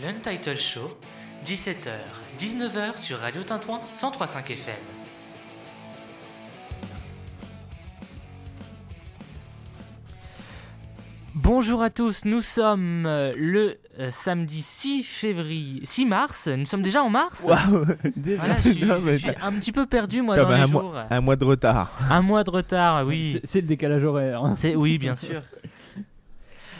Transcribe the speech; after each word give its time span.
l'Untitled 0.00 0.58
Show, 0.58 0.96
17h, 1.44 1.90
19h 2.38 2.96
sur 2.98 3.18
Radio 3.18 3.42
Tintouin 3.42 3.80
103.5 3.88 4.52
FM. 4.52 4.74
Bonjour 11.34 11.82
à 11.82 11.90
tous, 11.90 12.24
nous 12.24 12.40
sommes 12.40 13.04
euh, 13.04 13.34
le 13.36 13.76
euh, 14.00 14.08
samedi 14.10 14.62
6 14.62 15.02
février, 15.02 15.80
6 15.84 16.06
mars, 16.06 16.48
nous 16.48 16.64
sommes 16.64 16.80
déjà 16.80 17.02
en 17.02 17.10
mars 17.10 17.42
Waouh 17.44 17.84
Déjà 18.16 18.38
Voilà, 18.42 18.56
je 18.64 18.70
suis, 18.70 18.84
Non, 18.86 19.00
mais 19.02 19.18
je 19.18 19.26
suis 19.26 19.34
t'as- 19.34 19.46
un 19.46 19.52
petit 19.52 19.70
peu 19.70 19.84
perdu 19.84 20.22
moi 20.22 20.34
dans 20.34 20.48
un, 20.48 20.64
les 20.64 20.70
mois, 20.70 20.80
jours. 20.80 20.94
un 21.10 21.20
mois 21.20 21.36
de 21.36 21.44
retard. 21.44 21.90
Un 22.10 22.22
mois 22.22 22.42
de 22.42 22.50
retard, 22.50 23.06
oui. 23.06 23.38
C'est- 23.44 23.60
le 23.60 23.66
décalage 23.66 24.02
horaire. 24.04 24.42
hein. 24.44 24.54
C'est 24.56 24.74
oui, 24.76 24.96
bien 24.96 25.14
sûr. 25.14 25.42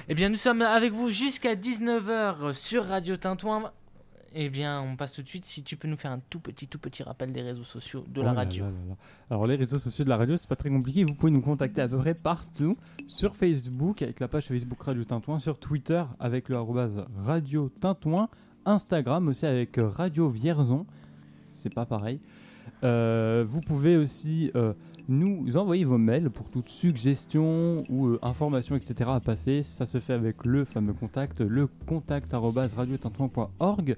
Eh 0.09 0.15
bien, 0.15 0.29
nous 0.29 0.37
sommes 0.37 0.63
avec 0.63 0.93
vous 0.93 1.11
jusqu'à 1.11 1.55
19h 1.57 2.55
sur 2.55 2.85
Radio 2.85 3.17
Tintouin. 3.17 3.73
Eh 4.39 4.51
bien, 4.51 4.81
on 4.83 4.97
passe 4.97 5.15
tout 5.15 5.23
de 5.23 5.29
suite. 5.29 5.45
Si 5.47 5.63
tu 5.63 5.77
peux 5.77 5.89
nous 5.89 5.97
faire 5.97 6.13
un 6.13 6.21
tout 6.31 6.39
petit, 6.39 6.69
tout 6.69 6.79
petit 6.79 7.03
rappel 7.03 7.33
des 7.33 7.43
réseaux 7.43 7.65
sociaux 7.65 8.05
de 8.09 8.21
la 8.21 8.31
Oh 8.31 8.35
là 8.35 8.41
radio. 8.41 8.65
là 8.67 8.71
là 8.71 8.77
là. 8.91 8.97
Alors 9.31 9.47
les 9.47 9.57
réseaux 9.57 9.79
sociaux 9.79 10.05
de 10.05 10.11
la 10.11 10.17
radio, 10.17 10.37
c'est 10.37 10.49
pas 10.49 10.57
très 10.57 10.69
compliqué. 10.69 11.05
Vous 11.05 11.15
pouvez 11.15 11.33
nous 11.33 11.41
contacter 11.41 11.81
à 11.81 11.89
peu 11.89 11.99
près 11.99 12.15
partout. 12.23 12.77
Sur 13.09 13.35
Facebook 13.35 14.03
avec 14.03 14.21
la 14.21 14.29
page 14.29 14.47
Facebook 14.47 14.81
Radio 14.83 15.05
Tintouin, 15.05 15.39
sur 15.39 15.59
Twitter 15.59 16.05
avec 16.21 16.49
le 16.51 16.57
arrobase 16.57 17.03
Radio 17.25 17.69
Tintouin, 17.81 18.29
Instagram 18.67 19.27
aussi 19.29 19.47
avec 19.47 19.79
euh, 19.79 19.89
Radio 19.89 20.29
Vierzon. 20.29 20.87
C'est 21.55 21.73
pas 21.75 21.87
pareil. 21.87 22.21
Euh, 22.85 23.45
vous 23.49 23.61
pouvez 23.63 23.97
aussi 23.97 24.51
euh, 24.55 24.73
nous 25.09 25.57
envoyer 25.57 25.85
vos 25.85 25.99
mails 25.99 26.31
pour 26.31 26.49
toute 26.49 26.69
suggestion 26.69 27.85
ou 27.89 28.07
euh, 28.09 28.19
information, 28.23 28.77
etc. 28.77 29.11
à 29.13 29.21
passer. 29.21 29.63
Ça 29.63 29.87
se 29.87 30.01
fait 30.01 30.13
avec 30.13 30.45
le 30.45 30.65
fameux 30.65 30.93
contact, 30.95 31.41
le 31.41 31.67
contact 31.87 32.35
arobase 32.35 32.75
radiotintouin.org 32.75 33.97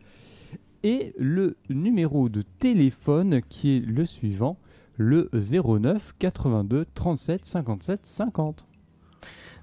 et 0.82 1.15
le 1.18 1.56
numéro 1.68 2.28
de 2.28 2.42
téléphone 2.42 3.40
qui 3.48 3.76
est 3.76 3.80
le 3.80 4.06
suivant, 4.06 4.59
le 4.96 5.30
09 5.32 6.15
82 6.18 6.87
37 6.95 7.45
57 7.45 8.06
50. 8.06 8.66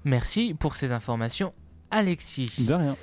Merci 0.04 0.54
pour 0.58 0.76
ces 0.76 0.92
informations, 0.92 1.52
Alexis. 1.90 2.64
De 2.66 2.74
rien. 2.74 2.96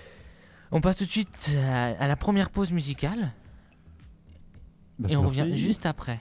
On 0.72 0.82
passe 0.82 0.98
tout 0.98 1.06
de 1.06 1.10
suite 1.10 1.56
à, 1.58 1.86
à 1.88 2.08
la 2.08 2.16
première 2.16 2.50
pause 2.50 2.72
musicale 2.72 3.32
Bah, 5.00 5.10
et 5.12 5.18
on 5.18 5.28
revient 5.28 5.56
juste 5.56 5.86
après. 5.86 6.20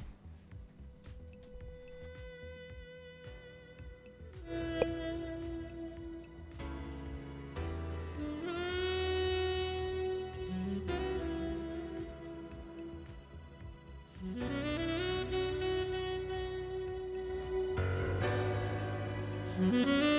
Elle 19.83 20.12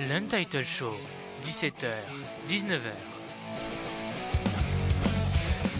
l'Untitled 0.00 0.64
Show, 0.64 0.92
17h, 1.42 1.86
19h. 2.48 2.80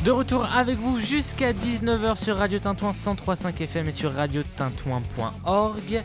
De 0.04 0.10
retour 0.10 0.46
avec 0.54 0.78
vous 0.78 1.00
jusqu'à 1.00 1.52
19h 1.52 2.16
sur 2.16 2.36
Radio 2.36 2.58
Tintouin 2.58 2.92
103.5 2.92 3.60
FM 3.62 3.88
et 3.88 3.92
sur 3.92 4.12
radiotintouin.org. 4.12 6.04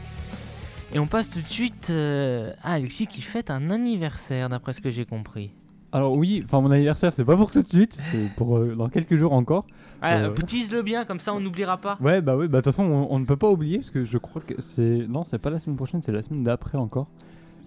Et 0.94 1.00
on 1.00 1.08
passe 1.08 1.30
tout 1.30 1.40
de 1.42 1.46
suite 1.48 1.88
euh, 1.90 2.52
à 2.64 2.74
Alexis 2.74 3.08
qui 3.08 3.22
fête 3.22 3.50
un 3.50 3.70
anniversaire, 3.70 4.50
d'après 4.50 4.74
ce 4.74 4.82
que 4.82 4.90
j'ai 4.90 5.06
compris. 5.06 5.52
Alors 5.94 6.14
oui, 6.18 6.42
enfin 6.44 6.62
mon 6.62 6.72
anniversaire 6.72 7.12
c'est 7.12 7.26
pas 7.26 7.36
pour 7.36 7.52
tout 7.52 7.62
de 7.62 7.68
suite, 7.68 7.94
c'est 7.94 8.34
pour 8.38 8.58
euh, 8.58 8.76
dans 8.76 8.88
quelques 8.88 9.16
jours 9.18 9.34
encore. 9.34 9.66
Ah, 10.02 10.16
Euh, 10.20 10.34
Tease-le 10.34 10.82
bien, 10.84 11.04
comme 11.04 11.20
ça 11.20 11.34
on 11.34 11.42
n'oubliera 11.42 11.78
pas. 11.78 11.98
Ouais 12.02 12.22
bah 12.22 12.36
oui, 12.38 12.48
bah 12.48 12.60
de 12.60 12.64
toute 12.64 12.74
façon 12.74 12.84
on, 12.86 13.08
on 13.14 13.20
ne 13.20 13.26
peut 13.26 13.36
pas 13.36 13.50
oublier 13.50 13.80
parce 13.80 13.92
que 13.92 14.06
je 14.06 14.18
crois 14.18 14.42
que 14.42 14.54
c'est 14.62 15.06
non 15.10 15.24
c'est 15.26 15.38
pas 15.38 15.50
la 15.50 15.60
semaine 15.60 15.76
prochaine, 15.76 16.02
c'est 16.02 16.14
la 16.14 16.24
semaine 16.24 16.44
d'après 16.44 16.78
encore. 16.78 17.08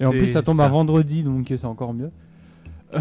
Et 0.05 0.07
en 0.07 0.11
plus 0.19 0.29
ça 0.29 0.43
tombe 0.43 0.57
ça. 0.59 0.65
à 0.67 0.69
vendredi 0.69 1.23
donc 1.25 1.47
c'est 1.57 1.65
encore 1.65 1.95
mieux. 1.95 2.09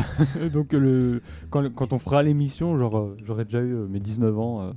donc 0.54 0.74
le 0.74 1.22
quand, 1.52 1.72
quand 1.76 1.94
on 1.94 2.00
fera 2.00 2.24
l'émission, 2.24 2.78
genre 2.80 2.98
euh, 2.98 3.18
j'aurai 3.26 3.46
déjà 3.46 3.60
eu 3.60 3.74
euh, 3.76 3.88
mes 3.88 4.00
19 4.00 4.40
ans, 4.40 4.62
euh, 4.62 4.72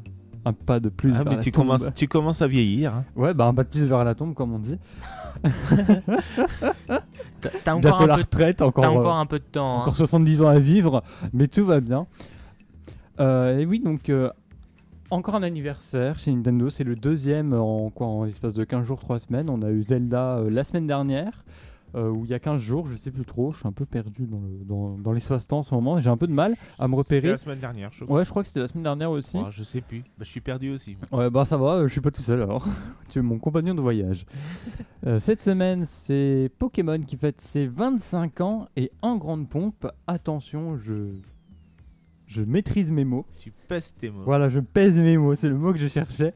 un 0.45 0.53
pas 0.53 0.79
de 0.79 0.89
plus 0.91 1.11
Ah, 1.15 1.23
vers 1.23 1.31
mais 1.33 1.37
la 1.39 1.43
tu 1.43 1.51
tombe. 1.53 1.65
commences, 1.67 1.89
tu 1.95 2.07
commences 2.07 2.43
à 2.43 2.47
vieillir. 2.47 2.95
hein. 2.95 3.05
Ouais 3.17 3.33
bah 3.33 3.47
un 3.47 3.55
pas 3.55 3.65
de 3.65 3.69
plus 3.69 3.85
vers 3.85 4.05
la 4.05 4.15
tombe 4.15 4.35
comme 4.35 4.53
on 4.53 4.59
dit. 4.59 4.79
T'as 7.65 7.75
encore, 7.75 8.01
un 8.03 8.07
la 8.07 8.15
peu, 8.15 8.21
retraite, 8.23 8.63
encore 8.63 8.85
t'as 8.85 8.91
encore 8.91 9.17
un 9.17 9.27
peu 9.27 9.39
de 9.39 9.45
temps. 9.45 9.79
hein. 9.79 9.81
Encore 9.83 9.97
70 9.97 10.43
ans 10.43 10.49
à 10.49 10.59
vivre, 10.59 11.03
mais 11.33 11.47
tout 11.47 11.65
va 11.65 11.81
bien. 11.81 12.07
Euh, 13.21 13.59
et 13.59 13.67
oui, 13.67 13.81
donc 13.81 14.09
euh, 14.09 14.31
encore 15.11 15.35
un 15.37 15.43
anniversaire 15.43 16.19
chez 16.19 16.33
Nintendo. 16.33 16.69
C'est 16.71 16.85
le 16.85 16.97
deuxième 16.97 17.53
en 17.53 17.91
quoi 17.91 18.07
En 18.07 18.25
l'espace 18.25 18.55
de 18.55 18.65
15 18.65 18.85
jours, 18.87 18.99
3 18.99 19.19
semaines. 19.21 19.49
On 19.51 19.63
a 19.63 19.71
eu 19.71 19.83
Zelda 19.83 20.39
euh, 20.39 20.51
la 20.51 20.65
semaine 20.65 20.87
dernière, 20.87 21.45
euh, 21.95 22.11
ou 22.11 22.25
il 22.25 22.31
y 22.31 22.35
a 22.35 22.39
15 22.39 22.61
jours, 22.61 22.87
je 22.87 22.97
sais 22.97 23.11
plus 23.11 23.25
trop. 23.25 23.53
Je 23.53 23.59
suis 23.59 23.69
un 23.69 23.73
peu 23.73 23.87
perdu 23.87 24.27
dans, 24.27 24.41
le, 24.41 24.65
dans, 24.65 24.99
dans 24.99 25.13
l'espace-temps 25.13 25.59
en 25.59 25.63
ce 25.63 25.75
moment. 25.75 26.01
J'ai 26.01 26.11
un 26.11 26.17
peu 26.17 26.27
de 26.27 26.33
mal 26.33 26.55
à 26.79 26.89
me 26.89 26.97
C'était 27.03 27.17
repérer. 27.17 27.29
la 27.33 27.39
semaine 27.39 27.59
dernière, 27.61 27.93
je 27.93 28.05
crois. 28.05 28.19
Ouais, 28.19 28.25
je 28.25 28.31
crois 28.31 28.43
que 28.43 28.49
c'était 28.49 28.61
la 28.61 28.69
semaine 28.69 28.83
dernière 28.85 29.11
aussi. 29.11 29.39
Oh, 29.41 29.47
je 29.51 29.63
sais 29.63 29.81
plus. 29.81 30.01
Bah, 30.01 30.25
je 30.25 30.31
suis 30.31 30.41
perdu 30.41 30.71
aussi. 30.71 30.97
Ouais, 31.13 31.31
bah 31.31 31.45
ça 31.45 31.57
va, 31.57 31.75
euh, 31.75 31.89
je 31.89 31.93
suis 31.93 32.01
pas 32.01 32.11
tout 32.11 32.23
seul 32.23 32.43
alors. 32.43 32.67
tu 33.11 33.19
es 33.19 33.23
mon 33.23 33.39
compagnon 33.39 33.75
de 33.75 33.81
voyage. 33.81 34.27
Euh, 35.07 35.21
cette 35.21 35.41
semaine, 35.41 35.85
c'est 35.85 36.51
Pokémon 36.59 36.99
qui 36.99 37.17
fête 37.17 37.41
ses 37.41 37.69
25 37.69 38.41
ans 38.41 38.67
et 38.75 38.91
en 39.03 39.17
grande 39.17 39.49
pompe, 39.49 39.87
attention, 40.09 40.77
je 40.79 41.13
je 42.27 42.43
maîtrise 42.43 42.91
mes 42.91 43.05
mots. 43.05 43.25
Tu 43.39 43.53
pèses 43.69 43.95
tes 43.95 44.11
mots. 44.11 44.25
Voilà, 44.25 44.49
je 44.49 44.59
pèse 44.59 44.99
mes 44.99 45.17
mots, 45.17 45.37
c'est 45.37 45.49
le 45.49 45.57
mot 45.57 45.73
que 45.73 45.79
je 45.79 45.87
cherchais. 45.87 46.33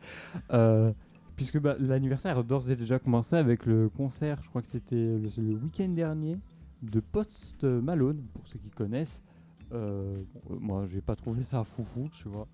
Euh, 0.53 0.93
puisque 1.41 1.59
bah, 1.59 1.75
l'anniversaire 1.81 2.37
a 2.37 2.43
d'ores 2.43 2.71
et 2.71 2.77
déjà 2.77 2.99
commencé 2.99 3.35
avec 3.35 3.65
le 3.65 3.89
concert, 3.89 4.43
je 4.43 4.51
crois 4.51 4.61
que 4.61 4.69
c'était 4.69 4.95
le, 4.95 5.31
le 5.39 5.55
week-end 5.55 5.89
dernier, 5.89 6.37
de 6.83 7.01
Post 7.01 7.65
Malone, 7.65 8.21
pour 8.35 8.47
ceux 8.47 8.59
qui 8.59 8.69
connaissent. 8.69 9.23
Euh, 9.73 10.13
moi, 10.51 10.83
j'ai 10.93 11.01
pas 11.01 11.17
trouvé 11.17 11.43
ça 11.43 11.65
foufou, 11.65 12.11
tu 12.13 12.29
vois. 12.29 12.47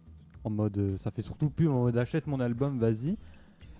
En 0.44 0.50
mode, 0.50 0.78
euh, 0.78 0.96
ça 0.96 1.10
fait 1.10 1.20
surtout 1.20 1.50
plus 1.50 1.66
en 1.66 1.80
mode 1.82 1.98
achète 1.98 2.28
mon 2.28 2.38
album, 2.38 2.78
vas-y. 2.78 3.18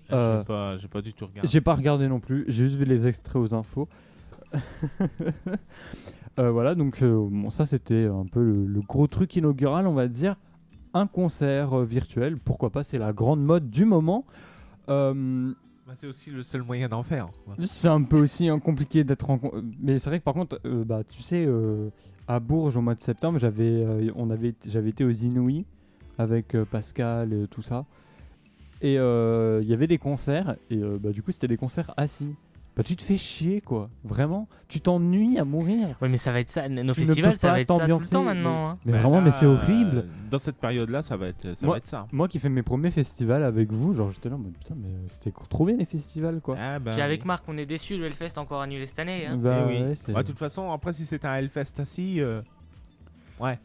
Ah, 0.09 0.43
Euh, 0.49 0.77
J'ai 0.77 0.89
pas, 0.89 1.01
du 1.01 1.13
tout 1.13 1.25
regardé. 1.25 1.47
J'ai 1.47 1.61
pas 1.61 1.73
regardé 1.75 2.09
non 2.09 2.19
plus, 2.19 2.43
j'ai 2.49 2.65
juste 2.65 2.75
vu 2.75 2.83
les 2.83 3.07
extraits 3.07 3.41
aux 3.41 3.53
infos. 3.53 3.87
Euh, 6.39 6.51
voilà, 6.51 6.75
donc 6.75 7.01
euh, 7.01 7.27
bon, 7.31 7.49
ça 7.49 7.65
c'était 7.65 8.05
un 8.05 8.25
peu 8.31 8.43
le, 8.43 8.67
le 8.67 8.81
gros 8.81 9.07
truc 9.07 9.35
inaugural, 9.35 9.87
on 9.87 9.95
va 9.95 10.07
dire. 10.07 10.35
Un 10.93 11.07
concert 11.07 11.79
virtuel, 11.79 12.35
pourquoi 12.37 12.69
pas, 12.69 12.83
c'est 12.83 12.99
la 12.99 13.11
grande 13.11 13.43
mode 13.43 13.71
du 13.71 13.85
moment. 13.85 14.23
Euh, 14.89 15.53
Bah, 15.85 15.93
c'est 15.95 16.07
aussi 16.07 16.31
le 16.31 16.43
seul 16.43 16.63
moyen 16.63 16.89
d'en 16.89 17.03
faire. 17.03 17.29
c'est 17.63 17.87
un 17.87 18.03
peu 18.03 18.19
aussi 18.19 18.49
hein, 18.49 18.59
compliqué 18.59 19.03
d'être 19.03 19.29
en. 19.29 19.39
Mais 19.79 19.97
c'est 19.99 20.09
vrai 20.09 20.19
que 20.19 20.23
par 20.23 20.33
contre, 20.33 20.59
euh, 20.65 20.83
bah, 20.83 21.03
tu 21.03 21.21
sais, 21.21 21.45
euh, 21.45 21.89
à 22.27 22.39
Bourges 22.39 22.77
au 22.77 22.81
mois 22.81 22.95
de 22.95 23.01
septembre, 23.01 23.39
j'avais 23.39 23.85
on 24.15 24.29
avait, 24.29 24.53
j'avais 24.65 24.89
été 24.89 25.05
aux 25.05 25.11
Inouïs 25.11 25.65
avec 26.17 26.57
Pascal 26.71 27.31
et 27.33 27.47
tout 27.47 27.61
ça. 27.61 27.85
Et 28.81 28.93
il 28.95 29.67
y 29.67 29.73
avait 29.73 29.87
des 29.87 29.97
concerts, 29.97 30.55
et 30.69 30.77
bah, 30.77 31.11
du 31.11 31.23
coup, 31.23 31.31
c'était 31.31 31.47
des 31.47 31.57
concerts 31.57 31.93
assis. 31.97 32.35
Bah, 32.77 32.83
tu 32.83 32.95
te 32.95 33.01
fais 33.01 33.17
chier, 33.17 33.59
quoi. 33.59 33.89
Vraiment. 34.03 34.47
Tu 34.67 34.79
t'ennuies 34.81 35.39
à 35.39 35.43
mourir. 35.45 35.97
Ouais, 35.99 36.09
mais 36.09 36.17
ça 36.17 36.31
va 36.31 36.39
être 36.39 36.51
ça. 36.51 36.69
Nos 36.69 36.93
Tu 36.93 37.05
festivals, 37.05 37.35
ça 37.35 37.49
va 37.51 37.59
être 37.61 37.67
ça 37.75 37.87
tout 37.87 37.97
le 37.99 38.07
temps 38.07 38.23
mais- 38.23 38.35
maintenant. 38.35 38.69
hein. 38.69 38.77
Mais 38.85 38.91
Bah, 38.91 38.97
vraiment, 38.99 39.19
mais 39.21 39.31
c'est 39.31 39.47
horrible. 39.47 39.97
euh, 39.97 40.01
Dans 40.29 40.37
cette 40.37 40.57
période-là, 40.57 41.01
ça 41.01 41.17
va 41.17 41.27
être, 41.29 41.55
ça 41.55 41.65
Moi- 41.65 41.73
va 41.75 41.77
être 41.79 41.87
ça. 41.87 42.05
Moi 42.11 42.27
qui 42.27 42.37
fais 42.37 42.49
mes 42.49 42.61
premiers 42.61 42.91
festivals 42.91 43.43
avec 43.43 43.71
vous, 43.71 43.93
genre 43.95 44.11
j'étais 44.11 44.29
là 44.29 44.35
en 44.35 44.39
mode 44.39 44.53
putain, 44.53 44.75
mais 44.77 44.89
c'était 45.07 45.31
trop 45.49 45.65
bien 45.65 45.75
les 45.77 45.85
festivals, 45.85 46.39
quoi. 46.39 46.55
Ah, 46.59 46.77
bah, 46.77 46.91
Puis 46.91 47.01
avec 47.01 47.21
oui. 47.21 47.27
Marc, 47.27 47.43
on 47.47 47.57
est 47.57 47.65
déçus, 47.65 47.97
le 47.97 48.05
Hellfest 48.05 48.37
encore 48.37 48.61
annulé 48.61 48.85
cette 48.85 48.99
année. 48.99 49.25
Hein. 49.25 49.37
Bah, 49.37 49.63
Eh 49.63 49.67
oui. 49.73 49.81
ouais, 49.83 49.95
c'est- 49.95 50.13
Ouais, 50.13 50.21
de 50.21 50.27
toute 50.27 50.37
façon, 50.37 50.71
après, 50.71 50.93
si 50.93 51.05
c'est 51.05 51.25
un 51.25 51.33
Hellfest 51.35 51.79
assis, 51.79 52.21
euh, 52.21 52.41
ouais, 53.39 53.57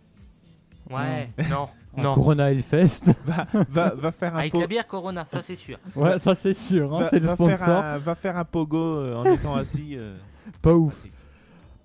Ouais, 0.90 1.30
non, 1.50 1.68
un 1.96 2.02
non. 2.02 2.14
Corona 2.14 2.50
Hellfest. 2.50 3.02
va, 3.24 3.46
va, 3.68 3.94
va 3.94 4.12
faire 4.12 4.34
un 4.34 4.40
Avec 4.40 4.52
po- 4.52 4.60
la 4.60 4.66
bière 4.66 4.86
Corona, 4.86 5.24
ça 5.24 5.40
c'est 5.42 5.54
sûr. 5.56 5.78
ouais, 5.96 6.18
ça 6.18 6.34
c'est 6.34 6.54
sûr, 6.54 6.94
hein, 6.94 7.06
c'est 7.10 7.20
le 7.20 7.26
faire 7.26 7.34
sponsor. 7.34 7.68
un- 7.84 7.98
va 7.98 8.14
faire 8.14 8.36
un 8.36 8.44
pogo 8.44 8.78
euh, 8.78 9.16
en 9.16 9.24
étant 9.24 9.54
assis. 9.54 9.96
euh, 9.96 10.16
Pas 10.62 10.74
ouf. 10.74 11.06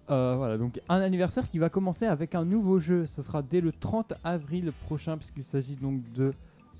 Euh, 0.09 0.35
voilà, 0.37 0.57
donc 0.57 0.79
un 0.87 1.01
anniversaire 1.01 1.49
qui 1.49 1.59
va 1.59 1.69
commencer 1.69 2.05
avec 2.05 2.33
un 2.33 2.45
nouveau 2.45 2.79
jeu. 2.79 3.05
Ce 3.05 3.21
sera 3.21 3.41
dès 3.41 3.59
le 3.61 3.71
30 3.73 4.13
avril 4.23 4.71
prochain, 4.83 5.17
puisqu'il 5.17 5.43
s'agit 5.43 5.75
donc 5.75 6.01
de 6.13 6.31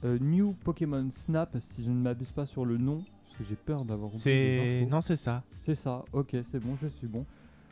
euh, 0.06 0.18
New 0.22 0.54
Pokémon 0.64 1.08
Snap, 1.12 1.56
si 1.60 1.84
je 1.84 1.90
ne 1.92 1.96
m'abuse 2.02 2.32
pas 2.32 2.46
sur 2.46 2.64
le 2.66 2.78
nom, 2.78 2.96
parce 3.26 3.38
que 3.38 3.44
j'ai 3.44 3.56
peur 3.56 3.84
d'avoir 3.84 4.10
oublié 4.14 4.80
infos. 4.84 4.90
non, 4.90 5.02
c'est 5.02 5.16
ça. 5.18 5.44
C'est 5.60 5.76
ça, 5.76 6.04
ok, 6.14 6.36
c'est 6.50 6.60
bon, 6.60 6.78
je 6.82 6.88
suis 6.88 7.08
bon. 7.08 7.26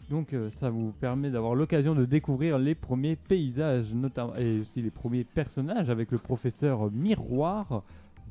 Donc 0.09 0.33
euh, 0.33 0.49
ça 0.51 0.69
vous 0.69 0.91
permet 0.91 1.31
d'avoir 1.31 1.55
l'occasion 1.55 1.95
de 1.95 2.05
découvrir 2.05 2.59
les 2.59 2.75
premiers 2.75 3.15
paysages, 3.15 3.91
notamment 3.93 4.35
et 4.35 4.59
aussi 4.59 4.81
les 4.81 4.91
premiers 4.91 5.23
personnages 5.23 5.89
avec 5.89 6.11
le 6.11 6.17
professeur 6.17 6.91
Miroir. 6.91 7.83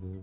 Euh, 0.04 0.21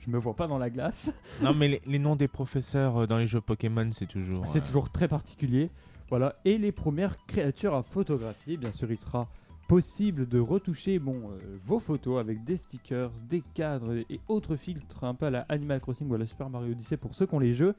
je 0.00 0.10
me 0.10 0.18
vois 0.18 0.34
pas 0.34 0.46
dans 0.46 0.58
la 0.58 0.70
glace. 0.70 1.12
Non, 1.42 1.54
mais 1.54 1.68
les, 1.68 1.82
les 1.86 1.98
noms 1.98 2.16
des 2.16 2.28
professeurs 2.28 3.02
euh, 3.02 3.06
dans 3.06 3.18
les 3.18 3.26
jeux 3.26 3.40
Pokémon, 3.40 3.88
c'est 3.92 4.06
toujours. 4.06 4.44
C'est 4.48 4.58
euh, 4.58 4.66
toujours 4.66 4.90
très 4.90 5.08
particulier. 5.08 5.70
Voilà, 6.10 6.34
et 6.44 6.58
les 6.58 6.72
premières 6.72 7.16
créatures 7.26 7.74
à 7.74 7.82
photographier. 7.82 8.56
Bien 8.56 8.72
sûr, 8.72 8.90
il 8.90 8.98
sera 8.98 9.28
possible 9.68 10.28
de 10.28 10.38
retoucher 10.38 10.98
bon, 10.98 11.30
vos 11.64 11.78
photos 11.78 12.20
avec 12.20 12.44
des 12.44 12.58
stickers, 12.58 13.10
des 13.26 13.42
cadres 13.54 13.94
et 14.10 14.20
autres 14.28 14.56
filtres 14.56 15.04
un 15.04 15.14
peu 15.14 15.26
à 15.26 15.30
la 15.30 15.40
Animal 15.48 15.80
Crossing 15.80 16.06
ou 16.10 16.14
à 16.14 16.18
la 16.18 16.26
Super 16.26 16.50
Mario 16.50 16.72
Odyssey 16.72 16.98
pour 16.98 17.14
ceux 17.14 17.24
qui 17.24 17.34
ont 17.34 17.38
les 17.38 17.54
jeux. 17.54 17.74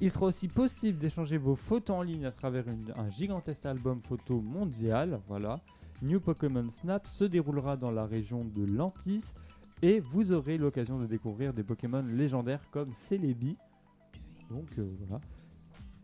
Il 0.00 0.10
sera 0.10 0.26
aussi 0.26 0.48
possible 0.48 0.98
d'échanger 0.98 1.36
vos 1.36 1.54
photos 1.56 1.96
en 1.96 2.02
ligne 2.02 2.24
à 2.24 2.30
travers 2.32 2.66
une- 2.68 2.92
un 2.96 3.10
gigantesque 3.10 3.66
album 3.66 4.00
photo 4.02 4.40
mondial. 4.40 5.20
Voilà. 5.28 5.60
New 6.02 6.20
Pokémon 6.20 6.64
Snap 6.70 7.06
se 7.06 7.24
déroulera 7.24 7.76
dans 7.76 7.90
la 7.90 8.06
région 8.06 8.44
de 8.44 8.64
Lantis 8.64 9.24
et 9.82 10.00
vous 10.00 10.32
aurez 10.32 10.56
l'occasion 10.56 10.98
de 10.98 11.06
découvrir 11.06 11.52
des 11.52 11.62
Pokémon 11.62 12.02
légendaires 12.02 12.62
comme 12.70 12.94
Celebi. 12.94 13.56
Donc 14.50 14.66
euh, 14.78 14.88
voilà. 15.00 15.20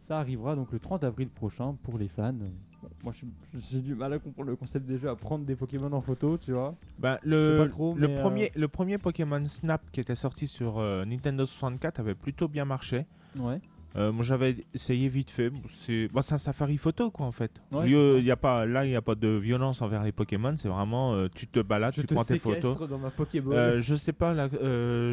Ça 0.00 0.18
arrivera 0.20 0.54
donc 0.54 0.70
le 0.72 0.78
30 0.78 1.02
avril 1.02 1.28
prochain 1.30 1.74
pour 1.82 1.96
les 1.98 2.08
fans. 2.08 2.32
Bon, 2.34 2.90
moi 3.02 3.14
j'ai 3.54 3.80
du 3.80 3.94
mal 3.94 4.12
à 4.12 4.18
comprendre 4.18 4.50
le 4.50 4.56
concept 4.56 4.86
des 4.86 4.98
jeux, 4.98 5.08
à 5.08 5.16
prendre 5.16 5.44
des 5.46 5.56
Pokémon 5.56 5.90
en 5.90 6.02
photo, 6.02 6.36
tu 6.36 6.52
vois. 6.52 6.76
Bah, 6.98 7.18
le, 7.24 7.66
trop, 7.68 7.94
le, 7.96 8.10
euh, 8.10 8.20
premier, 8.20 8.52
le 8.54 8.68
premier 8.68 8.98
Pokémon 8.98 9.44
Snap 9.46 9.90
qui 9.90 10.00
était 10.00 10.14
sorti 10.14 10.46
sur 10.46 10.78
euh, 10.78 11.04
Nintendo 11.06 11.46
64 11.46 11.98
avait 12.00 12.14
plutôt 12.14 12.46
bien 12.46 12.66
marché. 12.66 13.06
Ouais. 13.38 13.60
Euh, 13.96 14.12
moi 14.12 14.22
j'avais 14.24 14.56
essayé 14.74 15.08
vite 15.08 15.30
fait. 15.30 15.50
C'est 15.70 16.08
bah, 16.12 16.20
un 16.30 16.38
safari 16.38 16.76
photo 16.76 17.10
quoi 17.10 17.26
en 17.26 17.32
fait. 17.32 17.50
Ouais, 17.72 17.88
Lieu- 17.88 18.20
y 18.20 18.30
a 18.30 18.36
pas, 18.36 18.66
là 18.66 18.84
il 18.84 18.90
n'y 18.90 18.96
a 18.96 19.02
pas 19.02 19.14
de 19.14 19.28
violence 19.28 19.80
envers 19.80 20.02
les 20.02 20.12
Pokémon. 20.12 20.54
C'est 20.56 20.68
vraiment 20.68 21.14
euh, 21.14 21.28
tu 21.34 21.46
te 21.46 21.60
balades, 21.60 21.94
Je 21.94 22.02
tu 22.02 22.06
te 22.06 22.14
prends 22.14 22.24
tes 22.24 22.38
photos. 22.38 22.76
dans 22.88 22.98
ma. 22.98 23.10
Euh, 23.52 23.80
je 23.80 23.94
sais 23.94 24.12
pas, 24.12 24.48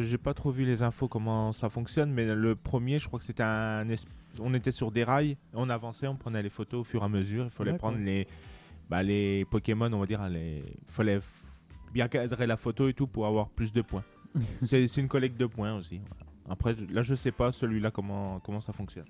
j'ai 0.02 0.18
pas 0.18 0.34
trop 0.34 0.50
vu 0.50 0.64
les 0.64 0.82
infos 0.82 1.08
comment 1.08 1.52
ça 1.52 1.68
fonctionne, 1.70 2.12
mais 2.12 2.34
le 2.34 2.54
premier, 2.54 2.98
je 2.98 3.06
crois 3.06 3.18
que 3.18 3.24
c'était 3.24 3.42
un. 3.42 3.86
On 4.40 4.52
était 4.52 4.72
sur 4.72 4.90
des 4.90 5.04
rails, 5.04 5.36
on 5.54 5.70
avançait, 5.70 6.06
on 6.08 6.16
prenait 6.16 6.42
les 6.42 6.50
photos 6.50 6.80
au 6.80 6.84
fur 6.84 7.02
et 7.02 7.04
à 7.04 7.08
mesure. 7.08 7.44
Il 7.44 7.50
fallait 7.50 7.74
prendre 7.74 7.98
les, 7.98 8.26
bah, 8.90 9.02
les 9.02 9.44
Pokémon, 9.46 9.90
on 9.92 10.00
va 10.00 10.06
dire, 10.06 10.28
les. 10.28 10.58
Il 10.66 10.92
fallait 10.92 11.20
bien 11.92 12.08
cadrer 12.08 12.46
la 12.46 12.56
photo 12.56 12.88
et 12.88 12.92
tout 12.92 13.06
pour 13.06 13.26
avoir 13.26 13.48
plus 13.48 13.72
de 13.72 13.80
points. 13.80 14.04
c'est 14.64 14.88
c'est 14.88 15.00
une 15.00 15.08
collecte 15.08 15.38
de 15.38 15.46
points 15.46 15.74
aussi. 15.74 16.00
voilà. 16.08 16.23
Après, 16.48 16.74
là, 16.90 17.02
je 17.02 17.14
sais 17.14 17.32
pas 17.32 17.52
celui-là 17.52 17.90
comment, 17.90 18.40
comment 18.40 18.60
ça 18.60 18.72
fonctionne. 18.72 19.06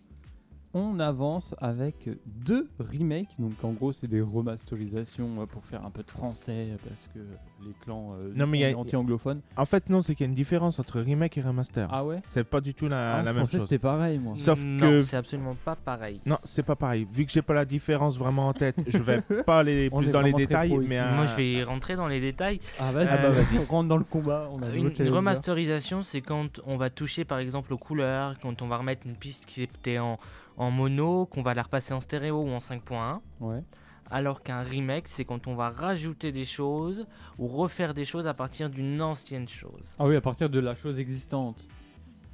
On 0.74 0.98
avance 1.00 1.54
avec 1.58 2.08
deux 2.26 2.68
remakes. 2.78 3.30
Donc 3.38 3.52
en 3.62 3.70
gros, 3.72 3.92
c'est 3.92 4.08
des 4.08 4.20
remasterisations 4.20 5.42
euh, 5.42 5.46
pour 5.46 5.64
faire 5.64 5.84
un 5.84 5.90
peu 5.90 6.02
de 6.02 6.10
français 6.10 6.68
euh, 6.72 6.76
parce 6.88 7.08
que 7.14 7.20
les 7.64 7.72
clans 7.84 8.08
euh, 8.14 8.32
Non, 8.34 8.46
mais 8.46 8.58
il 8.58 8.60
y 8.62 8.64
a- 8.64 8.68
on 8.68 8.70
est 8.72 8.74
anti-anglophones. 8.74 9.40
En 9.56 9.64
fait, 9.66 9.88
non, 9.88 10.02
c'est 10.02 10.14
qu'il 10.14 10.24
y 10.24 10.28
a 10.28 10.30
une 10.30 10.34
différence 10.34 10.78
entre 10.80 11.00
remake 11.00 11.38
et 11.38 11.42
remaster. 11.42 11.88
Ah 11.90 12.04
ouais? 12.04 12.20
C'est 12.26 12.44
pas 12.44 12.60
du 12.60 12.74
tout 12.74 12.88
la, 12.88 13.16
Ah, 13.16 13.22
la 13.22 13.32
Je 13.32 13.36
même 13.36 13.46
chose. 13.46 13.60
c'était 13.62 13.78
pareil, 13.78 14.18
moi. 14.18 14.34
Sauf 14.36 14.62
non, 14.64 14.78
que- 14.80 15.00
c'est 15.00 15.16
absolument 15.16 15.56
pas 15.64 15.76
pareil. 15.76 16.20
Non, 16.26 16.38
c'est 16.42 16.62
pas 16.62 16.76
pareil. 16.76 17.06
Vu 17.12 17.24
que 17.24 17.32
j'ai 17.32 17.42
pas 17.42 17.54
la 17.54 17.64
différence 17.64 18.18
vraiment 18.18 18.48
en 18.48 18.52
tête, 18.52 18.76
je 18.86 18.98
vais 18.98 19.20
pas 19.46 19.60
aller 19.60 19.90
plus 19.90 20.10
dans 20.10 20.20
les 20.22 20.32
détails. 20.32 20.76
Mais 20.88 20.98
Moi, 21.14 21.24
euh, 21.24 21.26
je 21.28 21.36
vais 21.36 21.62
rentrer 21.62 21.96
dans 21.96 22.08
les 22.08 22.20
détails. 22.20 22.58
Ah 22.80 22.90
vas-y, 22.92 23.08
Ah 23.10 23.16
bah, 23.18 23.30
vas-y. 23.30 23.58
on 23.58 23.64
rentre 23.64 23.88
dans 23.88 23.96
le 23.96 24.04
combat. 24.04 24.48
On 24.52 24.60
a 24.62 24.68
Une, 24.74 24.88
remasterisation, 25.08 26.02
c'est 26.02 26.20
quand 26.20 26.60
on 26.66 26.76
va 26.76 26.90
toucher 26.90 27.24
par 27.24 27.38
exemple 27.38 27.72
aux 27.72 27.78
couleurs, 27.78 28.36
quand 28.40 28.62
on 28.62 28.66
va 28.68 28.78
remettre 28.78 29.06
une 29.06 29.14
piste 29.14 29.46
qui 29.46 29.62
était 29.62 29.98
en, 29.98 30.18
en 30.56 30.70
mono, 30.70 31.26
qu'on 31.26 31.42
va 31.42 31.54
la 31.54 31.62
repasser 31.62 31.92
en 31.94 32.00
stéréo 32.00 32.42
ou 32.42 32.48
en 32.50 32.58
5.1. 32.60 33.20
Ouais. 33.40 33.62
Alors 34.10 34.42
qu'un 34.42 34.62
remake, 34.62 35.08
c'est 35.08 35.24
quand 35.24 35.46
on 35.46 35.54
va 35.54 35.70
rajouter 35.70 36.30
des 36.30 36.44
choses 36.44 37.06
ou 37.38 37.48
refaire 37.48 37.94
des 37.94 38.04
choses 38.04 38.26
à 38.26 38.34
partir 38.34 38.68
d'une 38.70 39.00
ancienne 39.00 39.48
chose. 39.48 39.82
Ah 39.98 40.06
oui, 40.06 40.14
à 40.14 40.20
partir 40.20 40.50
de 40.50 40.60
la 40.60 40.76
chose 40.76 40.98
existante. 41.00 41.56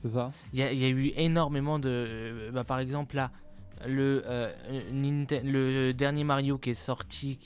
C'est 0.03 0.11
ça? 0.11 0.33
Il 0.53 0.59
y, 0.59 0.63
a- 0.63 0.73
il 0.73 0.79
y 0.79 0.85
a 0.85 0.89
eu 0.89 1.13
énormément 1.17 1.79
de. 1.79 1.89
euh, 1.89 2.51
bah, 2.53 2.65
par 2.65 2.79
exemple, 2.81 3.17
là, 3.17 3.31
le, 3.87 4.23
euh, 4.27 4.51
Ninten- 4.93 5.43
le 5.45 5.93
dernier 5.93 6.25
Mario 6.25 6.59
qui 6.59 6.71
est 6.71 6.75
sorti, 6.75 7.39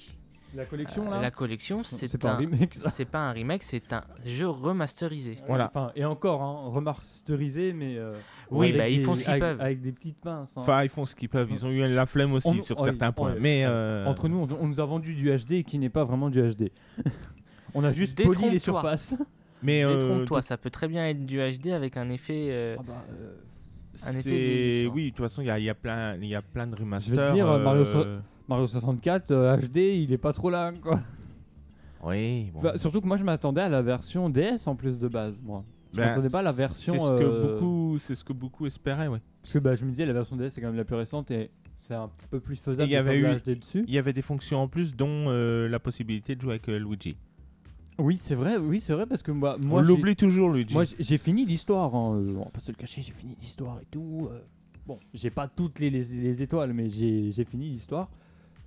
La 0.54 0.64
collection 0.66 1.11
là 1.11 1.20
la 1.20 1.30
collection, 1.30 1.82
c'est 1.84 2.16
pas 2.18 2.32
un 2.32 2.37
remake. 2.37 2.75
C'est 2.75 3.04
pas 3.04 3.28
un 3.28 3.32
remake, 3.32 3.62
c'est 3.64 3.92
un 3.92 4.02
jeu 4.25 4.49
remasterisé. 4.49 5.37
Voilà. 5.49 5.66
Enfin, 5.66 5.90
et 5.96 6.04
encore, 6.04 6.42
hein, 6.42 6.68
remasterisé, 6.73 7.73
mais. 7.73 7.96
euh, 7.99 8.12
Oui, 8.50 8.73
bah, 8.73 8.88
ils 8.88 8.99
des- 8.99 9.04
font 9.04 9.14
ce 9.14 9.25
qu'ils 9.25 9.38
peuvent. 9.38 9.61
Avec 9.61 9.80
des 9.80 9.92
petites 9.92 10.20
pinces. 10.20 10.56
hein. 10.56 10.61
Enfin, 10.61 10.82
ils 10.84 10.88
font 10.88 11.04
ce 11.06 11.14
qu'ils 11.16 11.28
peuvent. 11.28 11.49
Ils 11.50 11.64
ont 11.66 11.70
eu 11.70 11.87
la 11.92 12.06
flemme 12.06 12.32
aussi 12.34 12.58
On- 12.58 12.62
sur 12.62 12.78
certains 12.80 13.11
points. 13.12 13.34
Mais 13.40 13.64
euh, 13.66 14.06
Entre 14.06 14.28
nous, 14.28 14.38
on, 14.38 14.49
on 14.61 14.66
nous 14.68 14.80
a 14.80 14.84
vendu 14.84 15.14
du 15.14 15.30
HD 15.34 15.62
qui 15.64 15.78
n'est 15.78 15.90
pas 15.90 16.04
vraiment 16.04 16.30
du 16.30 16.40
HD. 16.40 16.70
on 17.75 17.82
a 17.84 17.92
juste 17.92 18.23
poli 18.23 18.50
les 18.50 18.58
surfaces. 18.58 19.16
mais 19.62 19.82
euh, 19.84 19.99
Détrompe-toi, 19.99 20.42
ça 20.42 20.56
peut 20.56 20.70
très 20.70 20.87
bien 20.88 21.06
être 21.08 21.25
du 21.26 21.38
HD 21.38 21.68
avec 21.68 21.96
un 21.96 22.08
effet. 22.11 22.49
euh, 22.50 22.76
Ah 22.78 22.82
bah, 22.87 23.04
euh, 23.11 23.34
Un 24.06 24.12
effet 24.18 24.87
oui. 24.92 25.11
De 25.11 25.16
toute 25.16 25.25
façon, 25.25 25.42
il 25.42 25.46
y 25.46 25.50
a, 25.50 25.58
il 25.58 25.64
y 25.64 25.70
a 25.70 25.75
plein, 25.75 26.16
il 26.16 26.26
y 26.28 26.34
a 26.34 26.42
plein 26.42 26.66
de 26.66 26.76
Je 26.76 26.82
remasters. 26.82 27.16
vais 27.16 27.28
te 27.28 27.32
dire, 27.34 27.46
Mario 27.58 27.84
so- 27.84 28.04
Mario 28.48 28.66
64 28.66 29.30
euh, 29.30 29.56
HD, 29.56 29.76
il 30.02 30.12
est 30.12 30.18
pas 30.18 30.32
trop 30.32 30.50
là, 30.50 30.72
quoi. 30.82 31.00
Oui. 32.04 32.50
bon. 32.52 32.58
Enfin, 32.60 32.76
surtout 32.76 33.00
que 33.00 33.06
moi, 33.06 33.16
je 33.16 33.24
m'attendais 33.24 33.62
à 33.62 33.68
la 33.68 33.80
version 33.82 34.28
DS 34.28 34.66
en 34.66 34.76
plus 34.76 34.98
de 34.98 35.08
base, 35.08 35.40
moi. 35.42 35.64
Je 35.92 35.98
Ben, 35.98 36.06
m'attendais 36.08 36.28
pas 36.28 36.40
à 36.40 36.42
la 36.42 36.52
version. 36.52 36.92
C'est 36.94 36.98
ce 36.98 37.08
que 37.08 37.22
euh, 37.24 37.52
beaucoup, 37.54 37.98
c'est 37.98 38.14
ce 38.14 38.24
que 38.24 38.32
beaucoup 38.32 38.66
espéraient, 38.66 39.08
ouais. 39.08 39.20
Parce 39.42 39.52
que 39.54 39.58
bah, 39.58 39.74
je 39.74 39.84
me 39.84 39.90
disais, 39.90 40.04
la 40.04 40.12
version 40.12 40.36
DS, 40.36 40.50
c'est 40.50 40.60
quand 40.60 40.66
même 40.66 40.76
la 40.76 40.84
plus 40.84 40.96
récente 40.96 41.30
et 41.30 41.50
c'est 41.76 41.94
un 41.94 42.10
peu 42.30 42.40
plus 42.40 42.56
faisable 42.56 42.90
y 42.90 42.96
avait 42.96 43.18
eu- 43.18 43.24
HD 43.26 43.58
dessus. 43.58 43.84
Il 43.86 43.94
y 43.94 43.98
avait 43.98 44.12
des 44.12 44.22
fonctions 44.22 44.58
en 44.58 44.68
plus, 44.68 44.94
dont 44.94 45.26
euh, 45.28 45.68
la 45.68 45.78
possibilité 45.78 46.34
de 46.36 46.40
jouer 46.42 46.52
avec 46.54 46.66
Luigi. 46.66 47.16
Oui, 47.98 48.16
c'est 48.16 48.34
vrai, 48.34 48.56
oui, 48.56 48.80
c'est 48.80 48.92
vrai, 48.92 49.06
parce 49.06 49.22
que 49.22 49.30
moi, 49.30 49.56
On 49.62 49.64
moi 49.66 49.82
j'ai- 49.82 49.88
l'oublie 49.88 50.16
toujours, 50.16 50.50
Luigi. 50.50 50.74
Moi, 50.74 50.82
j'ai- 50.98 51.16
fini 51.16 51.46
l'histoire, 51.46 51.94
hein, 51.94 52.18
on 52.36 52.38
va 52.40 52.44
pas 52.46 52.58
se 52.60 52.72
le 52.72 52.76
cacher, 52.76 53.00
j'ai 53.02 53.12
fini 53.12 53.36
l'histoire 53.40 53.78
et 53.80 53.86
tout. 53.90 54.28
Bon, 54.86 54.98
j'ai 55.14 55.30
pas 55.30 55.46
toutes 55.48 55.78
les, 55.78 55.88
les- 55.90 56.02
les 56.02 56.42
étoiles, 56.42 56.72
mais 56.74 56.90
j'ai 56.90 57.30
j'ai 57.32 57.44
fini 57.44 57.70
l'histoire. 57.70 58.10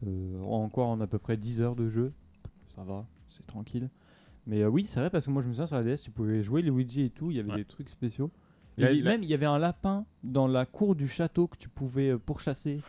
Euh, 0.06 0.42
encore 0.44 0.89
en 0.89 1.01
à 1.01 1.08
peu 1.08 1.18
près 1.18 1.38
10 1.38 1.62
heures 1.62 1.75
de 1.75 1.88
jeu. 1.88 2.13
Ça 2.75 2.84
va, 2.84 3.06
c'est 3.30 3.46
tranquille. 3.48 3.89
Mais 4.46 4.62
euh, 4.62 4.68
oui, 4.70 4.86
c'est 4.86 5.00
vrai, 5.00 5.10
parce 5.10 5.25
que 5.25 5.32
moi 5.32 5.42
je 5.42 5.48
me 5.48 5.54
souviens 5.54 5.66
sur 5.66 5.75
la 5.75 5.84
DS, 5.84 6.01
tu 6.01 6.12
pouvais 6.12 6.42
jouer 6.44 6.62
Luigi 6.62 7.01
et 7.04 7.10
tout, 7.10 7.32
il 7.32 7.38
y 7.38 7.39
avait 7.39 7.51
Ouais. 7.51 7.58
des 7.58 7.66
trucs 7.66 7.89
spéciaux. 7.89 8.32
Et 8.77 9.01
Même 9.01 9.24
il 9.24 9.30
y 9.30 9.34
avait 9.34 9.48
un 9.48 9.58
lapin 9.58 10.06
dans 10.24 10.46
la 10.48 10.68
cour 10.68 10.96
du 10.96 11.08
château 11.08 11.48
que 11.48 11.58
tu 11.58 11.68
pouvais 11.68 12.10
euh, 12.12 12.20
pourchasser 12.20 12.80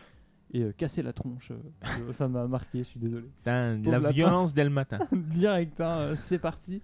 et 0.53 0.61
euh, 0.61 0.71
casser 0.71 1.01
la 1.01 1.13
tronche. 1.13 1.51
euh, 1.51 2.11
ça 2.13 2.27
m'a 2.27 2.47
marqué, 2.47 2.79
je 2.79 2.83
suis 2.83 2.99
désolé. 2.99 3.25
La 3.45 3.75
lapin. 3.75 4.09
violence 4.11 4.53
dès 4.53 4.63
le 4.63 4.69
matin. 4.69 4.99
Direct, 5.11 5.81
hein, 5.81 6.13
c'est 6.15 6.37
parti. 6.39 6.79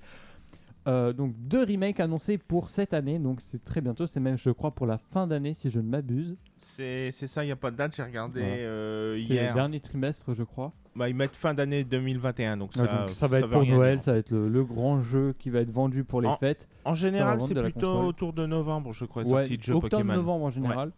Euh, 0.87 1.13
donc 1.13 1.33
deux 1.37 1.63
remakes 1.63 1.99
annoncés 1.99 2.37
pour 2.37 2.69
cette 2.69 2.93
année, 2.93 3.17
donc 3.17 3.41
c'est 3.41 3.63
très 3.63 3.81
bientôt, 3.81 4.05
c'est 4.05 4.19
même 4.19 4.37
je 4.37 4.51
crois 4.51 4.69
pour 4.71 4.85
la 4.85 4.97
fin 4.99 5.25
d'année 5.25 5.53
si 5.55 5.71
je 5.71 5.79
ne 5.79 5.89
m'abuse. 5.89 6.37
C'est 6.57 7.09
ça, 7.11 7.43
il 7.43 7.47
n'y 7.47 7.51
a 7.51 7.55
pas 7.55 7.71
de 7.71 7.75
date. 7.77 7.95
J'ai 7.95 8.03
regardé 8.03 8.41
Voilà. 8.41 8.55
euh, 8.55 9.15
C'est 9.15 9.21
hier. 9.33 9.49
le 9.49 9.55
dernier 9.55 9.79
trimestre 9.79 10.33
je 10.35 10.43
crois. 10.43 10.73
Bah, 10.95 11.09
ils 11.09 11.15
mettent 11.15 11.35
fin 11.35 11.53
d'année 11.53 11.83
2021, 11.83 12.55
donc 12.57 12.73
ça, 12.73 12.85
donc 12.85 13.09
ça 13.09 13.27
va 13.27 13.39
être 13.39 13.49
pour 13.49 13.65
Noël, 13.65 13.97
dire. 13.97 14.05
ça 14.05 14.11
va 14.13 14.17
être 14.19 14.31
le, 14.31 14.47
le 14.47 14.63
grand 14.63 15.01
jeu 15.01 15.33
qui 15.37 15.49
va 15.49 15.59
être 15.59 15.71
vendu 15.71 16.03
pour 16.05 16.21
les 16.21 16.27
En- 16.29 16.37
fêtes. 16.37 16.69
En 16.85 16.93
général, 16.93 17.41
c'est 17.41 17.53
plutôt 17.55 18.01
autour 18.03 18.31
de 18.31 18.45
novembre, 18.45 18.93
je 18.93 19.03
crois, 19.05 19.23
Ouais, 19.23 19.29
sortie 19.29 19.57
de 19.57 19.63
jeu 19.63 19.73
octobre, 19.73 19.89
Pokémon. 19.97 20.13
novembre 20.15 20.45
en 20.45 20.49
général. 20.51 20.91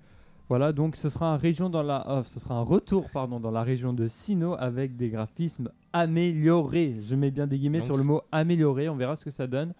Voilà, 0.50 0.72
donc 0.72 0.96
ce 0.96 1.10
sera 1.10 1.34
un 1.34 1.38
région 1.38 1.70
dans 1.70 1.84
la, 1.84 2.08
euh, 2.10 2.24
ce 2.24 2.40
sera 2.40 2.56
un 2.56 2.62
retour 2.62 3.10
pardon 3.12 3.38
dans 3.40 3.52
la 3.52 3.64
région 3.64 3.92
de 3.92 4.08
Sinnoh 4.08 4.54
avec 4.54 4.96
des 4.96 5.10
graphismes 5.10 5.70
améliorés. 5.92 6.96
Je 7.02 7.16
mets 7.16 7.32
bien 7.32 7.48
des 7.48 7.58
guillemets 7.58 7.80
Donc 7.80 7.88
sur 7.88 7.98
le 7.98 8.04
mot 8.04 8.22
amélioré. 8.32 8.88
On 8.88 8.96
verra 8.96 9.18
ce 9.18 9.26
que 9.26 9.32
ça 9.32 9.46
donne. 9.46 9.74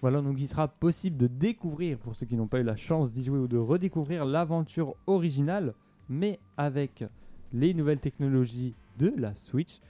Voilà, 0.00 0.22
donc 0.22 0.40
il 0.40 0.48
sera 0.48 0.68
possible 0.68 1.18
de 1.18 1.26
découvrir 1.26 1.98
pour 1.98 2.16
ceux 2.16 2.24
qui 2.24 2.34
n'ont 2.34 2.46
pas 2.46 2.60
eu 2.60 2.62
la 2.62 2.76
chance 2.76 3.12
d'y 3.12 3.22
jouer 3.22 3.38
ou 3.38 3.46
de 3.46 3.58
redécouvrir 3.58 4.24
l'aventure 4.24 4.94
originale, 5.06 5.74
mais 6.08 6.38
avec 6.56 7.04
les 7.52 7.74
nouvelles 7.74 8.00
technologies 8.00 8.74
de 8.98 9.12
la 9.18 9.34
Switch. 9.34 9.80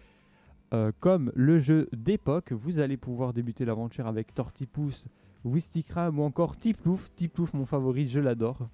Euh, 0.74 0.90
comme 0.98 1.30
le 1.36 1.60
jeu 1.60 1.88
d'époque, 1.92 2.52
vous 2.52 2.80
allez 2.80 2.96
pouvoir 2.96 3.32
débuter 3.32 3.64
l'aventure 3.64 4.08
avec 4.08 4.34
Tortipousse, 4.34 5.06
Wistikram 5.44 6.18
ou 6.18 6.22
encore 6.22 6.56
Tiplouf. 6.56 7.14
Tiplouf, 7.14 7.54
mon 7.54 7.66
favori, 7.66 8.08
je 8.08 8.18
l'adore. 8.18 8.68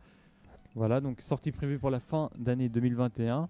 Voilà, 0.76 1.00
donc 1.00 1.20
sortie 1.20 1.50
prévue 1.52 1.78
pour 1.78 1.90
la 1.90 2.00
fin 2.00 2.30
d'année 2.38 2.68
2021. 2.68 3.48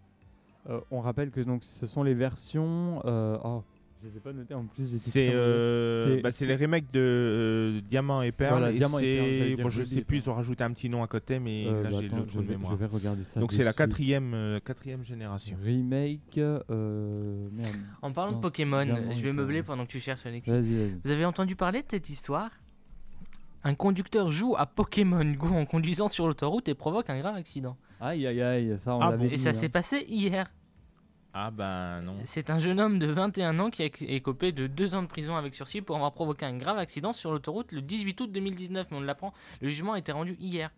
Euh, 0.71 0.81
on 0.91 1.01
rappelle 1.01 1.31
que 1.31 1.41
donc 1.41 1.63
ce 1.65 1.87
sont 1.87 2.03
les 2.03 2.15
versions. 2.15 3.03
euh, 3.05 3.37
oh, 3.45 3.63
je 4.03 4.09
les 4.09 4.17
ai 4.17 4.21
pas 4.21 4.33
notées 4.33 4.55
en 4.55 4.65
plus. 4.65 4.87
C'est 4.99 5.31
euh, 5.33 6.17
C'est- 6.17 6.23
bah, 6.23 6.31
c'est 6.33 6.47
les 6.47 6.55
remakes 6.57 6.93
de 6.93 7.01
euh, 7.01 7.81
Diamant 7.89 8.23
et 8.23 8.31
Perle. 8.31 8.59
Voilà, 8.59 8.71
et 8.73 8.77
Diamant 8.77 8.99
Perle, 8.99 9.63
bon, 9.63 9.71
je 9.71 9.83
sais 9.83 10.03
plus, 10.03 10.19
ils 10.19 10.31
ont 10.31 10.35
rajouté 10.35 10.63
un 10.65 10.71
petit 10.73 10.89
nom 10.89 11.03
à 11.03 11.07
côté, 11.09 11.39
mais 11.41 11.67
Euh, 11.67 11.83
là 11.83 11.91
bah, 11.91 11.97
j'ai 12.01 12.07
attends, 12.07 12.17
le 12.19 12.25
je, 12.29 12.41
vais, 12.41 12.57
je 12.71 12.75
vais 12.75 12.87
regarder 12.87 13.25
ça. 13.25 13.41
Donc 13.41 13.53
c'est 13.53 13.65
la 13.65 13.73
quatrième, 13.73 14.33
euh, 14.35 14.61
quatrième 14.61 15.03
génération. 15.05 15.57
Remake. 15.65 16.39
euh, 16.39 17.49
merde. 17.53 17.75
En 18.03 18.13
parlant 18.13 18.33
Non, 18.33 18.37
de 18.39 18.43
Pokémon, 18.43 18.85
je 19.13 19.21
vais 19.23 19.33
meubler 19.33 19.63
pendant 19.65 19.85
que 19.87 19.91
tu 19.91 20.01
cherches 20.01 20.27
Alexis. 20.27 20.51
Vas-y. 20.51 20.95
Vous 21.05 21.11
avez 21.11 21.25
entendu 21.25 21.57
parler 21.57 21.81
de 21.81 21.87
cette 21.89 22.09
histoire? 22.09 22.51
Un 23.65 23.75
conducteur 23.75 24.31
joue 24.31 24.55
à 24.57 24.67
Pokémon 24.67 25.25
Go 25.25 25.49
en 25.49 25.67
conduisant 25.67 26.09
sur 26.09 26.27
l'autoroute 26.27 26.69
et 26.69 26.75
provoque 26.75 27.11
un 27.11 27.19
grave 27.19 27.35
accident. 27.37 27.77
Aïe, 28.01 28.27
aïe, 28.27 28.41
aïe, 28.43 28.79
ça 28.79 28.95
on 28.95 29.01
Ah 29.01 29.11
l'avait 29.11 29.27
Et 29.27 29.31
dit, 29.31 29.39
ça 29.39 29.51
hein. 29.51 29.53
s'est 29.53 29.69
passé 29.69 30.05
hier. 30.09 30.47
Ah 31.35 31.51
bah 31.51 32.01
non. 32.01 32.15
C'est 32.25 32.49
un 32.49 32.59
jeune 32.59 32.81
homme 32.81 32.99
de 32.99 33.07
21 33.09 33.59
ans 33.59 33.71
qui 33.71 33.83
a 33.83 33.87
écopé 34.09 34.53
de 34.53 34.67
2 34.67 34.95
ans 34.95 35.03
de 35.03 35.07
prison 35.07 35.37
avec 35.37 35.55
sursis 35.55 35.83
pour 35.83 35.97
avoir 35.97 36.13
provoqué 36.13 36.47
un 36.47 36.57
grave 36.57 36.79
accident 36.79 37.13
sur 37.13 37.31
l'autoroute 37.31 37.73
le 37.73 37.83
18 37.83 38.21
août 38.23 38.33
2019. 38.33 38.87
Mais 38.91 38.97
on 38.97 39.01
l'apprend, 39.01 39.35
le 39.61 39.69
jugement 39.69 39.95
a 39.95 39.99
été 39.99 40.13
rendu 40.13 40.37
hier. 40.41 40.71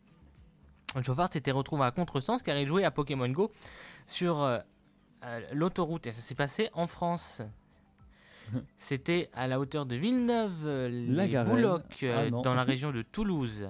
Le 0.97 1.03
chauffard 1.03 1.31
s'était 1.33 1.53
retrouvé 1.53 1.85
à 1.85 1.91
contresens 1.91 2.43
car 2.43 2.57
il 2.59 2.67
jouait 2.67 2.85
à 2.85 2.91
Pokémon 2.91 3.29
Go 3.29 3.53
sur 4.07 4.43
euh, 4.43 4.59
euh, 5.25 5.41
l'autoroute 5.53 6.07
et 6.07 6.13
ça 6.13 6.23
s'est 6.23 6.35
passé 6.35 6.71
en 6.73 6.87
France. 6.87 7.43
C'était 8.77 9.29
à 9.33 9.47
la 9.49 9.59
hauteur 9.61 9.87
de 9.87 9.97
Villeneuve, 9.97 10.53
euh, 10.65 10.89
La 11.09 11.27
les. 11.27 11.45
Boulocs, 11.45 12.03
euh, 12.03 12.25
Ah 12.27 12.31
non. 12.31 12.43
dans 12.43 12.55
la 12.55 12.63
région 12.65 12.93
de 12.93 13.03
Toulouse. 13.03 13.69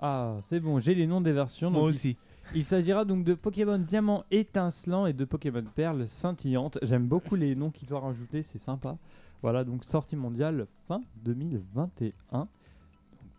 Ah, 0.00 0.38
c'est 0.48 0.60
bon, 0.60 0.80
j'ai 0.80 0.94
les 0.94 1.06
noms 1.06 1.20
des 1.20 1.32
versions. 1.32 1.70
Moi 1.70 1.82
il- 1.82 1.86
aussi. 1.88 2.16
Il 2.54 2.64
s'agira 2.64 3.04
donc 3.04 3.24
de 3.24 3.34
Pokémon 3.34 3.78
Diamant 3.78 4.24
étincelant 4.30 5.06
et 5.06 5.12
de 5.12 5.24
Pokémon 5.24 5.64
Perle 5.74 6.06
scintillante. 6.08 6.78
J'aime 6.82 7.06
beaucoup 7.06 7.34
les 7.36 7.54
noms 7.54 7.70
qu'ils 7.70 7.94
ont 7.94 8.00
rajoutés, 8.00 8.42
c'est 8.42 8.58
sympa. 8.58 8.98
Voilà, 9.42 9.64
donc 9.64 9.84
sortie 9.84 10.16
mondiale 10.16 10.66
fin 10.88 11.00
2021. 11.24 12.12
Donc, 12.40 12.48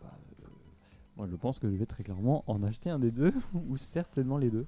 bah, 0.02 0.10
euh, 0.42 0.46
moi, 1.16 1.26
je 1.30 1.36
pense 1.36 1.58
que 1.58 1.70
je 1.70 1.76
vais 1.76 1.86
très 1.86 2.02
clairement 2.02 2.44
en 2.46 2.62
acheter 2.62 2.90
un 2.90 2.98
des 2.98 3.10
deux, 3.10 3.32
ou 3.68 3.76
certainement 3.76 4.38
les 4.38 4.50
deux. 4.50 4.66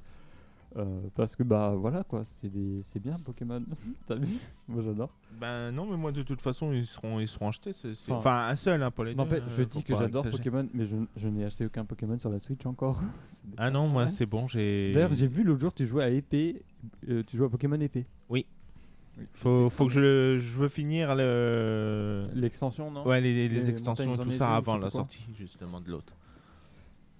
Euh, 0.76 1.00
parce 1.14 1.35
que, 1.35 1.42
bah 1.42 1.75
voilà 1.75 2.04
quoi, 2.04 2.23
c'est 2.25 2.49
des- 2.50 2.83
c'est 2.83 3.00
bien 3.00 3.16
Pokémon. 3.25 3.62
T'as 4.06 4.16
vu? 4.16 4.37
Moi 4.68 4.83
j'adore. 4.85 5.09
Ben 5.40 5.71
non, 5.73 5.87
mais 5.87 5.97
moi 5.97 6.12
de 6.12 6.23
toute 6.23 6.42
façon 6.42 6.71
ils 6.73 6.85
seront, 6.85 7.18
ils 7.18 7.28
seront 7.28 7.49
achetés. 7.49 7.73
c'est- 7.73 7.92
Enfin, 8.11 8.16
Enfin, 8.18 8.49
un 8.49 8.54
seul, 8.54 8.83
hein, 8.83 8.90
pas 8.90 9.04
les 9.04 9.12
deux. 9.12 9.16
N'empêche, 9.16 9.42
je 9.49 9.62
euh, 9.62 9.66
dis 9.66 9.83
que 9.83 9.95
j'adore. 9.97 10.28
Pokémon, 10.28 10.68
mais 10.75 10.85
je, 10.85 10.97
je 11.16 11.28
n'ai 11.28 11.45
acheté 11.47 11.64
aucun 11.64 11.85
Pokémon 11.87 12.18
sur 12.18 12.28
la 12.30 12.38
Switch 12.38 12.66
encore. 12.66 13.00
Ah 13.56 13.71
non, 13.71 13.88
moi 13.88 14.06
c'est 14.09 14.26
bon, 14.26 14.47
j'ai. 14.49 14.92
D'ailleurs, 14.92 15.14
j'ai 15.14 15.26
vu 15.28 15.42
l'autre 15.45 15.61
jour, 15.61 15.73
tu 15.73 15.87
jouais 15.87 16.04
à 16.04 16.11
épée, 16.11 16.62
euh, 17.09 17.23
tu 17.26 17.37
jouais 17.38 17.47
à 17.47 17.50
Pokémon 17.50 17.80
épée. 17.80 18.04
Oui. 18.28 18.45
Faut, 19.33 19.71
faut 19.71 19.87
que 19.87 19.92
je, 19.92 20.00
le- 20.00 20.38
je 20.38 20.59
veux 20.59 20.68
finir 20.68 21.14
le. 21.16 22.26
L'extension, 22.35 22.90
non? 22.90 23.06
Ouais, 23.06 23.21
les, 23.23 23.33
les 23.33 23.49
Les 23.49 23.71
extensions 23.71 24.14
tout 24.14 24.30
ça 24.30 24.54
avant 24.56 24.76
la 24.76 24.90
sortie 24.90 25.26
justement 25.38 25.80
de 25.80 25.90
l'autre. 25.90 26.12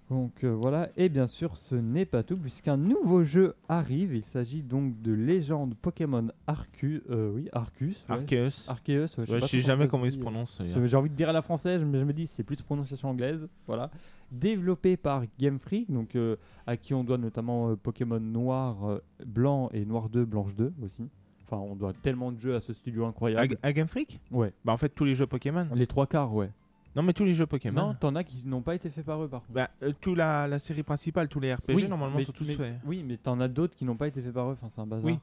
Donc 0.09 0.45
euh, 0.45 0.55
voilà, 0.55 0.89
et 0.97 1.09
bien 1.09 1.27
sûr, 1.27 1.57
ce 1.57 1.75
n'est 1.75 2.05
pas 2.05 2.23
tout, 2.23 2.37
puisqu'un 2.37 2.77
nouveau 2.77 3.25
jeu 3.25 3.55
arrive. 3.69 4.15
Il 4.15 4.23
s'agit 4.25 4.63
donc 4.63 5.03
de 5.03 5.13
Légende 5.13 5.75
Pokémon 5.75 6.29
Arcus. 6.47 7.03
euh, 7.11 7.33
oui, 7.35 7.49
Arcus. 7.53 8.05
ouais. 8.09 8.15
Arceus. 8.15 8.69
Arceus, 8.71 8.93
ouais, 8.93 9.09
je 9.19 9.25
sais 9.27 9.33
Ouais, 9.33 9.41
sais 9.41 9.61
jamais 9.61 9.89
comment 9.89 10.05
il 10.05 10.13
se 10.13 10.19
prononce. 10.19 10.63
J'ai 10.85 10.97
envie 10.97 11.11
de 11.11 11.15
dire 11.17 11.29
à 11.29 11.33
la 11.33 11.43
française, 11.43 11.83
mais 11.85 11.99
je 11.99 12.05
me 12.05 12.13
dis 12.13 12.27
c'est 12.29 12.45
plus 12.45 12.63
prononciation 12.63 13.09
anglaise. 13.11 13.49
Voilà. 13.67 13.91
Développé 14.31 14.97
par 14.97 15.25
Game 15.41 15.59
Freak, 15.59 15.91
donc 15.91 16.15
euh, 16.15 16.37
à 16.69 16.77
qui 16.77 16.95
on 16.95 17.03
doit 17.03 17.19
notamment 17.19 17.71
euh, 17.71 17.77
Pokémon 17.77 18.21
Noir, 18.21 19.01
Blanc 19.25 19.71
et 19.73 19.85
Noir 19.85 20.09
2, 20.09 20.25
Blanche 20.25 20.55
2 20.55 20.73
aussi. 20.85 21.03
Enfin, 21.45 21.59
on 21.59 21.75
doit 21.77 21.93
tellement 21.93 22.31
de 22.33 22.39
jeux 22.39 22.55
à 22.55 22.61
ce 22.61 22.73
studio 22.73 23.05
À, 23.05 23.09
incroyable. 23.09 23.57
à 23.63 23.73
Game 23.73 23.87
Freak? 23.89 24.21
Ouais. 24.31 24.53
Bah 24.65 24.73
en 24.73 24.77
fait 24.77 24.89
tous 24.89 25.05
les 25.05 25.15
jeux 25.15 25.27
Pokémon. 25.27 25.67
Les 25.75 25.87
trois 25.87 26.07
quarts, 26.07 26.33
ouais. 26.35 26.51
Non 26.97 27.03
mais 27.03 27.13
tous 27.13 27.25
les 27.25 27.35
jeux 27.35 27.47
Pokémon. 27.47 27.89
Non, 27.89 27.95
t'en 27.95 28.15
as 28.17 28.25
qui 28.25 28.47
n'ont 28.49 28.63
pas 28.63 28.75
été 28.75 28.89
faits 28.91 29.05
par 29.05 29.23
eux 29.23 29.29
par 29.29 29.43
contre. 29.43 29.53
Bah 29.53 29.71
euh, 29.83 29.93
tout 30.01 30.15
la, 30.15 30.49
la 30.49 30.59
série 30.59 30.83
principale, 30.83 31.29
tous 31.29 31.39
les 31.41 31.55
RPG 31.55 31.89
normalement 31.89 32.17
mais- 32.17 32.25
sont 32.25 32.33
tous 32.33 32.49
mais- 32.49 32.55
faits. 32.57 32.75
Oui, 32.87 33.05
mais 33.07 33.17
t'en 33.19 33.39
as 33.41 33.49
d'autres 33.49 33.77
qui 33.77 33.85
n'ont 33.85 33.97
pas 33.97 34.09
été 34.09 34.21
faits 34.23 34.33
par 34.33 34.49
eux. 34.49 34.53
Enfin, 34.55 34.69
c'est 34.69 34.81
un 34.81 34.87
bazar. 34.87 35.05
Oui. 35.05 35.19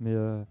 Mais 0.00 0.12
euh, 0.14 0.42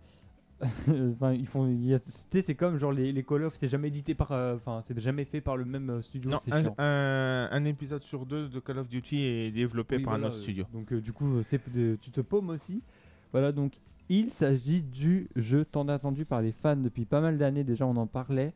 Enfin, 1.13 1.33
ils 1.33 1.47
font. 1.47 1.65
Tu 1.67 1.99
sais, 2.29 2.41
c'est 2.41 2.53
comme 2.55 2.77
genre 2.77 2.91
les, 2.91 3.11
les 3.11 3.23
Call 3.23 3.43
of, 3.45 3.55
c'est 3.55 3.67
jamais 3.67 3.87
édité 3.87 4.13
par. 4.13 4.31
euh, 4.31 4.55
Enfin, 4.57 4.81
c'est 4.83 4.99
jamais 4.99 5.25
fait 5.25 5.41
par 5.41 5.57
le 5.57 5.65
même 5.65 5.89
euh, 5.89 6.01
studio. 6.03 6.29
Non, 6.29 6.37
un, 6.51 6.61
chiant. 6.63 6.75
un- 6.77 7.49
un 7.51 7.63
épisode 7.65 8.03
sur 8.03 8.25
deux 8.27 8.47
de 8.47 8.59
Call 8.59 8.77
of 8.77 8.87
Duty 8.87 9.21
est 9.21 9.51
développé 9.51 9.97
Oui, 9.97 10.03
par 10.03 10.13
voilà, 10.13 10.25
un 10.25 10.29
autre 10.29 10.37
studio. 10.37 10.65
Donc 10.73 10.93
du 10.93 11.11
coup, 11.13 11.41
c'est 11.43 11.59
tu 11.99 12.11
te 12.11 12.21
paumes 12.21 12.49
aussi. 12.49 12.83
Voilà, 13.31 13.51
donc 13.51 13.73
il 14.09 14.29
s'agit 14.29 14.81
du 14.81 15.29
jeu 15.35 15.65
tant 15.65 15.87
attendu 15.87 16.25
par 16.25 16.41
les 16.41 16.51
fans 16.51 16.75
depuis 16.75 17.05
pas 17.05 17.21
mal 17.21 17.37
d'années 17.37 17.63
déjà, 17.63 17.87
on 17.87 17.95
en 17.97 18.07
parlait. 18.07 18.53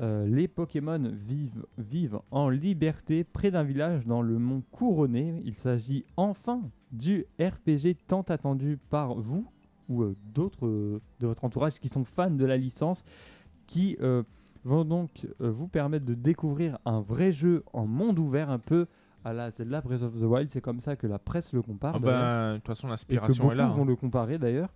Euh, 0.00 0.26
les 0.26 0.46
Pokémon 0.46 1.00
vivent, 1.12 1.66
vivent 1.76 2.20
en 2.30 2.48
liberté 2.50 3.24
près 3.24 3.50
d'un 3.50 3.64
village 3.64 4.06
dans 4.06 4.22
le 4.22 4.38
mont 4.38 4.62
Couronné. 4.70 5.42
Il 5.44 5.56
s'agit 5.56 6.04
enfin 6.16 6.62
du 6.92 7.26
RPG 7.40 7.96
tant 8.06 8.22
attendu 8.22 8.78
par 8.90 9.14
vous 9.14 9.46
ou 9.88 10.02
euh, 10.02 10.14
d'autres 10.32 10.66
euh, 10.66 11.00
de 11.18 11.26
votre 11.26 11.44
entourage 11.44 11.80
qui 11.80 11.88
sont 11.88 12.04
fans 12.04 12.30
de 12.30 12.44
la 12.44 12.56
licence, 12.56 13.04
qui 13.66 13.96
vont 14.64 14.84
donc 14.84 15.26
vous 15.40 15.68
permettre 15.68 16.04
de 16.04 16.14
découvrir 16.14 16.78
un 16.84 17.00
vrai 17.00 17.32
jeu 17.32 17.64
en 17.72 17.86
monde 17.86 18.18
ouvert 18.18 18.50
un 18.50 18.58
peu 18.58 18.86
à 19.24 19.32
la 19.32 19.50
Zelda 19.50 19.80
Breath 19.80 20.02
of 20.02 20.18
the 20.18 20.24
Wild. 20.24 20.48
C'est 20.48 20.60
comme 20.60 20.80
ça 20.80 20.96
que 20.96 21.06
la 21.06 21.18
presse 21.18 21.52
le 21.52 21.62
compare. 21.62 21.96
Ah 21.96 21.98
bah, 21.98 22.52
de 22.52 22.56
toute 22.58 22.66
façon, 22.66 22.88
l'inspiration 22.88 23.44
beaucoup 23.44 23.54
est 23.54 23.56
là. 23.56 23.68
vont 23.68 23.82
hein. 23.82 23.86
le 23.86 23.96
comparer 23.96 24.38
d'ailleurs 24.38 24.70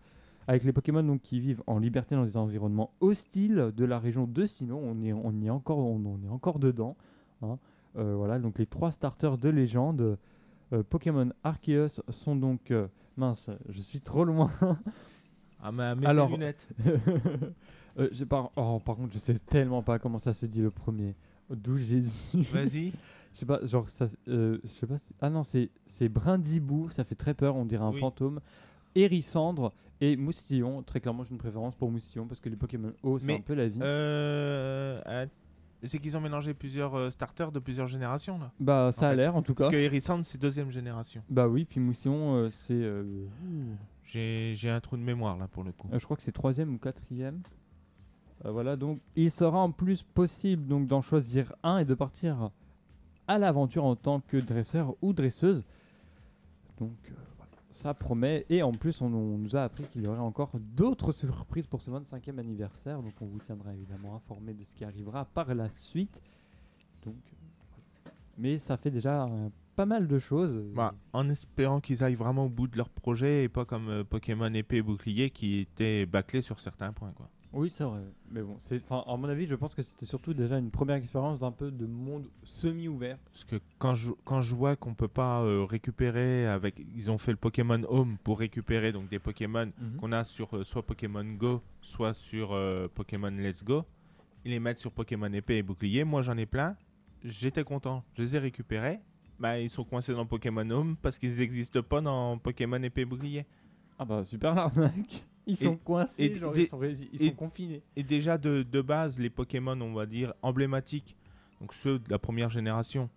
avec 0.48 0.64
les 0.64 0.72
Pokémon 0.72 1.02
donc, 1.02 1.22
qui 1.22 1.40
vivent 1.40 1.62
en 1.66 1.78
liberté 1.78 2.14
dans 2.14 2.24
des 2.24 2.36
environnements 2.36 2.90
hostiles 3.00 3.72
de 3.76 3.84
la 3.84 3.98
région 3.98 4.26
de 4.26 4.44
Sinnoh. 4.46 4.78
On 4.82 5.00
est, 5.02 5.12
on 5.12 5.32
y 5.40 5.46
est 5.46 5.50
encore, 5.50 5.78
on, 5.78 6.00
on 6.04 6.20
est 6.24 6.28
encore 6.30 6.58
dedans. 6.58 6.96
hein. 7.42 7.58
Euh, 7.98 8.14
voilà, 8.16 8.38
donc 8.38 8.58
les 8.58 8.66
trois 8.66 8.90
starters 8.90 9.36
de 9.36 9.48
légende 9.50 10.16
euh, 10.72 10.82
Pokémon 10.82 11.28
Arceus 11.44 12.00
sont 12.08 12.34
donc 12.34 12.70
euh, 12.70 12.86
mince, 13.18 13.50
je 13.68 13.80
suis 13.80 14.00
trop 14.00 14.24
loin. 14.24 14.50
Ah, 15.62 15.70
mais 15.70 15.94
mets 15.94 16.06
Alors- 16.06 16.28
tes 16.28 16.32
lunettes. 16.34 16.66
Euh, 17.98 18.08
pas, 18.26 18.50
oh, 18.56 18.80
par 18.82 18.96
contre, 18.96 19.12
je 19.12 19.18
sais 19.18 19.34
tellement 19.38 19.82
pas 19.82 19.98
comment 19.98 20.18
ça 20.18 20.32
se 20.32 20.46
dit 20.46 20.62
le 20.62 20.70
premier. 20.70 21.14
D'où 21.50 21.76
Jésus. 21.76 22.38
Vas-y. 22.50 22.90
Je 23.34 23.38
sais 23.40 23.44
pas, 23.46 23.64
genre 23.66 23.88
ça. 23.90 24.06
je 24.26 24.58
sais 24.64 24.86
pas. 24.86 24.96
si- 24.98 25.12
Ah 25.20 25.28
non, 25.28 25.42
c'est 25.42 25.68
c'est 25.86 26.08
Brindibou, 26.08 26.88
ça 26.90 27.02
fait 27.04 27.14
très 27.14 27.32
peur, 27.34 27.54
on 27.56 27.64
dirait 27.66 27.84
un 27.84 27.90
Oui. 27.92 28.00
fantôme. 28.00 28.40
Hérissandre 28.94 29.72
et 30.00 30.16
Moustillon. 30.16 30.82
Très 30.82 31.00
clairement, 31.00 31.24
j'ai 31.24 31.30
une 31.30 31.38
préférence 31.38 31.74
pour 31.74 31.90
Moustillon 31.90 32.26
parce 32.26 32.40
que 32.40 32.48
les 32.48 32.56
Pokémon 32.56 32.92
eau, 33.02 33.18
c'est 33.18 33.26
Mais, 33.26 33.36
un 33.38 33.40
peu 33.40 33.54
la 33.54 33.68
vie. 33.68 33.78
Euh, 33.82 35.26
c'est 35.84 35.98
qu'ils 35.98 36.16
ont 36.16 36.20
mélangé 36.20 36.54
plusieurs 36.54 36.94
euh, 36.94 37.10
starters 37.10 37.50
de 37.50 37.58
plusieurs 37.58 37.88
générations 37.88 38.38
là. 38.38 38.52
bah, 38.60 38.90
ça 38.92 39.08
a 39.08 39.10
fait, 39.10 39.16
l'air 39.16 39.34
en 39.34 39.42
tout 39.42 39.54
cas. 39.54 39.64
Parce 39.64 39.74
que 39.74 39.80
Hérissandre, 39.80 40.24
c'est 40.24 40.38
deuxième 40.40 40.70
génération. 40.70 41.22
Bah 41.28 41.48
oui, 41.48 41.64
puis 41.64 41.80
Moustillon, 41.80 42.36
euh, 42.36 42.50
c'est. 42.50 42.72
euh, 42.74 43.02
J'ai 44.04 44.52
j'ai 44.54 44.70
un 44.70 44.80
trou 44.80 44.96
de 44.96 45.02
mémoire 45.02 45.36
là 45.38 45.48
pour 45.48 45.64
le 45.64 45.72
coup. 45.72 45.88
Euh, 45.92 45.98
je 45.98 46.04
crois 46.04 46.16
que 46.16 46.22
c'est 46.22 46.30
troisième 46.32 46.72
ou 46.74 46.78
quatrième. 46.78 47.40
Euh, 48.44 48.50
voilà, 48.52 48.76
donc 48.76 49.00
il 49.16 49.30
sera 49.30 49.58
en 49.58 49.72
plus 49.72 50.02
possible 50.04 50.66
donc 50.68 50.86
d'en 50.86 51.02
choisir 51.02 51.52
un 51.64 51.78
et 51.78 51.84
de 51.84 51.94
partir 51.94 52.50
à 53.28 53.38
l'aventure 53.38 53.84
en 53.84 53.96
tant 53.96 54.20
que 54.20 54.36
dresseur 54.36 54.94
ou 55.02 55.12
dresseuse. 55.12 55.64
Donc 56.78 56.92
euh, 57.10 57.14
ça 57.72 57.94
promet. 57.94 58.46
Et 58.48 58.62
en 58.62 58.72
plus, 58.72 59.00
on, 59.00 59.08
nous 59.08 59.56
a 59.56 59.62
appris 59.62 59.84
qu'il 59.84 60.02
y 60.02 60.06
aurait 60.06 60.18
encore 60.18 60.50
d'autres 60.58 61.12
surprises 61.12 61.66
pour 61.66 61.82
ce 61.82 61.90
25e 61.90 62.38
anniversaire. 62.38 63.02
Donc 63.02 63.14
on 63.20 63.26
vous 63.26 63.38
tiendra 63.38 63.72
évidemment 63.74 64.14
informé 64.14 64.54
de 64.54 64.64
ce 64.64 64.74
qui 64.74 64.84
arrivera 64.84 65.24
par 65.24 65.54
la 65.54 65.68
suite. 65.70 66.22
Donc, 67.04 67.16
mais 68.38 68.58
ça 68.58 68.76
fait 68.76 68.90
déjà 68.90 69.24
euh, 69.24 69.48
pas 69.76 69.86
mal 69.86 70.06
de 70.06 70.18
choses. 70.18 70.54
Bah, 70.74 70.94
en 71.12 71.28
espérant 71.28 71.80
qu'ils 71.80 72.02
aillent 72.04 72.14
vraiment 72.14 72.46
au 72.46 72.48
bout 72.48 72.66
de 72.66 72.76
leur 72.76 72.88
projet 72.88 73.44
et 73.44 73.48
pas 73.48 73.64
comme 73.64 73.88
euh, 73.88 74.04
Pokémon 74.04 74.52
épée 74.54 74.76
et 74.76 74.82
bouclier 74.82 75.30
qui 75.30 75.58
était 75.58 76.06
bâclé 76.06 76.40
sur 76.40 76.60
certains 76.60 76.92
points 76.92 77.12
quoi. 77.12 77.28
Oui, 77.52 77.70
c'est 77.70 77.84
vrai. 77.84 78.00
Mais 78.30 78.40
bon, 78.40 78.56
c'est, 78.58 78.82
à 78.90 79.16
mon 79.16 79.28
avis, 79.28 79.44
je 79.44 79.54
pense 79.54 79.74
que 79.74 79.82
c'était 79.82 80.06
surtout 80.06 80.32
déjà 80.32 80.56
une 80.56 80.70
première 80.70 80.96
expérience 80.96 81.38
d'un 81.38 81.52
peu 81.52 81.70
de 81.70 81.84
monde 81.84 82.30
semi-ouvert. 82.44 83.18
Parce 83.26 83.44
que 83.44 83.56
quand 83.78 83.94
je, 83.94 84.12
quand 84.24 84.40
je 84.40 84.54
vois 84.54 84.74
qu'on 84.74 84.94
peut 84.94 85.08
pas 85.08 85.42
euh, 85.42 85.64
récupérer 85.64 86.46
avec. 86.46 86.80
Ils 86.94 87.10
ont 87.10 87.18
fait 87.18 87.32
le 87.32 87.36
Pokémon 87.36 87.82
Home 87.88 88.16
pour 88.24 88.38
récupérer 88.38 88.92
donc 88.92 89.10
des 89.10 89.18
Pokémon 89.18 89.70
qu'on 90.00 90.12
a 90.12 90.24
sur 90.24 90.56
euh, 90.56 90.64
soit 90.64 90.82
Pokémon 90.82 91.24
Go, 91.24 91.62
soit 91.82 92.14
sur 92.14 92.52
euh, 92.52 92.88
Pokémon 92.88 93.30
Let's 93.30 93.62
Go. 93.62 93.84
Ils 94.44 94.52
les 94.52 94.60
mettent 94.60 94.78
sur 94.78 94.90
Pokémon 94.90 95.30
épée 95.32 95.58
et 95.58 95.62
bouclier. 95.62 96.04
Moi 96.04 96.22
j'en 96.22 96.36
ai 96.38 96.46
plein. 96.46 96.76
J'étais 97.22 97.64
content. 97.64 98.02
Je 98.14 98.22
les 98.22 98.36
ai 98.36 98.38
récupérés. 98.38 99.00
Bah, 99.38 99.58
ils 99.58 99.70
sont 99.70 99.84
coincés 99.84 100.14
dans 100.14 100.24
Pokémon 100.24 100.68
Home 100.70 100.96
parce 101.02 101.18
qu'ils 101.18 101.36
n'existent 101.36 101.82
pas 101.82 102.00
dans 102.00 102.38
Pokémon 102.38 102.82
épée 102.82 103.02
et 103.02 103.04
bouclier. 103.04 103.44
Ah 103.98 104.04
bah 104.04 104.24
super 104.24 104.54
l'arnaque. 104.54 105.24
Ils 105.46 105.54
Et- 105.60 105.64
sont 105.64 105.76
coincés, 105.76 106.22
et 106.24 106.36
genre 106.36 106.52
des- 106.52 106.62
ils 106.62 106.66
sont, 106.68 106.80
ils 106.82 107.34
confinés. 107.34 107.82
Et 107.96 108.04
déjà 108.04 108.38
de, 108.38 108.62
de 108.62 108.80
base, 108.80 109.18
les 109.18 109.28
Pokémon, 109.28 109.80
on 109.80 109.92
va 109.92 110.06
dire, 110.06 110.32
emblématiques, 110.40 111.16
donc 111.60 111.74
ceux 111.74 111.98
de 111.98 112.08
la 112.10 112.20
première 112.20 112.48
génération, 112.48 113.10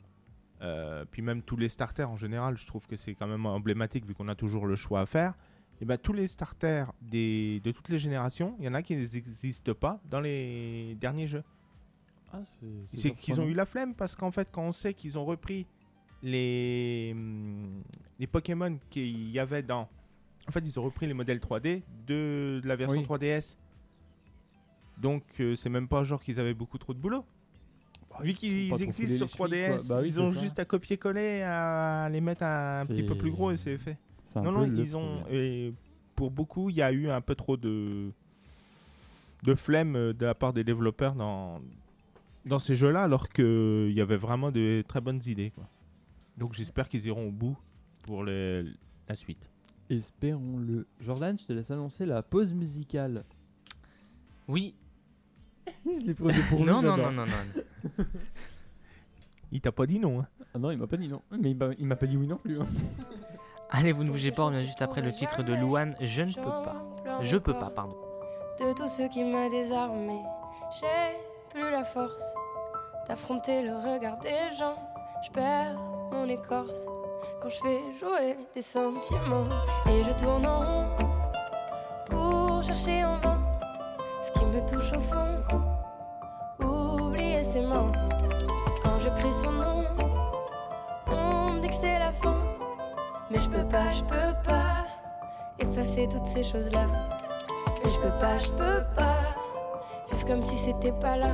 euh, 0.64 1.06
puis 1.12 1.22
même 1.22 1.44
tous 1.44 1.56
les 1.56 1.70
starters 1.70 2.10
en 2.10 2.16
général, 2.16 2.58
je 2.58 2.66
trouve 2.66 2.88
que 2.88 2.96
c'est 2.96 3.14
quand 3.14 3.28
même 3.28 3.46
emblématique 3.46 4.08
vu 4.08 4.16
qu'on 4.16 4.28
a 4.28 4.34
toujours 4.34 4.66
le 4.66 4.76
choix 4.76 5.02
à 5.02 5.06
faire. 5.06 5.36
Et 5.82 5.86
ben 5.86 6.00
tous 6.00 6.14
les 6.14 6.26
starters 6.26 6.92
des, 7.00 7.60
de 7.60 7.70
toutes 7.72 7.90
les 7.90 8.00
générations, 8.00 8.56
il 8.58 8.66
y 8.66 8.68
en 8.70 8.74
a 8.74 8.82
qui 8.82 8.96
n'existent 8.96 9.74
pas 9.76 10.02
dans 10.10 10.20
les 10.22 10.96
derniers 11.00 11.28
jeux. 11.28 11.44
Ah, 12.34 12.40
c'est, 12.44 12.98
C'est 12.98 13.12
qu'ils 13.12 13.40
ont 13.40 13.46
eu 13.48 13.54
la 13.54 13.68
flemme 13.68 13.94
parce 13.94 14.16
qu'en 14.16 14.32
fait, 14.32 14.50
quand 14.52 14.64
on 14.64 14.72
sait 14.72 14.96
qu'ils 14.96 15.16
ont 15.20 15.26
repris 15.26 15.68
les, 16.24 17.12
hum, 17.14 17.84
les 18.18 18.26
Pokémon 18.28 18.80
qu'il 18.90 19.30
y 19.30 19.38
avait 19.38 19.62
dans. 19.62 19.88
En 20.48 20.52
fait, 20.52 20.60
ils 20.60 20.80
ont 20.80 20.84
repris 20.84 21.08
les 21.08 21.14
modèles 21.14 21.40
3D 21.40 21.82
de, 22.08 22.60
de 22.62 22.68
la 22.68 22.76
version 22.76 23.00
Oui. 23.02 23.06
3DS. 23.06 23.56
Donc, 24.98 25.24
euh, 25.40 25.56
c'est 25.56 25.70
même 25.70 25.88
pas 25.88 26.04
genre 26.04 26.22
qu'ils 26.24 26.40
avaient 26.40 26.54
beaucoup 26.54 26.78
trop 26.78 26.94
de 26.94 27.00
boulot. 27.00 27.26
Vu 28.22 28.34
qu'ils 28.34 28.82
existent 28.82 29.28
sur 29.28 29.46
3DS, 29.48 29.88
Bah 29.90 30.02
ils 30.06 30.22
ont 30.22 30.32
juste 30.32 30.58
à 30.60 30.66
copier-coller, 30.66 31.42
à 31.42 32.08
les 32.10 32.22
mettre 32.22 32.44
un, 32.44 32.86
petit 32.86 33.04
peu 33.04 33.16
plus 33.18 33.30
gros 33.32 33.52
et 33.52 33.58
c'est 33.58 33.78
fait. 33.78 33.98
Non, 34.38 34.52
non, 34.52 34.64
ils 34.66 34.96
ont. 34.96 35.24
Et 35.30 35.74
pour 36.16 36.32
beaucoup, 36.32 36.70
il 36.70 36.78
y 36.78 36.82
a 36.82 36.92
eu 36.94 37.10
un 37.10 37.20
peu 37.20 37.36
trop 37.36 37.58
de, 37.58 38.12
de 39.44 39.56
flemme 39.56 40.14
de 40.14 40.26
la 40.26 40.34
part 40.34 40.54
des 40.54 40.64
développeurs 40.64 41.14
dans, 41.14 41.60
dans 42.46 42.60
ces 42.60 42.76
jeux-là, 42.76 43.04
alors 43.04 43.28
qu'il 43.28 43.92
y 43.92 44.00
avait 44.00 44.16
vraiment 44.16 44.50
de 44.52 44.82
très 44.88 45.02
bonnes 45.02 45.22
idées. 45.26 45.52
quoi. 45.54 45.68
Donc 46.38 46.54
j'espère 46.54 46.88
qu'ils 46.88 47.06
iront 47.08 47.28
au 47.28 47.32
bout 47.32 47.58
pour 48.04 48.24
les- 48.24 48.64
la 49.10 49.16
suite. 49.16 49.50
Espérons-le. 49.90 50.88
Jordan, 51.00 51.38
je 51.40 51.46
te 51.46 51.54
laisse 51.54 51.70
annoncer 51.72 52.06
la 52.06 52.22
pause 52.24 52.54
musicale. 52.54 53.24
Oui. 54.48 54.76
je 55.86 56.06
l'ai 56.06 56.14
pris 56.14 56.24
au 56.26 56.28
dépourvu, 56.32 56.64
Non, 56.66 56.82
non, 56.82 56.96
j'adore. 56.96 57.12
non, 57.12 57.26
non, 57.26 57.32
non. 57.98 58.04
Il 59.52 59.62
t'a 59.62 59.72
pas 59.72 59.86
dit 59.86 60.00
non, 60.00 60.20
hein 60.22 60.28
Ah 60.54 60.60
non, 60.60 60.72
il 60.72 60.78
m'a 60.78 60.88
pas 60.88 60.98
dit 60.98 61.08
non. 61.08 61.22
Mais 61.32 61.52
il 61.52 61.56
m'a, 61.58 61.68
il 61.78 61.86
m'a 61.86 61.96
pas 61.96 62.08
dit 62.08 62.18
oui 62.18 62.28
non 62.28 62.38
plus. 62.38 62.60
hein. 62.60 62.68
Allez, 63.70 63.92
vous 63.94 64.04
ne 64.04 64.10
bougez 64.12 64.32
pas, 64.32 64.44
on 64.44 64.48
revient 64.48 64.66
juste 64.66 64.82
après 64.82 65.02
le 65.02 65.14
titre 65.14 65.44
de 65.44 65.54
Louane, 65.54 65.96
Je 66.02 66.24
ne 66.24 66.34
peux 66.34 66.42
pas. 66.42 66.76
Je 67.22 67.38
peux 67.38 67.54
pas, 67.54 67.70
pardon. 67.70 67.96
de 68.60 68.74
tout 68.74 68.88
ce 68.88 69.04
qui 69.10 69.24
m'a 69.24 69.50
désarmé. 69.50 70.20
J'ai 70.80 71.18
plus 71.52 71.70
la 71.72 71.84
force 71.86 72.34
d'affronter 73.08 73.62
le 73.64 73.76
regard 73.76 74.18
des 74.20 74.56
gens. 74.58 74.76
Je 75.26 75.32
perds 75.32 75.80
mon 76.12 76.28
écorce 76.28 76.86
quand 77.42 77.50
je 77.50 77.58
fais 77.58 77.80
jouer 78.00 78.36
des 78.54 78.62
sentiments. 78.62 79.46
Je 80.06 80.12
tourne 80.24 80.46
en 80.46 80.60
rond 80.60 80.86
pour 82.06 82.64
chercher 82.64 83.04
en 83.04 83.18
vain 83.18 83.40
ce 84.22 84.32
qui 84.34 84.46
me 84.46 84.62
touche 84.68 84.92
au 84.96 85.00
fond. 85.00 85.42
Oublier 86.60 87.44
ses 87.44 87.62
mains 87.62 87.92
quand 88.84 89.00
je 89.00 89.10
crie 89.10 89.34
son 89.34 89.52
nom. 89.52 89.84
On 91.08 91.54
me 91.54 91.60
dit 91.60 91.70
que 91.70 91.74
c'est 91.74 91.98
la 91.98 92.12
fin, 92.12 92.38
mais 93.32 93.40
je 93.40 93.50
peux 93.50 93.68
pas, 93.68 93.90
je 93.90 94.04
peux 94.04 94.34
pas 94.44 94.86
effacer 95.58 96.08
toutes 96.08 96.28
ces 96.28 96.44
choses-là. 96.44 96.86
Mais 97.84 97.90
je 97.90 98.00
peux 98.00 98.20
pas, 98.20 98.38
je 98.38 98.52
peux 98.52 98.84
pas 98.96 99.22
vivre 100.12 100.26
comme 100.28 100.44
si 100.44 100.58
c'était 100.58 100.92
pas 100.92 101.18
là. 101.18 101.34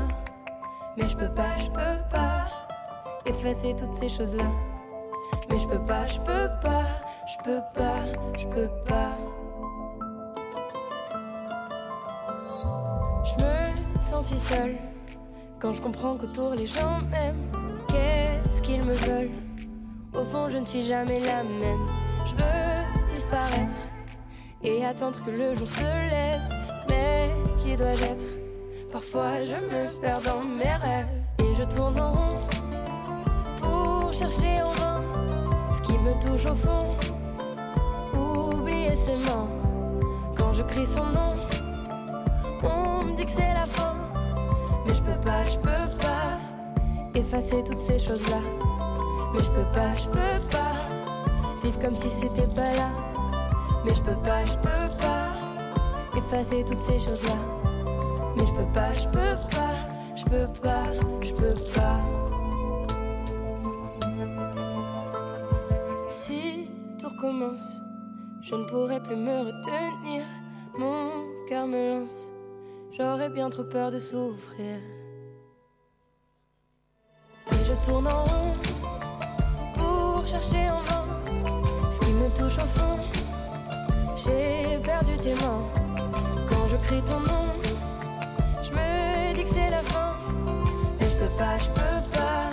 Mais 0.96 1.10
je 1.10 1.18
peux 1.18 1.34
pas, 1.34 1.58
je 1.58 1.68
peux 1.68 2.10
pas 2.10 2.48
effacer 3.26 3.76
toutes 3.76 3.94
ces 3.94 4.08
choses-là. 4.08 4.46
Mais 5.50 5.60
je 5.60 5.68
peux 5.68 5.86
pas, 5.86 6.06
je 6.08 6.20
peux 6.20 6.50
pas, 6.62 6.86
je 7.32 7.38
peux 7.44 7.62
pas, 7.74 8.04
je 8.38 8.46
peux 8.48 8.70
pas. 8.86 9.12
Je 13.24 13.44
me 13.44 14.02
sens 14.02 14.26
si 14.26 14.38
seule 14.38 14.76
quand 15.60 15.74
je 15.74 15.82
comprends 15.82 16.18
qu'autour 16.18 16.56
les 16.56 16.66
gens 16.66 17.00
m'aiment. 17.10 17.48
Qu'est-ce 17.88 18.62
qu'ils 18.62 18.84
me 18.84 18.94
veulent? 18.94 19.32
Au 20.14 20.26
fond, 20.26 20.50
je 20.50 20.58
ne 20.58 20.66
suis 20.66 20.82
jamais 20.82 21.20
la 21.20 21.44
même. 21.44 21.88
Je 22.26 22.34
veux 22.34 23.16
disparaître 23.16 23.76
et 24.64 24.84
attendre 24.86 25.18
que 25.24 25.32
le 25.32 25.56
jour 25.56 25.70
se 25.70 26.10
lève. 26.10 26.42
Mais 26.90 27.30
qui 27.60 27.78
dois-je 27.78 28.04
être? 28.04 28.28
Parfois 28.92 29.42
je 29.42 29.56
me 29.56 30.02
perds 30.02 30.22
dans 30.24 30.42
mes 30.42 30.76
rêves 30.76 31.08
et 31.40 31.56
je 31.56 31.64
tourne 31.64 31.98
en 32.00 32.12
rond 32.12 32.40
pour 33.62 34.14
chercher 34.14 34.62
en 34.62 34.72
vain 34.72 35.02
ce 35.78 35.82
qui 35.82 35.98
me 35.98 36.14
touche 36.20 36.46
au 36.46 36.56
fond. 36.56 37.11
Quand 40.38 40.52
je 40.52 40.64
crie 40.64 40.86
son 40.86 41.06
nom. 41.06 41.34
dis 43.16 43.26
que 43.26 43.32
c'est 43.32 43.54
la 43.54 43.66
fin, 43.66 43.96
mais 44.86 44.94
je 44.94 45.02
peux 45.02 45.20
pas, 45.22 45.46
je 45.46 45.56
peux 45.56 45.98
pas 46.02 46.38
effacer 47.16 47.64
toutes 47.64 47.80
ces 47.80 48.00
choses-là. 48.00 48.42
Mais 49.34 49.42
je 49.42 49.50
peux 49.52 49.72
pas, 49.74 49.96
je 49.96 50.08
peux 50.08 50.48
pas 50.50 50.74
vivre 51.64 51.80
comme 51.80 51.96
si 51.96 52.10
c'était 52.10 52.54
pas 52.54 52.76
là. 52.76 52.90
Mais 53.86 53.96
je 53.96 54.02
peux 54.02 54.22
pas, 54.24 54.46
je 54.46 54.56
peux 54.56 54.98
pas 55.00 55.30
effacer 56.18 56.66
toutes 56.66 56.82
ces 56.82 57.00
choses-là. 57.00 57.38
Mais 58.36 58.46
je 58.46 58.52
peux 58.52 58.74
pas, 58.74 58.94
je 58.94 59.06
peux 59.06 59.36
pas, 59.56 59.76
je 60.18 60.26
peux 60.26 60.48
pas, 60.62 60.84
je 61.22 61.34
peux 61.34 61.54
pas. 61.74 62.02
Si 66.10 66.68
tout 67.00 67.08
recommence, 67.08 67.82
je 68.52 68.58
ne 68.58 68.66
pourrai 68.66 69.02
plus 69.02 69.16
me 69.16 69.40
retenir. 69.40 70.26
Mon 70.78 71.10
cœur 71.48 71.68
me 71.68 72.00
lance, 72.00 72.32
j'aurais 72.92 73.30
bien 73.30 73.50
trop 73.50 73.64
peur 73.64 73.92
de 73.92 74.00
souffrir. 74.00 74.78
Et 77.52 77.66
je 77.66 77.86
tourne 77.86 78.08
en 78.08 78.26
rond 78.26 78.54
pour 79.76 80.28
chercher 80.28 80.70
en 80.70 80.80
vain 80.88 81.06
ce 81.92 82.00
qui 82.02 82.12
me 82.12 82.30
touche 82.30 82.58
au 82.58 82.68
fond. 82.68 82.98
J'ai 84.18 84.78
perdu 84.84 85.16
tes 85.16 85.36
mains 85.36 85.66
quand 86.50 86.68
je 86.68 86.76
crie 86.76 87.02
ton 87.04 87.22
nom. 87.22 87.46
Je 88.64 88.72
me 88.72 89.34
dis 89.34 89.44
que 89.44 89.50
c'est 89.50 89.70
la 89.70 89.82
fin, 89.94 90.18
mais 91.00 91.10
je 91.10 91.18
peux 91.18 91.38
pas, 91.38 91.58
je 91.58 91.70
peux 91.70 92.02
pas 92.18 92.50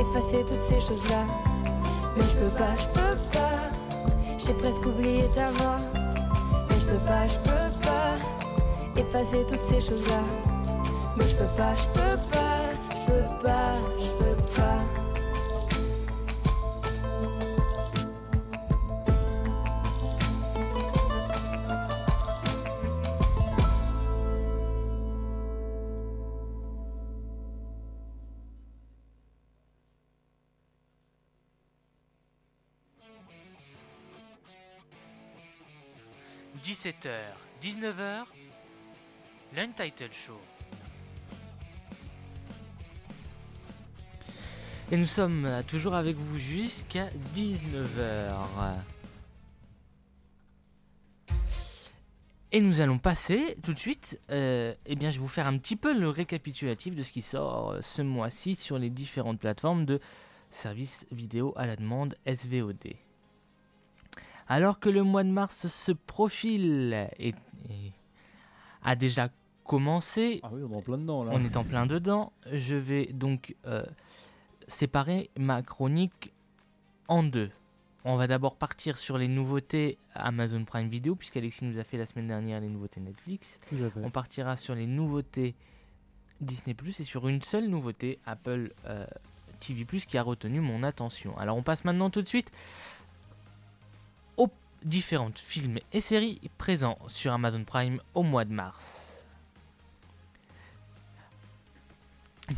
effacer 0.00 0.44
toutes 0.48 0.62
ces 0.62 0.80
choses-là. 0.80 1.26
Mais 2.16 2.24
je 2.26 2.36
peux 2.36 2.54
pas, 2.56 2.74
je 2.76 2.86
peux. 2.88 3.09
J'ai 4.50 4.56
presque 4.56 4.84
oublié 4.84 5.22
ta 5.32 5.48
voix, 5.52 5.78
mais 5.94 6.80
je 6.80 6.86
peux 6.86 6.98
pas, 7.06 7.24
je 7.24 7.38
peux 7.38 7.80
pas 7.82 9.00
effacer 9.00 9.46
toutes 9.48 9.60
ces 9.60 9.80
choses-là. 9.80 10.24
Mais 11.16 11.28
je 11.28 11.36
peux 11.36 11.54
pas, 11.56 11.76
je 11.76 11.86
peux 11.94 12.16
pas, 12.32 12.58
je 12.90 13.12
peux 13.12 13.44
pas, 13.44 13.74
je 14.00 14.24
peux 14.24 14.42
pas.– 14.56 14.80
17h, 36.90 37.10
19h, 37.62 38.24
l'Untitled 39.54 40.12
Show. 40.12 40.40
Et 44.90 44.96
nous 44.96 45.06
sommes 45.06 45.48
toujours 45.68 45.94
avec 45.94 46.16
vous 46.16 46.36
jusqu'à 46.36 47.08
19h. 47.36 48.74
Et 52.50 52.60
nous 52.60 52.80
allons 52.80 52.98
passer 52.98 53.56
tout 53.62 53.72
de 53.72 53.78
suite, 53.78 54.18
euh, 54.32 54.74
eh 54.84 54.96
bien 54.96 55.10
je 55.10 55.14
vais 55.14 55.20
vous 55.20 55.28
faire 55.28 55.46
un 55.46 55.58
petit 55.58 55.76
peu 55.76 55.96
le 55.96 56.08
récapitulatif 56.08 56.96
de 56.96 57.04
ce 57.04 57.12
qui 57.12 57.22
sort 57.22 57.70
euh, 57.70 57.80
ce 57.82 58.02
mois-ci 58.02 58.56
sur 58.56 58.80
les 58.80 58.90
différentes 58.90 59.38
plateformes 59.38 59.84
de 59.84 60.00
services 60.50 61.06
vidéo 61.12 61.52
à 61.56 61.66
la 61.66 61.76
demande 61.76 62.16
SVOD. 62.26 62.96
Alors 64.50 64.80
que 64.80 64.88
le 64.88 65.02
mois 65.04 65.22
de 65.22 65.28
mars 65.30 65.68
se 65.68 65.92
profile 65.92 67.08
et, 67.18 67.28
et 67.68 67.92
a 68.82 68.96
déjà 68.96 69.28
commencé, 69.64 70.40
Ah 70.42 70.48
oui, 70.52 70.62
on 70.68 70.72
est 70.72 70.76
en 70.76 70.82
plein 70.82 70.98
dedans 70.98 71.22
là. 71.22 71.30
on 71.32 71.44
est 71.44 71.56
en 71.56 71.62
plein 71.62 71.86
dedans, 71.86 72.32
je 72.52 72.74
vais 72.74 73.06
donc 73.12 73.54
euh, 73.66 73.84
séparer 74.66 75.30
ma 75.38 75.62
chronique 75.62 76.32
en 77.06 77.22
deux. 77.22 77.50
On 78.04 78.16
va 78.16 78.26
d'abord 78.26 78.56
partir 78.56 78.96
sur 78.96 79.18
les 79.18 79.28
nouveautés 79.28 79.98
Amazon 80.14 80.64
Prime 80.64 80.88
Video, 80.88 81.14
puisqu'Alexis 81.14 81.64
nous 81.64 81.78
a 81.78 81.84
fait 81.84 81.98
la 81.98 82.06
semaine 82.06 82.26
dernière 82.26 82.60
les 82.60 82.68
nouveautés 82.68 83.00
Netflix. 83.00 83.60
On 84.02 84.10
partira 84.10 84.56
sur 84.56 84.74
les 84.74 84.86
nouveautés 84.86 85.54
Disney 86.40 86.74
Plus 86.74 86.98
et 86.98 87.04
sur 87.04 87.28
une 87.28 87.42
seule 87.42 87.68
nouveauté 87.68 88.18
Apple 88.26 88.72
euh, 88.86 89.06
TV 89.60 89.84
Plus 89.84 90.06
qui 90.06 90.18
a 90.18 90.22
retenu 90.22 90.60
mon 90.60 90.82
attention. 90.82 91.36
Alors 91.38 91.56
on 91.56 91.62
passe 91.62 91.84
maintenant 91.84 92.10
tout 92.10 92.22
de 92.22 92.28
suite 92.28 92.50
différentes 94.84 95.38
films 95.38 95.78
et 95.92 96.00
séries 96.00 96.40
présents 96.58 96.98
sur 97.08 97.32
Amazon 97.32 97.64
Prime 97.64 98.00
au 98.14 98.22
mois 98.22 98.44
de 98.44 98.52
mars. 98.52 99.24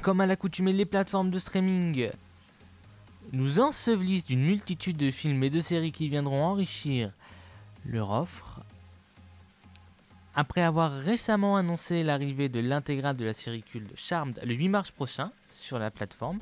Comme 0.01 0.21
à 0.21 0.27
l'accoutumée, 0.27 0.73
les 0.73 0.87
plateformes 0.87 1.31
de 1.31 1.39
streaming 1.39 2.11
nous 3.33 3.61
ensevelissent 3.61 4.25
d'une 4.25 4.45
multitude 4.45 4.97
de 4.97 5.11
films 5.11 5.43
et 5.45 5.51
de 5.51 5.61
séries 5.61 5.93
qui 5.93 6.09
viendront 6.09 6.45
enrichir 6.45 7.13
leur 7.85 8.11
offre. 8.11 8.61
Après 10.35 10.63
avoir 10.63 10.93
récemment 10.93 11.57
annoncé 11.57 12.03
l'arrivée 12.03 12.49
de 12.49 12.61
l'intégrale 12.61 13.17
de 13.17 13.25
la 13.25 13.35
série 13.35 13.63
culte 13.63 13.93
Charmed 13.95 14.41
le 14.45 14.55
8 14.55 14.69
mars 14.69 14.91
prochain 14.91 15.31
sur 15.47 15.79
la 15.79 15.91
plateforme, 15.91 16.39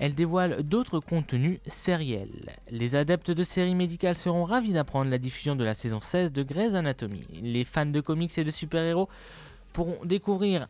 elle 0.00 0.14
dévoile 0.14 0.62
d'autres 0.62 0.98
contenus 0.98 1.60
sériels. 1.66 2.56
Les 2.70 2.94
adeptes 2.94 3.30
de 3.30 3.44
séries 3.44 3.74
médicales 3.74 4.16
seront 4.16 4.44
ravis 4.44 4.72
d'apprendre 4.72 5.10
la 5.10 5.18
diffusion 5.18 5.56
de 5.56 5.62
la 5.62 5.74
saison 5.74 6.00
16 6.00 6.32
de 6.32 6.42
Grey's 6.42 6.74
Anatomy. 6.74 7.26
Les 7.42 7.64
fans 7.64 7.84
de 7.84 8.00
comics 8.00 8.36
et 8.38 8.44
de 8.44 8.50
super-héros 8.50 9.10
pourront 9.74 9.98
découvrir 10.04 10.68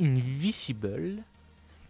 Invisible. 0.00 1.18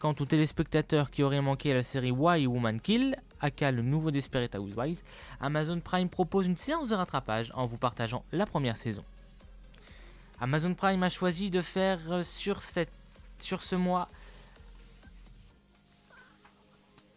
Quant 0.00 0.14
aux 0.18 0.26
téléspectateurs 0.26 1.12
qui 1.12 1.22
auraient 1.22 1.40
manqué 1.40 1.72
la 1.72 1.84
série 1.84 2.10
Why 2.10 2.48
Woman 2.48 2.80
Kill, 2.80 3.16
aka 3.40 3.70
le 3.70 3.82
nouveau 3.82 4.10
Desperate 4.10 4.56
Housewives, 4.56 5.02
Amazon 5.40 5.78
Prime 5.78 6.08
propose 6.08 6.46
une 6.46 6.56
séance 6.56 6.88
de 6.88 6.96
rattrapage 6.96 7.52
en 7.54 7.66
vous 7.66 7.78
partageant 7.78 8.24
la 8.32 8.44
première 8.44 8.76
saison. 8.76 9.04
Amazon 10.40 10.74
Prime 10.74 11.04
a 11.04 11.10
choisi 11.10 11.48
de 11.48 11.62
faire 11.62 12.00
euh, 12.10 12.24
sur 12.24 12.60
ce 12.60 13.76
mois 13.76 14.08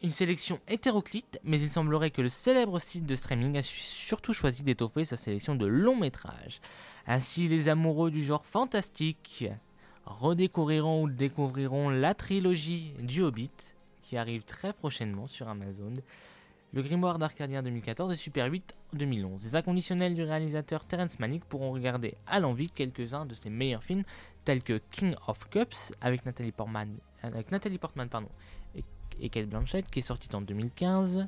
une 0.03 0.11
sélection 0.11 0.59
hétéroclite, 0.67 1.39
mais 1.43 1.59
il 1.59 1.69
semblerait 1.69 2.11
que 2.11 2.21
le 2.21 2.29
célèbre 2.29 2.79
site 2.79 3.05
de 3.05 3.15
streaming 3.15 3.57
a 3.57 3.61
su- 3.63 3.79
surtout 3.81 4.33
choisi 4.33 4.63
d'étoffer 4.63 5.05
sa 5.05 5.17
sélection 5.17 5.55
de 5.55 5.65
longs 5.65 5.95
métrages. 5.97 6.59
Ainsi, 7.07 7.47
les 7.47 7.69
amoureux 7.69 8.11
du 8.11 8.23
genre 8.23 8.45
fantastique 8.45 9.45
redécouvriront 10.05 11.03
ou 11.03 11.09
découvriront 11.09 11.89
la 11.89 12.13
trilogie 12.13 12.93
du 12.99 13.21
Hobbit, 13.23 13.51
qui 14.03 14.17
arrive 14.17 14.43
très 14.43 14.73
prochainement 14.73 15.25
sur 15.27 15.47
Amazon, 15.47 15.93
le 16.73 16.81
Grimoire 16.83 17.17
d'Arcadia 17.17 17.61
2014 17.61 18.11
et 18.11 18.15
Super 18.17 18.51
8 18.51 18.75
2011. 18.93 19.43
Les 19.43 19.55
inconditionnels 19.55 20.13
du 20.13 20.23
réalisateur 20.23 20.85
Terrence 20.85 21.17
Malick 21.19 21.45
pourront 21.45 21.71
regarder 21.71 22.15
à 22.27 22.39
l'envie 22.39 22.69
quelques-uns 22.69 23.25
de 23.25 23.33
ses 23.33 23.49
meilleurs 23.49 23.83
films, 23.83 24.03
tels 24.43 24.61
que 24.61 24.79
King 24.91 25.15
of 25.27 25.49
Cups 25.49 25.93
avec 26.01 26.25
Nathalie 26.25 26.51
Portman, 26.51 26.97
et, 29.19 29.29
Kate 29.29 29.47
Blanchett, 29.47 29.89
qui 29.89 29.99
est 29.99 30.01
sorti 30.01 30.29
en 30.35 30.41
2015, 30.41 31.27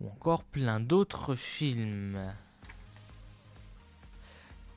ou 0.00 0.08
encore 0.08 0.44
plein 0.44 0.80
d'autres 0.80 1.34
films. 1.34 2.18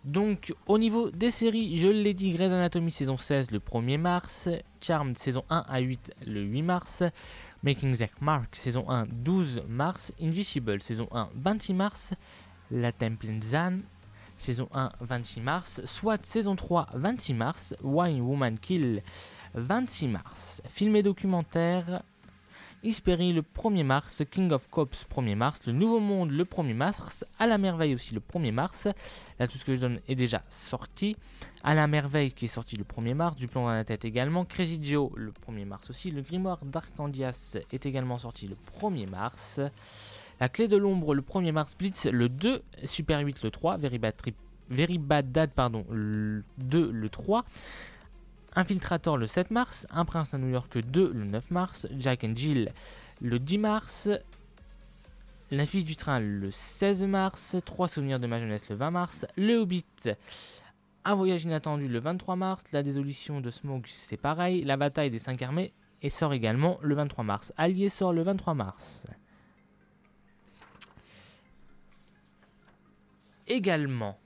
Donc, 0.04 0.54
au 0.66 0.80
niveau 0.80 1.12
des 1.12 1.30
séries, 1.30 1.78
je 1.78 1.88
l'ai 1.88 2.14
dit, 2.14 2.32
Grey's 2.32 2.52
Anatomy 2.52 2.90
saison 2.90 3.18
16 3.18 3.52
le 3.52 3.60
1er 3.60 4.00
mars, 4.00 4.50
Charmed 4.82 5.18
saison 5.18 5.44
1 5.50 5.66
à 5.68 5.80
8 5.80 6.14
le 6.26 6.42
8 6.42 6.62
mars, 6.64 7.04
Making 7.62 7.94
Zack 7.94 8.20
Mark 8.20 8.56
saison 8.56 8.90
1 8.90 9.06
12 9.06 9.64
mars, 9.68 10.12
Invisible 10.20 10.82
saison 10.82 11.08
1 11.12 11.30
26 11.36 11.74
mars, 11.76 12.14
La 12.72 12.92
Temple 12.92 13.44
Zan 13.44 13.82
saison 14.42 14.68
1 14.74 14.92
26 15.02 15.42
mars, 15.42 15.86
SWAT 15.86 16.18
saison 16.24 16.56
3 16.56 16.88
26 16.96 17.34
mars, 17.36 17.76
Wine 17.84 18.22
Woman 18.22 18.58
Kill 18.58 19.04
26 19.56 20.08
mars, 20.08 20.62
film 20.70 20.96
et 20.96 21.04
documentaire 21.04 22.04
Hespérie 22.84 23.32
le 23.32 23.44
1er 23.44 23.84
mars, 23.84 24.24
King 24.32 24.52
of 24.52 24.68
Cops 24.72 25.06
1er 25.16 25.36
mars, 25.36 25.68
Le 25.68 25.74
Nouveau 25.74 26.00
Monde 26.00 26.32
le 26.32 26.44
1er 26.46 26.74
mars, 26.74 27.24
À 27.38 27.46
la 27.46 27.60
Merveille 27.60 27.94
aussi 27.94 28.16
le 28.16 28.22
1er 28.22 28.52
mars, 28.52 28.88
là 29.38 29.48
tout 29.48 29.60
ce 29.60 29.66
que 29.66 29.76
je 29.76 29.82
donne 29.82 30.00
est 30.08 30.16
déjà 30.16 30.42
sorti, 30.50 31.16
À 31.64 31.76
la 31.76 31.86
Merveille 31.86 32.32
qui 32.32 32.46
est 32.46 32.48
sorti 32.48 32.78
le 32.78 32.84
1er 32.84 33.14
mars, 33.14 33.36
Du 33.38 33.48
plomb 33.48 33.66
dans 33.66 33.70
la 33.72 33.84
tête 33.86 34.04
également, 34.04 34.46
Crazy 34.46 34.80
Joe 34.82 35.12
le 35.16 35.32
1er 35.48 35.66
mars 35.66 35.92
aussi, 35.92 36.10
Le 36.10 36.24
Grimoire 36.24 36.66
d'Arcandias 36.66 37.58
est 37.72 37.86
également 37.86 38.18
sorti 38.18 38.48
le 38.48 38.56
1er 38.82 39.08
mars, 39.08 39.60
La 40.40 40.50
Clé 40.50 40.68
de 40.68 40.78
l'Ombre 40.78 41.14
le 41.14 41.22
1er 41.22 41.52
mars, 41.52 41.78
Blitz 41.78 42.08
le 42.08 42.30
2, 42.30 42.64
Super 42.84 43.20
8 43.20 43.44
le 43.44 43.52
3, 43.52 43.78
Very 43.78 44.00
Bad, 44.00 44.16
Trip- 44.18 44.36
Dad 45.32 45.52
pardon, 45.52 45.86
le 45.92 46.44
2 46.58 46.90
le 46.92 47.10
3, 47.10 47.44
Infiltrator 48.56 49.18
le 49.18 49.28
7 49.28 49.52
mars, 49.52 49.88
Un 49.90 50.04
prince 50.04 50.34
à 50.34 50.38
New 50.38 50.50
York 50.50 50.78
2 50.78 51.12
le 51.14 51.24
9 51.26 51.52
mars, 51.52 51.88
Jack 51.98 52.24
and 52.24 52.34
Jill 52.36 52.74
le 53.22 53.40
10 53.40 53.58
mars, 53.60 54.10
La 55.52 55.66
du 55.66 55.96
train 55.96 56.20
le 56.20 56.52
16 56.52 57.04
mars, 57.04 57.56
Trois 57.66 57.88
souvenirs 57.88 58.20
de 58.20 58.28
ma 58.28 58.40
jeunesse 58.40 58.68
le 58.70 58.76
20 58.76 58.92
mars, 58.92 59.26
Le 59.38 59.56
Hobbit 59.56 59.86
Un 61.06 61.16
voyage 61.16 61.44
inattendu 61.44 61.88
le 61.88 62.00
23 62.00 62.36
mars. 62.36 62.64
La 62.74 62.84
désolution 62.84 63.40
de 63.40 63.50
Smoke, 63.50 63.88
c'est 63.88 64.18
pareil. 64.18 64.64
La 64.64 64.76
bataille 64.76 65.12
des 65.12 65.20
5 65.20 65.42
armées 65.42 65.74
et 66.02 66.10
sort 66.10 66.34
également 66.34 66.78
le 66.82 66.96
23 66.96 67.24
mars. 67.24 67.54
Allier 67.58 67.90
sort 67.90 68.12
le 68.12 68.24
23 68.24 68.54
mars. 68.54 69.06
Également, 73.48 74.18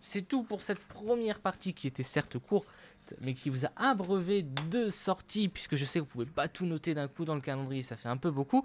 c'est 0.00 0.28
tout 0.28 0.42
pour 0.42 0.62
cette 0.62 0.78
première 0.78 1.40
partie 1.40 1.72
qui 1.72 1.86
était 1.86 2.02
certes 2.02 2.38
courte, 2.38 2.68
mais 3.20 3.34
qui 3.34 3.50
vous 3.50 3.66
a 3.66 3.70
abreuvé 3.76 4.42
de 4.70 4.90
sorties, 4.90 5.48
puisque 5.48 5.76
je 5.76 5.84
sais 5.84 5.98
que 6.00 6.04
vous 6.04 6.10
pouvez 6.10 6.26
pas 6.26 6.48
tout 6.48 6.66
noter 6.66 6.94
d'un 6.94 7.08
coup 7.08 7.24
dans 7.24 7.34
le 7.34 7.40
calendrier, 7.40 7.82
ça 7.82 7.96
fait 7.96 8.08
un 8.08 8.16
peu 8.16 8.30
beaucoup. 8.30 8.64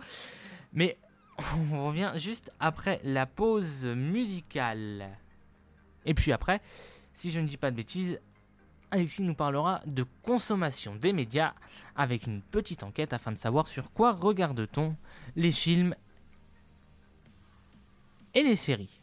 Mais 0.74 0.98
on 1.72 1.88
revient 1.88 2.12
juste 2.16 2.52
après 2.60 3.02
la 3.04 3.26
pause 3.26 3.86
musicale. 3.86 5.10
Et 6.06 6.14
puis 6.14 6.32
après, 6.32 6.62
si 7.14 7.32
je 7.32 7.40
ne 7.40 7.48
dis 7.48 7.58
pas 7.58 7.72
de 7.72 7.76
bêtises, 7.76 8.20
Alexis 8.92 9.22
nous 9.22 9.36
parlera 9.36 9.82
de 9.86 10.06
consommation 10.24 10.96
des 10.96 11.14
médias 11.14 11.54
avec 11.96 12.26
une 12.26 12.42
petite 12.42 12.84
enquête 12.84 13.14
afin 13.14 13.32
de 13.32 13.38
savoir 13.38 13.68
sur 13.68 13.92
quoi 13.92 14.14
regarde-t-on 14.14 14.96
les 15.36 15.52
films 15.52 15.96
et 18.34 18.44
les 18.44 18.56
séries. 18.56 19.00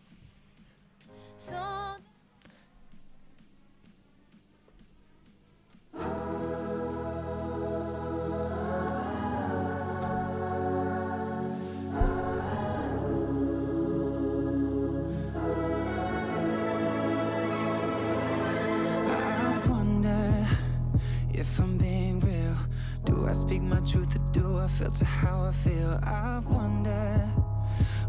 Speak 23.37 23.61
my 23.61 23.81
truth 23.81 24.17
or 24.17 24.33
do 24.33 24.59
I 24.59 24.67
filter 24.67 25.05
how 25.05 25.43
I 25.43 25.53
feel? 25.53 26.01
I 26.03 26.41
wonder, 26.49 27.21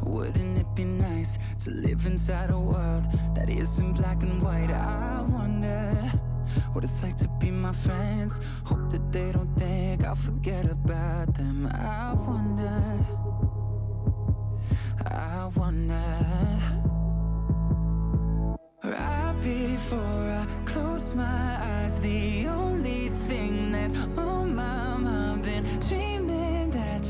wouldn't 0.02 0.58
it 0.58 0.74
be 0.74 0.86
nice 0.86 1.38
to 1.66 1.72
live 1.72 2.06
inside 2.06 2.50
a 2.50 2.58
world 2.58 3.04
that 3.36 3.50
isn't 3.50 3.94
black 3.94 4.24
and 4.24 4.42
white? 4.42 4.72
I 4.72 5.22
wonder 5.28 5.92
what 6.72 6.86
it's 6.86 7.04
like 7.04 7.18
to 7.18 7.28
be 7.40 7.52
my 7.52 7.74
friends. 7.74 8.40
Hope 8.64 8.90
that 8.90 9.12
they 9.12 9.34
don't 9.34 9.54
think 9.56 10.06
I'll 10.06 10.16
forget 10.16 10.66
about 10.66 11.34
them. 11.36 11.68
I 11.74 12.14
wonder, 12.14 12.84
I 15.06 15.50
wonder. 15.58 16.08
Right 18.82 19.36
before 19.42 20.30
I 20.42 20.48
close 20.64 21.16
my 21.16 21.58
eyes, 21.60 22.00
the 22.00 22.48
only 22.48 23.10
thing 23.28 23.74
that's 23.74 23.98
on 24.18 24.56
my 24.56 24.97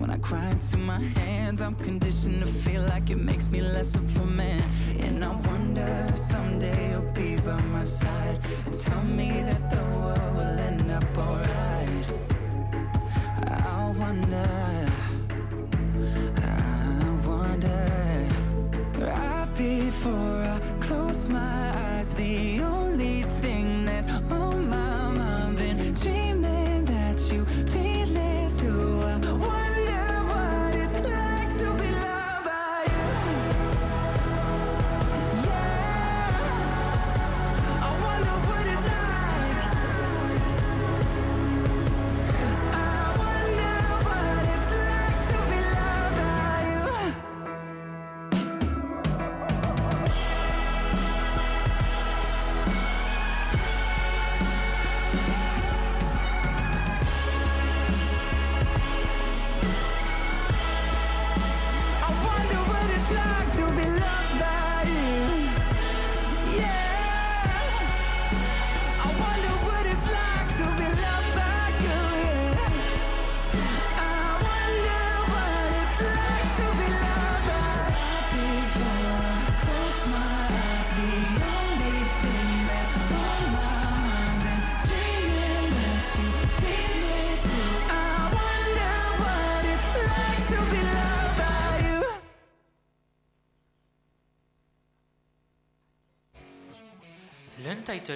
when 0.00 0.10
I 0.10 0.18
cry 0.18 0.50
into 0.50 0.78
my 0.78 1.00
hands, 1.20 1.60
I'm 1.60 1.74
conditioned 1.74 2.40
to 2.40 2.46
feel 2.46 2.82
like 2.82 3.10
it 3.10 3.18
makes 3.18 3.50
me 3.50 3.60
less 3.60 3.94
of 3.94 4.20
a 4.20 4.26
man. 4.26 4.62
And 5.00 5.24
I 5.24 5.34
wonder 5.48 6.06
if 6.08 6.18
someday 6.18 6.90
you'll 6.90 7.12
be 7.12 7.36
by 7.36 7.60
my 7.76 7.84
side 7.84 8.38
and 8.64 8.74
tell 8.74 9.02
me 9.02 9.30
that 9.42 9.70
the 9.70 9.82
world 10.00 10.34
will 10.36 10.58
end 10.70 10.90
up 10.90 11.18
alright. 11.18 12.06
I 13.46 13.94
wonder. 13.98 14.50
I 16.36 17.26
wonder 17.26 18.28
right 18.98 19.48
before 19.56 20.42
I 20.54 20.60
close 20.80 21.28
my 21.28 21.70
eyes. 21.86 22.14
The 22.14 22.60
only 22.60 23.22
thing 23.42 23.84
that's 23.84 24.10
on 24.30 24.57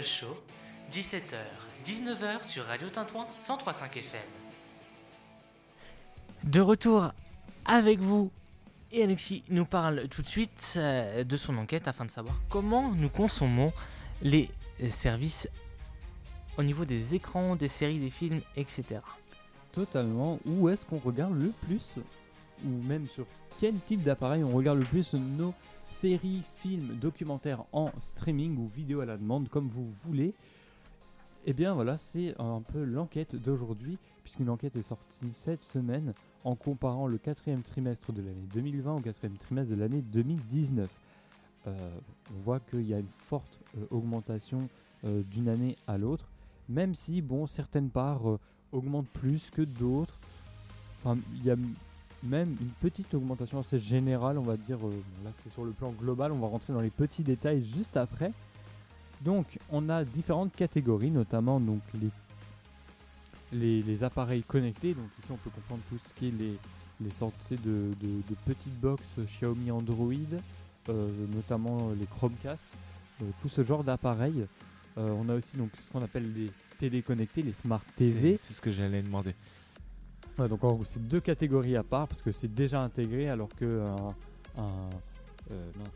Show, 0.00 0.42
17h, 0.90 1.36
19h 1.84 2.44
sur 2.44 2.64
Radio 2.64 2.88
Tintouin 2.88 3.26
103.5 3.36 3.98
FM. 3.98 4.20
De 6.44 6.60
retour 6.60 7.12
avec 7.66 7.98
vous, 7.98 8.30
et 8.90 9.02
Alexis 9.02 9.44
nous 9.50 9.66
parle 9.66 10.08
tout 10.08 10.22
de 10.22 10.26
suite 10.26 10.74
euh, 10.76 11.24
de 11.24 11.36
son 11.36 11.58
enquête 11.58 11.88
afin 11.88 12.06
de 12.06 12.10
savoir 12.10 12.34
comment 12.48 12.92
nous 12.92 13.10
consommons 13.10 13.72
les 14.22 14.50
services 14.88 15.46
au 16.56 16.62
niveau 16.62 16.86
des 16.86 17.14
écrans, 17.14 17.54
des 17.54 17.68
séries, 17.68 17.98
des 17.98 18.10
films, 18.10 18.40
etc. 18.56 19.00
Totalement. 19.72 20.38
Où 20.46 20.70
est-ce 20.70 20.86
qu'on 20.86 20.98
regarde 20.98 21.38
le 21.38 21.52
plus? 21.66 21.84
Ou 22.64 22.82
même 22.82 23.08
sur 23.08 23.26
quel 23.60 23.74
type 23.80 24.02
d'appareil 24.02 24.42
on 24.42 24.52
regarde 24.52 24.78
le 24.78 24.86
plus 24.86 25.12
nos 25.14 25.52
séries, 25.92 26.42
films, 26.56 26.96
documentaires 27.00 27.64
en 27.72 27.90
streaming 28.00 28.56
ou 28.56 28.66
vidéo 28.66 29.00
à 29.00 29.06
la 29.06 29.16
demande, 29.16 29.48
comme 29.48 29.68
vous 29.68 29.88
voulez 30.04 30.34
Eh 31.46 31.52
bien 31.52 31.74
voilà, 31.74 31.96
c'est 31.96 32.34
un 32.40 32.62
peu 32.62 32.82
l'enquête 32.82 33.36
d'aujourd'hui, 33.36 33.98
puisqu'une 34.24 34.48
enquête 34.48 34.74
est 34.76 34.82
sortie 34.82 35.32
cette 35.32 35.62
semaine 35.62 36.14
en 36.44 36.56
comparant 36.56 37.06
le 37.06 37.18
quatrième 37.18 37.62
trimestre 37.62 38.12
de 38.12 38.22
l'année 38.22 38.46
2020 38.54 38.96
au 38.96 39.00
quatrième 39.00 39.36
trimestre 39.36 39.70
de 39.70 39.78
l'année 39.78 40.02
2019. 40.02 40.88
Euh, 41.68 41.90
on 42.34 42.42
voit 42.42 42.58
qu'il 42.58 42.88
y 42.88 42.94
a 42.94 42.98
une 42.98 43.06
forte 43.26 43.60
euh, 43.76 43.84
augmentation 43.90 44.68
euh, 45.04 45.22
d'une 45.30 45.48
année 45.48 45.76
à 45.86 45.98
l'autre, 45.98 46.26
même 46.68 46.94
si 46.94 47.20
bon 47.22 47.46
certaines 47.46 47.90
parts 47.90 48.38
augmentent 48.72 49.10
plus 49.10 49.50
que 49.50 49.62
d'autres. 49.62 50.18
Enfin, 51.04 51.20
il 51.34 51.44
y 51.44 51.50
a 51.50 51.56
même 52.22 52.54
une 52.60 52.70
petite 52.80 53.12
augmentation 53.14 53.58
assez 53.60 53.78
générale, 53.78 54.38
on 54.38 54.42
va 54.42 54.56
dire. 54.56 54.78
euh, 54.86 54.90
là, 55.24 55.30
c'est 55.42 55.52
sur 55.52 55.64
le 55.64 55.72
plan 55.72 55.90
global. 55.90 56.32
On 56.32 56.38
va 56.38 56.48
rentrer 56.48 56.72
dans 56.72 56.80
les 56.80 56.90
petits 56.90 57.22
détails 57.22 57.64
juste 57.64 57.96
après. 57.96 58.32
Donc, 59.20 59.58
on 59.70 59.88
a 59.88 60.04
différentes 60.04 60.54
catégories, 60.54 61.10
notamment 61.10 61.60
donc 61.60 61.80
les 62.00 62.08
les, 63.52 64.04
appareils 64.04 64.42
connectés. 64.42 64.94
Donc 64.94 65.08
ici, 65.22 65.30
on 65.30 65.36
peut 65.36 65.50
comprendre 65.50 65.82
tout 65.88 65.98
ce 66.06 66.12
qui 66.14 66.28
est 66.28 66.38
les, 66.38 66.58
les 67.00 67.10
sorties 67.10 67.56
de, 67.56 67.92
petites 68.46 68.78
box 68.80 69.02
Xiaomi 69.18 69.70
Android, 69.70 70.12
euh, 70.88 71.10
notamment 71.34 71.90
les 71.98 72.06
Chromecast, 72.06 72.62
euh, 73.22 73.26
tout 73.40 73.48
ce 73.48 73.62
genre 73.62 73.84
d'appareils. 73.84 74.46
Euh, 74.98 75.10
on 75.18 75.28
a 75.28 75.34
aussi 75.34 75.56
donc 75.56 75.70
ce 75.80 75.90
qu'on 75.90 76.02
appelle 76.02 76.32
les 76.34 76.50
télé 76.78 77.02
connectées, 77.02 77.42
les 77.42 77.52
smart 77.52 77.82
TV. 77.96 78.36
C'est 78.38 78.52
ce 78.52 78.60
que 78.60 78.70
j'allais 78.70 79.02
demander. 79.02 79.34
Ouais, 80.38 80.48
donc 80.48 80.60
c'est 80.84 81.06
deux 81.06 81.20
catégories 81.20 81.76
à 81.76 81.82
part 81.82 82.08
parce 82.08 82.22
que 82.22 82.32
c'est 82.32 82.52
déjà 82.52 82.80
intégré 82.82 83.28
alors 83.28 83.48
que 83.54 83.80
un, 83.82 84.14
un, 84.62 84.90
euh, 85.50 85.70
mince, 85.78 85.92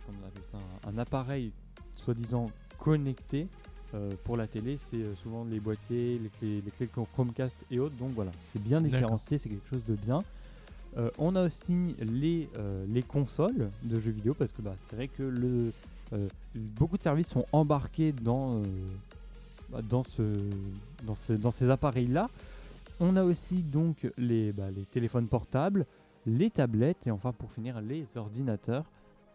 ça, 0.53 0.59
un, 0.87 0.91
un 0.95 0.99
appareil 0.99 1.53
soi-disant 1.95 2.51
connecté 2.79 3.49
euh, 3.95 4.11
pour 4.25 4.37
la 4.37 4.47
télé, 4.47 4.77
c'est 4.77 4.97
euh, 4.99 5.15
souvent 5.15 5.45
les 5.45 5.59
boîtiers, 5.61 6.19
les 6.19 6.29
clés, 6.29 6.61
les 6.65 6.71
clés 6.71 6.89
Chromecast 7.15 7.57
et 7.71 7.79
autres. 7.79 7.95
Donc 7.97 8.11
voilà, 8.15 8.31
c'est 8.53 8.63
bien 8.63 8.81
différencié, 9.01 9.39
c'est 9.39 9.49
quelque 9.49 9.69
chose 9.71 9.85
de 9.89 9.95
bien. 9.95 10.23
Euh, 10.99 11.11
on 11.19 11.35
a 11.37 11.45
aussi 11.47 11.95
les, 12.01 12.49
euh, 12.59 12.85
les 12.89 13.03
consoles 13.03 13.71
de 13.85 14.01
jeux 14.01 14.11
vidéo 14.13 14.35
parce 14.35 14.53
que 14.53 14.61
bah, 14.63 14.75
c'est 14.89 14.97
vrai 14.97 15.09
que 15.09 15.23
le, 15.23 15.73
euh, 16.13 16.29
beaucoup 16.55 16.97
de 16.99 17.03
services 17.03 17.29
sont 17.29 17.47
embarqués 17.53 18.13
dans, 18.13 18.59
euh, 18.59 18.63
bah, 19.71 19.81
dans, 19.89 20.05
ce, 20.05 20.23
dans, 21.05 21.15
ce- 21.15 21.33
dans 21.35 21.51
ces 21.51 21.71
appareils-là. 21.71 22.29
On 23.01 23.17
a 23.17 23.25
aussi 23.25 23.63
donc 23.63 24.11
les, 24.17 24.53
bah, 24.53 24.71
les 24.71 24.85
téléphones 24.87 25.29
portables, 25.29 25.87
les 26.25 26.51
tablettes 26.51 27.07
et 27.07 27.11
enfin 27.11 27.33
pour 27.33 27.53
finir 27.53 27.81
les 27.81 28.17
ordinateurs. 28.17 28.85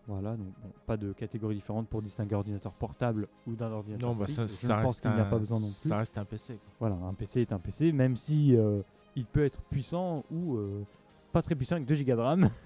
Voilà, 0.07 0.31
donc 0.31 0.47
bon, 0.47 0.69
pas 0.87 0.97
de 0.97 1.13
catégorie 1.13 1.55
différente 1.55 1.87
pour 1.87 2.01
distinguer 2.01 2.33
ordinateur 2.35 2.73
portable 2.73 3.27
ou 3.47 3.53
d'un 3.53 3.71
ordinateur. 3.71 4.09
Non, 4.09 4.15
bah, 4.15 4.25
fixe. 4.25 4.47
ça, 4.47 4.77
reste 4.77 5.05
a 5.05 5.25
pas 5.25 5.37
besoin 5.37 5.59
non 5.59 5.67
plus. 5.67 5.73
Ça 5.89 5.97
reste 5.97 6.17
un 6.17 6.25
PC. 6.25 6.55
quoi. 6.55 6.89
Voilà, 6.89 6.95
un 7.05 7.13
PC 7.13 7.41
est 7.41 7.53
un 7.53 7.59
PC, 7.59 7.91
même 7.91 8.15
si 8.15 8.55
euh, 8.55 8.81
il 9.15 9.25
peut 9.25 9.45
être 9.45 9.61
puissant 9.61 10.23
ou 10.31 10.55
euh, 10.55 10.83
pas 11.31 11.41
très 11.43 11.55
puissant 11.55 11.75
avec 11.75 11.87
2 11.87 11.95
Go 12.03 12.03
de 12.03 12.13
RAM. 12.13 12.49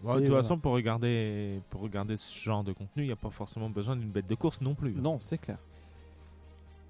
De 0.00 0.06
toute 0.06 0.26
voilà. 0.26 0.42
façon, 0.42 0.58
pour 0.58 0.72
regarder, 0.74 1.60
pour 1.70 1.80
regarder 1.80 2.16
ce 2.16 2.32
genre 2.38 2.62
de 2.62 2.72
contenu, 2.72 3.02
il 3.02 3.06
n'y 3.06 3.12
a 3.12 3.16
pas 3.16 3.30
forcément 3.30 3.68
besoin 3.68 3.96
d'une 3.96 4.10
bête 4.10 4.28
de 4.28 4.34
course 4.36 4.60
non 4.60 4.76
plus. 4.76 4.90
hein. 4.90 5.00
Non, 5.00 5.18
c'est 5.18 5.38
clair. 5.38 5.58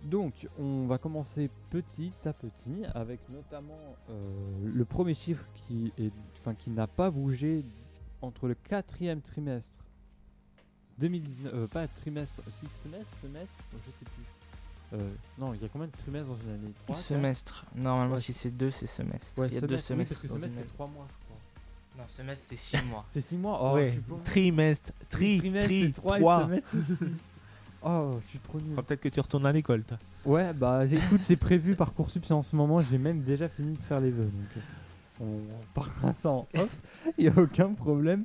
Donc, 0.02 0.46
on 0.58 0.86
va 0.86 0.98
commencer 0.98 1.50
petit 1.70 2.12
à 2.24 2.32
petit 2.32 2.84
avec 2.94 3.20
notamment 3.30 3.78
euh, 4.10 4.32
le 4.64 4.84
premier 4.84 5.14
chiffre 5.14 5.44
qui 5.54 5.92
est, 5.98 6.12
enfin, 6.36 6.54
qui 6.54 6.70
n'a 6.70 6.86
pas 6.86 7.10
bougé 7.10 7.64
entre 8.22 8.46
le 8.48 8.54
quatrième 8.54 9.20
trimestre 9.20 9.84
2019, 10.98 11.52
euh, 11.54 11.66
pas 11.66 11.86
trimestre, 11.88 12.40
si 12.52 12.66
trimestre, 12.80 13.12
semestre, 13.22 13.64
je 13.86 13.90
sais 13.90 14.04
plus. 14.04 14.24
Euh, 14.98 15.10
non, 15.38 15.52
il 15.54 15.60
y 15.62 15.64
a 15.64 15.68
combien 15.68 15.86
de 15.86 15.92
trimestres 15.92 16.28
dans 16.28 16.36
une 16.38 16.50
année? 16.54 16.72
Trois, 16.84 16.94
quatre? 16.94 17.04
Semestre. 17.04 17.66
Normalement, 17.74 18.14
Ouais, 18.14 18.20
si 18.20 18.32
c'est 18.32 18.50
deux, 18.50 18.70
c'est 18.70 18.86
semestre. 18.86 19.38
Ouais, 19.38 19.48
Il 19.48 19.54
y 19.54 19.58
a 19.58 19.60
deux 19.60 19.76
semestre, 19.78 19.90
oui, 19.90 20.06
semestres. 20.06 20.14
parce 20.14 20.20
que 20.22 20.26
dans 20.28 20.34
semestre 20.36 20.58
c'est 20.62 20.74
3 20.74 20.86
mois, 20.86 21.06
je 21.08 21.24
crois. 21.26 21.36
Non, 21.98 22.04
semestre, 22.08 22.46
c'est 22.48 22.56
six 22.56 22.82
mois. 22.84 23.04
C'est 23.10 23.20
6 23.20 23.36
mois? 23.36 23.58
Oh, 23.60 23.74
ouais. 23.74 23.88
je 23.88 23.92
suis 23.92 24.00
paumé. 24.00 24.22
Trimestre, 24.24 24.92
tri, 25.10 25.38
Trimestre, 25.38 25.66
tri, 25.68 25.80
c'est 25.86 25.92
3 25.92 26.18
trois. 26.18 26.40
et 26.40 26.44
semestre, 26.44 26.68
c'est 26.70 26.94
6. 27.06 27.20
Oh, 27.90 28.18
je 28.20 28.28
suis 28.28 28.38
trop 28.40 28.60
nul. 28.60 28.76
Peut-être 28.76 29.00
que 29.00 29.08
tu 29.08 29.18
retournes 29.18 29.46
à 29.46 29.52
l'école, 29.52 29.82
toi. 29.82 29.98
Ouais, 30.26 30.52
bah 30.52 30.84
écoute, 30.90 31.22
c'est 31.22 31.36
prévu 31.36 31.74
par 31.74 31.94
Coursup, 31.94 32.24
c'est 32.24 32.34
en 32.34 32.42
ce 32.42 32.54
moment, 32.54 32.80
j'ai 32.80 32.98
même 32.98 33.22
déjà 33.22 33.48
fini 33.48 33.76
de 33.76 33.82
faire 33.82 34.00
les 34.00 34.10
vœux. 34.10 34.24
Donc 34.24 34.56
euh, 34.56 34.60
on 35.20 35.74
parlera 35.74 36.12
ça 36.12 36.30
en 36.30 36.46
off, 36.54 36.82
il 37.18 37.24
n'y 37.24 37.30
a 37.30 37.38
aucun 37.40 37.72
problème. 37.72 38.24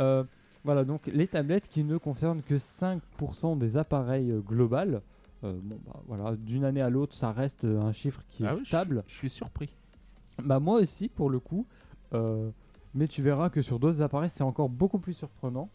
Euh, 0.00 0.24
voilà, 0.64 0.84
donc 0.84 1.06
les 1.06 1.28
tablettes 1.28 1.68
qui 1.68 1.84
ne 1.84 1.98
concernent 1.98 2.42
que 2.42 2.56
5% 2.56 3.58
des 3.58 3.76
appareils 3.76 4.30
euh, 4.32 4.40
global. 4.40 5.02
Euh, 5.44 5.52
bon, 5.62 5.78
bah 5.86 6.00
voilà, 6.08 6.34
d'une 6.34 6.64
année 6.64 6.82
à 6.82 6.90
l'autre, 6.90 7.14
ça 7.14 7.30
reste 7.30 7.64
un 7.64 7.92
chiffre 7.92 8.22
qui 8.28 8.42
est 8.42 8.48
Ah 8.48 8.56
oui, 8.56 8.66
stable. 8.66 9.04
Je 9.06 9.14
suis 9.14 9.30
surpris. 9.30 9.72
Bah 10.42 10.58
moi 10.58 10.80
aussi 10.80 11.08
pour 11.08 11.30
le 11.30 11.38
coup. 11.38 11.66
Mais 12.94 13.08
tu 13.08 13.20
verras 13.20 13.50
que 13.50 13.60
sur 13.60 13.78
d'autres 13.78 14.00
appareils 14.00 14.30
c'est 14.30 14.42
encore 14.42 14.70
beaucoup 14.70 14.98
plus 14.98 15.12
surprenant. 15.12 15.68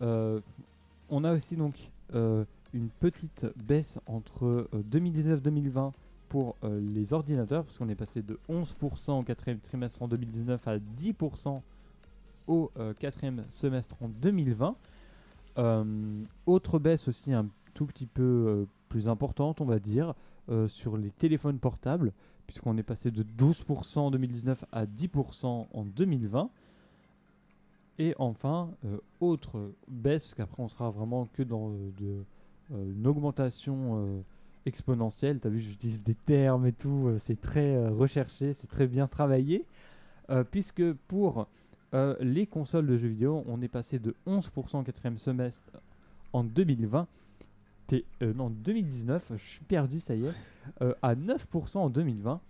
On 0.00 1.24
a 1.24 1.32
aussi 1.32 1.56
donc 1.56 1.74
une 2.72 2.88
petite 2.88 3.46
baisse 3.56 3.98
entre 4.06 4.44
euh, 4.46 4.68
2019-2020 4.90 5.92
pour 6.28 6.56
euh, 6.64 6.80
les 6.80 7.12
ordinateurs 7.12 7.64
parce 7.64 7.78
qu'on 7.78 7.88
est 7.88 7.94
passé 7.94 8.22
de 8.22 8.38
11% 8.48 9.20
au 9.20 9.22
quatrième 9.22 9.58
trimestre 9.58 10.02
en 10.02 10.08
2019 10.08 10.68
à 10.68 10.78
10% 10.78 11.60
au 12.46 12.70
euh, 12.78 12.94
quatrième 12.94 13.44
semestre 13.50 13.96
en 14.02 14.08
2020. 14.08 14.76
Euh, 15.58 16.22
autre 16.46 16.78
baisse 16.78 17.08
aussi 17.08 17.32
un 17.32 17.46
tout 17.74 17.86
petit 17.86 18.06
peu 18.06 18.22
euh, 18.22 18.64
plus 18.88 19.08
importante 19.08 19.60
on 19.60 19.64
va 19.64 19.78
dire 19.78 20.14
euh, 20.50 20.68
sur 20.68 20.96
les 20.96 21.10
téléphones 21.10 21.58
portables 21.58 22.12
puisqu'on 22.48 22.76
est 22.78 22.82
passé 22.82 23.10
de 23.10 23.22
12% 23.22 23.98
en 23.98 24.10
2019 24.10 24.64
à 24.72 24.86
10% 24.86 25.66
en 25.72 25.84
2020. 25.84 26.50
Et 27.98 28.14
enfin, 28.18 28.70
euh, 28.84 28.98
autre 29.20 29.72
baisse, 29.86 30.24
parce 30.24 30.34
qu'après 30.34 30.62
on 30.62 30.68
sera 30.68 30.90
vraiment 30.90 31.28
que 31.34 31.42
dans 31.42 31.70
euh, 31.70 31.90
de, 31.98 32.06
euh, 32.06 32.22
une 32.70 33.06
augmentation 33.06 34.04
euh, 34.04 34.20
exponentielle. 34.66 35.40
Tu 35.40 35.46
as 35.46 35.50
vu, 35.50 35.60
j'utilise 35.60 36.02
des 36.02 36.14
termes 36.14 36.66
et 36.66 36.72
tout, 36.72 37.06
euh, 37.08 37.18
c'est 37.18 37.40
très 37.40 37.74
euh, 37.76 37.90
recherché, 37.90 38.52
c'est 38.52 38.66
très 38.66 38.86
bien 38.86 39.06
travaillé. 39.06 39.64
Euh, 40.30 40.44
puisque 40.44 40.92
pour 41.08 41.46
euh, 41.94 42.14
les 42.20 42.46
consoles 42.46 42.86
de 42.86 42.96
jeux 42.98 43.08
vidéo, 43.08 43.44
on 43.46 43.62
est 43.62 43.68
passé 43.68 43.98
de 43.98 44.14
11% 44.26 44.80
au 44.80 44.82
quatrième 44.82 45.18
semestre 45.18 45.62
en 46.34 46.44
2020. 46.44 47.06
T'es- 47.86 48.04
euh, 48.22 48.34
non, 48.34 48.50
2019, 48.50 49.32
je 49.36 49.42
suis 49.42 49.64
perdu, 49.64 49.98
ça 50.00 50.14
y 50.14 50.26
est, 50.26 50.32
euh, 50.82 50.92
à 51.00 51.14
9% 51.14 51.76
en 51.84 51.88
2020. 51.88 52.40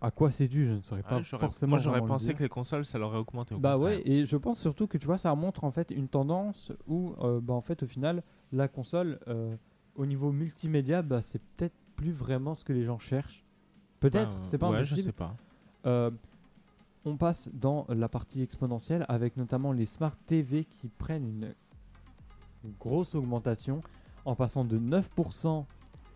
À 0.00 0.10
quoi 0.12 0.30
c'est 0.30 0.46
dû, 0.46 0.64
je 0.66 0.72
ne 0.72 0.80
saurais 0.82 1.02
pas 1.02 1.16
Ah, 1.16 1.22
j'aurais- 1.22 1.40
forcément. 1.46 1.70
Moi, 1.70 1.78
j'aurais 1.78 2.00
le 2.00 2.06
pensé 2.06 2.32
que 2.34 2.42
les 2.42 2.48
consoles, 2.48 2.84
ça 2.84 2.98
l'aurait 2.98 3.18
augmenté. 3.18 3.54
au 3.54 3.58
Bah 3.58 3.74
contraire. 3.74 3.96
ouais, 3.96 4.02
et 4.08 4.26
je 4.26 4.36
pense 4.36 4.60
surtout 4.60 4.86
que 4.86 4.96
tu 4.98 5.06
vois, 5.06 5.18
ça 5.18 5.34
montre 5.34 5.64
en 5.64 5.70
fait 5.72 5.90
une 5.90 6.06
tendance 6.06 6.70
où, 6.86 7.14
euh, 7.22 7.40
bah, 7.42 7.54
en 7.54 7.62
fait, 7.62 7.82
au 7.82 7.86
final, 7.86 8.22
la 8.52 8.68
console, 8.68 9.18
euh, 9.28 9.54
au 9.96 10.06
niveau 10.06 10.32
multimédia, 10.32 11.02
bah, 11.02 11.22
c'est 11.22 11.40
peut-être 11.56 11.74
plus 11.96 12.12
vraiment 12.12 12.54
ce 12.54 12.64
que 12.64 12.72
les 12.72 12.84
gens 12.84 12.98
cherchent. 12.98 13.44
Peut-être, 14.00 14.34
Bah, 14.36 14.40
c'est 14.44 14.58
pas 14.58 14.70
ouais, 14.70 14.84
je 14.84 14.92
impossible. 14.92 15.06
sais 15.06 15.12
pas. 15.12 15.34
Euh, 15.86 16.10
on 17.04 17.16
passe 17.16 17.48
dans 17.52 17.86
la 17.88 18.08
partie 18.08 18.42
exponentielle 18.42 19.04
avec 19.08 19.36
notamment 19.36 19.72
les 19.72 19.86
Smart 19.86 20.14
TV 20.26 20.64
qui 20.64 20.88
prennent 20.88 21.26
une, 21.28 21.54
une 22.64 22.72
grosse 22.78 23.14
augmentation 23.14 23.82
en 24.24 24.34
passant 24.34 24.64
de 24.64 24.78
9% 24.78 25.64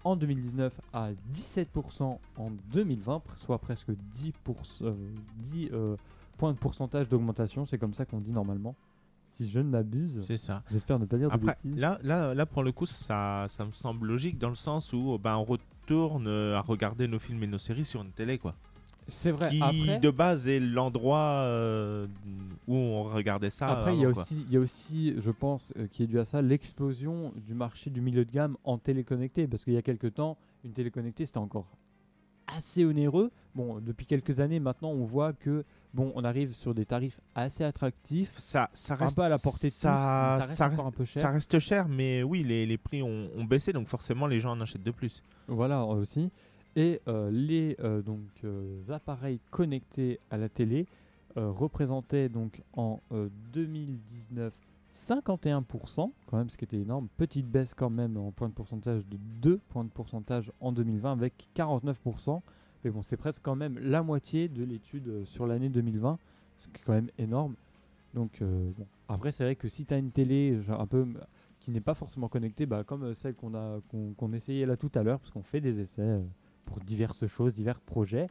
en 0.04 0.16
2019 0.16 0.80
à 0.92 1.10
17% 1.32 2.18
en 2.36 2.50
2020, 2.72 3.16
pr- 3.18 3.20
soit 3.38 3.58
presque 3.58 3.90
10%, 4.14 4.32
euh, 4.82 4.94
10 5.38 5.70
euh, 5.72 5.96
points 6.36 6.52
de 6.52 6.58
pourcentage 6.58 7.08
d'augmentation. 7.08 7.64
C'est 7.66 7.78
comme 7.78 7.94
ça 7.94 8.04
qu'on 8.04 8.20
dit 8.20 8.32
normalement, 8.32 8.74
si 9.32 9.48
je 9.48 9.58
ne 9.58 9.64
m'abuse. 9.64 10.20
C'est 10.22 10.38
ça. 10.38 10.62
J'espère 10.70 10.98
ne 10.98 11.06
pas 11.06 11.16
dire 11.16 11.28
de 11.28 11.34
Après, 11.34 11.56
bêtises. 11.62 11.78
là, 11.78 11.98
là, 12.02 12.34
là, 12.34 12.46
pour 12.46 12.62
le 12.62 12.72
coup, 12.72 12.86
ça, 12.86 13.46
ça 13.48 13.64
me 13.64 13.72
semble 13.72 14.06
logique 14.06 14.38
dans 14.38 14.48
le 14.48 14.54
sens 14.54 14.92
où 14.92 15.18
ben, 15.18 15.36
on 15.36 15.44
retourne 15.44 16.26
euh, 16.26 16.56
à 16.56 16.60
regarder 16.60 17.08
nos 17.08 17.18
films 17.18 17.42
et 17.42 17.46
nos 17.46 17.58
séries 17.58 17.84
sur 17.84 18.02
une 18.02 18.12
télé, 18.12 18.38
quoi. 18.38 18.54
C'est 19.08 19.32
vrai. 19.32 19.50
qui 19.50 19.60
Après, 19.62 19.98
de 19.98 20.10
base 20.10 20.46
est 20.46 20.60
l'endroit 20.60 21.18
euh, 21.18 22.06
où 22.68 22.74
on 22.74 23.04
regardait 23.04 23.50
ça. 23.50 23.68
Après, 23.68 23.96
il 23.96 24.00
y, 24.00 24.06
a 24.06 24.12
quoi. 24.12 24.22
aussi, 24.22 24.44
il 24.48 24.52
y 24.52 24.56
a 24.56 24.60
aussi, 24.60 25.14
je 25.18 25.30
pense, 25.30 25.72
euh, 25.76 25.86
qui 25.90 26.04
est 26.04 26.06
dû 26.06 26.20
à 26.20 26.24
ça, 26.24 26.40
l'explosion 26.40 27.32
du 27.36 27.54
marché 27.54 27.90
du 27.90 28.00
milieu 28.00 28.24
de 28.24 28.30
gamme 28.30 28.56
en 28.64 28.78
téléconnecté. 28.78 29.48
Parce 29.48 29.64
qu'il 29.64 29.72
y 29.72 29.76
a 29.76 29.82
quelques 29.82 30.14
temps, 30.14 30.36
une 30.64 30.72
téléconnectée, 30.72 31.26
c'était 31.26 31.38
encore 31.38 31.66
assez 32.46 32.84
onéreux. 32.84 33.30
Bon, 33.54 33.80
depuis 33.80 34.06
quelques 34.06 34.40
années, 34.40 34.60
maintenant, 34.60 34.90
on 34.90 35.04
voit 35.04 35.32
que, 35.32 35.64
bon, 35.94 36.12
on 36.14 36.24
arrive 36.24 36.54
sur 36.54 36.74
des 36.74 36.86
tarifs 36.86 37.20
assez 37.34 37.64
attractifs. 37.64 38.38
Ça, 38.38 38.70
ça 38.72 38.94
Un 38.94 38.96
reste 38.96 39.16
peu 39.16 39.22
à 39.22 39.28
la 39.28 39.38
portée 39.38 39.68
de 39.68 39.72
tous, 39.72 39.78
ça 39.80 40.36
reste 40.38 40.50
ça 40.52 40.68
encore 40.68 40.86
un 40.86 40.90
peu 40.90 41.04
cher. 41.04 41.22
Ça 41.22 41.30
reste 41.30 41.58
cher, 41.58 41.88
mais 41.88 42.22
oui, 42.22 42.42
les, 42.42 42.66
les 42.66 42.78
prix 42.78 43.02
ont, 43.02 43.28
ont 43.36 43.44
baissé, 43.44 43.72
donc 43.72 43.88
forcément, 43.88 44.26
les 44.26 44.40
gens 44.40 44.52
en 44.52 44.60
achètent 44.60 44.82
de 44.82 44.90
plus. 44.90 45.22
Voilà 45.48 45.84
aussi. 45.84 46.30
Et 46.76 47.00
euh, 47.06 47.30
les 47.30 47.76
euh, 47.80 48.00
donc, 48.00 48.20
euh, 48.44 48.80
appareils 48.88 49.40
connectés 49.50 50.20
à 50.30 50.38
la 50.38 50.48
télé 50.48 50.86
euh, 51.36 51.50
représentaient 51.50 52.28
donc 52.28 52.62
en 52.74 53.00
euh, 53.12 53.28
2019 53.52 54.52
51%, 54.94 56.10
quand 56.26 56.36
même, 56.36 56.50
ce 56.50 56.56
qui 56.58 56.64
était 56.64 56.76
énorme. 56.76 57.08
Petite 57.16 57.46
baisse 57.46 57.72
quand 57.72 57.88
même 57.88 58.16
en 58.18 58.30
point 58.30 58.48
de 58.48 58.52
pourcentage 58.54 59.06
de 59.06 59.16
2 59.40 59.58
points 59.70 59.84
de 59.84 59.88
pourcentage 59.88 60.52
en 60.60 60.70
2020 60.72 61.12
avec 61.12 61.48
49%. 61.56 62.40
Mais 62.84 62.90
bon, 62.90 63.02
c'est 63.02 63.16
presque 63.16 63.42
quand 63.42 63.54
même 63.54 63.78
la 63.78 64.02
moitié 64.02 64.48
de 64.48 64.64
l'étude 64.64 65.08
euh, 65.08 65.24
sur 65.24 65.46
l'année 65.46 65.68
2020, 65.68 66.18
ce 66.58 66.68
qui 66.68 66.80
est 66.80 66.84
quand 66.84 66.92
même 66.92 67.10
énorme. 67.18 67.54
Donc, 68.14 68.42
euh, 68.42 68.70
bon. 68.76 68.86
après, 69.08 69.32
c'est 69.32 69.44
vrai 69.44 69.56
que 69.56 69.68
si 69.68 69.86
tu 69.86 69.94
as 69.94 69.98
une 69.98 70.10
télé 70.10 70.58
un 70.68 70.86
peu 70.86 71.06
qui 71.60 71.70
n'est 71.70 71.80
pas 71.80 71.94
forcément 71.94 72.28
connectée, 72.28 72.66
bah, 72.66 72.82
comme 72.84 73.04
euh, 73.04 73.14
celle 73.14 73.34
qu'on 73.34 73.54
a 73.54 73.78
qu'on 73.90 74.32
essayait 74.32 74.66
là 74.66 74.76
tout 74.76 74.90
à 74.94 75.02
l'heure, 75.02 75.20
parce 75.20 75.30
qu'on 75.30 75.42
fait 75.42 75.60
des 75.60 75.80
essais 75.80 76.20
pour 76.64 76.80
diverses 76.80 77.26
choses, 77.26 77.54
divers 77.54 77.80
projets. 77.80 78.26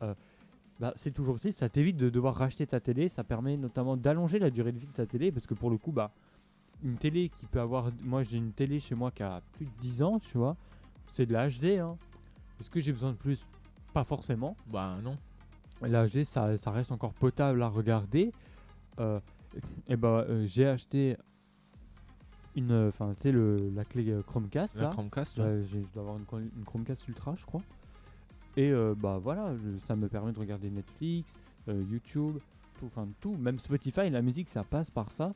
bah, 0.00 0.92
c'est 0.96 1.10
toujours 1.10 1.36
utile, 1.36 1.52
ça 1.52 1.68
t'évite 1.68 1.98
de 1.98 2.08
devoir 2.08 2.34
racheter 2.34 2.66
ta 2.66 2.80
télé, 2.80 3.08
ça 3.08 3.22
permet 3.22 3.56
notamment 3.56 3.96
d'allonger 3.96 4.38
la 4.38 4.50
durée 4.50 4.72
de 4.72 4.78
vie 4.78 4.86
de 4.86 4.92
ta 4.92 5.06
télé, 5.06 5.30
parce 5.30 5.46
que 5.46 5.54
pour 5.54 5.70
le 5.70 5.76
coup, 5.76 5.92
bah, 5.92 6.10
une 6.82 6.96
télé 6.96 7.28
qui 7.28 7.44
peut 7.46 7.60
avoir... 7.60 7.90
Moi 8.02 8.22
j'ai 8.22 8.38
une 8.38 8.52
télé 8.52 8.80
chez 8.80 8.94
moi 8.94 9.10
qui 9.10 9.22
a 9.22 9.42
plus 9.52 9.66
de 9.66 9.72
10 9.80 10.02
ans, 10.02 10.18
tu 10.18 10.38
vois, 10.38 10.56
c'est 11.10 11.26
de 11.26 11.34
la 11.34 11.48
HD. 11.48 11.78
Hein. 11.78 11.96
Est-ce 12.58 12.70
que 12.70 12.80
j'ai 12.80 12.92
besoin 12.92 13.12
de 13.12 13.16
plus? 13.16 13.46
Pas 13.92 14.04
forcément. 14.04 14.56
Bah 14.66 14.96
non. 15.02 15.16
La 15.82 16.06
HD, 16.06 16.24
ça, 16.24 16.56
ça 16.58 16.70
reste 16.70 16.92
encore 16.92 17.12
potable 17.14 17.62
à 17.62 17.68
regarder. 17.68 18.32
Euh, 18.98 19.18
et 19.88 19.96
bah, 19.96 20.24
euh, 20.28 20.44
j'ai 20.46 20.66
acheté 20.66 21.16
une, 22.56 22.72
euh, 22.72 22.88
enfin, 22.88 23.14
tu 23.16 23.22
sais, 23.22 23.32
le- 23.32 23.70
la 23.74 23.84
clé 23.84 24.08
euh, 24.10 24.22
Chromecast 24.22 24.74
La 24.76 24.82
là. 24.82 24.90
Chromecast. 24.90 25.38
ouais. 25.38 25.44
Ouais, 25.44 25.62
j'ai- 25.62 25.82
je 25.82 25.92
dois 25.94 26.02
avoir 26.02 26.16
une, 26.18 26.24
Chrome- 26.24 26.50
une 26.56 26.64
Chromecast 26.64 27.06
Ultra, 27.08 27.34
je 27.36 27.46
crois. 27.46 27.62
Et 28.56 28.70
euh, 28.70 28.94
bah 28.96 29.18
voilà, 29.22 29.54
je- 29.56 29.76
ça 29.86 29.94
me 29.96 30.08
permet 30.08 30.32
de 30.32 30.38
regarder 30.38 30.70
Netflix, 30.70 31.38
euh, 31.68 31.82
YouTube, 31.90 32.38
tout, 32.78 32.86
enfin 32.86 33.08
tout, 33.20 33.36
même 33.36 33.58
Spotify, 33.60 34.10
la 34.10 34.22
musique, 34.22 34.48
ça 34.48 34.64
passe 34.64 34.90
par 34.90 35.10
ça. 35.12 35.32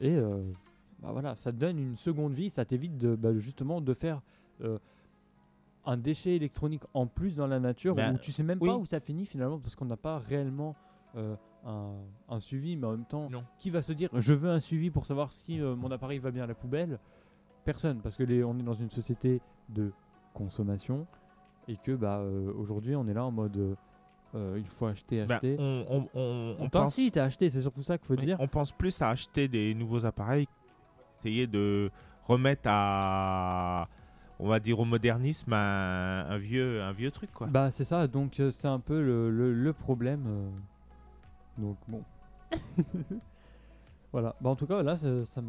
Et 0.00 0.16
euh, 0.16 0.42
bah 1.00 1.10
voilà, 1.12 1.36
ça 1.36 1.52
te 1.52 1.56
donne 1.56 1.78
une 1.78 1.96
seconde 1.96 2.34
vie, 2.34 2.50
ça 2.50 2.64
t'évite 2.64 2.98
de 2.98 3.14
bah, 3.14 3.32
justement 3.38 3.80
de 3.80 3.94
faire 3.94 4.20
euh, 4.62 4.78
un 5.86 5.96
déchet 5.96 6.34
électronique 6.36 6.82
en 6.94 7.06
plus 7.06 7.36
dans 7.36 7.46
la 7.46 7.60
nature 7.60 7.94
Bah, 7.94 8.10
où 8.12 8.18
tu 8.18 8.32
sais 8.32 8.42
même 8.42 8.58
oui. 8.60 8.68
pas 8.68 8.76
où 8.76 8.84
ça 8.86 9.00
finit 9.00 9.24
finalement 9.26 9.58
parce 9.58 9.74
qu'on 9.76 9.84
n'a 9.86 9.96
pas 9.96 10.18
réellement 10.18 10.74
euh, 11.16 11.34
un, 11.64 11.92
un 12.28 12.40
suivi, 12.40 12.76
mais 12.76 12.86
en 12.86 12.90
même 12.92 13.04
temps, 13.06 13.28
Non. 13.30 13.44
qui 13.58 13.70
va 13.70 13.82
se 13.82 13.92
dire 13.92 14.10
je 14.12 14.34
veux 14.34 14.50
un 14.50 14.60
suivi 14.60 14.90
pour 14.90 15.06
savoir 15.06 15.32
si 15.32 15.60
euh, 15.60 15.74
mon 15.76 15.90
appareil 15.90 16.18
va 16.18 16.30
bien 16.30 16.44
à 16.44 16.46
la 16.46 16.54
poubelle? 16.54 16.98
Personne, 17.64 18.00
parce 18.00 18.16
que 18.16 18.22
les, 18.24 18.44
on 18.44 18.56
est 18.58 18.62
dans 18.62 18.74
une 18.74 18.90
société 18.90 19.40
de 19.70 19.90
consommation 20.34 21.06
et 21.68 21.76
que 21.76 21.92
bah 21.92 22.18
euh, 22.18 22.52
aujourd'hui 22.56 22.94
on 22.94 23.06
est 23.08 23.14
là 23.14 23.24
en 23.24 23.30
mode 23.32 23.76
il 24.34 24.66
faut 24.68 24.84
acheter, 24.86 25.24
Bah, 25.24 25.36
acheter. 25.36 25.56
on, 25.58 25.86
on, 25.88 26.08
on, 26.14 26.20
on 26.20 26.56
on 26.64 26.68
pense, 26.68 26.94
t'incite 26.96 27.16
à 27.16 27.24
acheter, 27.24 27.48
c'est 27.48 27.62
surtout 27.62 27.82
ça 27.82 27.96
qu'il 27.96 28.06
faut 28.06 28.16
oui, 28.16 28.20
dire. 28.26 28.36
on 28.38 28.48
pense 28.48 28.70
plus 28.70 29.00
à 29.00 29.08
acheter 29.08 29.48
des 29.48 29.72
nouveaux 29.74 30.04
appareils, 30.04 30.46
essayer 31.18 31.46
de 31.46 31.90
remettre 32.28 32.64
à, 32.66 33.88
on 34.38 34.48
va 34.48 34.60
dire 34.60 34.78
au 34.80 34.84
modernisme, 34.84 35.52
un, 35.52 36.26
un 36.28 36.38
vieux, 36.38 36.82
un 36.82 36.92
vieux 36.92 37.10
truc 37.10 37.30
quoi. 37.32 37.46
Bah 37.46 37.70
c'est 37.70 37.84
ça, 37.84 38.06
donc 38.06 38.38
euh, 38.40 38.50
c'est 38.50 38.68
un 38.68 38.80
peu 38.80 39.00
le, 39.02 39.30
le- 39.30 39.52
le 39.54 39.72
problème. 39.72 40.24
euh. 40.26 40.48
Donc 41.58 41.76
bon. 41.88 42.02
voilà, 44.12 44.34
bah 44.40 44.48
en 44.50 44.56
tout 44.56 44.66
cas 44.66 44.82
là, 44.82 44.96
ça, 44.96 45.24
ça 45.26 45.42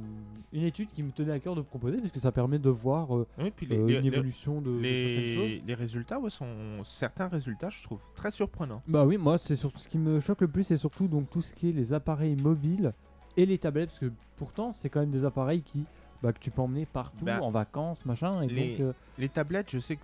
une 0.52 0.64
étude 0.64 0.90
qui 0.90 1.04
me 1.04 1.12
tenait 1.12 1.32
à 1.32 1.40
cœur 1.40 1.56
de 1.56 1.62
proposer 1.62 1.98
parce 2.00 2.12
que 2.12 2.20
ça 2.20 2.32
permet 2.32 2.60
de 2.60 2.70
voir 2.70 3.16
euh, 3.16 3.28
Oui, 3.38 3.52
puis 3.56 3.66
les, 3.66 3.78
euh, 3.78 3.86
les- 3.88 3.94
une 3.96 4.02
les- 4.02 4.08
évolution 4.08 4.62
de, 4.62 4.72
de 4.78 4.84
certaines 4.84 5.30
choses. 5.36 5.48
les, 5.50 5.64
les 5.66 5.74
résultats 5.74 6.20
ouais, 6.20 6.30
sont 6.30 6.84
certains 6.84 7.28
résultats, 7.28 7.70
je 7.70 7.84
trouve 7.84 8.00
très 8.16 8.32
surprenants. 8.32 8.82
Bah 8.88 9.06
oui, 9.06 9.18
moi 9.18 9.38
c'est 9.38 9.56
surtout 9.56 9.80
ce 9.80 9.88
qui 9.88 9.98
me 9.98 10.20
choque 10.20 10.42
le 10.42 10.48
plus, 10.48 10.64
c'est 10.64 10.78
surtout 10.78 11.08
donc 11.08 11.30
tout 11.30 11.42
ce 11.42 11.54
qui 11.54 11.70
est 11.70 11.74
les 11.74 11.94
appareils 11.94 12.36
mobiles 12.36 12.94
et 13.38 13.46
les 13.46 13.58
tablettes, 13.58 13.90
parce 13.90 14.00
que 14.00 14.12
pourtant 14.38 14.72
c'est 14.74 14.90
quand 14.90 15.00
même 15.00 15.12
des 15.12 15.24
appareils 15.24 15.62
qui 15.62 15.86
bah, 16.24 16.34
que 16.34 16.40
tu 16.40 16.52
peux 16.52 16.62
emmener 16.62 16.86
partout 16.86 17.26
Bah, 17.26 17.42
en 17.42 17.52
vacances, 17.52 18.06
machin. 18.06 18.42
Et 18.44 18.48
les- 18.48 18.78
donc 18.78 18.88
euh, 18.88 18.94
Les 19.18 19.30
tablettes, 19.30 19.72
je 19.72 19.80
sais 19.80 19.96
que 19.98 20.02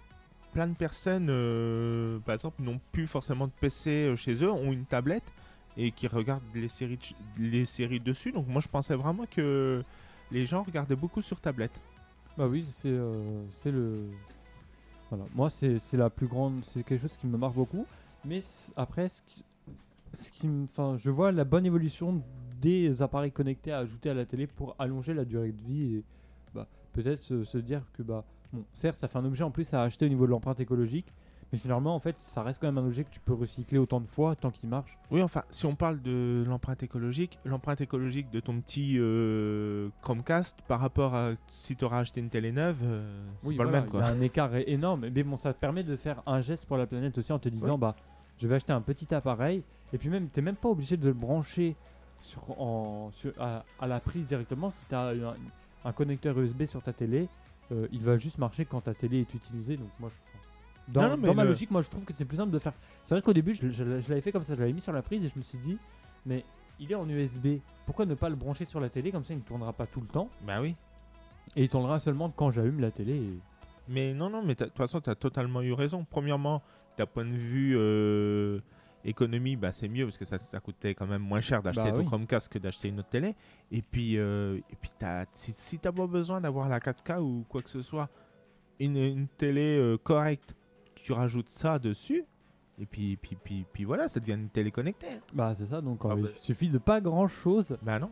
plein 0.52 0.68
de 0.68 0.76
personnes, 0.76 1.28
euh, 1.30 2.20
par 2.20 2.34
exemple, 2.36 2.62
n'ont 2.62 2.80
plus 2.92 3.08
forcément 3.08 3.48
de 3.48 3.52
PC 3.60 3.90
euh, 3.90 4.16
chez 4.16 4.36
eux, 4.44 4.52
ont 4.52 4.72
une 4.72 4.86
tablette 4.86 5.24
et 5.78 5.92
qui 5.92 6.08
regardent 6.08 6.44
les 6.54 6.68
séries, 6.68 7.00
les 7.40 7.66
séries 7.66 8.00
dessus. 8.00 8.32
Donc 8.32 8.48
moi, 8.48 8.62
je 8.62 8.68
pensais 8.68 8.96
vraiment 8.96 9.26
que 9.26 9.84
les 10.32 10.46
gens 10.46 10.64
regardaient 10.64 10.96
beaucoup 10.96 11.22
sur 11.22 11.40
tablette. 11.42 11.80
bah 12.38 12.48
oui, 12.48 12.66
c'est 12.70 12.90
euh, 12.92 13.18
c'est 13.52 13.72
le 13.72 14.10
voilà. 15.10 15.26
Moi 15.36 15.50
c'est 15.50 15.80
la 15.94 16.10
plus 16.10 16.28
grande, 16.28 16.64
c'est 16.66 16.84
quelque 16.84 17.02
chose 17.02 17.18
qui 17.18 17.28
me 17.28 17.38
marque 17.38 17.54
beaucoup. 17.56 17.86
Mais 18.26 18.40
après, 18.76 19.10
ce 19.10 19.22
qui, 19.24 19.44
ce 20.14 20.32
qui 20.32 20.48
me- 20.48 20.66
enfin, 20.66 20.96
je 20.98 21.10
vois 21.10 21.32
la 21.32 21.44
bonne 21.44 21.66
évolution 21.66 22.22
des 22.64 23.02
appareils 23.02 23.32
connectés 23.32 23.72
à 23.72 23.80
ajouter 23.80 24.10
à 24.10 24.14
la 24.14 24.26
télé 24.26 24.48
pour 24.48 24.76
allonger 24.80 25.14
la 25.14 25.26
durée 25.26 25.52
de 25.52 25.62
vie 25.62 25.96
et 25.98 26.04
bah, 26.56 26.68
peut-être 26.94 27.20
se, 27.20 27.44
se 27.44 27.58
dire 27.58 27.82
que 27.94 28.02
bah 28.04 28.24
bon, 28.54 28.64
certes 28.74 28.98
ça 28.98 29.08
fait 29.08 29.20
un 29.20 29.26
objet 29.26 29.44
en 29.44 29.52
plus 29.52 29.74
à 29.74 29.82
acheter 29.82 30.06
au 30.06 30.10
niveau 30.10 30.26
de 30.26 30.32
l'empreinte 30.32 30.60
écologique, 30.62 31.12
mais 31.52 31.58
finalement 31.58 31.94
en 31.94 32.00
fait 32.00 32.18
ça 32.20 32.42
reste 32.42 32.62
quand 32.62 32.68
même 32.68 32.78
un 32.78 32.88
objet 32.88 33.04
que 33.04 33.10
tu 33.10 33.20
peux 33.20 33.34
recycler 33.34 33.78
autant 33.78 34.00
de 34.00 34.08
fois 34.08 34.36
tant 34.36 34.50
qu'il 34.50 34.70
marche. 34.70 34.98
Oui, 35.12 35.22
enfin, 35.22 35.44
si 35.50 35.66
on 35.66 35.76
parle 35.76 36.02
de 36.02 36.44
l'empreinte 36.48 36.82
écologique, 36.84 37.38
l'empreinte 37.44 37.82
écologique 37.82 38.32
de 38.32 38.40
ton 38.40 38.60
petit 38.62 38.96
euh, 38.98 39.90
Chromecast 40.02 40.62
par 40.68 40.80
rapport 40.80 41.14
à 41.16 41.34
si 41.48 41.76
tu 41.76 41.84
auras 41.84 42.00
acheté 42.00 42.22
une 42.22 42.30
télé 42.30 42.52
neuve, 42.54 42.78
euh, 42.84 43.28
c'est 43.42 43.50
Oui, 43.50 43.58
pas 43.58 43.64
voilà, 43.66 43.78
le 43.80 43.84
même. 43.84 43.92
Quoi. 43.92 44.00
Il 44.02 44.06
y 44.06 44.10
a 44.10 44.14
un 44.14 44.22
écart 44.22 44.56
énorme, 44.56 45.10
mais 45.14 45.24
bon, 45.24 45.36
ça 45.36 45.54
te 45.54 45.60
permet 45.60 45.84
de 45.84 45.96
faire 45.98 46.24
un 46.26 46.40
geste 46.40 46.66
pour 46.66 46.78
la 46.78 46.88
planète 46.88 47.18
aussi 47.18 47.34
en 47.34 47.40
te 47.40 47.50
disant, 47.50 47.78
bah, 47.78 47.96
je 48.38 48.48
vais 48.48 48.56
acheter 48.56 48.74
un 48.74 48.82
petit 48.82 49.14
appareil, 49.14 49.64
et 49.92 49.98
puis 49.98 50.10
même, 50.10 50.30
t'es 50.30 50.42
même 50.42 50.56
pas 50.56 50.70
obligé 50.70 50.98
de 50.98 51.06
le 51.08 51.14
brancher 51.14 51.76
sur, 52.20 52.60
en, 52.62 53.12
sur- 53.14 53.34
à, 53.40 53.64
à 53.80 53.88
la 53.88 54.00
prise 54.00 54.26
directement. 54.26 54.70
Si 54.70 54.80
tu 54.88 54.96
as 54.96 55.10
un, 55.10 55.36
un 55.86 55.92
connecteur 55.94 56.38
USB 56.40 56.66
sur 56.66 56.82
ta 56.82 56.94
télé, 56.94 57.28
euh, 57.72 57.88
il 57.92 58.02
va 58.02 58.18
juste 58.18 58.38
marcher 58.38 58.66
quand 58.66 58.82
ta 58.82 58.94
télé 58.94 59.20
est 59.22 59.34
utilisée. 59.34 59.78
Donc 59.78 59.90
moi, 60.00 60.10
je, 60.10 60.92
dans, 60.94 61.02
Non, 61.04 61.10
non, 61.12 61.18
mais 61.18 61.28
dans 61.28 61.34
ma 61.36 61.44
le- 61.44 61.50
logique, 61.50 61.72
moi, 61.72 61.82
je 61.82 61.90
trouve 61.90 62.06
que 62.06 62.14
c'est 62.14 62.26
plus 62.26 62.38
simple 62.38 62.52
de 62.52 62.60
faire. 62.60 62.74
C'est 63.04 63.16
vrai 63.16 63.22
qu'au 63.22 63.34
début, 63.34 63.54
je, 63.54 63.70
je- 63.70 64.00
je 64.02 64.10
l'avais 64.10 64.22
fait 64.22 64.32
comme 64.32 64.44
ça, 64.44 64.56
je 64.56 64.60
l'avais 64.60 64.74
mis 64.74 64.82
sur 64.82 64.94
la 64.94 65.02
prise 65.02 65.24
et 65.24 65.30
je 65.30 65.38
me 65.38 65.44
suis 65.44 65.58
dit, 65.58 65.78
mais 66.26 66.44
il 66.80 66.92
est 66.92 66.96
en 66.96 67.08
USB. 67.08 67.60
Pourquoi 67.86 68.06
ne 68.06 68.16
pas 68.16 68.30
le 68.30 68.36
brancher 68.36 68.66
sur 68.66 68.80
la 68.80 68.90
télé? 68.90 69.12
Comme 69.12 69.24
ça, 69.24 69.34
il 69.34 69.38
ne 69.38 69.44
tournera 69.44 69.74
pas 69.74 69.86
tout 69.88 70.02
le 70.02 70.08
temps 70.08 70.30
Bah 70.46 70.62
oui. 70.62 70.76
et 71.56 71.64
il 71.64 71.70
tournera 71.70 72.00
seulement 72.00 72.30
quand 72.30 72.52
j'allume 72.52 72.80
la 72.80 72.92
télé. 72.92 73.14
et- 73.16 73.40
Mais 73.90 74.14
non, 74.14 74.30
non, 74.30 74.42
mais 74.44 74.56
de 74.56 74.64
toute 74.66 74.78
façon, 74.78 75.02
tu 75.02 75.10
as 75.10 75.16
totalement 75.16 75.62
eu 75.62 75.74
raison. 75.74 76.06
Premièrement, 76.10 76.62
d'un 76.98 77.06
point 77.06 77.26
de 77.26 77.32
vue 77.36 77.76
euh, 77.78 78.60
économie, 79.06 79.56
bah, 79.56 79.72
c'est 79.72 79.88
mieux 79.88 80.06
parce 80.06 80.18
que 80.18 80.26
ça, 80.26 80.38
ça 80.52 80.60
coûtait 80.60 80.94
quand 80.96 81.08
même 81.08 81.22
moins 81.22 81.42
cher 81.42 81.62
d'acheter 81.62 81.84
Bah 81.84 81.92
ton 81.92 82.00
oui. 82.02 82.06
Chromecast 82.06 82.52
que 82.52 82.60
d'acheter 82.60 82.88
une 82.90 83.00
autre 83.00 83.10
télé. 83.10 83.36
Et 83.72 83.82
puis, 83.82 84.18
euh, 84.18 84.58
et 84.72 84.76
puis 84.80 84.92
t'as- 84.98 85.26
si, 85.34 85.54
si 85.54 85.80
tu 85.80 85.92
pas 85.92 86.08
besoin 86.08 86.40
d'avoir 86.42 86.70
la 86.70 86.80
4K 86.80 87.20
ou 87.22 87.46
quoi 87.50 87.62
que 87.62 87.70
ce 87.70 87.82
soit, 87.82 88.10
une, 88.80 88.98
une 88.98 89.28
télé 89.28 89.78
euh, 89.78 89.98
correcte, 89.98 90.56
tu 90.96 91.12
rajoutes 91.14 91.50
ça 91.50 91.80
dessus. 91.80 92.24
Et 92.80 92.86
puis, 92.86 93.18
puis, 93.18 93.38
puis, 93.44 93.66
puis 93.72 93.84
voilà, 93.84 94.10
ça 94.10 94.20
devient 94.20 94.34
une 94.34 94.50
télé 94.50 94.72
connectée. 94.72 95.08
Bah 95.34 95.54
c'est 95.56 95.68
ça, 95.68 95.80
donc 95.82 96.00
Ah 96.06 96.10
euh, 96.10 96.16
bah. 96.24 96.30
il 96.36 96.40
suffit 96.44 96.70
de 96.70 96.80
pas 96.80 97.02
grand 97.02 97.28
chose 97.28 97.78
Bah 97.84 98.00
non, 98.00 98.10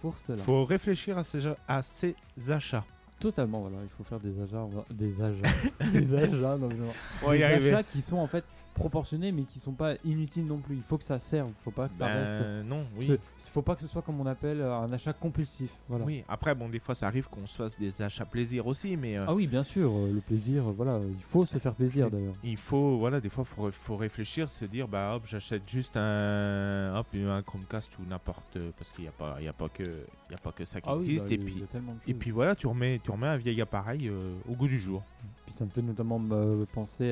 pour 0.00 0.16
cela. 0.18 0.38
faut 0.44 0.64
réfléchir 0.64 1.18
à 1.18 1.24
ces, 1.24 1.40
à 1.66 1.82
ces 1.82 2.14
achats. 2.48 2.84
Totalement, 3.18 3.62
voilà, 3.62 3.78
il 3.82 3.88
faut 3.88 4.04
faire 4.04 4.20
des 4.20 4.40
achats, 4.40 4.64
des 4.90 5.20
achats, 5.20 5.90
des 5.92 6.14
achats, 6.14 6.56
non, 6.56 6.70
genre, 6.70 6.94
On 7.24 7.26
va 7.26 7.34
y 7.34 7.38
des 7.40 7.44
arriver. 7.44 7.72
achats 7.74 7.82
qui 7.82 8.00
sont 8.00 8.18
en 8.18 8.28
fait 8.28 8.44
proportionnés 8.78 9.32
mais 9.32 9.42
qui 9.42 9.60
sont 9.60 9.72
pas 9.72 9.94
inutiles 10.04 10.46
non 10.46 10.58
plus. 10.58 10.76
Il 10.76 10.82
faut 10.82 10.96
que 10.98 11.04
ça 11.04 11.18
serve, 11.18 11.50
faut 11.64 11.70
pas 11.70 11.88
que 11.88 11.94
ça 11.94 12.06
reste. 12.06 12.42
Ben, 12.42 12.62
non, 12.66 12.86
oui. 12.96 13.06
Ce- 13.36 13.50
faut 13.50 13.62
pas 13.62 13.74
que 13.74 13.82
ce 13.82 13.88
soit 13.88 14.02
comme 14.02 14.20
on 14.20 14.26
appelle 14.26 14.60
euh, 14.60 14.74
un 14.74 14.90
achat 14.92 15.12
compulsif. 15.12 15.70
Voilà. 15.88 16.04
Oui, 16.04 16.24
après, 16.28 16.54
bon, 16.54 16.68
des 16.68 16.78
fois, 16.78 16.94
ça 16.94 17.06
arrive 17.06 17.28
qu'on 17.28 17.46
se 17.46 17.56
fasse 17.56 17.78
des 17.78 18.00
achats 18.02 18.24
plaisir 18.24 18.66
aussi, 18.66 18.96
mais 18.96 19.18
euh, 19.18 19.24
Ah 19.28 19.34
oui, 19.34 19.46
bien 19.46 19.62
sûr, 19.62 19.90
euh, 19.92 20.12
le 20.12 20.20
plaisir, 20.20 20.62
voilà, 20.64 21.00
il 21.08 21.22
faut 21.22 21.44
se 21.44 21.58
faire 21.58 21.74
plaisir 21.74 22.10
d'ailleurs. 22.10 22.34
il 22.44 22.56
faut, 22.56 22.98
voilà, 22.98 23.20
des 23.20 23.28
fois, 23.28 23.44
faut, 23.44 23.70
faut 23.70 23.96
réfléchir, 23.96 24.48
se 24.48 24.64
dire, 24.64 24.86
bah, 24.88 25.12
hop, 25.16 25.24
j'achète 25.26 25.68
juste 25.68 25.96
un, 25.96 26.94
hop, 26.96 27.06
un 27.14 27.42
Chromecast 27.42 27.98
ou 27.98 28.02
n'importe, 28.08 28.58
parce 28.78 28.92
qu'il 28.92 29.02
n'y 29.04 29.08
a 29.08 29.12
pas, 29.12 29.36
il 29.40 29.44
y 29.44 29.48
a 29.48 29.52
pas 29.52 29.68
que, 29.68 29.82
il 29.82 30.32
y 30.32 30.34
a 30.34 30.38
pas 30.38 30.52
que 30.52 30.64
ça 30.64 30.80
qui 30.80 30.88
Ah 30.88 30.94
oui, 30.94 30.98
existe, 31.00 31.26
bah, 31.26 31.34
et 31.34 31.38
puis, 31.38 31.64
et 32.06 32.14
puis 32.14 32.30
voilà, 32.30 32.54
tu 32.54 32.66
remets, 32.66 33.00
tu 33.02 33.10
remets 33.10 33.26
un 33.26 33.36
vieil 33.36 33.60
appareil 33.60 34.08
euh, 34.08 34.34
au 34.48 34.54
goût 34.54 34.68
du 34.68 34.78
jour. 34.78 35.02
Puis 35.46 35.54
ça 35.56 35.64
me 35.64 35.70
fait 35.70 35.82
notamment 35.82 36.20
euh, 36.32 36.64
penser 36.72 37.10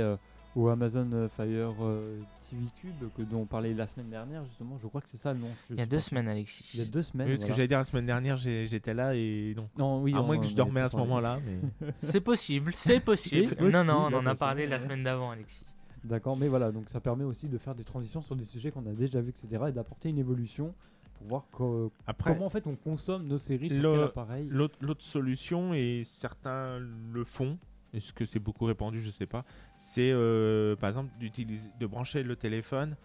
au 0.57 0.68
Amazon 0.68 1.09
euh, 1.12 1.28
Fire 1.28 1.74
euh, 1.82 2.18
TV 2.50 2.64
Cube 2.80 3.09
que 3.16 3.22
dont 3.22 3.40
on 3.42 3.46
parlait 3.46 3.74
la 3.74 3.86
semaine 3.86 4.09
dernière 4.09 4.44
justement. 4.46 4.78
Je 4.82 4.88
crois 4.88 5.00
que 5.00 5.09
c'est 5.09 5.16
ça 5.18 5.32
le 5.32 5.38
nom. 5.40 5.48
Il 5.70 5.76
y 5.78 5.82
a 5.82 5.86
deux 5.86 5.98
pas. 5.98 6.02
semaines, 6.02 6.26
Alexis. 6.28 6.70
Il 6.74 6.80
y 6.80 6.82
a 6.82 6.86
deux 6.86 7.02
semaines. 7.02 7.26
Oui, 7.28 7.34
parce 7.34 7.42
que 7.42 7.46
voilà. 7.48 7.57
j'allais 7.57 7.68
dire 7.68 7.78
la 7.78 7.84
semaine 7.84 8.07
dernière, 8.07 8.36
j'étais 8.38 8.94
là 8.94 9.14
et 9.14 9.54
non. 9.57 9.68
Non, 9.78 10.02
oui, 10.02 10.14
à 10.14 10.22
on- 10.22 10.26
moins 10.26 10.38
que 10.38 10.46
je 10.46 10.54
dormais 10.57 10.80
à 10.80 10.88
ce 10.88 10.96
moment-là, 10.96 11.38
mais. 11.46 11.90
C'est 12.02 12.20
possible, 12.20 12.72
c'est 12.74 13.00
possible. 13.00 13.42
C'est 13.44 13.61
non, 13.61 13.84
non, 13.84 13.92
on 13.94 14.02
possible, 14.11 14.16
en 14.16 14.26
a 14.26 14.34
parlé 14.34 14.66
la 14.66 14.80
semaine 14.80 15.04
d'avant, 15.04 15.30
Alexis. 15.30 15.64
D'accord, 16.04 16.36
mais 16.36 16.48
voilà, 16.48 16.70
donc 16.72 16.88
ça 16.88 17.00
permet 17.00 17.24
aussi 17.24 17.48
de 17.48 17.59
faire 17.59 17.74
des 17.74 17.82
transitions 17.84 18.22
sur 18.22 18.36
des 18.36 18.44
sujets 18.44 18.70
qu'on 18.70 18.86
a 18.86 18.92
déjà 18.92 19.20
vus, 19.20 19.30
etc. 19.30 19.64
et 19.68 19.72
d'apporter 19.72 20.09
une 20.09 20.18
évolution 20.18 20.72
pour 21.18 21.26
voir 21.26 21.44
co- 21.50 21.90
Après, 22.07 22.32
comment 22.32 22.46
en 22.46 22.50
fait 22.50 22.66
on 22.68 22.76
consomme 22.76 23.26
nos 23.26 23.38
séries 23.38 23.70
sur 23.70 23.92
quel 23.92 24.02
appareil. 24.04 24.48
L'autre 24.50 25.02
solution, 25.02 25.74
et 25.74 26.02
certains 26.04 26.78
le 26.78 27.24
font, 27.24 27.59
est-ce 27.97 28.12
que 28.12 28.24
c'est 28.24 28.38
beaucoup 28.38 28.64
répandu, 28.66 29.01
je 29.01 29.11
sais 29.11 29.26
pas, 29.26 29.44
c'est 29.76 30.11
euh, 30.12 30.76
par 30.76 30.88
exemple 30.88 31.11
d'utiliser, 31.18 31.68
de 31.80 31.86
brancher 31.86 32.22
le 32.22 32.36
téléphone 32.36 32.97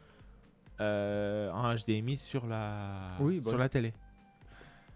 euh, 0.79 1.51
en 1.51 1.73
HDMI 1.75 2.17
sur 2.17 2.45
la, 2.47 3.11
Oui, 3.19 3.39
bah 3.39 3.49
sur 3.49 3.57
la 3.57 3.69
télé. 3.69 3.93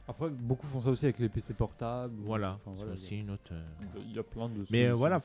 Après, 0.07 0.29
beaucoup 0.29 0.67
font 0.67 0.81
ça 0.81 0.89
aussi 0.91 1.05
avec 1.05 1.17
les 1.17 1.29
PC 1.29 1.53
portables. 1.55 2.13
Voilà, 2.19 2.59
enfin, 2.63 2.71
c'est 2.77 2.91
aussi 2.91 3.19
une 3.21 3.31
autre. 3.31 3.51
euh, 3.51 3.63
il 4.05 4.15
y 4.15 4.19
a- 4.19 4.23
plein 4.23 4.49
de. 4.49 4.63
Mais 4.69 4.91
voilà, 4.91 5.19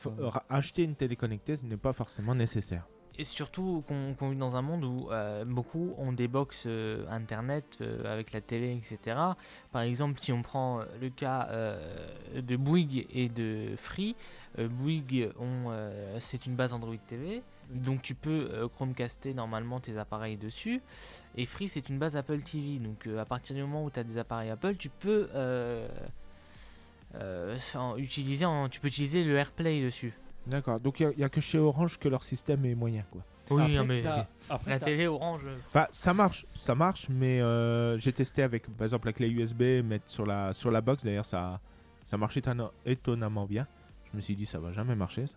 acheter 0.48 0.84
une 0.84 0.94
télé 0.94 1.16
connectée, 1.16 1.56
ce 1.56 1.64
n'est 1.66 1.76
pas 1.76 1.92
forcément 1.92 2.34
nécessaire. 2.34 2.86
Et 3.20 3.24
surtout 3.24 3.84
qu'on 3.86 4.30
vit 4.30 4.36
dans 4.38 4.56
un 4.56 4.62
monde 4.62 4.82
où 4.82 5.10
euh, 5.10 5.44
beaucoup 5.44 5.92
ont 5.98 6.10
des 6.10 6.26
box 6.26 6.64
euh, 6.64 7.04
internet 7.10 7.66
euh, 7.82 8.10
avec 8.10 8.32
la 8.32 8.40
télé, 8.40 8.74
etc. 8.74 9.14
Par 9.72 9.82
exemple, 9.82 10.18
si 10.18 10.32
on 10.32 10.40
prend 10.40 10.80
le 10.98 11.10
cas 11.10 11.46
de 12.34 12.56
Bouygues 12.56 13.06
et 13.12 13.28
de 13.28 13.74
Free, 13.76 14.16
Bouygues 14.56 15.28
c'est 16.18 16.46
une 16.46 16.56
base 16.56 16.72
Android 16.72 16.96
TV, 16.96 17.42
donc 17.68 18.00
tu 18.00 18.14
peux 18.14 18.66
Chromecaster 18.74 19.34
normalement 19.34 19.80
tes 19.80 19.98
appareils 19.98 20.38
dessus. 20.38 20.80
Et 21.36 21.44
Free, 21.44 21.68
c'est 21.68 21.90
une 21.90 21.98
base 21.98 22.16
Apple 22.16 22.40
TV, 22.40 22.78
donc 22.78 23.06
à 23.18 23.26
partir 23.26 23.54
du 23.54 23.60
moment 23.60 23.84
où 23.84 23.90
tu 23.90 24.00
as 24.00 24.04
des 24.04 24.16
appareils 24.16 24.48
Apple, 24.48 24.76
tu 24.76 24.88
peux 24.88 25.28
utiliser, 27.98 28.46
en- 28.46 28.70
tu 28.70 28.80
peux 28.80 28.88
utiliser 28.88 29.24
le 29.24 29.36
AirPlay 29.36 29.82
dessus. 29.84 30.14
D'accord, 30.50 30.80
donc 30.80 31.00
il 31.00 31.12
n'y 31.16 31.24
a, 31.24 31.28
que 31.28 31.40
chez 31.40 31.58
Orange 31.58 31.98
que 31.98 32.08
leur 32.08 32.22
système 32.22 32.64
est 32.64 32.74
moyen. 32.74 33.04
Quoi. 33.10 33.22
Oui, 33.50 33.76
Après, 33.76 33.86
mais 33.86 34.02
après, 34.48 34.70
la 34.70 34.78
télé 34.80 35.06
Orange. 35.06 35.42
Enfin, 35.68 35.86
ça 35.90 36.12
marche, 36.14 36.46
ça 36.54 36.74
marche, 36.74 37.08
mais 37.08 37.40
euh, 37.40 37.98
j'ai 37.98 38.12
testé 38.12 38.42
avec 38.42 38.68
par 38.76 38.84
exemple 38.84 39.06
la 39.06 39.12
clé 39.12 39.28
USB, 39.28 39.62
mettre 39.84 40.08
sur 40.10 40.26
la, 40.26 40.52
sur 40.54 40.70
la 40.70 40.80
box, 40.80 41.04
d'ailleurs 41.04 41.24
ça, 41.24 41.60
Ça 42.04 42.16
marchait 42.16 42.40
étonna- 42.40 42.70
étonnamment 42.86 43.46
bien. 43.46 43.66
Je 44.12 44.16
me 44.16 44.20
suis 44.20 44.34
dit, 44.34 44.46
ça 44.46 44.58
va 44.58 44.72
jamais 44.72 44.94
marcher, 44.96 45.26
ça. 45.26 45.36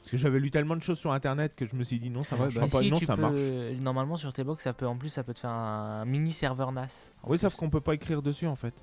Parce 0.00 0.10
que 0.10 0.16
j'avais 0.18 0.38
lu 0.38 0.50
tellement 0.50 0.76
de 0.76 0.82
choses 0.82 0.98
sur 0.98 1.12
internet 1.12 1.54
que 1.56 1.66
je 1.66 1.74
me 1.74 1.82
suis 1.82 1.98
dit, 1.98 2.10
non, 2.10 2.22
ça 2.22 2.36
Ouais, 2.36 2.42
marchera 2.42 2.66
bah, 2.66 2.72
pas. 2.72 2.80
si, 2.80 2.90
non, 2.90 2.98
tu 2.98 3.06
ça 3.06 3.16
peux- 3.16 3.22
marche. 3.22 3.40
Normalement, 3.80 4.16
sur 4.16 4.32
tes 4.32 4.44
box, 4.44 4.62
ça 4.64 4.72
peut, 4.72 4.86
en 4.86 4.96
plus, 4.96 5.08
ça 5.08 5.24
peut 5.24 5.34
te 5.34 5.40
faire 5.40 5.50
un 5.50 6.04
mini 6.04 6.30
serveur 6.30 6.70
NAS. 6.72 7.12
Oui, 7.24 7.30
plus. 7.30 7.38
sauf 7.38 7.56
qu'on 7.56 7.70
peut 7.70 7.80
pas 7.80 7.94
écrire 7.94 8.22
dessus, 8.22 8.46
en 8.46 8.56
fait. 8.56 8.74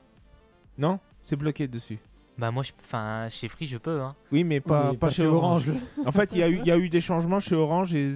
Non? 0.77 0.99
C'est 1.21 1.35
bloqué 1.35 1.67
dessus. 1.67 1.99
Bah, 2.37 2.51
moi, 2.51 2.63
je- 2.63 2.71
enfin, 2.83 3.27
chez 3.29 3.47
Free, 3.47 3.67
je 3.67 3.77
peux. 3.77 4.01
Hein. 4.01 4.15
Oui, 4.31 4.43
mais 4.43 4.59
pas, 4.59 4.93
pas 4.95 5.09
chez 5.09 5.25
Orange. 5.25 5.69
Orange. 5.69 5.81
en 6.05 6.11
fait, 6.11 6.31
il 6.33 6.39
y, 6.39 6.43
a 6.43 6.49
eu- 6.49 6.57
il 6.59 6.65
y 6.65 6.71
a 6.71 6.77
eu 6.77 6.89
des 6.89 7.01
changements 7.01 7.39
chez 7.39 7.55
Orange 7.55 7.93
et 7.93 8.13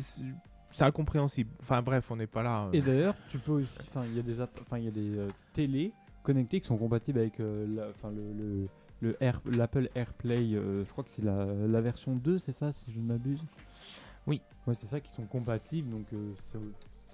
c'est 0.72 0.84
incompréhensible. 0.84 1.50
Enfin, 1.62 1.82
bref, 1.82 2.10
on 2.10 2.16
n'est 2.16 2.28
pas 2.28 2.44
là. 2.44 2.66
euh. 2.66 2.70
Et 2.74 2.82
d'ailleurs, 2.82 3.16
tu 3.30 3.38
peux 3.38 3.52
aussi, 3.54 3.78
enfin, 3.82 4.04
il 4.06 4.16
y 4.16 4.20
a 4.20 4.24
des, 4.24 4.42
enfin, 4.42 4.78
il 4.80 4.86
y 4.86 4.88
a 4.88 4.92
des 4.92 5.18
euh, 5.18 5.28
télés 5.54 5.92
connectées 6.24 6.60
qui 6.62 6.68
sont 6.68 6.78
compatibles 6.78 7.20
avec 7.20 7.40
euh, 7.40 7.92
enfin, 7.96 8.12
le, 8.14 8.34
le, 8.34 8.68
le 9.02 9.24
Air- 9.24 9.42
l'Apple 9.56 9.90
AirPlay. 9.96 10.56
euh, 10.56 10.84
je 10.84 10.90
crois 10.92 11.04
que 11.04 11.12
c'est 11.12 11.24
la, 11.24 11.46
la 11.46 11.82
version 11.82 12.16
2, 12.16 12.40
c'est 12.40 12.54
ça, 12.54 12.74
si 12.74 12.84
je 12.92 13.00
ne 13.00 13.06
m'abuse? 13.06 13.42
Oui. 14.26 14.42
Ouais, 14.66 14.74
c'est 14.78 14.88
ça 14.88 15.00
qui 15.00 15.12
sont 15.12 15.24
compatibles, 15.26 15.90
donc 15.92 16.06
euh, 16.14 16.34
ça, 16.44 16.58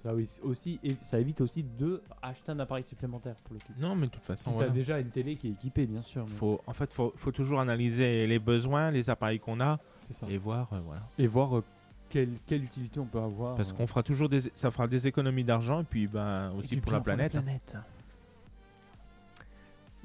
ça 0.03 0.13
aussi, 0.43 0.79
et 0.83 0.97
ça 1.01 1.17
évite 1.19 1.39
aussi 1.39 1.63
de 1.63 2.01
acheter 2.21 2.51
un 2.51 2.59
appareil 2.59 2.83
supplémentaire 2.83 3.35
pour 3.45 3.53
le 3.53 3.59
coup. 3.59 3.71
Non, 3.79 3.95
mais 3.95 4.07
de 4.07 4.11
toute 4.11 4.25
façon, 4.25 4.49
Si 4.49 4.53
voilà. 4.53 4.67
t'as 4.67 4.73
déjà 4.73 4.99
une 4.99 5.09
télé 5.09 5.37
qui 5.37 5.47
est 5.47 5.51
équipée, 5.51 5.85
bien 5.85 6.01
sûr. 6.01 6.25
mais 6.27 6.35
faut, 6.35 6.59
en 6.67 6.73
fait, 6.73 6.93
faut, 6.93 7.13
faut 7.15 7.31
toujours 7.31 7.59
analyser 7.61 8.27
les 8.27 8.39
besoins, 8.39 8.91
les 8.91 9.09
appareils 9.09 9.39
qu'on 9.39 9.61
a 9.61 9.79
C'est 10.01 10.13
ça. 10.13 10.27
et 10.29 10.37
voir, 10.37 10.67
euh, 10.73 10.79
voilà. 10.85 11.01
Et 11.17 11.25
voir 11.25 11.57
euh, 11.57 11.63
quelle, 12.09 12.31
quelle 12.45 12.63
utilité 12.65 12.99
on 12.99 13.05
peut 13.05 13.19
avoir. 13.21 13.55
Parce 13.55 13.71
euh, 13.71 13.75
qu'on 13.75 13.87
fera 13.87 14.03
toujours 14.03 14.27
des, 14.27 14.41
ça 14.53 14.71
fera 14.71 14.87
des 14.87 15.07
économies 15.07 15.45
d'argent 15.45 15.81
et 15.81 15.85
puis 15.85 16.07
ben 16.07 16.51
aussi 16.57 16.81
pour 16.81 16.91
la 16.91 16.99
planète. 16.99 17.35
hein. 17.35 17.83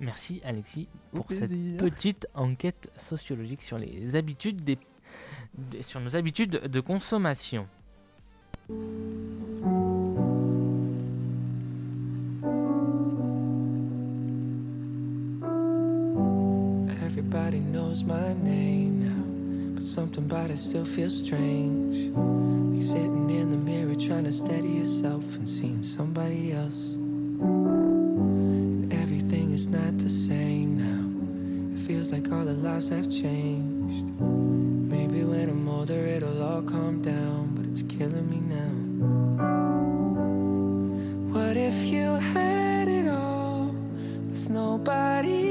Merci, 0.01 0.41
Alexis, 0.45 0.87
pour 1.13 1.27
cette 1.33 1.51
petite 1.77 2.29
enquête 2.35 2.89
sociologique 2.97 3.63
sur 3.63 3.79
les 3.79 4.15
habitudes 4.15 4.63
des, 4.63 4.79
des- 5.55 5.83
sur 5.83 5.99
nos 6.01 6.15
habitudes 6.15 6.53
de 6.53 6.81
consommation. 6.81 7.67
Everybody 17.31 17.61
knows 17.61 18.03
my 18.05 18.33
name 18.33 19.05
now, 19.05 19.75
but 19.75 19.83
something 19.83 20.25
about 20.25 20.51
it 20.51 20.59
still 20.59 20.87
feels 20.87 21.15
strange. 21.15 22.11
Like 22.17 22.83
sitting 22.83 23.29
in 23.29 23.51
the 23.51 23.57
mirror 23.59 23.95
trying 23.95 24.25
to 24.25 24.33
steady 24.33 24.69
yourself 24.69 25.23
and 25.35 25.47
seeing 25.47 25.83
somebody 25.83 26.53
else. 26.55 26.95
And 26.95 28.91
everything 28.95 29.53
is 29.53 29.69
not 29.69 29.99
the 29.99 30.09
same 30.09 30.79
now. 30.79 31.77
It 31.77 31.87
feels 31.87 32.13
like 32.13 32.33
all 32.33 32.47
the 32.47 32.55
lives 32.55 32.89
have 32.89 33.11
changed. 33.11 34.07
Maybe 34.19 35.23
when 35.23 35.51
I'm 35.51 35.69
older 35.69 36.03
it'll 36.07 36.43
all 36.43 36.63
calm 36.63 37.03
down, 37.03 37.53
but 37.55 37.67
it's 37.67 37.83
killing 37.83 38.31
me 38.31 38.41
now. 38.41 38.73
What 41.35 41.59
if 41.59 41.77
you 41.93 42.15
had 42.15 42.89
it 42.89 43.07
all 43.07 43.67
with 44.31 44.49
nobody 44.49 45.48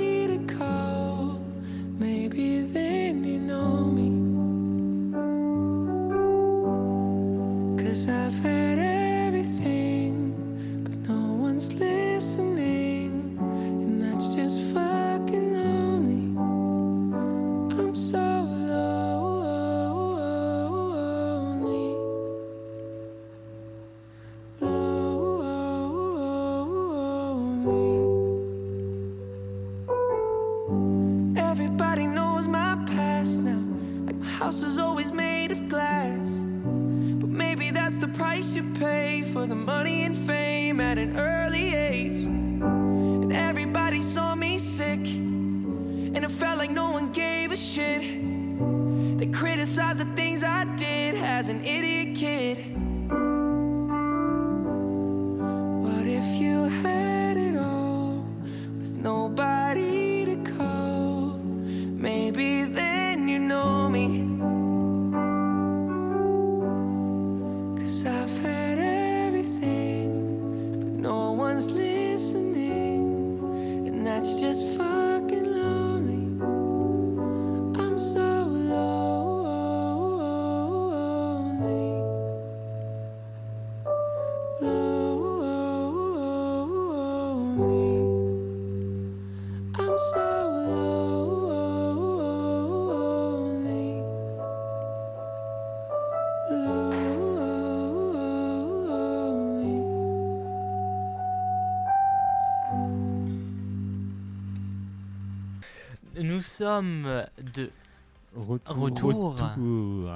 sommes 106.67 107.25
de 107.55 107.69
Retour. 108.35 108.75
retour 108.75 109.37
Retour. 109.37 110.11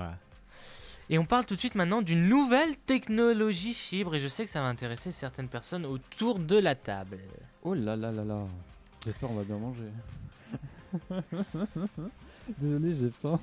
et 1.10 1.18
on 1.18 1.26
parle 1.26 1.45
tout 1.45 1.56
de 1.56 1.60
suite 1.60 1.76
maintenant 1.76 2.02
d'une 2.02 2.28
nouvelle 2.28 2.76
technologie 2.78 3.74
fibre 3.74 4.16
et 4.16 4.20
je 4.20 4.28
sais 4.28 4.43
que 4.45 4.52
ça 4.52 4.62
va 4.62 4.68
intéresser 4.68 5.12
certaines 5.12 5.47
personnes 5.47 5.86
autour 5.86 6.39
de 6.39 6.58
la 6.58 6.76
table. 6.76 7.20
Oh 7.64 7.74
là 7.74 7.95
là 7.95 8.12
là 8.12 8.24
là. 8.26 8.43
J'espère 9.06 9.32
on 9.32 9.36
va 9.36 9.43
bien 9.43 9.58
manger. 9.58 9.89
Désolé, 12.60 12.93
j'ai 12.93 13.12
faim. 13.22 13.39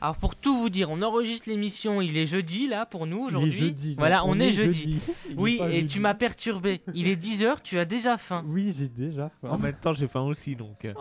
Alors 0.00 0.16
pour 0.16 0.34
tout 0.34 0.56
vous 0.56 0.70
dire, 0.70 0.90
on 0.90 1.02
enregistre 1.02 1.48
l'émission, 1.50 2.00
il 2.00 2.16
est 2.16 2.26
jeudi 2.26 2.66
là 2.68 2.86
pour 2.86 3.06
nous 3.06 3.24
est 3.24 3.28
aujourd'hui. 3.28 3.50
jeudi. 3.52 3.94
Voilà, 3.98 4.24
on, 4.24 4.38
est, 4.40 4.50
jeudi. 4.50 4.98
Est 5.28 5.34
Oui, 5.36 5.60
et 5.62 5.80
jeudi. 5.80 5.86
tu 5.94 6.00
m'as 6.00 6.14
perturbé. 6.14 6.80
Il 6.94 7.06
est 7.08 7.22
10h, 7.22 7.56
tu 7.62 7.78
as 7.78 7.84
déjà 7.84 8.16
faim. 8.16 8.42
Oui, 8.46 8.74
j'ai 8.76 8.88
déjà 8.88 9.30
faim. 9.40 9.48
En 9.50 9.58
même 9.58 9.74
temps, 9.74 9.92
j'ai 9.92 10.08
faim 10.08 10.22
aussi, 10.22 10.56
donc. 10.56 10.84
euh, 10.86 10.94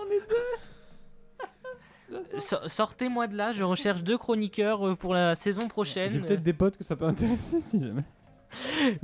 So- 2.39 2.67
Sortez-moi 2.67 3.27
de 3.27 3.35
là, 3.37 3.53
je 3.53 3.63
recherche 3.63 4.01
deux 4.03 4.17
chroniqueurs 4.17 4.85
euh, 4.87 4.95
pour 4.95 5.13
la 5.13 5.35
saison 5.35 5.67
prochaine. 5.67 6.11
J'ai 6.11 6.19
peut-être 6.19 6.41
des 6.43 6.53
potes 6.53 6.77
que 6.77 6.83
ça 6.83 6.95
peut 6.95 7.05
intéresser 7.05 7.59
si 7.61 7.79
jamais. 7.79 8.03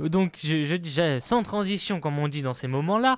Donc, 0.00 0.38
je, 0.42 0.64
je 0.64 0.74
dis 0.74 0.90
je- 0.90 1.20
sans 1.20 1.42
transition, 1.44 2.00
comme 2.00 2.18
on 2.18 2.26
dit 2.28 2.42
dans 2.42 2.54
ces 2.54 2.66
moments-là, 2.66 3.16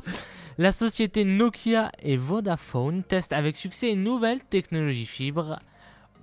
la 0.59 0.73
société 0.73 1.25
Nokia 1.25 1.91
et 2.03 2.17
Vodafone 2.19 3.03
testent 3.03 3.33
avec 3.33 3.57
succès 3.57 3.91
une 3.93 4.03
nouvelle 4.05 4.45
technologie 4.45 5.07
fibre 5.07 5.59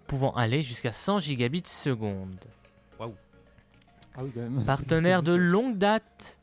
pouvant 0.08 0.34
aller 0.36 0.62
jusqu'à 0.62 0.92
100 0.92 1.20
gigabits 1.20 1.64
seconde. 1.66 2.40
Ah 4.18 4.24
oui, 4.24 4.32
quand 4.34 4.42
même. 4.42 4.64
Partenaires 4.66 5.24
de 5.24 5.34
longue 5.34 5.78
date, 5.78 6.38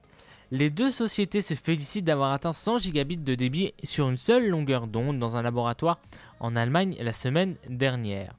les 0.50 0.68
deux 0.68 0.90
sociétés 0.90 1.40
se 1.40 1.54
félicitent 1.54 2.04
d'avoir 2.04 2.32
atteint 2.32 2.52
100 2.52 2.78
gigabits 2.78 3.16
de 3.16 3.34
débit 3.34 3.72
sur 3.84 4.08
une 4.08 4.18
seule 4.18 4.48
longueur 4.48 4.86
d'onde 4.86 5.18
dans 5.18 5.36
un 5.36 5.42
laboratoire 5.42 5.98
en 6.40 6.56
Allemagne 6.56 6.96
la 7.00 7.12
semaine 7.12 7.56
dernière. 7.68 8.34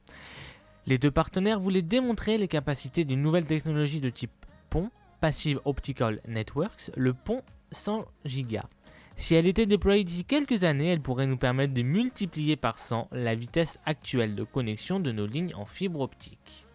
Les 0.86 0.98
deux 0.98 1.10
partenaires 1.10 1.58
voulaient 1.58 1.82
démontrer 1.82 2.38
les 2.38 2.48
capacités 2.48 3.04
d'une 3.04 3.22
nouvelle 3.22 3.46
technologie 3.46 4.00
de 4.00 4.10
type 4.10 4.30
pont, 4.70 4.90
Passive 5.20 5.60
Optical 5.64 6.20
Networks, 6.28 6.90
le 6.96 7.14
pont 7.14 7.42
100 7.72 8.04
gigas. 8.24 8.68
Si 9.16 9.34
elle 9.34 9.46
était 9.46 9.66
déployée 9.66 10.04
d'ici 10.04 10.24
quelques 10.24 10.64
années, 10.64 10.88
elle 10.88 11.00
pourrait 11.00 11.26
nous 11.26 11.36
permettre 11.36 11.72
de 11.72 11.82
multiplier 11.82 12.56
par 12.56 12.78
100 12.78 13.08
la 13.12 13.34
vitesse 13.34 13.78
actuelle 13.86 14.34
de 14.34 14.44
connexion 14.44 15.00
de 15.00 15.12
nos 15.12 15.26
lignes 15.26 15.54
en 15.54 15.66
fibre 15.66 16.00
optique. 16.00 16.66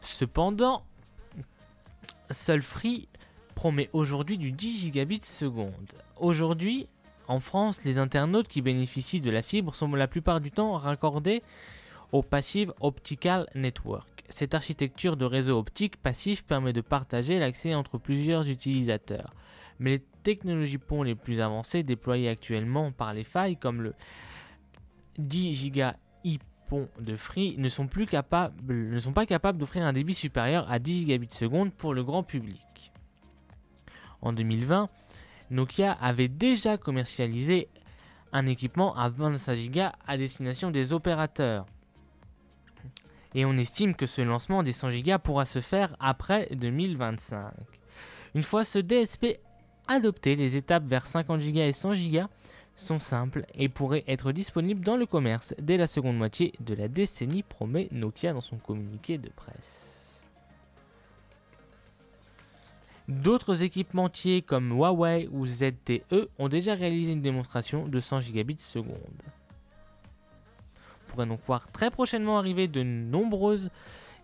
Cependant, 0.00 0.84
seul 2.30 2.62
promet 3.54 3.90
aujourd'hui 3.92 4.38
du 4.38 4.52
10 4.52 4.80
gigabits 4.80 5.20
seconde. 5.22 5.72
Aujourd'hui, 6.16 6.88
En 7.28 7.40
France, 7.40 7.84
les 7.84 7.98
internautes 7.98 8.48
qui 8.48 8.62
bénéficient 8.62 9.20
de 9.20 9.30
la 9.30 9.42
fibre 9.42 9.74
sont 9.74 9.88
la 9.94 10.08
plupart 10.08 10.40
du 10.40 10.50
temps 10.50 10.72
raccordés 10.72 11.42
au 12.10 12.22
Passive 12.22 12.72
Optical 12.80 13.46
Network. 13.54 14.24
Cette 14.30 14.54
architecture 14.54 15.18
de 15.18 15.26
réseau 15.26 15.58
optique 15.58 15.98
passif 15.98 16.44
permet 16.44 16.72
de 16.72 16.80
partager 16.80 17.38
l'accès 17.38 17.74
entre 17.74 17.98
plusieurs 17.98 18.48
utilisateurs. 18.48 19.34
Technologies 20.28 20.76
ponts 20.76 21.02
les 21.02 21.14
plus 21.14 21.40
avancées 21.40 21.82
déployées 21.82 22.28
actuellement 22.28 22.92
par 22.92 23.14
les 23.14 23.24
failles 23.24 23.56
comme 23.56 23.80
le 23.80 23.94
10 25.16 25.54
giga 25.54 25.96
pont 26.68 26.86
de 27.00 27.16
Free 27.16 27.54
ne 27.56 27.70
sont, 27.70 27.86
plus 27.86 28.04
capables, 28.04 28.74
ne 28.90 28.98
sont 28.98 29.14
pas 29.14 29.24
capables 29.24 29.56
d'offrir 29.56 29.86
un 29.86 29.94
débit 29.94 30.12
supérieur 30.12 30.70
à 30.70 30.78
10 30.78 30.98
gigabits 30.98 31.34
seconde 31.34 31.72
pour 31.72 31.94
le 31.94 32.04
grand 32.04 32.22
public. 32.22 32.92
En 34.20 34.34
2020, 34.34 34.90
Nokia 35.50 35.92
avait 35.92 36.28
déjà 36.28 36.76
commercialisé 36.76 37.68
un 38.34 38.44
équipement 38.44 38.94
à 38.98 39.08
25 39.08 39.70
Go 39.70 39.80
à 40.06 40.18
destination 40.18 40.70
des 40.70 40.92
opérateurs. 40.92 41.64
Et 43.34 43.46
on 43.46 43.56
estime 43.56 43.94
que 43.94 44.06
ce 44.06 44.20
lancement 44.20 44.62
des 44.62 44.74
100 44.74 44.90
Go 45.00 45.18
pourra 45.24 45.46
se 45.46 45.62
faire 45.62 45.96
après 46.00 46.48
2025. 46.54 47.50
Une 48.34 48.42
fois 48.42 48.64
ce 48.64 48.78
DSP 48.78 49.38
adopté, 49.88 50.36
les 50.36 50.56
étapes 50.56 50.84
vers 50.84 51.06
50 51.06 51.40
Go 51.40 51.60
et 51.60 51.72
100 51.72 51.94
Go 51.94 52.20
sont 52.76 53.00
simples 53.00 53.44
et 53.54 53.68
pourraient 53.68 54.04
être 54.06 54.30
disponibles 54.32 54.84
dans 54.84 54.96
le 54.96 55.06
commerce 55.06 55.54
dès 55.60 55.76
la 55.76 55.86
seconde 55.86 56.16
moitié 56.16 56.52
de 56.60 56.74
la 56.74 56.88
décennie, 56.88 57.42
promet 57.42 57.88
Nokia 57.90 58.32
dans 58.32 58.40
son 58.40 58.56
communiqué 58.56 59.18
de 59.18 59.30
presse. 59.30 60.22
D'autres 63.08 63.62
équipementiers 63.62 64.42
comme 64.42 64.70
Huawei 64.70 65.28
ou 65.32 65.46
ZTE 65.46 66.28
ont 66.38 66.48
déjà 66.48 66.74
réalisé 66.74 67.12
une 67.12 67.22
démonstration 67.22 67.88
de 67.88 68.00
100 68.00 68.20
gigabits 68.20 68.60
seconde. 68.60 69.22
On 70.76 71.10
pourrait 71.10 71.26
donc 71.26 71.40
voir 71.46 71.72
très 71.72 71.90
prochainement 71.90 72.38
arriver 72.38 72.68
de 72.68 72.82
nombreuses 72.82 73.70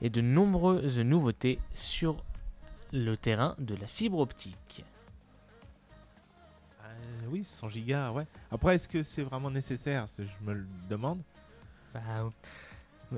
et 0.02 0.10
de 0.10 0.20
nombreuses 0.20 1.00
nouveautés 1.00 1.58
sur 1.72 2.22
le 2.92 3.16
terrain 3.16 3.56
de 3.58 3.74
la 3.74 3.86
fibre 3.86 4.18
optique. 4.18 4.84
Euh, 7.24 7.28
oui, 7.30 7.44
100 7.44 7.68
gigas, 7.68 8.10
ouais. 8.12 8.26
Après, 8.50 8.74
est-ce 8.74 8.88
que 8.88 9.02
c'est 9.02 9.22
vraiment 9.22 9.50
nécessaire 9.50 10.06
Je 10.18 10.24
me 10.46 10.54
le 10.54 10.66
demande. 10.88 11.20
Bah, 11.92 12.00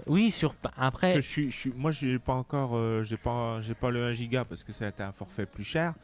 oui, 0.06 0.30
sur 0.30 0.54
Parce 0.54 0.74
après. 0.78 1.14
que 1.14 1.20
je 1.20 1.26
suis, 1.28 1.50
je 1.50 1.56
suis- 1.56 1.72
moi, 1.74 1.90
j'ai 1.90 2.18
pas 2.18 2.34
encore, 2.34 2.76
euh, 2.76 3.02
j'ai 3.02 3.16
pas, 3.16 3.60
j'ai 3.62 3.74
pas 3.74 3.90
le 3.90 4.04
1 4.04 4.12
giga 4.12 4.44
parce 4.44 4.62
que 4.64 4.72
ça 4.72 4.86
a 4.86 4.88
été 4.88 5.02
un 5.02 5.12
forfait 5.12 5.46
plus 5.46 5.64
cher. 5.64 5.94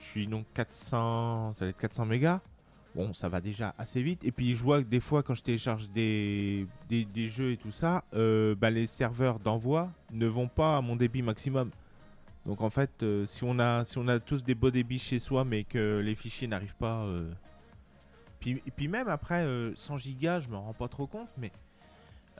Je 0.00 0.06
suis 0.06 0.26
donc 0.26 0.46
400, 0.54 1.52
ça 1.54 1.64
va 1.64 1.68
être 1.70 1.78
400 1.78 2.04
mégas. 2.06 2.40
Bon, 2.94 3.12
ça 3.12 3.28
va 3.28 3.40
déjà 3.42 3.74
assez 3.78 4.02
vite. 4.02 4.24
Et 4.24 4.32
puis, 4.32 4.56
je 4.56 4.62
vois 4.62 4.82
que 4.82 4.88
des 4.88 5.00
fois, 5.00 5.22
quand 5.22 5.34
je 5.34 5.42
télécharge 5.42 5.88
des, 5.90 6.66
des, 6.88 7.04
des 7.04 7.28
jeux 7.28 7.52
et 7.52 7.56
tout 7.58 7.70
ça, 7.70 8.04
euh, 8.14 8.54
bah, 8.54 8.70
les 8.70 8.86
serveurs 8.86 9.38
d'envoi 9.38 9.90
ne 10.12 10.26
vont 10.26 10.48
pas 10.48 10.78
à 10.78 10.80
mon 10.80 10.96
débit 10.96 11.20
maximum. 11.22 11.70
Donc, 12.46 12.60
en 12.60 12.70
fait, 12.70 13.02
euh, 13.02 13.26
si, 13.26 13.42
on 13.44 13.58
a, 13.58 13.84
si 13.84 13.98
on 13.98 14.06
a 14.08 14.20
tous 14.20 14.44
des 14.44 14.54
beaux 14.54 14.70
débits 14.70 14.98
chez 15.00 15.18
soi, 15.18 15.44
mais 15.44 15.64
que 15.64 16.00
les 16.02 16.14
fichiers 16.14 16.46
n'arrivent 16.46 16.76
pas. 16.76 17.02
euh, 17.02 17.30
Puis, 18.40 18.62
et 18.66 18.70
puis, 18.70 18.86
même 18.88 19.08
après, 19.08 19.44
euh, 19.44 19.74
100 19.74 19.96
gigas, 19.98 20.40
je 20.40 20.48
me 20.48 20.56
rends 20.56 20.72
pas 20.74 20.88
trop 20.88 21.06
compte, 21.06 21.28
mais. 21.36 21.50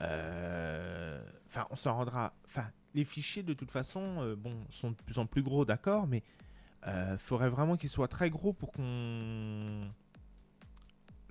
euh, 0.03 1.21
Enfin, 1.49 1.65
on 1.71 1.77
s'en 1.77 1.95
rendra. 1.97 2.33
Enfin, 2.45 2.67
les 2.95 3.05
fichiers, 3.05 3.43
de 3.43 3.53
toute 3.55 3.71
façon, 3.71 4.17
euh, 4.21 4.37
bon, 4.37 4.55
sont 4.69 4.91
de 4.91 4.97
plus 4.97 5.19
en 5.19 5.27
plus 5.27 5.43
gros, 5.43 5.65
d'accord, 5.65 6.07
mais 6.07 6.23
euh, 6.87 7.17
faudrait 7.19 7.49
vraiment 7.51 7.77
qu'ils 7.77 7.89
soient 7.91 8.09
très 8.09 8.31
gros 8.31 8.53
pour 8.53 8.73
qu'on. 8.73 9.89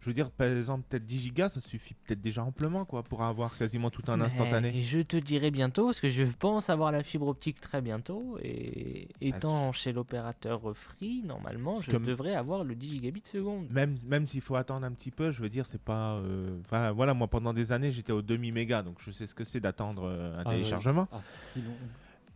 Je 0.06 0.12
veux 0.12 0.14
dire, 0.14 0.30
par 0.30 0.46
exemple, 0.46 0.84
peut-être 0.88 1.04
10 1.04 1.20
gigas, 1.20 1.50
ça 1.50 1.60
suffit 1.60 1.96
peut-être 1.96 2.22
déjà 2.22 2.44
amplement, 2.44 2.86
quoi, 2.86 3.02
pour 3.02 3.24
avoir 3.24 3.58
quasiment 3.58 3.90
tout 3.90 4.04
un 4.08 4.18
Mais 4.18 4.26
instantané. 4.26 4.84
je 4.84 5.00
te 5.00 5.18
dirai 5.18 5.50
bientôt, 5.50 5.86
parce 5.88 6.00
que 6.00 6.10
je 6.10 6.26
pense 6.38 6.70
avoir 6.70 6.92
la 6.92 7.02
fibre 7.02 7.26
optique 7.28 7.60
très 7.60 7.82
bientôt. 7.82 8.38
Et 8.44 9.08
étant 9.20 9.72
chez 9.72 9.94
l'opérateur 9.94 10.62
Free, 10.78 11.24
normalement, 11.26 11.78
je 11.78 11.90
devrais 11.98 12.36
avoir 12.36 12.64
le 12.64 12.76
10 12.76 12.88
gigabits 12.92 13.24
seconde. 13.26 13.66
Même, 13.72 13.98
même 14.06 14.28
s'il 14.28 14.42
faut 14.42 14.56
attendre 14.56 14.86
un 14.86 14.92
petit 14.92 15.10
peu, 15.10 15.32
je 15.32 15.42
veux 15.42 15.50
dire, 15.50 15.66
c'est 15.66 15.82
pas. 15.82 16.18
euh, 16.18 16.56
Enfin, 16.66 16.92
voilà, 16.92 17.16
moi 17.16 17.28
pendant 17.28 17.52
des 17.54 17.72
années, 17.72 17.92
j'étais 17.92 18.12
au 18.12 18.22
demi-méga, 18.22 18.84
donc 18.84 18.98
je 19.00 19.10
sais 19.10 19.26
ce 19.26 19.34
que 19.34 19.44
c'est 19.44 19.60
d'attendre 19.60 20.04
euh, 20.06 20.38
un 20.38 20.44
Ah, 20.46 20.52
téléchargement. 20.52 21.08
ah, 21.12 21.20
c'est 21.24 21.60
si 21.60 21.66
long. 21.66 21.74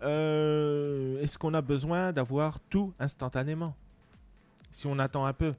Euh, 0.01 1.22
Est-ce 1.22 1.38
qu'on 1.38 1.53
a 1.53 1.61
besoin 1.61 2.11
d'avoir 2.13 2.59
tout 2.61 2.93
instantanément? 2.99 3.76
Si 4.72 4.88
on 4.88 4.97
attend 4.99 5.26
un 5.26 5.34
peu, 5.34 5.53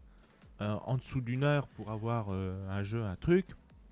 en 0.61 0.97
dessous 0.97 1.21
d'une 1.21 1.45
heure 1.45 1.67
pour 1.69 1.91
avoir 1.91 2.27
euh, 2.31 2.69
un 2.71 2.83
jeu, 2.83 3.03
un 3.05 3.17
truc, 3.17 3.47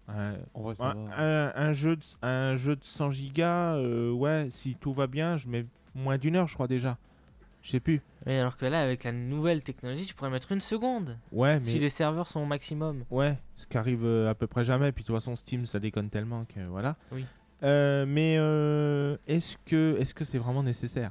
un, 0.08 0.34
ça 0.74 0.90
un, 0.90 0.94
va. 0.94 1.18
un- 1.18 1.52
un 1.68 1.72
jeu, 1.72 1.96
de, 1.96 2.02
un 2.22 2.56
jeu 2.56 2.76
de 2.76 2.84
100 2.84 3.10
gigas, 3.10 3.74
euh, 3.76 4.10
ouais, 4.10 4.48
si 4.50 4.74
tout 4.76 4.92
va 4.92 5.06
bien, 5.06 5.36
je 5.36 5.48
mets 5.48 5.66
moins 5.94 6.18
d'une 6.18 6.36
heure, 6.36 6.48
je 6.48 6.54
crois 6.54 6.68
déjà. 6.68 6.96
Je 7.62 7.70
sais 7.72 7.80
plus. 7.80 8.00
Mais 8.24 8.38
alors 8.38 8.56
que 8.56 8.64
là, 8.66 8.82
avec 8.82 9.02
la 9.04 9.12
nouvelle 9.12 9.62
technologie, 9.62 10.06
tu 10.06 10.14
pourrais 10.14 10.30
mettre 10.30 10.52
une 10.52 10.60
seconde. 10.60 11.18
Ouais, 11.32 11.54
mais 11.54 11.60
Si 11.60 11.78
les 11.78 11.88
serveurs 11.88 12.28
sont 12.28 12.40
au 12.40 12.46
maximum. 12.46 13.04
Ouais, 13.10 13.36
ce 13.56 13.66
qui 13.66 13.76
arrive 13.76 14.04
euh, 14.04 14.30
à 14.30 14.34
peu 14.34 14.46
près 14.46 14.64
jamais. 14.64 14.92
Puis 14.92 15.02
de 15.02 15.08
toute 15.08 15.16
façon, 15.16 15.34
Steam, 15.36 15.66
ça 15.66 15.80
déconne 15.80 16.08
tellement 16.08 16.44
que 16.44 16.60
voilà. 16.66 16.96
Oui. 17.12 17.24
Euh, 17.64 18.06
mais 18.06 18.36
euh, 18.38 19.16
est-ce 19.26 19.56
que 19.66 19.96
est-ce 19.98 20.14
que 20.14 20.24
c'est 20.24 20.38
vraiment 20.38 20.62
nécessaire? 20.62 21.10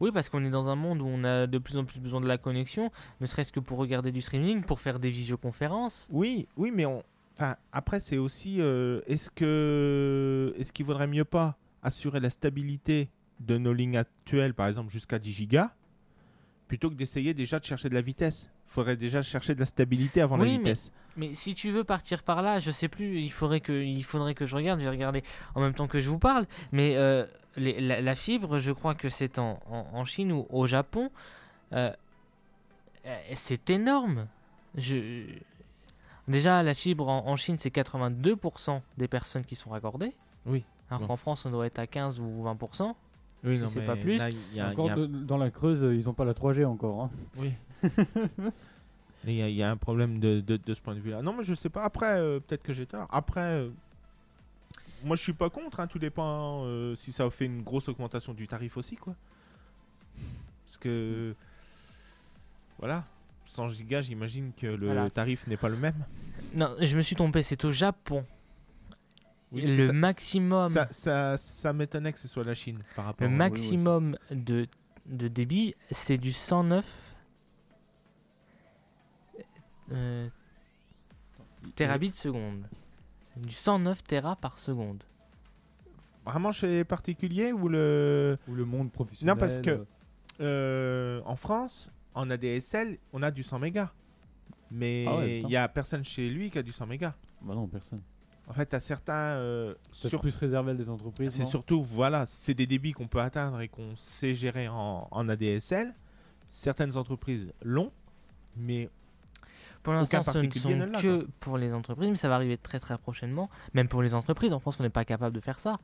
Oui, 0.00 0.10
parce 0.12 0.28
qu'on 0.28 0.44
est 0.44 0.50
dans 0.50 0.68
un 0.68 0.76
monde 0.76 1.00
où 1.00 1.06
on 1.06 1.24
a 1.24 1.46
de 1.46 1.58
plus 1.58 1.76
en 1.76 1.84
plus 1.84 2.00
besoin 2.00 2.20
de 2.20 2.28
la 2.28 2.38
connexion, 2.38 2.90
ne 3.20 3.26
serait-ce 3.26 3.52
que 3.52 3.60
pour 3.60 3.78
regarder 3.78 4.12
du 4.12 4.20
streaming, 4.20 4.62
pour 4.62 4.80
faire 4.80 4.98
des 4.98 5.10
visioconférences. 5.10 6.08
Oui, 6.10 6.48
oui, 6.56 6.70
mais 6.74 6.86
on. 6.86 7.02
Enfin, 7.36 7.56
après, 7.72 8.00
c'est 8.00 8.18
aussi 8.18 8.60
euh, 8.60 9.00
est-ce 9.06 9.30
que 9.30 10.54
est-ce 10.58 10.72
qu'il 10.72 10.86
vaudrait 10.86 11.06
mieux 11.06 11.24
pas 11.24 11.56
assurer 11.82 12.20
la 12.20 12.30
stabilité 12.30 13.10
de 13.40 13.58
nos 13.58 13.72
lignes 13.72 13.96
actuelles, 13.96 14.54
par 14.54 14.66
exemple 14.66 14.90
jusqu'à 14.90 15.18
10 15.18 15.32
gigas, 15.32 15.70
plutôt 16.66 16.90
que 16.90 16.96
d'essayer 16.96 17.34
déjà 17.34 17.60
de 17.60 17.64
chercher 17.64 17.88
de 17.88 17.94
la 17.94 18.00
vitesse? 18.00 18.50
Il 18.68 18.72
faudrait 18.72 18.96
déjà 18.96 19.22
chercher 19.22 19.54
de 19.54 19.60
la 19.60 19.66
stabilité 19.66 20.20
avant 20.20 20.38
Oui, 20.38 20.46
la 20.46 20.52
mais- 20.52 20.58
vitesse. 20.58 20.92
Mais 21.16 21.34
si 21.34 21.54
tu 21.54 21.70
veux 21.70 21.82
partir 21.84 22.22
par 22.22 22.42
là, 22.42 22.60
je 22.60 22.70
sais 22.70 22.86
plus, 22.88 23.18
il 23.20 23.32
faudrait 23.32 23.60
que, 23.60 23.72
il 23.72 24.04
faudrait 24.04 24.34
que 24.34 24.46
je 24.46 24.54
regarde, 24.54 24.78
je 24.78 24.84
vais 24.84 24.90
regarder 24.90 25.22
en 25.56 25.60
même 25.60 25.74
temps 25.74 25.88
que 25.88 25.98
je 25.98 26.08
vous 26.08 26.18
parle. 26.20 26.46
Mais 26.70 26.96
euh, 26.96 27.26
les- 27.56 27.80
la, 27.80 28.00
la 28.00 28.14
fibre, 28.14 28.58
je 28.60 28.70
crois 28.70 28.94
que 28.94 29.08
c'est 29.08 29.38
en, 29.40 29.58
en- 29.68 29.86
en 29.94 30.04
Chine 30.04 30.30
ou 30.32 30.46
au 30.50 30.66
Japon. 30.66 31.10
euh, 31.72 31.90
euh, 33.06 33.16
c'est 33.34 33.70
énorme. 33.70 34.26
Je... 34.76 35.24
Déjà, 36.28 36.62
la 36.62 36.74
fibre 36.74 37.08
en, 37.08 37.26
en 37.26 37.36
Chine, 37.36 37.56
c'est 37.58 37.74
82% 37.74 38.80
des 38.98 39.08
personnes 39.08 39.44
qui 39.44 39.56
sont 39.56 39.70
raccordées. 39.70 40.12
Oui. 40.46 40.64
Alors 40.90 41.00
Bon. 41.00 41.06
qu'en 41.08 41.16
France, 41.16 41.46
on 41.46 41.50
doit 41.50 41.66
être 41.66 41.78
à 41.78 41.86
15 41.86 42.20
ou 42.20 42.44
20%. 42.44 42.94
Oui, 43.44 43.58
non, 43.58 43.68
mais 43.74 43.82
pas 43.86 43.96
plus. 43.96 44.18
là, 44.18 44.28
il 44.30 44.36
y 44.56 44.60
a- 44.60 44.66
il 44.66 44.70
y 44.70 44.72
Encore 44.72 44.90
a- 44.92 44.94
de- 44.94 45.06
dans 45.06 45.36
la 45.38 45.50
Creuse, 45.50 45.82
ils 45.94 46.08
ont 46.08 46.14
pas 46.14 46.24
la 46.24 46.34
3G 46.34 46.64
encore. 46.64 47.02
hein. 47.04 47.10
Oui. 47.38 47.52
Il 49.24 49.34
y, 49.34 49.42
a- 49.42 49.48
il 49.48 49.56
y 49.56 49.62
a 49.64 49.70
un 49.70 49.76
problème 49.76 50.20
de, 50.20 50.40
de- 50.40 50.56
de 50.58 50.74
ce 50.74 50.80
point 50.80 50.94
de 50.94 51.00
vue-là. 51.00 51.22
Non, 51.22 51.34
mais 51.36 51.42
je 51.42 51.52
sais 51.52 51.68
pas. 51.68 51.82
Après, 51.82 52.18
euh, 52.20 52.38
peut-être 52.38 52.62
que 52.62 52.72
j'ai 52.72 52.86
tort. 52.86 53.08
Après, 53.10 53.40
euh, 53.40 53.68
moi, 55.04 55.16
je 55.16 55.22
suis 55.22 55.32
pas 55.32 55.50
contre. 55.50 55.80
hein, 55.80 55.88
tout 55.88 55.98
dépend 55.98 56.62
euh, 56.64 56.94
si 56.94 57.10
ça 57.10 57.28
fait 57.28 57.46
une 57.46 57.62
grosse 57.62 57.88
augmentation 57.88 58.32
du 58.32 58.46
tarif 58.46 58.76
aussi, 58.76 58.94
quoi. 58.96 59.14
Parce 60.64 60.78
que 60.78 61.34
voilà, 62.78 63.04
100 63.46 63.68
gigas, 63.70 64.02
j'imagine 64.02 64.52
que 64.56 64.68
le 64.68 64.86
Voilà. 64.86 65.10
tarif 65.10 65.46
n'est 65.48 65.56
pas 65.56 65.68
le 65.68 65.76
même. 65.76 66.04
Non, 66.54 66.76
je 66.80 66.96
me 66.96 67.02
suis 67.02 67.16
trompé, 67.16 67.42
c'est 67.42 67.64
au 67.64 67.72
Japon. 67.72 68.24
Oui, 69.50 69.62
le 69.62 69.88
ça- 69.88 69.92
maximum, 69.92 70.70
Ça, 70.70 70.86
ça, 70.92 71.36
ça 71.36 71.72
m'étonnait 71.72 72.12
que 72.12 72.18
ce 72.18 72.28
soit 72.28 72.44
la 72.44 72.54
Chine 72.54 72.78
par 72.94 73.06
rapport. 73.06 73.26
le 73.26 73.34
à- 73.34 73.36
maximum 73.36 74.16
de, 74.30 74.66
de 75.06 75.26
débit, 75.26 75.74
c'est 75.90 76.18
du 76.18 76.32
109 76.32 76.84
euh, 79.92 80.28
terabits 81.74 82.12
seconde. 82.12 82.64
C'est 83.34 83.42
du 83.46 83.52
109 83.54 84.02
Tera 84.04 84.36
par 84.36 84.58
seconde. 84.58 85.02
Vraiment 86.24 86.52
chez 86.52 86.66
les 86.68 86.84
particuliers 86.84 87.52
ou 87.52 87.68
le 87.68 88.36
Ou 88.48 88.54
le 88.54 88.64
monde 88.64 88.90
professionnel. 88.92 89.34
Non, 89.34 89.38
parce 89.38 89.58
que- 89.58 89.70
euh, 89.70 89.84
Euh, 90.40 91.20
en 91.24 91.34
France, 91.34 91.90
en 92.14 92.30
ADSL, 92.30 92.98
on 93.12 93.22
a 93.24 93.30
du 93.32 93.42
100 93.42 93.58
mégas. 93.58 93.90
Mais 94.70 95.02
il 95.02 95.08
Ah 95.08 95.16
ouais, 95.16 95.36
putain. 95.38 95.48
y 95.48 95.56
a 95.56 95.68
personne 95.68 96.04
chez 96.04 96.28
lui 96.28 96.48
qui 96.50 96.58
a 96.58 96.62
du 96.62 96.70
100 96.70 96.86
mégas. 96.86 97.14
Bah 97.42 97.54
non, 97.56 97.66
personne. 97.66 98.02
En 98.46 98.52
fait, 98.52 98.72
à 98.72 98.78
certains. 98.80 99.12
euh, 99.36 99.74
sur- 99.90 100.20
plus 100.20 100.36
réservé 100.36 100.70
à 100.72 100.74
des 100.74 100.88
entreprises. 100.90 101.32
C'est 101.34 101.44
surtout, 101.44 101.82
voilà, 101.82 102.24
c'est 102.26 102.54
des 102.54 102.66
débits 102.68 102.92
qu'on 102.92 103.08
peut 103.08 103.20
atteindre 103.20 103.60
et 103.60 103.68
qu'on 103.68 103.96
sait 103.96 104.34
gérer 104.34 104.68
en, 104.68 105.08
en 105.10 105.28
ADSL. 105.28 105.92
Certaines 106.48 106.96
entreprises 106.96 107.52
l'ont, 107.62 107.90
mais 108.56 108.88
Pour 109.88 109.94
l'instant, 109.94 110.22
ce 110.22 110.38
ne 110.38 110.50
sont 110.50 110.68
que 111.00 111.26
pour 111.40 111.58
les 111.58 111.72
entreprises, 111.74 112.10
mais 112.10 112.16
ça 112.16 112.28
va 112.28 112.34
arriver 112.36 112.56
très 112.58 112.78
très 112.78 112.96
prochainement. 112.98 113.48
Même 113.74 113.88
pour 113.88 114.02
les 114.02 114.14
entreprises, 114.14 114.52
en 114.52 114.58
France, 114.60 114.78
on 114.80 114.82
n'est 114.82 114.88
pas 114.90 115.04
capable 115.04 115.34
de 115.34 115.40
faire 115.40 115.58
ça. 115.58 115.78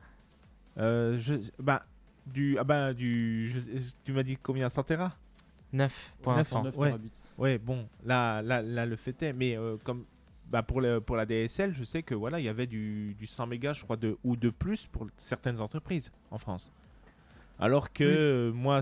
euh, 0.77 1.17
je, 1.17 1.35
bah, 1.59 1.83
du, 2.27 2.57
ah 2.59 2.63
bah, 2.63 2.93
du, 2.93 3.49
je- 3.49 3.91
tu 4.03 4.11
m'as 4.13 4.23
dit 4.23 4.37
combien 4.41 4.67
100 4.69 4.83
Tera 4.83 5.13
9 5.73 6.13
pour 6.21 6.31
Neuf, 6.33 6.37
l'instant. 6.39 6.63
9 6.63 6.77
ouais. 6.77 6.93
Ouais, 7.37 7.57
bon, 7.57 7.87
là, 8.05 8.41
là, 8.41 8.61
là 8.61 8.85
le 8.85 8.95
fait 8.95 9.21
est, 9.23 9.33
mais 9.33 9.57
euh, 9.57 9.77
comme 9.83 10.05
bah, 10.49 10.61
pour, 10.63 10.79
le, 10.81 11.01
pour 11.01 11.15
la 11.15 11.25
DSL, 11.25 11.73
je 11.73 11.83
sais 11.83 12.03
que 12.03 12.13
voilà, 12.15 12.39
il 12.39 12.45
y 12.45 12.49
avait 12.49 12.67
du, 12.67 13.15
du 13.15 13.25
100 13.25 13.47
mégas, 13.47 13.73
je 13.73 13.83
crois, 13.83 13.97
de, 13.97 14.17
ou 14.23 14.35
de 14.35 14.49
plus 14.49 14.85
pour 14.87 15.07
certaines 15.17 15.59
entreprises 15.59 16.11
en 16.31 16.37
France. 16.37 16.71
Alors 17.59 17.91
que 17.93 18.03
Oui. 18.03 18.09
euh, 18.11 18.51
moi, 18.53 18.79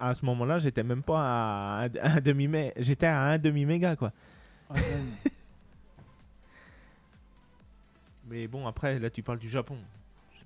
à 0.00 0.14
ce 0.14 0.24
moment-là, 0.24 0.58
j'étais 0.58 0.82
même 0.82 1.02
pas 1.02 1.20
à 1.20 1.84
un, 1.84 1.88
un 2.02 2.20
demi 2.20 2.48
j'étais 2.78 3.06
à 3.06 3.22
un 3.24 3.38
demi 3.38 3.66
méga 3.66 3.94
quoi. 3.96 4.12
Ah. 4.70 4.74
Mais 8.28 8.46
bon, 8.46 8.66
après, 8.66 8.98
là, 8.98 9.10
tu 9.10 9.22
parles 9.22 9.38
du 9.38 9.48
Japon. 9.48 9.76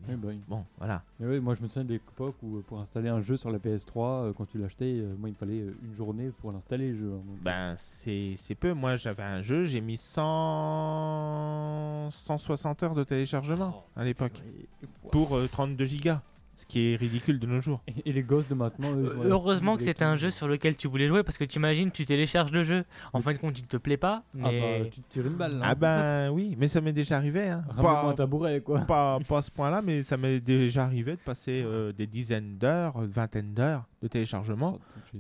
Bah 0.06 0.12
oui. 0.24 0.38
Bon, 0.48 0.64
voilà. 0.76 1.02
Mais 1.18 1.26
oui, 1.26 1.40
moi 1.40 1.54
je 1.54 1.62
me 1.62 1.68
souviens 1.68 1.84
des 1.84 1.94
époques 1.94 2.34
où 2.42 2.58
euh, 2.58 2.62
pour 2.66 2.78
installer 2.78 3.08
un 3.08 3.22
jeu 3.22 3.38
sur 3.38 3.50
la 3.50 3.58
PS3, 3.58 3.96
euh, 3.96 4.32
quand 4.36 4.44
tu 4.44 4.58
l'achetais, 4.58 4.84
euh, 4.98 5.14
moi 5.18 5.30
il 5.30 5.32
me 5.32 5.36
fallait 5.38 5.60
une 5.60 5.94
journée 5.94 6.30
pour 6.42 6.52
l'installer 6.52 6.90
le 6.90 6.96
jeu. 6.98 7.06
hein, 7.10 7.22
donc, 7.26 7.38
Ben, 7.42 7.74
c'est 7.78 8.34
c'est 8.36 8.54
peu. 8.54 8.74
Moi, 8.74 8.96
j'avais 8.96 9.22
un 9.22 9.40
jeu, 9.40 9.64
j'ai 9.64 9.80
mis 9.80 9.96
100... 9.96 12.10
160 12.10 12.82
heures 12.82 12.94
de 12.94 13.02
téléchargement 13.04 13.86
à 13.96 14.04
l'époque. 14.04 14.42
et- 14.82 14.86
Pour 15.10 15.36
euh, 15.36 15.46
32 15.50 15.86
gigas. 15.86 16.20
Ce 16.56 16.66
qui 16.66 16.92
est 16.92 16.96
ridicule 16.96 17.38
de 17.40 17.46
nos 17.46 17.60
jours. 17.60 17.82
Et, 17.88 18.10
et 18.10 18.12
les 18.12 18.22
gosses 18.22 18.46
de 18.46 18.54
maintenant, 18.54 18.94
eux, 18.94 19.12
la 19.22 19.24
Heureusement 19.30 19.76
que 19.76 19.82
c'était 19.82 20.04
un 20.04 20.16
jeu 20.16 20.30
sur 20.30 20.46
lequel 20.46 20.76
tu 20.76 20.86
voulais 20.86 21.08
jouer 21.08 21.22
parce 21.24 21.36
que 21.36 21.44
t'imagines, 21.44 21.90
tu 21.90 22.04
télécharges 22.04 22.52
le 22.52 22.62
jeu. 22.62 22.84
En 23.12 23.20
fin 23.20 23.32
de 23.32 23.38
compte, 23.38 23.58
il 23.58 23.66
te 23.66 23.76
plaît 23.76 23.96
pas, 23.96 24.22
Ah 24.34 24.50
mais 24.52 24.80
bah, 24.84 24.88
tu 24.90 25.00
te 25.00 25.08
tires 25.08 25.26
une 25.26 25.34
balle. 25.34 25.60
Ah 25.62 25.74
ben 25.74 26.30
oui, 26.30 26.54
mais 26.58 26.68
ça 26.68 26.80
m'est 26.80 26.92
déjà 26.92 27.16
arrivé. 27.16 27.48
Hein. 27.48 27.64
Ramène-moi 27.68 28.00
un 28.02 28.06
Pas, 28.10 28.14
tabouret 28.14 28.60
quoi. 28.60 28.80
pas, 28.82 29.18
pas 29.26 29.38
à 29.38 29.42
ce 29.42 29.50
point-là, 29.50 29.82
mais 29.82 30.02
ça 30.04 30.16
m'est 30.16 30.40
déjà 30.40 30.84
arrivé 30.84 31.12
de 31.12 31.20
passer 31.20 31.62
euh, 31.64 31.92
des 31.92 32.06
dizaines 32.06 32.56
d'heures, 32.56 33.02
une 33.02 33.10
vingtaine 33.10 33.52
d'heures 33.52 33.84
de 34.02 34.06
téléchargement 34.08 34.78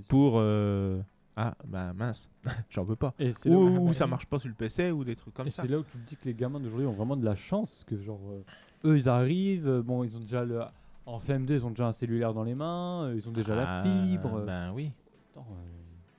pour... 0.08 0.34
euh, 0.36 1.00
Ah, 1.36 1.56
bah 1.66 1.92
mince, 1.94 2.28
j'en 2.70 2.84
veux 2.84 2.94
pas. 2.94 3.12
Et 3.18 3.32
c'est 3.32 3.48
là 3.48 3.56
où- 3.56 3.88
Ou 3.88 3.92
ça 3.92 4.06
marche 4.06 4.26
pas 4.26 4.38
sur 4.38 4.48
le 4.48 4.54
PC 4.54 4.92
ou 4.92 5.02
des 5.02 5.16
trucs 5.16 5.34
comme 5.34 5.48
Et 5.48 5.50
ça. 5.50 5.62
c'est 5.62 5.68
là 5.68 5.78
où 5.78 5.82
tu 5.82 5.98
te 5.98 6.08
dis 6.08 6.16
que 6.16 6.26
les 6.26 6.34
gamins 6.34 6.60
d'aujourd'hui 6.60 6.86
ont 6.86 6.92
vraiment 6.92 7.16
de 7.16 7.24
la 7.24 7.34
chance, 7.34 7.72
parce 7.72 7.84
que 7.84 7.98
genre, 8.00 8.20
euh, 8.30 8.88
eux 8.90 8.96
ils 8.96 9.08
arrivent, 9.08 9.66
euh, 9.66 9.82
bon 9.82 10.04
ils 10.04 10.16
ont 10.16 10.20
déjà 10.20 10.44
le... 10.44 10.60
En 11.06 11.18
CM2 11.18 11.52
ils 11.52 11.66
ont 11.66 11.70
déjà 11.70 11.86
un 11.88 11.92
cellulaire 11.92 12.32
dans 12.32 12.44
les 12.44 12.54
mains, 12.54 13.04
euh, 13.04 13.14
ils 13.16 13.28
ont 13.28 13.32
déjà 13.32 13.54
la 13.54 13.78
Ah, 13.78 13.82
fibre. 13.82 14.40
Ben 14.46 14.72
oui. 14.72 14.90
attends, 15.32 15.46
euh, 15.50 15.54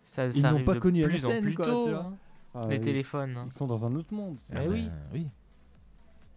ça, 0.03 0.27
Ils 0.27 0.33
ça 0.33 0.49
n'ont 0.49 0.55
arrive 0.55 0.65
pas 0.65 0.73
de 0.75 0.79
connu 0.79 1.01
plus 1.03 1.25
en 1.25 1.29
MSN, 1.29 1.41
plus 1.41 1.55
quoi, 1.55 1.65
tôt. 1.65 1.83
tu 1.85 1.89
vois. 1.89 1.99
hein, 2.01 2.13
ah, 2.53 2.67
les 2.69 2.75
ils- 2.75 2.81
téléphones. 2.81 3.35
hein. 3.37 3.43
Ils 3.47 3.51
sont 3.51 3.65
dans 3.67 3.85
un 3.85 3.95
autre 3.95 4.13
monde. 4.13 4.35
c'est- 4.39 4.53
Eh 4.55 4.59
Ah 4.59 4.69
oui. 4.69 4.83
ben, 4.85 4.91
oui. 5.13 5.27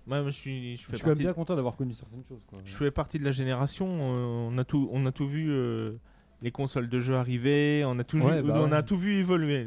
Moi, 0.07 0.23
je 0.25 0.31
suis, 0.31 0.77
je 0.77 0.83
Je 0.83 0.87
fais 0.87 0.97
suis 0.97 1.03
quand 1.05 1.09
même 1.11 1.17
partie 1.19 1.25
bien 1.25 1.33
content 1.35 1.55
d'avoir 1.55 1.77
connu 1.77 1.93
certaines 1.93 2.25
choses. 2.27 2.41
Quoi. 2.51 2.61
Je 2.65 2.75
fais 2.75 2.91
partie 2.91 3.19
de 3.19 3.25
la 3.27 3.31
génération, 3.31 3.87
euh, 3.91 4.49
on, 4.51 4.57
a 4.57 4.65
tout, 4.65 4.89
on 4.91 5.05
a 5.05 5.13
tout 5.13 5.27
vu, 5.29 5.51
euh, 5.51 5.97
les 6.41 6.51
consoles 6.51 6.89
de 6.89 6.99
jeux 7.01 7.17
arriver, 7.17 7.85
on 7.87 7.99
a 7.99 8.05
tout, 8.05 8.19
Ouais, 8.19 8.41
vu, 8.41 8.49
bah 8.49 8.55
on 8.63 8.71
ouais. 8.71 8.73
a 8.77 8.83
tout 8.83 8.97
vu 8.97 9.17
évoluer. 9.17 9.67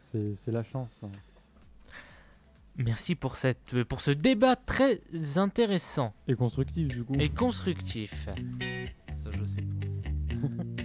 C'est 0.00 0.34
c'est 0.34 0.52
la 0.52 0.62
chance. 0.62 1.02
hein. 1.02 1.10
Merci 2.78 3.14
pour, 3.14 3.36
cette, 3.36 3.82
pour 3.84 4.00
ce 4.00 4.10
débat 4.10 4.54
très 4.56 5.00
intéressant 5.36 6.14
Et 6.28 6.34
constructif 6.34 6.88
du 6.88 7.04
coup. 7.04 7.14
et 7.18 7.28
constructif. 7.30 8.28
Ça, 9.16 9.30
je 9.32 9.44
sais. 9.44 9.62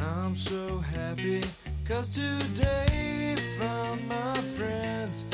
I'm 0.00 0.34
so 0.34 0.82
happy 0.92 1.40
cause 1.86 2.10
today 2.10 3.36
found 3.58 4.06
my 4.08 4.34
friends 4.56 5.24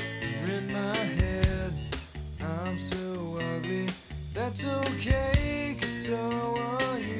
in 0.47 0.73
my 0.73 0.97
head. 0.97 1.73
I'm 2.41 2.79
so 2.79 3.39
ugly, 3.57 3.87
that's 4.35 4.67
okay 4.67 5.77
cause 5.81 6.07
so 6.07 6.55
are 6.59 6.99
you. 6.99 7.20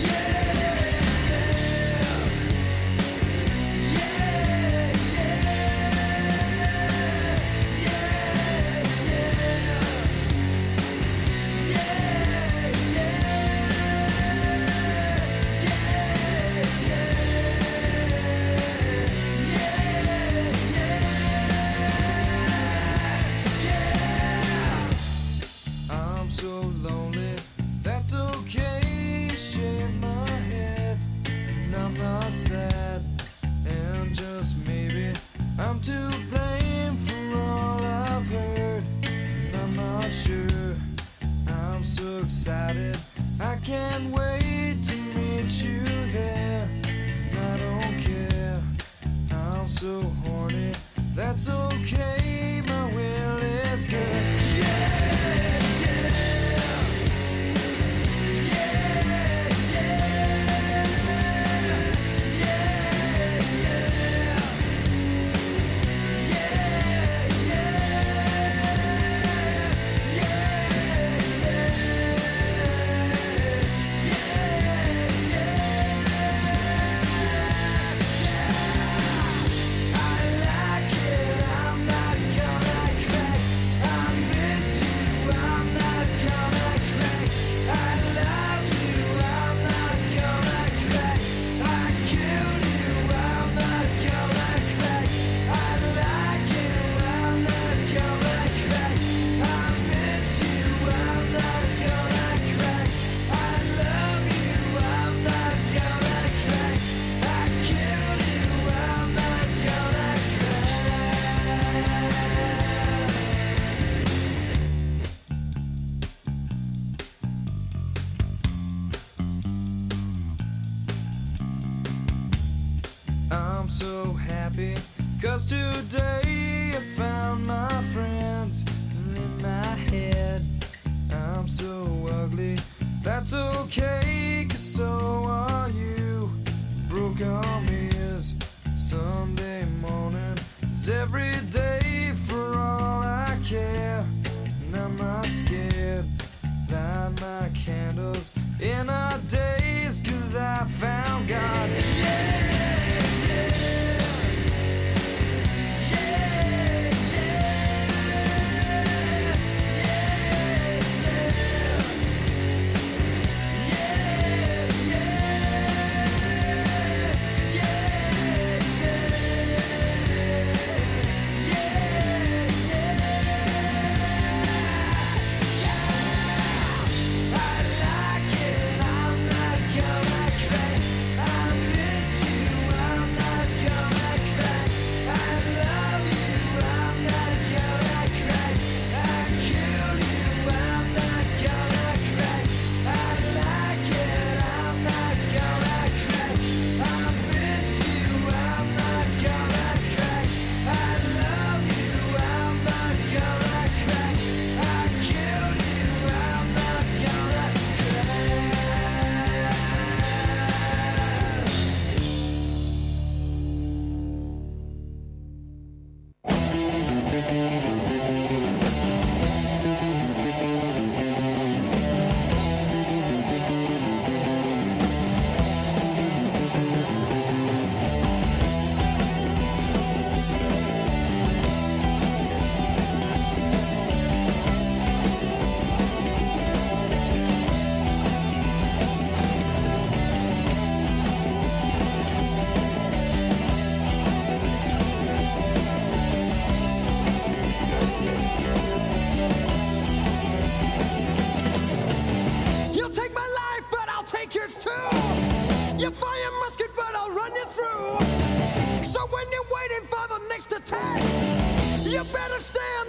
You 261.91 262.01
better 262.05 262.39
stand, 262.39 262.80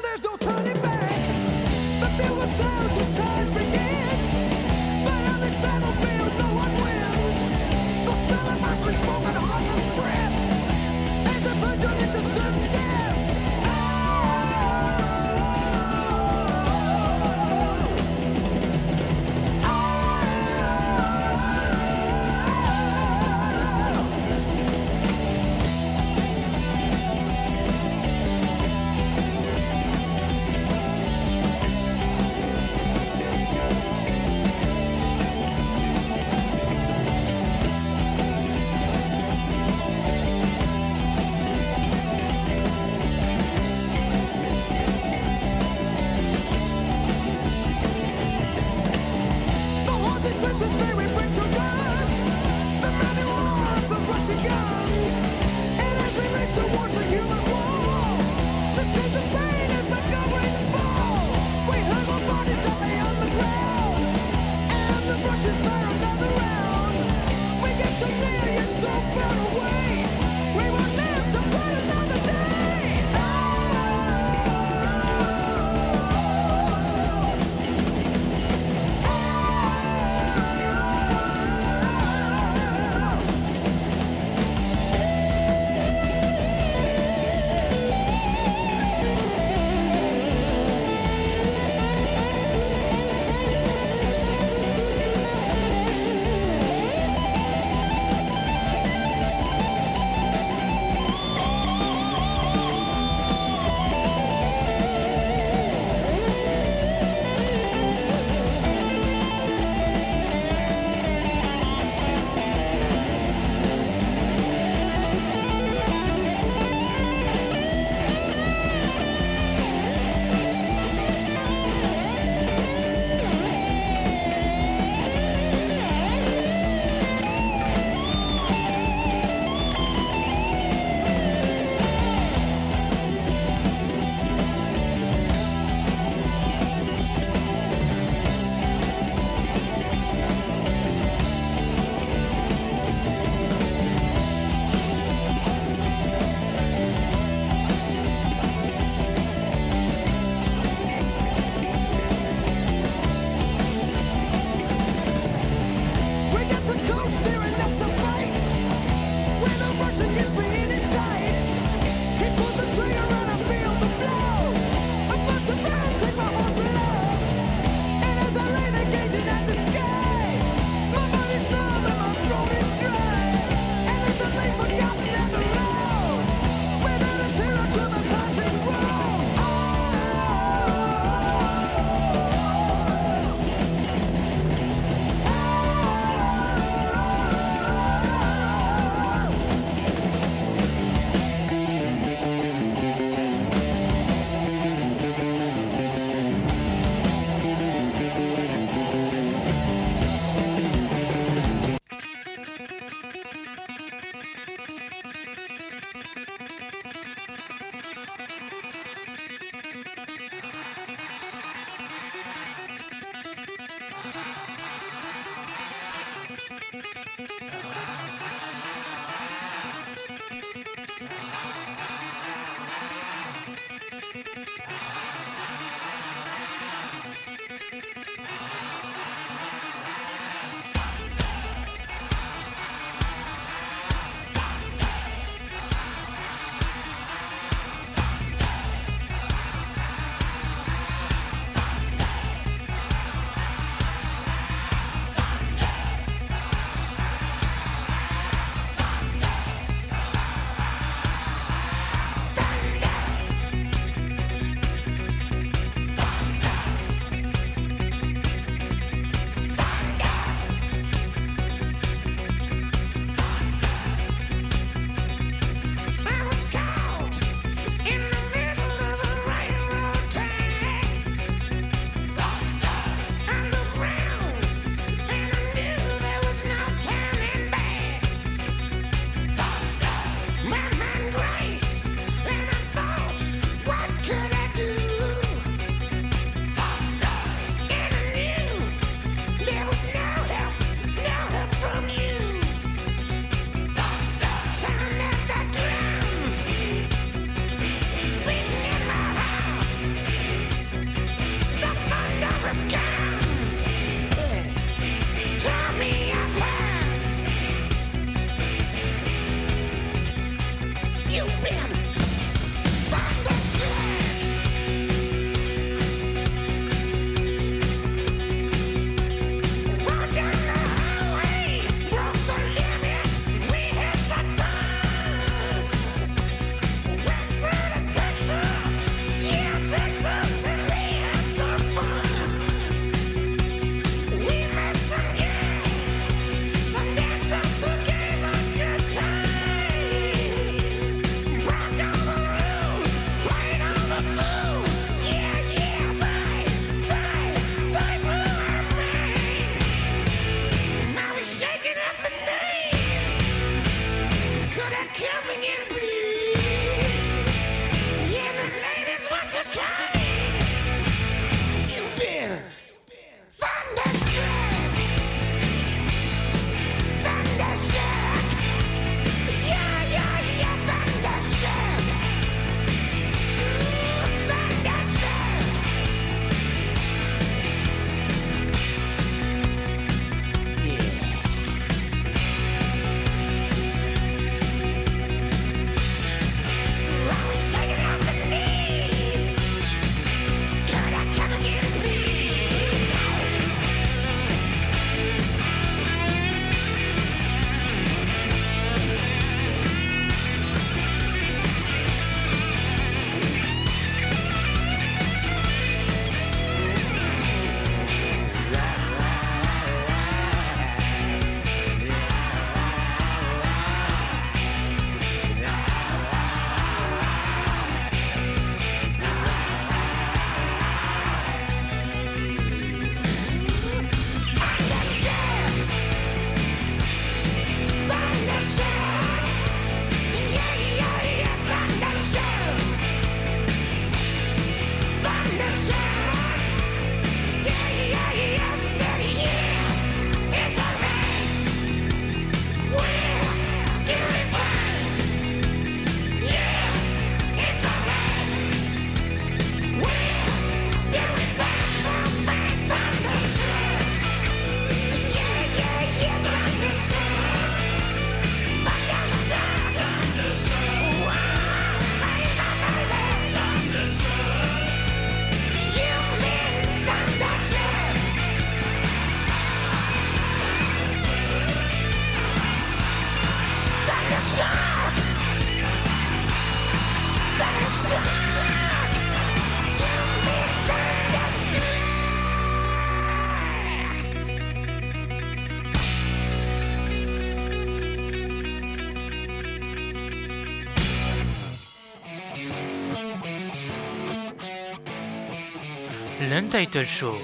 l'Untitled 496.30 496.84
Show, 496.84 497.14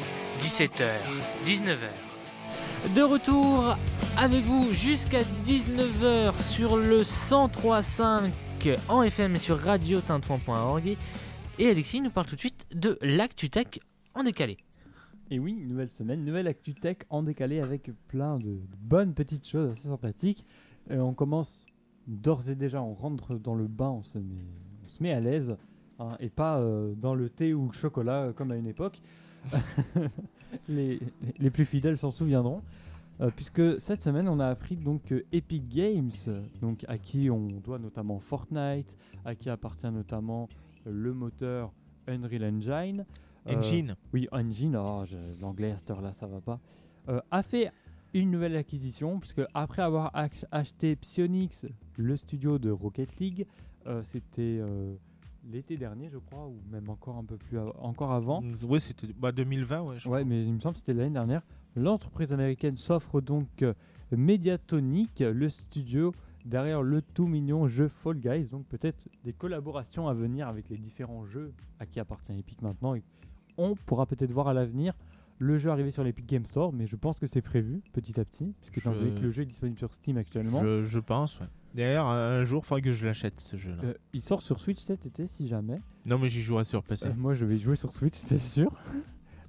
17h, 0.40 0.90
19h. 1.44 2.94
De 2.96 3.02
retour 3.02 3.76
avec 4.16 4.44
vous 4.44 4.72
jusqu'à 4.72 5.22
19h 5.44 6.36
sur 6.36 6.76
le 6.76 7.02
103.5 7.02 8.76
en 8.88 9.02
FM 9.02 9.36
et 9.36 9.38
sur 9.38 9.58
radiotintouin.org. 9.58 10.96
Et 11.60 11.68
Alexis 11.68 12.00
nous 12.00 12.10
parle 12.10 12.26
tout 12.26 12.34
de 12.34 12.40
suite 12.40 12.66
de 12.74 12.98
l'ActuTech 13.00 13.80
en 14.14 14.24
décalé. 14.24 14.56
Et 15.30 15.38
oui, 15.38 15.54
nouvelle 15.54 15.90
semaine, 15.92 16.24
nouvelle 16.24 16.48
Actu 16.48 16.74
Tech 16.74 16.96
en 17.08 17.22
décalé 17.22 17.60
avec 17.60 17.90
plein 18.08 18.38
de 18.38 18.58
bonnes 18.80 19.14
petites 19.14 19.46
choses 19.46 19.70
assez 19.70 19.88
sympathiques. 19.88 20.44
Et 20.90 20.98
on 20.98 21.14
commence 21.14 21.64
d'ores 22.08 22.48
et 22.48 22.56
déjà, 22.56 22.82
on 22.82 22.94
rentre 22.94 23.36
dans 23.36 23.54
le 23.54 23.68
bain, 23.68 23.90
on 23.90 24.02
se 24.02 24.18
met, 24.18 24.46
on 24.84 24.88
se 24.88 25.02
met 25.02 25.12
à 25.12 25.20
l'aise. 25.20 25.56
Hein, 25.98 26.16
et 26.20 26.28
pas 26.28 26.58
euh, 26.58 26.94
dans 26.94 27.14
le 27.14 27.28
thé 27.28 27.54
ou 27.54 27.66
le 27.66 27.72
chocolat 27.72 28.22
euh, 28.24 28.32
comme 28.32 28.50
à 28.52 28.56
une 28.56 28.66
époque. 28.66 29.00
les, 30.68 30.98
les 31.38 31.50
plus 31.50 31.64
fidèles 31.64 31.98
s'en 31.98 32.10
souviendront. 32.10 32.62
Euh, 33.20 33.30
puisque 33.34 33.80
cette 33.80 34.00
semaine, 34.02 34.28
on 34.28 34.38
a 34.38 34.46
appris 34.46 34.76
donc 34.76 35.02
que 35.04 35.24
Epic 35.32 35.68
Games, 35.68 36.10
donc 36.60 36.84
à 36.86 36.98
qui 36.98 37.30
on 37.30 37.48
doit 37.48 37.78
notamment 37.78 38.20
Fortnite, 38.20 38.96
à 39.24 39.34
qui 39.34 39.50
appartient 39.50 39.90
notamment 39.90 40.48
le 40.86 41.12
moteur 41.12 41.72
Unreal 42.06 42.44
Engine. 42.44 43.04
Engine. 43.46 43.96
oui, 44.12 44.28
Engine, 44.30 44.76
oh, 44.76 45.04
l'anglais 45.40 45.72
à 45.72 45.76
cette 45.76 45.90
heure-là, 45.90 46.12
ça 46.12 46.26
va 46.26 46.40
pas. 46.40 46.60
A 47.30 47.42
fait 47.42 47.72
une 48.14 48.30
nouvelle 48.30 48.56
acquisition, 48.56 49.18
puisque 49.18 49.42
après 49.54 49.82
avoir 49.82 50.10
ach- 50.14 50.44
acheté 50.52 50.94
Psyonix, 50.96 51.66
le 51.96 52.16
studio 52.16 52.58
de 52.58 52.70
Rocket 52.70 53.18
League, 53.18 53.46
euh, 53.86 54.02
c'était 54.04 54.58
euh, 54.60 54.94
l'été 55.50 55.76
dernier, 55.76 56.08
je 56.10 56.18
crois, 56.18 56.46
ou 56.46 56.58
même 56.70 56.88
encore 56.88 57.16
un 57.16 57.24
peu 57.24 57.36
plus 57.36 57.58
av- 57.58 57.72
encore 57.80 58.12
avant. 58.12 58.42
Oui, 58.62 58.80
c'était 58.80 59.08
bah, 59.18 59.32
2020, 59.32 59.80
ouais. 59.82 59.98
je 59.98 60.08
Ouais, 60.08 60.20
crois. 60.20 60.24
mais 60.24 60.44
il 60.44 60.52
me 60.54 60.60
semble 60.60 60.74
que 60.74 60.80
c'était 60.80 60.94
l'année 60.94 61.14
dernière. 61.14 61.42
L'entreprise 61.76 62.32
américaine 62.32 62.76
s'offre 62.76 63.20
donc 63.20 63.62
euh, 63.62 63.72
Mediatonic, 64.32 65.20
le 65.20 65.48
studio 65.48 66.12
derrière 66.44 66.82
le 66.82 67.02
tout 67.02 67.26
mignon 67.26 67.66
jeu 67.66 67.88
Fall 67.88 68.18
Guys. 68.18 68.48
Donc 68.50 68.66
peut-être 68.66 69.08
des 69.24 69.32
collaborations 69.32 70.06
à 70.08 70.14
venir 70.14 70.48
avec 70.48 70.68
les 70.68 70.76
différents 70.78 71.24
jeux 71.24 71.52
à 71.80 71.86
qui 71.86 71.98
appartient 71.98 72.32
Epic 72.38 72.62
maintenant. 72.62 72.94
Et 72.94 73.02
on 73.56 73.74
pourra 73.74 74.06
peut-être 74.06 74.30
voir 74.32 74.48
à 74.48 74.54
l'avenir 74.54 74.92
le 75.40 75.56
jeu 75.56 75.70
arriver 75.70 75.90
sur 75.90 76.02
l'Epic 76.04 76.26
Game 76.26 76.46
Store, 76.46 76.72
mais 76.72 76.86
je 76.86 76.96
pense 76.96 77.18
que 77.20 77.26
c'est 77.26 77.42
prévu 77.42 77.80
petit 77.92 78.18
à 78.20 78.24
petit, 78.24 78.54
puisque 78.60 78.80
Je- 78.80 78.90
que 79.14 79.20
le 79.20 79.30
jeu 79.30 79.42
est 79.42 79.46
disponible 79.46 79.78
sur 79.78 79.92
Steam 79.92 80.16
actuellement. 80.16 80.60
Je, 80.60 80.82
je 80.82 80.98
pense, 81.00 81.38
ouais. 81.40 81.46
D'ailleurs, 81.74 82.06
un 82.06 82.44
jour, 82.44 82.62
il 82.64 82.66
faudrait 82.66 82.82
que 82.82 82.92
je 82.92 83.06
l'achète, 83.06 83.40
ce 83.40 83.56
jeu-là. 83.56 83.82
Euh, 83.84 83.94
il 84.12 84.22
sort 84.22 84.42
sur 84.42 84.58
Switch 84.60 84.80
cet 84.80 85.06
été, 85.06 85.26
si 85.26 85.48
jamais. 85.48 85.76
Non, 86.06 86.18
mais 86.18 86.28
j'y 86.28 86.40
jouerai 86.40 86.64
sur 86.64 86.82
PC. 86.82 87.06
Euh, 87.06 87.12
moi, 87.16 87.34
je 87.34 87.44
vais 87.44 87.56
y 87.56 87.60
jouer 87.60 87.76
sur 87.76 87.92
Switch, 87.92 88.16
c'est 88.16 88.38
sûr. 88.38 88.70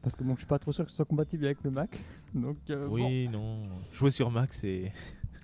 Parce 0.01 0.15
que 0.15 0.23
bon, 0.23 0.33
je 0.33 0.39
suis 0.39 0.47
pas 0.47 0.59
trop 0.59 0.71
sûr 0.71 0.85
que 0.85 0.91
ce 0.91 0.97
soit 0.97 1.05
compatible 1.05 1.45
avec 1.45 1.63
le 1.63 1.71
Mac. 1.71 1.97
Donc, 2.33 2.57
euh, 2.69 2.87
bon. 2.87 2.95
oui, 2.95 3.27
non. 3.29 3.59
Jouer 3.93 4.11
sur 4.11 4.31
Mac, 4.31 4.53
c'est. 4.53 4.91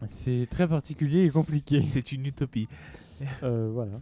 C'est 0.08 0.46
très 0.52 0.68
particulier 0.68 1.26
et 1.26 1.30
compliqué. 1.30 1.82
C'est 1.82 2.12
une 2.12 2.26
utopie. 2.26 2.68
Voilà. 3.42 3.94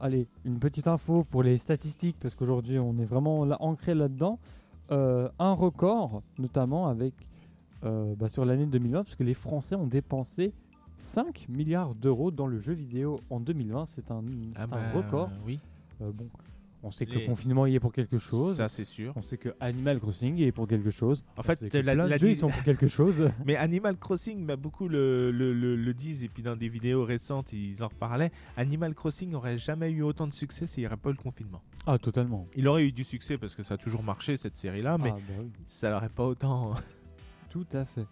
Allez, 0.00 0.26
une 0.44 0.58
petite 0.58 0.86
info 0.86 1.26
pour 1.28 1.42
les 1.42 1.58
statistiques, 1.58 2.16
parce 2.20 2.34
qu'aujourd'hui 2.34 2.78
on 2.78 2.96
est 2.96 3.04
vraiment 3.04 3.44
là, 3.44 3.56
ancré 3.60 3.94
là-dedans. 3.94 4.38
Un 4.90 5.52
record, 5.52 6.22
notamment 6.38 6.86
avec 6.86 7.14
bah, 7.82 8.28
sur 8.28 8.44
l'année 8.44 8.64
2020, 8.64 9.02
parce 9.02 9.16
que 9.16 9.24
les 9.24 9.34
Français 9.34 9.74
ont 9.74 9.88
dépensé 9.88 10.54
5 11.02 11.46
milliards 11.48 11.94
d'euros 11.94 12.30
dans 12.30 12.46
le 12.46 12.58
jeu 12.58 12.72
vidéo 12.72 13.18
en 13.28 13.40
2020. 13.40 13.86
C'est 13.86 14.10
un, 14.10 14.22
Ah 14.56 14.62
un 14.62 14.66
bah, 14.66 14.92
record. 14.94 15.30
Oui, 15.44 15.58
Euh, 16.00 16.10
bon, 16.12 16.28
on 16.84 16.90
sait 16.90 17.06
que 17.06 17.12
Les- 17.12 17.20
le 17.20 17.26
confinement 17.26 17.66
y 17.66 17.74
est 17.74 17.80
pour 17.80 17.92
quelque 17.92 18.18
chose. 18.18 18.56
ça 18.56 18.68
c'est 18.68 18.84
sûr. 18.84 19.12
On 19.16 19.20
sait 19.20 19.36
que 19.36 19.50
Animal 19.60 19.98
Crossing 20.00 20.36
y 20.36 20.44
est 20.44 20.52
pour 20.52 20.66
quelque 20.66 20.90
chose. 20.90 21.22
En 21.36 21.40
On 21.40 21.42
fait, 21.42 21.68
que 21.68 21.76
la- 21.78 21.92
plein 21.94 22.04
de 22.04 22.10
la 22.10 22.16
jeux, 22.16 22.28
dis- 22.28 22.32
ils 22.34 22.36
sont 22.36 22.48
pour 22.50 22.62
quelque 22.62 22.86
chose. 22.88 23.28
Mais 23.44 23.56
Animal 23.56 23.96
Crossing, 23.98 24.46
bah, 24.46 24.56
beaucoup 24.56 24.88
le, 24.88 25.30
le, 25.32 25.52
le- 25.52 25.76
le 25.76 25.94
disent, 25.94 26.22
et 26.24 26.28
puis 26.28 26.42
dans 26.42 26.56
des 26.56 26.68
vidéos 26.68 27.04
récentes, 27.04 27.52
ils 27.52 27.82
en 27.82 27.88
reparlaient. 27.88 28.30
Animal 28.56 28.94
Crossing 28.94 29.28
n'aurait 29.30 29.58
jamais 29.58 29.90
eu 29.90 30.02
autant 30.02 30.26
de 30.28 30.32
succès 30.32 30.66
s'il 30.66 30.82
n'y 30.82 30.86
aurait 30.86 30.96
pas 30.96 31.10
eu 31.10 31.14
le 31.14 31.18
confinement. 31.18 31.62
ah, 31.86 31.98
totalement. 31.98 32.46
Il 32.56 32.66
aurait 32.68 32.84
eu 32.86 32.92
du 32.92 33.04
succès 33.04 33.38
parce 33.38 33.54
que 33.56 33.62
ça 33.64 33.74
a 33.74 33.76
toujours 33.76 34.02
marché 34.04 34.36
cette 34.36 34.56
série-là, 34.56 34.98
mais 34.98 35.10
Ah, 35.12 35.18
bah 35.28 35.34
oui. 35.40 35.50
ça 35.66 35.90
n'aurait 35.90 36.08
pas 36.08 36.26
autant. 36.26 36.74
Tout 37.50 37.66
à 37.74 37.84
fait. 37.84 38.06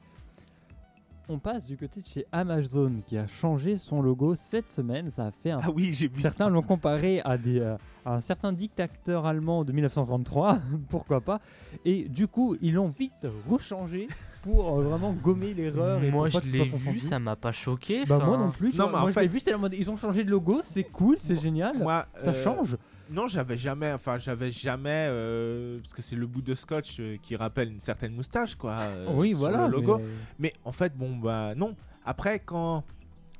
On 1.33 1.39
passe 1.39 1.67
du 1.67 1.77
côté 1.77 2.01
de 2.01 2.07
chez 2.07 2.27
Amazon 2.33 2.91
qui 3.07 3.17
a 3.17 3.25
changé 3.29 3.77
son 3.77 4.03
logo 4.03 4.35
cette 4.35 4.73
semaine. 4.73 5.11
Ça 5.13 5.27
a 5.27 5.31
fait 5.31 5.53
un. 5.53 5.61
Ah 5.63 5.71
oui, 5.73 5.91
j'ai 5.95 6.09
vu 6.09 6.21
Certains 6.21 6.49
l'ont 6.49 6.61
comparé 6.63 7.21
à, 7.25 7.39
des, 7.39 7.61
euh, 7.61 7.77
à 8.05 8.15
un 8.17 8.21
certain 8.21 8.53
dictateur 8.53 9.27
allemand 9.27 9.63
de 9.65 9.71
1933, 9.71 10.59
pourquoi 10.89 11.21
pas. 11.21 11.41
Et 11.85 12.09
du 12.09 12.27
coup, 12.27 12.57
ils 12.61 12.75
l'ont 12.75 12.89
vite 12.89 13.29
rechangé 13.49 14.09
pour 14.43 14.77
euh, 14.79 14.83
vraiment 14.83 15.13
gommer 15.13 15.55
l'erreur. 15.55 16.03
et 16.03 16.11
Moi 16.11 16.23
pour 16.23 16.31
je 16.31 16.33
pas 16.33 16.41
que 16.41 16.47
ce 16.49 16.53
l'ai 16.53 16.59
soit 16.59 16.67
vu, 16.67 16.73
confondu. 16.73 16.99
ça 17.01 17.21
m'a 17.21 17.37
pas 17.37 17.53
choqué. 17.53 18.05
Bah, 18.07 18.19
moi 18.19 18.37
non 18.37 18.51
plus. 18.51 18.73
tu 18.73 18.79
Non, 18.79 18.85
vois. 18.89 18.93
mais 18.93 18.99
en 18.99 19.01
moi, 19.03 19.11
je 19.13 19.21
l'ai 19.21 19.27
fait- 19.29 19.33
vu, 19.33 19.39
j'étais 19.39 19.55
en 19.55 19.59
mode, 19.61 19.75
ils 19.75 19.89
ont 19.89 19.97
changé 19.97 20.25
de 20.25 20.31
logo, 20.33 20.63
c'est 20.65 20.83
cool, 20.85 21.17
c'est 21.17 21.41
génial. 21.41 21.79
Moi, 21.79 22.07
ça 22.19 22.31
euh, 22.31 22.45
change. 22.45 22.77
Non, 23.11 23.27
j'avais 23.27 23.59
jamais, 23.59 23.93
enfin, 23.93 24.19
j'avais 24.19 24.51
jamais, 24.53 25.07
euh, 25.11 25.79
parce 25.81 25.93
que 25.93 26.01
c'est 26.03 26.15
le 26.17 26.27
bout 26.27 26.43
de 26.43 26.55
scotch 26.55 26.99
euh, 27.01 27.17
qui 27.21 27.35
rappelle 27.37 27.71
une 27.73 27.81
certaine 27.81 28.15
moustache, 28.15 28.55
quoi. 28.55 28.77
euh, 28.79 29.07
oui, 29.15 29.31
sur 29.31 29.39
voilà. 29.39 29.67
Le 29.67 29.73
logo. 29.73 29.99
mais- 29.99 30.05
Mais 30.39 30.53
en 30.65 30.73
fait, 30.73 30.97
bon, 30.97 31.17
bah 31.17 31.55
non. 31.57 31.75
Après, 32.05 32.39
quand 32.39 32.85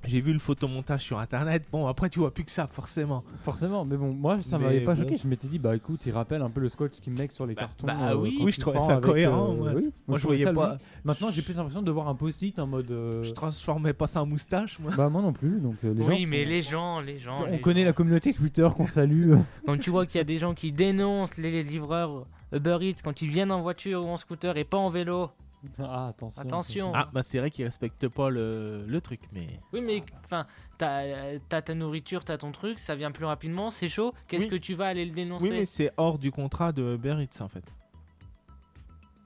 j'ai 0.07 0.21
vu 0.21 0.33
le 0.33 0.39
photomontage 0.39 1.03
sur 1.03 1.19
internet, 1.19 1.67
bon, 1.73 1.87
après, 1.87 2.09
tu 2.09 2.19
vois 2.21 2.33
plus 2.33 2.45
que 2.45 2.51
ça, 2.51 2.67
forcément. 2.67 3.23
Forcément, 3.43 3.85
mais 3.85 3.97
bon, 3.97 4.13
moi 4.13 4.41
ça 4.43 4.59
m'avait 4.59 4.81
pas 4.81 4.95
bon. 4.95 5.03
choqué. 5.03 5.17
Je 5.17 5.29
m'étais 5.29 5.47
dit, 5.49 5.59
bah 5.59 5.77
écoute, 5.77 6.01
il 6.07 6.13
rappelle 6.13 6.43
un 6.43 6.51
peu 6.51 6.61
le 6.61 6.69
scotch 6.69 6.93
qui 7.01 7.11
met 7.11 7.29
sur 7.31 7.47
les 7.47 7.55
Bah- 7.55 7.63
cartons. 7.63 7.87
bah 7.87 8.17
oui. 8.17 8.37
quand 8.39 8.45
Oui, 8.45 8.53
je 8.53 8.61
trouvais 8.61 8.81
ça 8.81 8.97
cohérent, 8.97 9.55
ouais. 9.55 9.73
oui. 9.75 9.91
Moi, 10.09 10.19
je 10.19 10.27
voyais 10.27 10.45
ça 10.45 10.53
pas. 10.53 10.79
Maintenant, 11.05 11.31
j'ai 11.31 11.43
plus 11.43 11.57
l'impression 11.57 11.83
de 11.83 11.91
voir 11.91 12.09
un 12.09 12.15
post-it 12.15 12.59
en 12.59 12.67
mode. 12.67 12.91
euh, 12.91 13.23
Je 13.25 13.33
transformais 13.33 13.93
pas 13.93 14.07
ça 14.07 14.23
en 14.23 14.27
moustache, 14.27 14.79
moi. 14.79 14.93
Bah, 14.97 15.09
moi 15.09 15.23
non 15.23 15.33
plus. 15.33 15.61
Donc, 15.61 15.77
euh, 15.85 15.93
les 15.95 16.03
Oui, 16.05 16.23
gens 16.23 16.27
mais 16.29 16.43
sont- 16.45 16.49
les 16.51 16.63
gens, 16.63 17.01
les 17.01 17.19
gens. 17.19 17.37
On 17.47 17.51
les 17.51 17.61
connaît 17.61 17.81
gens. 17.81 17.87
la 17.87 17.93
communauté 17.93 18.33
Twitter 18.33 18.69
qu'on 18.77 18.87
salue. 18.87 19.35
Quand 19.67 19.77
tu 19.79 19.91
vois 19.91 20.07
qu'il 20.07 20.17
y 20.19 20.21
a 20.21 20.25
des 20.25 20.39
gens 20.39 20.55
qui 20.55 20.73
dénoncent 20.73 21.37
les 21.37 21.63
livreurs 21.63 22.27
Uber 22.53 22.79
Eats 22.81 23.03
quand 23.05 23.23
ils 23.23 23.29
viennent 23.29 23.53
en 23.53 23.63
voiture 23.63 24.05
ou 24.05 24.09
en 24.09 24.17
scooter 24.17 24.57
et 24.57 24.65
pas 24.65 24.77
en 24.79 24.89
vélo. 24.89 25.31
ah, 25.79 26.09
attention. 26.09 26.43
Attention. 26.43 26.93
Ah, 26.95 27.09
bah 27.13 27.23
c'est 27.23 27.39
vrai 27.39 27.51
qu'ils 27.51 27.65
respectent 27.65 28.09
pas 28.09 28.31
le, 28.31 28.85
le 28.87 29.01
truc, 29.01 29.21
mais. 29.33 29.47
Oui, 29.73 29.81
mais 29.81 30.03
enfin, 30.25 30.47
t'as 30.79 31.39
t'as 31.49 31.63
ta 31.63 31.75
nourriture, 31.75 32.25
t'as 32.25 32.39
ton 32.39 32.53
truc, 32.53 32.79
ça 32.79 32.95
vient 32.95 33.11
plus 33.11 33.25
rapidement, 33.27 33.71
c'est 33.71 33.89
chaud. 33.89 34.13
Qu'est-ce 34.29 34.45
Oui. 34.45 34.49
que 34.51 34.57
tu 34.57 34.75
vas 34.75 34.87
aller 34.87 35.05
le 35.05 35.13
dénoncer? 35.13 35.45
Oui, 35.45 35.51
mais 35.51 35.65
c'est 35.65 35.91
hors 35.97 36.19
du 36.19 36.31
contrat 36.33 36.73
de 36.73 36.95
Uber 36.95 37.17
Eats, 37.23 37.43
en 37.43 37.49
fait. 37.49 37.65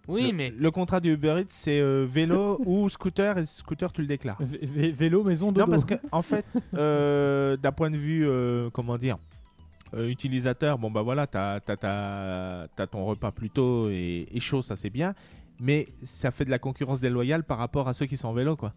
Oui, 0.06 0.30
le, 0.30 0.36
mais 0.36 0.50
Le 0.50 0.70
contrat 0.70 1.00
de 1.00 1.08
Uber 1.10 1.36
Eats, 1.40 1.46
c'est 1.48 1.80
euh, 1.80 2.04
vélo 2.06 2.60
ou 2.66 2.88
scooter, 2.90 3.38
et 3.38 3.46
scooter, 3.46 3.90
tu 3.92 4.02
le 4.02 4.06
déclares. 4.06 4.38
Vé- 4.42 4.92
vélo, 4.92 5.24
maison, 5.24 5.50
dodo. 5.50 5.64
Non, 5.64 5.70
parce 5.70 5.84
que 5.86 5.94
en 6.12 6.20
fait, 6.22 6.44
euh, 6.74 7.56
d'un 7.56 7.72
point 7.72 7.90
de 7.90 7.96
vue, 7.96 8.28
euh, 8.28 8.68
comment 8.70 8.98
dire, 8.98 9.16
utilisateur, 9.96 10.76
bon 10.76 10.90
bah 10.90 11.02
voilà, 11.02 11.26
t'as 11.28 11.60
t'as- 11.60 11.76
t'as- 11.76 12.66
t'as 12.74 12.86
ton 12.88 13.04
repas 13.04 13.30
plus 13.30 13.48
tôt 13.48 13.88
et, 13.90 14.26
et 14.32 14.40
chaud, 14.40 14.60
ça 14.60 14.74
c'est 14.74 14.90
bien, 14.90 15.14
mais 15.64 15.86
ça 16.02 16.30
fait 16.30 16.44
de 16.44 16.50
la 16.50 16.58
concurrence 16.58 17.00
déloyale 17.00 17.42
par 17.42 17.56
rapport 17.58 17.88
à 17.88 17.94
ceux 17.94 18.04
qui 18.06 18.16
sont 18.18 18.28
en 18.28 18.34
vélo, 18.34 18.54
quoi. 18.54 18.70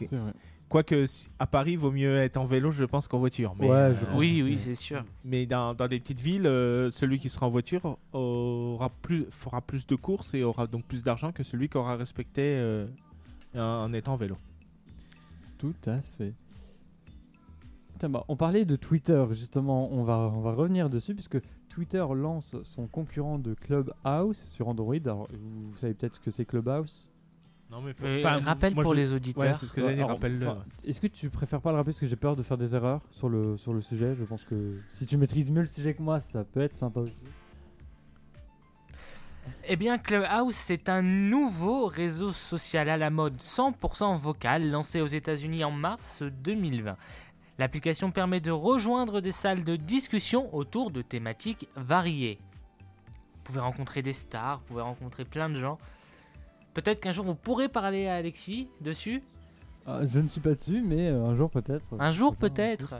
C'est 0.00 0.16
vrai. 0.16 0.32
Quoique 0.68 1.06
à 1.38 1.46
Paris, 1.46 1.74
vaut 1.76 1.90
mieux 1.90 2.18
être 2.18 2.36
en 2.36 2.44
vélo, 2.44 2.70
je 2.70 2.84
pense, 2.84 3.08
qu'en 3.08 3.18
voiture. 3.18 3.56
Mais, 3.58 3.68
Ouais, 3.68 3.94
je 3.94 4.04
euh, 4.04 4.06
pense. 4.06 4.18
oui, 4.18 4.36
c'est- 4.36 4.42
oui, 4.44 4.58
c'est 4.58 4.74
sûr. 4.74 5.04
mais 5.24 5.46
dans, 5.46 5.74
dans 5.74 5.88
des 5.88 5.98
petites 5.98 6.20
villes, 6.20 6.46
euh, 6.46 6.90
celui 6.90 7.18
qui 7.18 7.28
sera 7.30 7.46
en 7.46 7.50
voiture 7.50 7.98
aura 8.12 8.88
plus, 9.02 9.26
fera 9.30 9.60
plus 9.62 9.86
de 9.86 9.96
courses 9.96 10.34
et 10.34 10.44
aura 10.44 10.66
donc 10.66 10.84
plus 10.84 11.02
d'argent 11.02 11.32
que 11.32 11.42
celui 11.42 11.68
qui 11.70 11.78
aura 11.78 11.96
respecté 11.96 12.42
euh, 12.44 12.86
en, 13.56 13.60
en 13.60 13.92
étant 13.94 14.12
en 14.12 14.16
vélo. 14.16 14.36
Tout 15.58 15.74
à 15.86 16.00
fait. 16.18 16.34
Bah, 18.08 18.24
on 18.28 18.36
parlait 18.36 18.64
de 18.64 18.76
Twitter, 18.76 19.24
justement, 19.32 19.90
on 19.92 20.04
va, 20.04 20.18
on 20.32 20.40
va 20.40 20.52
revenir 20.52 20.88
dessus, 20.88 21.14
puisque 21.14 21.38
Twitter 21.78 22.04
lance 22.12 22.56
son 22.64 22.88
concurrent 22.88 23.38
de 23.38 23.54
Clubhouse 23.54 24.36
sur 24.52 24.66
Android. 24.66 24.96
Alors, 25.04 25.26
vous, 25.30 25.70
vous 25.70 25.76
savez 25.76 25.94
peut-être 25.94 26.16
ce 26.16 26.20
que 26.20 26.32
c'est 26.32 26.44
Clubhouse? 26.44 27.08
Non 27.70 27.80
mais 27.80 27.94
Euh, 28.02 28.20
rappel 28.44 28.74
pour 28.74 28.94
les 28.94 29.12
auditeurs. 29.12 29.44
Ouais, 29.44 29.52
c'est 29.52 29.66
ce 29.66 29.72
que 29.72 29.80
j'allais 29.80 29.94
dire, 29.94 30.06
Alors, 30.06 30.16
rappelle-le. 30.16 30.48
enfin, 30.48 30.64
Est-ce 30.84 31.00
que 31.00 31.06
tu 31.06 31.30
préfères 31.30 31.60
pas 31.60 31.70
le 31.70 31.76
rappeler 31.76 31.92
parce 31.92 32.00
que 32.00 32.06
j'ai 32.06 32.16
peur 32.16 32.34
de 32.34 32.42
faire 32.42 32.58
des 32.58 32.74
erreurs 32.74 33.02
sur 33.12 33.28
le, 33.28 33.56
sur 33.56 33.72
le 33.72 33.80
sujet? 33.80 34.16
Je 34.18 34.24
pense 34.24 34.42
que 34.44 34.80
si 34.92 35.06
tu 35.06 35.16
maîtrises 35.16 35.52
mieux 35.52 35.60
le 35.60 35.66
sujet 35.68 35.94
que 35.94 36.02
moi, 36.02 36.18
ça 36.18 36.42
peut 36.42 36.62
être 36.62 36.76
sympa 36.76 36.98
aussi. 36.98 37.12
Eh 39.68 39.76
bien, 39.76 39.98
Clubhouse, 39.98 40.54
c'est 40.56 40.88
un 40.88 41.02
nouveau 41.02 41.86
réseau 41.86 42.32
social 42.32 42.88
à 42.88 42.96
la 42.96 43.10
mode 43.10 43.36
100% 43.36 44.18
vocal 44.18 44.68
lancé 44.68 45.00
aux 45.00 45.06
États-Unis 45.06 45.62
en 45.62 45.70
mars 45.70 46.24
2020. 46.42 46.96
L'application 47.58 48.10
permet 48.12 48.40
de 48.40 48.50
rejoindre 48.52 49.20
des 49.20 49.32
salles 49.32 49.64
de 49.64 49.76
discussion 49.76 50.54
autour 50.54 50.90
de 50.90 51.02
thématiques 51.02 51.68
variées. 51.76 52.38
Vous 53.34 53.42
pouvez 53.44 53.60
rencontrer 53.60 54.02
des 54.02 54.12
stars, 54.12 54.58
vous 54.60 54.64
pouvez 54.66 54.82
rencontrer 54.82 55.24
plein 55.24 55.48
de 55.50 55.58
gens. 55.58 55.78
Peut-être 56.74 57.00
qu'un 57.00 57.12
jour 57.12 57.24
vous 57.24 57.34
pourrez 57.34 57.68
parler 57.68 58.06
à 58.06 58.14
Alexis 58.14 58.68
dessus. 58.80 59.22
Ah, 59.86 60.00
je 60.06 60.20
ne 60.20 60.28
suis 60.28 60.40
pas 60.40 60.54
dessus, 60.54 60.82
mais 60.86 61.08
euh, 61.08 61.24
un 61.24 61.34
jour 61.34 61.50
peut-être. 61.50 61.96
Un 61.98 62.12
jour 62.12 62.36
peut-être. 62.36 62.94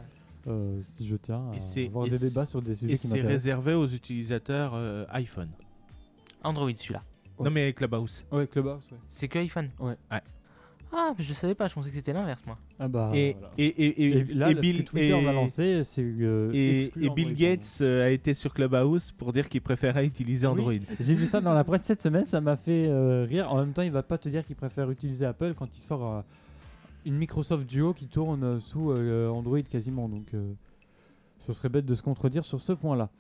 euh, 0.47 0.81
si 0.83 1.07
je 1.07 1.17
tiens 1.17 1.53
Et 1.53 1.85
à 1.85 1.87
avoir 1.87 2.07
et 2.07 2.11
des 2.11 2.19
débats 2.19 2.47
sur 2.47 2.63
des 2.63 2.73
Et 2.73 2.75
sujets 2.75 2.95
qui 2.97 3.09
c'est 3.09 3.21
réservé 3.21 3.75
aux 3.75 3.87
utilisateurs 3.87 4.73
euh, 4.75 5.05
iPhone. 5.11 5.51
Android 6.43 6.71
celui-là. 6.75 7.03
Ouais. 7.39 7.45
Non 7.45 7.51
mais 7.51 7.73
Clubhouse. 7.75 8.25
Ouais, 8.33 8.47
Clubhouse, 8.47 8.89
ouais. 8.91 8.99
C'est 9.09 9.29
que 9.29 9.39
iPhone. 9.39 9.69
Ouais. 9.79 9.97
Ouais. 10.11 10.23
Ah, 10.93 11.13
mais 11.19 11.23
je 11.25 11.33
savais 11.35 11.55
pas, 11.55 11.69
je 11.69 11.75
pensais 11.75 11.91
que 11.91 11.97
c'était 11.97 12.13
l'inverse 12.15 12.43
moi. 12.47 12.57
Ah 12.79 12.89
bah, 12.89 13.11
et, 13.15 13.33
voilà. 13.35 13.51
et, 13.59 13.67
et, 13.67 14.03
et, 14.03 14.17
Et 14.19 14.25
là, 14.35 14.51
et 14.51 14.55
Bill, 14.55 14.79
ce 14.79 14.83
que 14.83 14.89
Twitter 14.91 15.19
et- 15.19 15.25
va 15.25 15.33
lancer, 15.33 15.83
c'est 15.85 16.03
euh, 16.03 16.51
et, 16.55 16.91
Bill. 17.11 17.35
Gates 17.35 17.79
euh, 17.83 18.07
a 18.07 18.11
été 18.11 18.33
sur 18.33 18.55
Clubhouse 18.55 19.13
pour 19.13 19.33
dire 19.33 19.49
qu'il 19.49 19.61
préférait 19.61 20.07
utiliser 20.07 20.47
Oui. 20.47 20.53
Android. 20.53 20.73
J'ai 20.99 21.15
vu 21.15 21.27
ça 21.27 21.41
dans 21.43 21.53
la 21.53 21.63
presse 21.65 21.83
cette 21.83 22.01
semaine, 22.01 22.25
ça 22.25 22.41
m'a 22.41 22.57
fait 22.57 22.87
euh, 22.89 23.25
rire. 23.29 23.53
En 23.53 23.59
même 23.59 23.73
temps, 23.73 23.83
il 23.83 23.91
va 23.91 24.03
pas 24.03 24.17
te 24.19 24.29
dire 24.31 24.47
qu'il 24.47 24.57
préfère 24.57 24.91
utiliser 24.91 25.27
Apple 25.27 25.53
quand 25.59 25.69
il 25.77 25.81
sort 25.81 26.11
euh, 26.11 26.21
une 27.05 27.17
Microsoft 27.17 27.67
Duo 27.67 27.93
qui 27.93 28.07
tourne 28.09 28.59
sous 28.61 28.91
euh, 28.91 29.29
Android 29.29 29.61
quasiment. 29.63 30.09
Donc, 30.09 30.33
euh, 30.33 30.53
ce 31.39 31.53
serait 31.53 31.69
bête 31.69 31.87
de 31.87 31.95
se 31.95 32.03
contredire 32.03 32.45
sur 32.47 32.61
ce 32.63 32.73
point-là. 32.73 33.11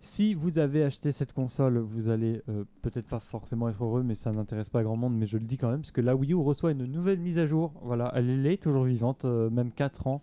Si 0.00 0.32
vous 0.34 0.58
avez 0.60 0.84
acheté 0.84 1.10
cette 1.10 1.32
console, 1.32 1.78
vous 1.78 2.08
allez 2.08 2.40
euh, 2.48 2.64
peut-être 2.82 3.08
pas 3.08 3.18
forcément 3.18 3.68
être 3.68 3.82
heureux, 3.82 4.04
mais 4.04 4.14
ça 4.14 4.30
n'intéresse 4.30 4.70
pas 4.70 4.82
grand 4.84 4.96
monde, 4.96 5.16
mais 5.16 5.26
je 5.26 5.36
le 5.38 5.44
dis 5.44 5.58
quand 5.58 5.70
même, 5.70 5.80
parce 5.80 5.90
que 5.90 6.00
la 6.00 6.14
Wii 6.14 6.32
U 6.32 6.36
reçoit 6.36 6.70
une 6.70 6.84
nouvelle 6.84 7.18
mise 7.18 7.38
à 7.38 7.46
jour. 7.46 7.72
Voilà, 7.82 8.12
elle 8.14 8.46
est 8.46 8.62
toujours 8.62 8.84
vivante, 8.84 9.24
euh, 9.24 9.50
même 9.50 9.72
4 9.72 10.06
ans 10.06 10.22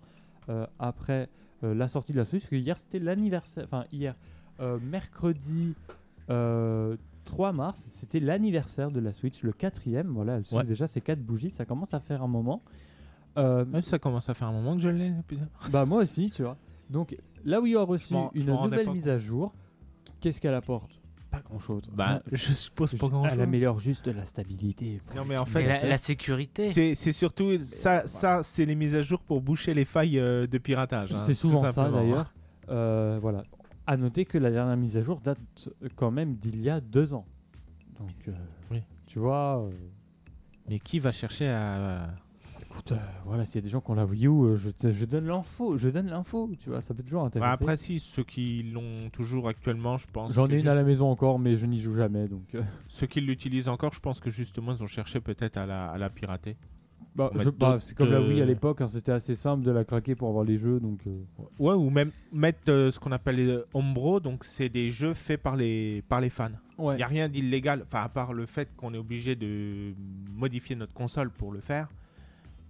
euh, 0.49 0.65
après 0.80 1.30
la 1.61 1.88
sortie 1.88 2.11
de 2.11 2.18
la 2.18 2.26
Switch, 2.26 2.43
parce 2.43 2.52
que 2.52 2.56
hier 2.57 2.77
c'était 2.77 2.99
l'anniversaire, 2.99 3.64
enfin 3.65 3.85
hier, 3.91 4.14
mercredi 4.84 5.73
euh, 6.30 6.95
3 7.23 7.53
mars, 7.53 7.88
c'était 7.89 8.19
l'anniversaire 8.19 8.91
de 8.91 8.99
la 8.99 9.14
Switch, 9.14 9.41
le 9.41 9.52
quatrième, 9.52 10.10
voilà, 10.10 10.38
elle 10.38 10.45
suit 10.45 10.56
Ouais. 10.57 10.64
déjà 10.64 10.85
ces 10.85 11.02
4 11.02 11.19
bougies, 11.22 11.49
ça 11.49 11.65
commence 11.65 11.95
à 11.95 11.99
faire 11.99 12.22
un 12.22 12.27
moment. 12.27 12.61
Même 13.35 13.81
ça 13.81 13.97
commence 13.97 14.30
à 14.30 14.35
faire 14.35 14.47
un 14.49 14.52
moment 14.53 14.76
que 14.76 14.81
je 14.81 14.89
l'ai. 14.89 15.11
bah 15.72 15.85
moi 15.85 16.03
aussi, 16.03 16.30
tu 16.30 16.43
vois. 16.43 16.56
Donc 16.91 17.18
là 17.43 17.60
où 17.61 17.65
il 17.65 17.76
a 17.76 17.81
reçu 17.81 18.14
une 18.35 18.45
nouvelle 18.45 18.89
mise 18.91 19.10
à 19.10 19.18
jour, 19.18 19.53
qu'est-ce 20.26 20.41
qu'elle 20.41 20.56
apporte 20.56 20.89
Pas 21.30 21.39
grand 21.41 21.60
chose. 21.60 21.84
Bah, 21.93 22.22
je 22.31 22.52
suppose 22.53 22.95
pas 22.95 23.07
grand 23.07 23.27
elle 23.27 23.41
améliore 23.41 23.77
juste 23.77 24.07
la 24.07 24.26
stabilité. 24.26 24.99
Non 25.15 25.23
mais 25.23 25.38
en 25.38 25.45
Et 25.45 25.49
fait, 25.49 25.65
la, 25.68 25.85
la 25.85 25.97
sécurité. 25.99 26.64
c'est 26.64 26.95
c'est 26.95 27.11
surtout 27.11 27.60
ça, 27.61 28.07
ça 28.07 28.41
c'est 28.41 28.65
les 28.65 28.73
mises 28.76 28.95
à 28.95 29.03
jour 29.03 29.19
pour 29.22 29.41
boucher 29.41 29.73
les 29.76 29.85
failles 29.85 30.18
euh, 30.19 30.47
de 30.47 30.57
piratage. 30.57 31.14
hein, 31.14 31.23
C'est 31.27 31.35
souvent 31.35 31.72
ça 31.72 31.89
d'ailleurs. 31.91 32.34
Euh, 32.69 33.19
voilà. 33.22 33.43
À 33.85 33.97
noter 33.97 34.26
que 34.26 34.39
la 34.39 34.49
dernière 34.49 34.77
mise 34.77 34.97
à 34.97 35.03
jour 35.03 35.22
date 35.22 35.38
quand 35.95 36.10
même 36.10 36.34
d'il 36.38 36.60
y 36.60 36.72
a 36.72 36.81
deux 36.81 37.14
ans. 37.14 37.27
Donc, 37.99 38.10
euh, 38.27 38.31
Oui. 38.72 38.81
tu 39.06 39.19
vois, 39.19 39.60
euh, 39.61 39.69
Mais 40.68 40.80
qui 40.80 40.97
va 40.97 41.11
chercher 41.11 41.47
à 41.49 42.10
écoute, 42.76 42.91
euh, 42.91 42.97
voilà, 43.26 43.45
s'il 43.45 43.56
y 43.56 43.57
a 43.60 43.61
des 43.61 43.69
gens 43.69 43.81
qui 43.81 43.91
ont 43.91 43.95
la 43.95 44.06
Wii 44.06 44.27
U, 44.27 44.30
euh, 44.30 44.56
je, 44.57 44.69
te- 44.69 44.91
je 44.91 45.06
donne 45.06 45.26
l'info, 45.27 45.77
je 45.77 45.89
donne 45.89 46.07
l'info, 46.07 46.49
tu 46.60 46.69
vois, 46.69 46.81
ça 46.81 46.93
peut 46.93 47.03
toujours 47.03 47.23
intéresser. 47.23 47.47
Bah, 47.49 47.53
après 47.53 47.77
si 47.77 47.99
ceux 47.99 48.23
qui 48.23 48.64
l'ont 48.64 49.10
toujours 49.11 49.47
actuellement, 49.47 49.97
je 49.97 50.07
pense. 50.07 50.34
J'en 50.34 50.47
que 50.47 50.53
ai 50.53 50.61
une 50.61 50.68
à 50.68 50.76
la 50.76 50.84
maison 50.84 51.10
encore, 51.10 51.39
mais 51.39 51.56
je 51.56 51.65
n'y 51.65 51.80
joue 51.80 51.93
jamais, 51.93 52.27
donc. 52.27 52.43
euh, 52.56 52.61
Ceux 52.88 53.07
qui 53.07 53.22
l'utilisent 53.22 53.68
encore, 53.69 53.93
je 53.93 53.99
pense 53.99 54.19
que 54.19 54.30
justement 54.30 54.73
ils 54.73 54.84
ont 54.84 54.88
cherché 54.88 55.19
peut-être 55.22 55.57
à 55.57 55.65
la, 55.65 55.88
à 55.89 55.97
la 55.97 56.10
pirater. 56.10 56.57
bah, 57.15 57.31
je- 57.35 57.49
bah, 57.49 57.72
d'autres, 57.72 57.80
c'est 57.84 57.95
comme 57.95 58.11
la 58.11 58.19
Wii 58.22 58.41
à 58.41 58.43
euh, 58.43 58.47
l'époque, 58.47 58.81
hein, 58.81 58.88
c'était 58.88 59.14
assez 59.14 59.35
simple 59.35 59.64
de 59.64 59.72
la 59.72 59.85
craquer 59.85 60.15
pour 60.15 60.27
avoir 60.27 60.43
les 60.43 60.57
jeux, 60.57 60.80
donc. 60.81 60.99
euh, 61.07 61.23
Ouais, 61.60 61.73
ou 61.76 61.89
même 61.89 62.11
mettre 62.34 62.69
euh, 62.69 62.91
ce 62.91 62.99
qu'on 62.99 63.14
appelle 63.14 63.38
les 63.38 63.57
Hombro, 63.73 64.19
donc 64.19 64.43
c'est 64.43 64.68
des 64.69 64.89
jeux 64.89 65.14
faits 65.14 65.41
par 65.41 65.56
les, 65.56 66.03
par 66.10 66.19
les 66.19 66.30
fans. 66.30 66.49
Il 66.77 66.95
n'y 66.97 67.03
a 67.03 67.07
rien 67.07 67.30
d'illégal, 67.30 67.84
enfin 67.84 68.02
à 68.03 68.10
part 68.10 68.34
le 68.34 68.45
fait 68.45 68.68
qu'on 68.76 68.93
est 68.93 68.97
obligé 68.97 69.38
de 69.38 69.93
modifier 70.35 70.76
notre 70.76 70.91
console 70.93 71.30
pour 71.30 71.53
le 71.53 71.61
faire. 71.61 71.88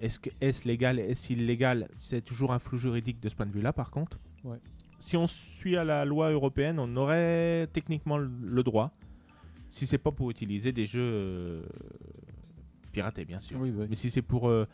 Est-ce 0.01 0.19
que 0.19 0.30
est-ce 0.41 0.67
légal, 0.67 0.99
est-ce 0.99 1.34
illégal? 1.34 1.88
C'est 1.93 2.22
toujours 2.23 2.51
un 2.53 2.59
flou 2.59 2.77
juridique 2.77 3.19
de 3.22 3.30
ce 3.30 3.35
point 3.35 3.45
de 3.45 3.51
vue-là 3.51 3.72
par 3.73 3.91
contre. 3.91 4.19
Ouais. 4.43 4.57
Si 4.99 5.15
on 5.17 5.26
suit 5.26 5.77
à 5.77 5.84
la 5.84 6.05
loi 6.05 6.31
européenne, 6.31 6.80
on 6.80 6.95
aurait 6.97 7.67
techniquement 7.67 8.17
le- 8.17 8.63
droit, 8.63 8.91
si 9.67 9.85
c'est 9.85 9.97
pas 9.97 10.11
pour 10.11 10.30
utiliser 10.31 10.72
des 10.72 10.85
jeux 10.85 11.01
euh, 11.01 11.63
piratés 12.91 13.26
bien 13.26 13.39
sûr. 13.39 13.59
Oui, 13.59 13.72
Mais 13.89 13.95
si 13.95 14.09
c'est 14.09 14.22
pour 14.22 14.47
euh, 14.49 14.65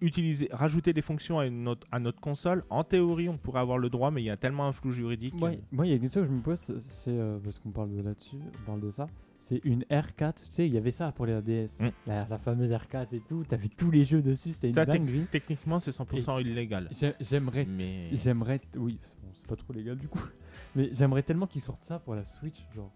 utiliser, 0.00 0.48
rajouter 0.52 0.92
des 0.92 1.02
fonctions 1.02 1.38
à 1.38 1.48
notre, 1.50 1.86
à 1.90 1.98
notre 1.98 2.20
console, 2.20 2.64
en 2.70 2.84
théorie, 2.84 3.28
on 3.28 3.36
pourrait 3.38 3.60
avoir 3.60 3.78
le 3.78 3.90
droit, 3.90 4.10
mais 4.10 4.22
il 4.22 4.26
y 4.26 4.30
a 4.30 4.36
tellement 4.36 4.66
un 4.66 4.72
flou 4.72 4.92
juridique. 4.92 5.34
Moi, 5.38 5.52
moi, 5.72 5.86
il 5.86 5.90
y 5.90 5.92
a 5.92 5.96
une 5.96 6.02
question 6.02 6.20
que 6.22 6.28
je 6.28 6.32
me 6.32 6.40
pose, 6.42 6.60
c'est 6.78 7.10
euh, 7.10 7.38
parce 7.42 7.58
qu'on 7.58 7.70
parle 7.70 7.90
de 7.96 8.00
là-dessus, 8.02 8.36
on 8.62 8.66
parle 8.66 8.80
de 8.80 8.90
ça. 8.90 9.06
C'est 9.46 9.60
une 9.64 9.82
R4, 9.90 10.32
tu 10.46 10.50
sais, 10.50 10.66
il 10.66 10.72
y 10.72 10.78
avait 10.78 10.90
ça 10.90 11.12
pour 11.12 11.26
les 11.26 11.34
ADS, 11.34 11.68
Mm. 11.78 11.88
la, 12.06 12.26
la 12.30 12.38
fameuse 12.38 12.70
R4 12.72 13.08
et 13.12 13.20
tout. 13.28 13.44
T'avais 13.46 13.68
tous 13.68 13.90
les 13.90 14.02
jeux 14.02 14.22
dessus, 14.22 14.52
c'était 14.52 14.68
une 14.70 14.74
dinguerie. 14.86 15.26
Techniquement, 15.30 15.78
c'est 15.80 15.90
100% 15.90 16.40
illégal. 16.40 16.88
J'ai- 16.90 17.12
J'aimerais, 17.20 17.66
Mais 17.68 18.08
j'aimerais, 18.16 18.58
oui, 18.78 18.98
bon, 19.22 19.28
c'est 19.34 19.46
pas 19.46 19.56
trop 19.56 19.74
légal 19.74 19.98
du 19.98 20.08
coup, 20.08 20.18
mais 20.74 20.88
j'aimerais 20.94 21.22
tellement 21.22 21.46
qu'ils 21.46 21.60
sortent 21.60 21.84
ça 21.84 21.98
pour 21.98 22.14
la 22.14 22.24
Switch, 22.24 22.64
genre. 22.74 22.90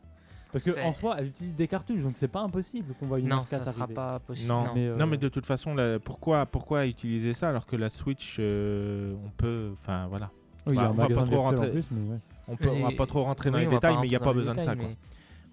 Parce 0.51 0.65
que 0.65 0.73
C'est- 0.73 0.83
en 0.83 0.95
soi, 0.95 1.16
elle 1.19 1.27
utilise 1.27 1.55
des 1.55 1.69
cartouches, 1.69 2.01
donc 2.01 2.15
c'est 2.16 2.29
pas 2.29 2.41
impossible 2.41 2.95
qu'on 2.99 3.05
voit 3.09 3.19
une 3.20 3.29
non, 3.29 3.43
R4 3.43 3.47
ça 3.47 3.65
sera 3.66 3.83
arriver. 3.83 3.95
pas 3.95 4.19
possible. 4.20 4.49
non, 4.49 4.65
non. 4.65 4.70
Mais, 4.75 4.87
euh, 4.89 4.95
non, 4.95 5.07
mais 5.07 5.19
de 5.19 5.29
toute 5.29 5.45
façon, 5.45 5.75
là, 5.75 5.99
pourquoi, 5.99 6.47
pourquoi 6.47 6.87
utiliser 6.87 7.35
ça 7.35 7.51
alors 7.51 7.66
que 7.66 7.77
la 7.77 7.91
Switch, 7.91 8.39
euh, 8.41 9.15
on 9.23 9.29
peut, 9.37 9.69
enfin 9.75 10.07
voilà, 10.07 10.31
Oui, 10.66 10.77
Bah, 10.77 10.89
on 10.91 10.95
va 10.95 11.09
pas 11.09 11.25
trop 11.27 11.43
rentrer- 11.43 11.70
plus, 11.73 11.91
mais 11.91 12.11
ouais. 12.11 12.19
on 12.49 12.57
peut, 12.57 12.69
on 12.70 12.83
va 12.85 12.91
Et- 12.93 12.97
pas 12.97 13.07
trop 13.07 13.23
rentrer 13.25 13.51
dans 13.51 13.59
Oui, 13.59 13.65
les 13.65 13.70
détails, 13.70 13.97
mais 14.01 14.07
il 14.07 14.11
n'y 14.11 14.16
a 14.16 14.20
pas 14.20 14.33
besoin 14.33 14.55
de 14.55 14.61
ça, 14.61 14.75
quoi. 14.75 14.87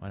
Mais 0.02 0.10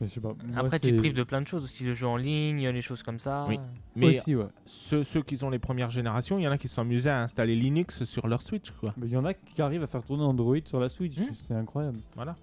je 0.00 0.06
sais 0.06 0.20
pas. 0.20 0.28
moi, 0.28 0.36
Après, 0.58 0.78
tu 0.80 0.90
te 0.92 0.96
prives 0.98 1.14
de 1.14 1.22
plein 1.22 1.40
de 1.40 1.46
choses 1.46 1.64
aussi, 1.64 1.84
le 1.84 1.94
jeu 1.94 2.06
en 2.06 2.16
ligne, 2.16 2.68
les 2.68 2.82
choses 2.82 3.02
comme 3.02 3.18
ça. 3.18 3.46
Oui. 3.48 3.58
Mais 3.96 4.18
Aussi, 4.18 4.34
ouais. 4.36 4.46
ceux, 4.66 5.02
ceux 5.02 5.22
qui 5.22 5.42
ont 5.44 5.50
les 5.50 5.58
premières 5.58 5.90
générations, 5.90 6.38
il 6.38 6.42
y 6.42 6.48
en 6.48 6.52
a 6.52 6.58
qui 6.58 6.68
s'amusaient 6.68 7.10
à 7.10 7.22
installer 7.22 7.54
Linux 7.56 8.04
sur 8.04 8.26
leur 8.28 8.42
Switch, 8.42 8.70
quoi. 8.70 8.94
Mais 8.96 9.06
il 9.06 9.12
y 9.12 9.16
en 9.16 9.24
a 9.24 9.34
qui 9.34 9.60
arrivent 9.62 9.82
à 9.82 9.86
faire 9.86 10.02
tourner 10.02 10.24
Android 10.24 10.56
sur 10.64 10.80
la 10.80 10.88
Switch, 10.88 11.16
Hmm. 11.18 11.34
c'est 11.42 11.54
incroyable. 11.54 11.98
Voilà. 12.14 12.34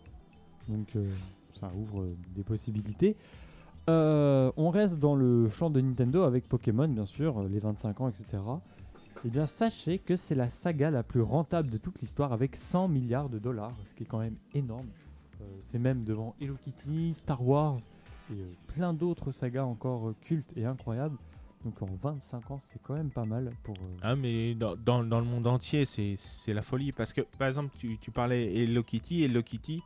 Donc 0.69 0.95
euh, 0.95 1.09
ça 1.59 1.71
ouvre 1.75 2.01
euh, 2.01 2.15
des 2.35 2.43
possibilités. 2.43 3.15
Euh, 3.89 4.51
on 4.57 4.69
reste 4.69 4.99
dans 4.99 5.15
le 5.15 5.49
champ 5.49 5.69
de 5.69 5.79
Nintendo 5.79 6.23
avec 6.23 6.47
Pokémon, 6.49 6.87
bien 6.87 7.05
sûr, 7.05 7.43
les 7.43 7.59
25 7.59 8.01
ans, 8.01 8.09
etc. 8.09 8.43
Eh 9.25 9.29
bien, 9.29 9.45
sachez 9.45 9.97
que 9.97 10.15
c'est 10.15 10.35
la 10.35 10.49
saga 10.49 10.91
la 10.91 11.03
plus 11.03 11.21
rentable 11.21 11.69
de 11.69 11.77
toute 11.77 11.99
l'histoire 12.01 12.33
avec 12.33 12.55
100 12.55 12.87
milliards 12.89 13.29
de 13.29 13.39
dollars, 13.39 13.71
ce 13.85 13.95
qui 13.95 14.03
est 14.03 14.05
quand 14.05 14.19
même 14.19 14.35
énorme. 14.53 14.85
Euh, 15.41 15.45
c'est 15.69 15.79
même 15.79 16.03
devant 16.03 16.35
Hello 16.41 16.55
Kitty, 16.63 17.13
Star 17.13 17.45
Wars 17.45 17.79
et 18.31 18.39
euh, 18.39 18.45
plein 18.73 18.93
d'autres 18.93 19.31
sagas 19.31 19.63
encore 19.63 20.09
euh, 20.09 20.15
cultes 20.21 20.57
et 20.57 20.65
incroyables. 20.65 21.17
Donc 21.65 21.81
en 21.81 21.87
25 22.01 22.51
ans, 22.51 22.59
c'est 22.61 22.81
quand 22.81 22.93
même 22.93 23.09
pas 23.09 23.25
mal 23.25 23.51
pour. 23.63 23.75
Ah, 24.01 24.15
mais 24.15 24.53
dans, 24.53 24.75
dans, 24.75 25.03
dans 25.03 25.19
le 25.19 25.25
monde 25.25 25.47
entier, 25.47 25.85
c'est 25.85 26.53
la 26.53 26.61
folie. 26.61 26.91
Parce 26.91 27.13
que, 27.13 27.21
par 27.37 27.47
exemple, 27.47 27.75
tu, 27.77 27.97
tu 27.97 28.11
parlais 28.11 28.55
Hello 28.55 28.83
Kitty. 28.83 29.23
Hello 29.23 29.41
Kitty, 29.41 29.81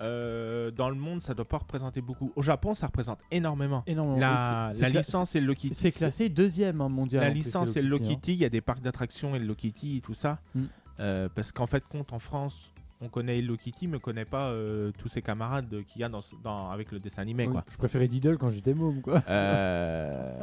euh, 0.00 0.70
dans 0.72 0.88
le 0.88 0.96
monde, 0.96 1.22
ça 1.22 1.34
doit 1.34 1.44
pas 1.44 1.58
représenter 1.58 2.00
beaucoup. 2.00 2.32
Au 2.34 2.42
Japon, 2.42 2.74
ça 2.74 2.86
représente 2.86 3.20
énormément. 3.30 3.84
énormément. 3.86 4.18
La, 4.18 4.70
la 4.78 4.88
licence 4.88 5.34
Hello 5.36 5.54
Kitty. 5.54 5.74
C'est 5.74 5.92
classé 5.92 6.28
deuxième 6.28 6.80
hein, 6.80 6.88
mondial. 6.88 7.22
La 7.22 7.30
en 7.30 7.32
licence 7.32 7.76
Hello 7.76 7.96
hein. 7.96 8.04
Kitty, 8.04 8.32
il 8.32 8.38
y 8.38 8.44
a 8.44 8.48
des 8.48 8.60
parcs 8.60 8.82
d'attractions 8.82 9.34
Hello 9.34 9.54
Kitty 9.54 9.98
et 9.98 10.00
tout 10.00 10.14
ça. 10.14 10.40
Mm. 10.54 10.64
Euh, 11.00 11.28
parce 11.34 11.52
qu'en 11.52 11.66
fait, 11.66 11.84
compte 11.86 12.12
en 12.12 12.18
France, 12.18 12.72
on 13.04 13.08
connaît 13.08 13.38
Hello 13.38 13.56
Kitty, 13.56 13.86
mais 13.86 13.96
on 13.96 14.00
connaît 14.00 14.24
pas 14.24 14.48
euh, 14.48 14.90
tous 14.98 15.08
ses 15.08 15.22
camarades 15.22 15.82
qu'il 15.86 16.00
y 16.00 16.04
a 16.04 16.08
dans, 16.08 16.70
avec 16.70 16.90
le 16.92 16.98
dessin 16.98 17.22
animé. 17.22 17.46
Oui, 17.46 17.52
Quoi. 17.52 17.64
Je 17.70 17.76
préférais 17.76 18.08
Diddle 18.08 18.38
quand 18.38 18.50
j'étais 18.50 18.74
môme, 18.74 19.00
quoi. 19.00 19.22
Euh, 19.28 20.42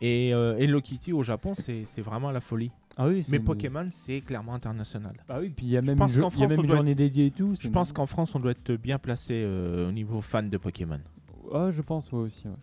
et 0.00 0.34
euh, 0.34 0.56
Hello 0.58 0.80
Kitty 0.80 1.12
au 1.12 1.22
Japon, 1.22 1.54
c'est 1.54 2.00
vraiment 2.02 2.30
la 2.30 2.40
folie. 2.40 2.70
Ah 2.96 3.06
oui, 3.08 3.24
Mais 3.28 3.38
Pokémon, 3.38 3.88
c'est 3.90 4.20
clairement 4.20 4.54
international. 4.54 5.14
Ah 5.28 5.38
oui, 5.40 5.48
puis 5.50 5.66
il 5.66 5.72
y 5.72 5.76
a 5.76 5.82
même, 5.82 5.96
pense 5.96 6.14
une, 6.14 6.22
jo- 6.22 6.28
y 6.38 6.44
a 6.44 6.48
même 6.48 6.68
journée 6.68 6.94
dédiée 6.94 7.26
et 7.26 7.30
tout. 7.30 7.54
Je 7.58 7.68
pense 7.68 7.92
qu'en 7.92 8.06
France, 8.06 8.34
on 8.34 8.40
doit 8.40 8.50
être 8.50 8.72
bien 8.72 8.98
placé 8.98 9.44
au 9.44 9.92
niveau 9.92 10.20
fan 10.20 10.50
de 10.50 10.56
Pokémon. 10.58 11.00
Ah, 11.54 11.70
je 11.70 11.82
pense, 11.82 12.12
moi 12.12 12.22
aussi. 12.22 12.46
ouais. 12.48 12.54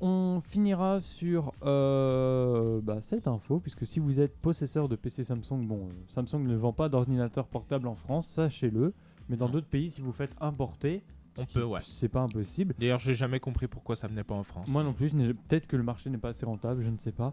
On 0.00 0.40
finira 0.42 1.00
sur 1.00 1.52
euh, 1.64 2.80
bah, 2.82 3.00
cette 3.00 3.26
info, 3.28 3.60
puisque 3.60 3.86
si 3.86 3.98
vous 3.98 4.20
êtes 4.20 4.38
possesseur 4.38 4.88
de 4.88 4.96
PC 4.96 5.24
Samsung, 5.24 5.66
bon, 5.66 5.86
euh, 5.86 5.90
Samsung 6.08 6.42
ne 6.46 6.54
vend 6.54 6.72
pas 6.74 6.88
d'ordinateur 6.90 7.46
portable 7.46 7.88
en 7.88 7.94
France, 7.94 8.28
sachez-le. 8.28 8.92
Mais 9.28 9.36
dans 9.36 9.46
Non. 9.46 9.52
d'autres 9.52 9.66
pays, 9.68 9.90
si 9.90 10.02
vous 10.02 10.12
faites 10.12 10.34
importer, 10.40 11.02
On 11.38 11.44
peut, 11.46 11.64
ouais. 11.64 11.80
c'est 11.82 12.08
pas 12.10 12.20
impossible. 12.20 12.74
D'ailleurs, 12.78 12.98
j'ai 12.98 13.14
jamais 13.14 13.40
compris 13.40 13.66
pourquoi 13.68 13.96
ça 13.96 14.06
venait 14.06 14.22
pas 14.22 14.34
en 14.34 14.42
France. 14.44 14.68
Moi 14.68 14.84
non 14.84 14.92
plus, 14.92 15.12
peut-être 15.14 15.66
que 15.66 15.76
le 15.76 15.82
marché 15.82 16.10
n'est 16.10 16.18
pas 16.18 16.28
assez 16.28 16.44
rentable, 16.46 16.82
je 16.82 16.90
ne 16.90 16.98
sais 16.98 17.12
pas. 17.12 17.32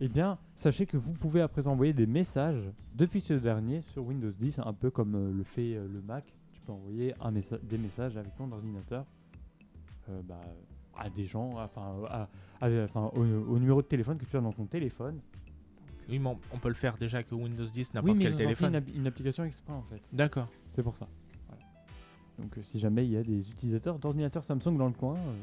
Eh 0.00 0.08
bien, 0.08 0.38
sachez 0.54 0.84
que 0.86 0.96
vous 0.96 1.12
pouvez 1.12 1.40
après 1.40 1.66
envoyer 1.66 1.92
des 1.92 2.06
messages 2.06 2.70
depuis 2.94 3.20
ce 3.20 3.34
dernier 3.34 3.80
sur 3.82 4.06
Windows 4.06 4.32
10, 4.38 4.60
un 4.64 4.72
peu 4.72 4.90
comme 4.90 5.14
euh, 5.14 5.32
le 5.32 5.44
fait 5.44 5.74
le 5.74 6.02
Mac. 6.02 6.24
Tu 6.52 6.60
peux 6.66 6.72
envoyer 6.72 7.14
un 7.20 7.30
messa- 7.30 7.58
des 7.62 7.78
messages 7.78 8.16
avec 8.16 8.34
ton 8.36 8.50
ordinateur 8.52 9.04
euh, 10.10 10.20
bah, 10.28 10.40
à 10.96 11.08
des 11.10 11.24
gens, 11.24 11.50
enfin, 11.58 11.94
à- 12.08 12.28
à- 12.60 12.84
enfin, 12.84 13.10
au, 13.14 13.20
au 13.22 13.58
numéro 13.58 13.82
de 13.82 13.86
téléphone 13.86 14.18
que 14.18 14.24
tu 14.24 14.36
as 14.36 14.40
dans 14.40 14.52
ton 14.52 14.66
téléphone. 14.66 15.18
Oui, 16.08 16.18
mais 16.18 16.28
on, 16.28 16.38
on 16.52 16.58
peut 16.58 16.68
le 16.68 16.74
faire 16.74 16.96
déjà 16.98 17.18
avec 17.18 17.30
Windows 17.32 17.64
10, 17.64 17.76
Oui, 17.76 17.84
n'importe 17.94 18.16
mais 18.18 18.24
quel 18.24 18.36
téléphone. 18.36 18.82
une, 18.88 19.00
une 19.00 19.06
application 19.06 19.44
exprès 19.44 19.72
en 19.72 19.82
fait. 19.82 20.02
D'accord. 20.12 20.48
C'est 20.72 20.82
pour 20.82 20.96
ça. 20.96 21.06
Voilà. 21.48 21.62
Donc, 22.38 22.58
euh, 22.58 22.62
si 22.62 22.78
jamais 22.78 23.04
il 23.06 23.12
y 23.12 23.16
a 23.16 23.22
des 23.22 23.48
utilisateurs 23.50 23.98
d'ordinateurs 23.98 24.44
Samsung 24.44 24.76
dans 24.76 24.86
le 24.88 24.92
coin, 24.94 25.14
euh. 25.16 25.34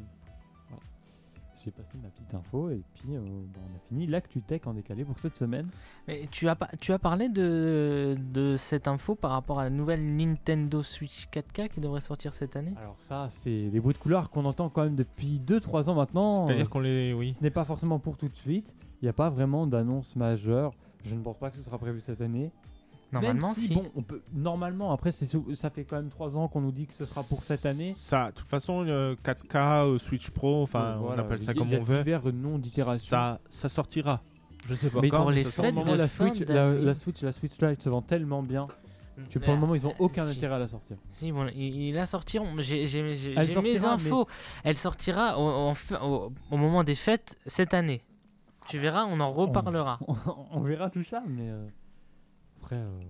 J'ai 1.64 1.72
passé 1.72 1.98
ma 2.02 2.10
petite 2.10 2.34
info 2.34 2.70
et 2.70 2.82
puis 2.96 3.16
euh, 3.16 3.20
bah, 3.54 3.60
on 3.64 3.76
a 3.76 3.80
fini 3.88 4.08
l'actu 4.08 4.42
tech 4.42 4.62
en 4.66 4.74
décalé 4.74 5.04
pour 5.06 5.20
cette 5.20 5.36
semaine. 5.36 5.68
Mais 6.08 6.28
tu 6.32 6.48
as, 6.48 6.56
pas- 6.56 6.70
tu 6.80 6.92
as 6.94 7.00
parlé 7.00 7.30
de, 7.30 8.18
de 8.34 8.56
cette 8.58 8.88
info 8.88 9.16
par 9.16 9.32
rapport 9.32 9.60
à 9.60 9.64
la 9.66 9.70
nouvelle 9.70 10.16
Nintendo 10.16 10.82
Switch 10.84 11.28
4K 11.28 11.70
qui 11.70 11.82
devrait 11.82 12.02
sortir 12.02 12.34
cette 12.34 12.56
année? 12.56 12.74
Alors 12.78 12.96
ça, 13.00 13.28
c'est 13.30 13.70
des 13.70 13.80
bruits 13.80 13.94
de 13.94 14.00
couloir 14.00 14.30
qu'on 14.30 14.46
entend 14.46 14.70
quand 14.70 14.84
même 14.84 14.96
depuis 14.96 15.40
2-3 15.46 15.90
ans 15.90 15.96
maintenant. 15.96 16.46
C'est-à-dire 16.48 16.66
Euh, 16.66 16.70
qu'on 16.70 16.80
les. 16.80 17.14
Oui. 17.14 17.34
Ce 17.34 17.44
n'est 17.44 17.52
pas 17.52 17.66
forcément 17.66 18.00
pour 18.00 18.18
tout 18.18 18.30
de 18.30 18.36
suite. 18.36 18.76
Il 19.02 19.06
n'y 19.06 19.10
a 19.10 19.14
pas 19.14 19.30
vraiment 19.30 19.68
d'annonce 19.68 20.16
majeure. 20.16 20.74
Je 21.04 21.16
ne 21.16 21.22
pense 21.22 21.38
pas 21.38 21.50
que 21.50 21.58
ce 21.58 21.64
sera 21.64 21.78
prévu 21.78 22.02
cette 22.02 22.20
année. 22.22 22.52
Normalement, 23.12 23.48
Même 23.48 23.56
si, 23.56 23.68
si. 23.68 23.74
bon, 23.76 23.86
on 23.96 24.04
peut 24.04 24.22
normalement 24.36 24.92
après 24.92 25.12
ça 25.12 25.70
fait 25.72 25.84
quand 25.84 25.96
même 25.96 26.10
3 26.10 26.38
ans 26.38 26.48
qu'on 26.48 26.62
nous 26.62 26.72
dit 26.72 26.86
que 26.86 26.94
ce 26.94 27.06
sera 27.06 27.24
pour 27.24 27.42
cette 27.42 27.66
année. 27.66 27.94
Ça, 27.98 28.28
de 28.30 28.36
toute 28.36 28.48
façon, 28.48 28.84
le 28.84 29.16
4K, 29.24 29.86
euh, 29.88 29.98
Switch 29.98 30.30
Pro, 30.30 30.62
enfin, 30.62 30.98
Euh, 30.98 31.16
on 31.16 31.18
appelle 31.18 31.40
ça 31.40 31.54
comme 31.56 31.68
il 31.70 31.74
y 31.74 31.76
a 31.76 31.80
on 31.80 31.84
veut. 31.84 31.98
divers 32.04 32.22
noms. 32.32 32.62
Ça, 33.00 33.40
ça 33.50 33.68
sortira. 33.70 34.22
Je 34.68 34.76
sais 34.76 34.90
pas 34.92 35.00
Mais 35.02 35.10
quand. 35.10 35.22
pour 35.22 35.30
mais 35.30 35.38
les 35.38 35.44
ça 35.46 35.64
fêtes 35.64 35.76
de 35.76 35.94
la 35.94 36.08
Switch, 36.08 36.40
la, 36.42 36.94
Switch, 36.94 37.22
la 37.24 37.32
Switch 37.32 37.60
Lite 37.62 37.82
se 37.82 37.90
vend 37.90 38.02
tellement 38.04 38.44
bien 38.44 38.68
que 39.32 39.40
pour 39.40 39.54
le 39.54 39.60
moment 39.60 39.74
ils 39.76 39.86
ont 39.88 39.94
aucun 40.00 40.26
Si. 40.26 40.38
intérêt 40.38 40.56
à 40.56 40.60
la 40.60 40.68
sortir. 40.68 40.96
Si, 41.14 41.32
bon, 41.32 41.48
il, 41.56 41.88
il 41.90 41.96
la 41.96 42.06
sortira. 42.06 42.46
J'ai 42.60 43.02
mes 43.64 43.86
infos. 43.86 44.28
Elle 44.64 44.78
sortira 44.78 45.40
au 45.40 46.58
moment 46.58 46.84
des 46.84 46.96
fêtes 46.96 47.38
cette 47.48 47.74
année. 47.74 48.02
Tu 48.68 48.78
verras, 48.78 49.06
on 49.06 49.20
en 49.20 49.32
reparlera. 49.32 49.98
on 50.52 50.62
verra 50.62 50.92
tout 50.92 51.04
ça, 51.04 51.24
mais 51.28 51.50
euh, 51.50 51.66
après, 52.70 52.76
euh, 52.78 53.02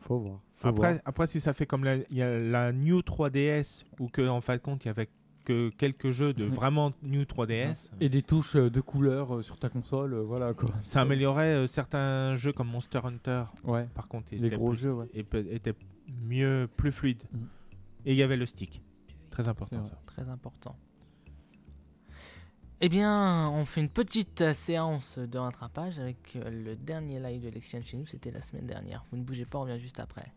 faut 0.00 0.18
voir. 0.18 0.40
faut 0.56 0.68
Après, 0.68 0.92
voir. 0.92 1.02
après, 1.04 1.26
si 1.26 1.40
ça 1.40 1.52
fait 1.52 1.66
comme 1.66 1.84
la, 1.84 1.96
il 1.96 2.16
y 2.16 2.22
a 2.22 2.38
la 2.38 2.72
New 2.72 3.00
3DS, 3.00 3.84
ou 3.98 4.08
que 4.08 4.26
en 4.28 4.40
fin 4.40 4.54
de 4.56 4.60
compte, 4.60 4.84
il 4.84 4.88
y 4.88 4.90
avait 4.90 5.08
que 5.44 5.70
quelques 5.70 6.10
jeux 6.10 6.32
de 6.34 6.44
Mhm. 6.44 6.52
vraiment 6.52 6.90
New 7.02 7.22
3DS, 7.24 7.90
Et 8.00 8.08
des 8.08 8.22
touches 8.22 8.56
euh, 8.56 8.70
de 8.70 8.80
couleur 8.80 9.36
euh, 9.36 9.42
sur 9.42 9.58
ta 9.58 9.68
console, 9.70 10.14
voilà 10.14 10.52
quoi. 10.54 10.68
ça 10.80 11.00
améliorait 11.00 11.54
euh, 11.54 11.66
certains 11.66 12.34
jeux 12.36 12.52
comme 12.52 12.68
Monster 12.68 13.00
Hunter. 13.04 13.44
Ouais. 13.64 13.88
Par 13.94 14.06
contre, 14.06 14.28
Les 14.32 14.46
était 14.46 14.56
gros 14.56 14.70
plus- 14.70 14.80
jeux, 14.80 14.92
ouais. 14.92 15.08
était 15.14 15.74
mieux, 16.24 16.68
plus 16.76 16.92
fluide. 16.92 17.22
Mhm. 17.32 17.46
Et 18.06 18.12
il 18.12 18.16
y 18.18 18.22
avait 18.22 18.36
le 18.36 18.46
stick. 18.46 18.82
Très 19.30 19.48
important. 19.48 19.82
Très 20.06 20.28
important. 20.28 20.76
Eh 22.82 22.88
bien, 22.88 23.50
on 23.50 23.66
fait 23.66 23.82
une 23.82 23.90
petite 23.90 24.54
séance 24.54 25.18
de 25.18 25.36
rattrapage 25.36 25.98
avec 25.98 26.16
euh, 26.36 26.48
le 26.48 26.76
dernier 26.76 27.20
live 27.20 27.42
de 27.42 27.50
Lexian 27.50 27.82
chez 27.82 27.98
nous. 27.98 28.06
C'était 28.06 28.30
la 28.30 28.40
semaine 28.40 28.66
dernière. 28.66 29.04
Vous 29.10 29.18
ne 29.18 29.22
bougez 29.22 29.44
pas, 29.44 29.58
on 29.58 29.62
revient 29.62 29.78
juste 29.78 30.00
après. 30.00 30.32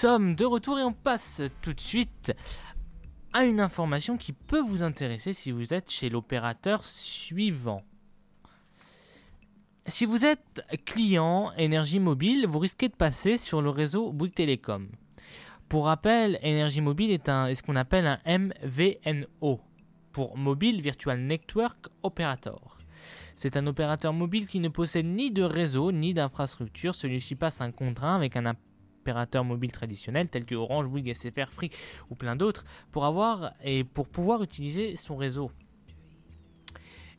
sommes 0.00 0.34
de 0.34 0.46
retour 0.46 0.78
et 0.78 0.82
on 0.82 0.94
passe 0.94 1.42
tout 1.60 1.74
de 1.74 1.80
suite 1.80 2.32
à 3.34 3.44
une 3.44 3.60
information 3.60 4.16
qui 4.16 4.32
peut 4.32 4.62
vous 4.62 4.82
intéresser 4.82 5.34
si 5.34 5.50
vous 5.50 5.74
êtes 5.74 5.90
chez 5.90 6.08
l'opérateur 6.08 6.84
suivant. 6.84 7.82
Si 9.86 10.06
vous 10.06 10.24
êtes 10.24 10.62
client 10.86 11.52
énergie 11.58 12.00
mobile, 12.00 12.46
vous 12.48 12.60
risquez 12.60 12.88
de 12.88 12.94
passer 12.94 13.36
sur 13.36 13.60
le 13.60 13.68
réseau 13.68 14.10
Bouygues 14.10 14.32
Télécom. 14.32 14.88
Pour 15.68 15.84
rappel, 15.84 16.38
énergie 16.40 16.80
mobile 16.80 17.10
est, 17.10 17.28
un, 17.28 17.48
est 17.48 17.54
ce 17.54 17.62
qu'on 17.62 17.76
appelle 17.76 18.06
un 18.06 18.38
MVNO 18.38 19.60
pour 20.12 20.38
Mobile 20.38 20.80
Virtual 20.80 21.20
Network 21.20 21.88
Operator. 22.02 22.78
C'est 23.36 23.58
un 23.58 23.66
opérateur 23.66 24.14
mobile 24.14 24.48
qui 24.48 24.60
ne 24.60 24.70
possède 24.70 25.04
ni 25.04 25.30
de 25.30 25.42
réseau 25.42 25.92
ni 25.92 26.14
d'infrastructure. 26.14 26.94
Celui-ci 26.94 27.34
passe 27.34 27.60
un 27.60 27.70
contrat 27.70 28.14
avec 28.14 28.36
un 28.36 28.46
opérateur 29.10 29.44
mobile 29.44 29.72
traditionnel 29.72 30.28
tel 30.28 30.44
que 30.44 30.54
Orange, 30.54 30.86
Bouygues, 30.86 31.12
SFR, 31.14 31.50
Free 31.50 31.70
ou 32.10 32.14
plein 32.14 32.36
d'autres 32.36 32.64
pour 32.92 33.04
avoir 33.04 33.52
et 33.64 33.82
pour 33.82 34.08
pouvoir 34.08 34.42
utiliser 34.42 34.94
son 34.94 35.16
réseau. 35.16 35.50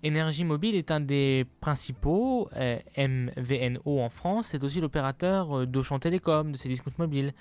Énergie 0.03 0.45
Mobile 0.45 0.75
est 0.75 0.89
un 0.89 0.99
des 0.99 1.45
principaux 1.59 2.49
euh, 2.55 2.79
MVNO 2.97 3.99
en 3.99 4.09
France. 4.09 4.47
C'est 4.47 4.63
aussi 4.63 4.81
l'opérateur 4.81 5.59
euh, 5.59 5.65
d'Auchan 5.67 5.99
Télécom, 5.99 6.51
de 6.51 6.57
ses 6.57 6.69
discounts 6.69 6.93
mobiles. 6.97 7.33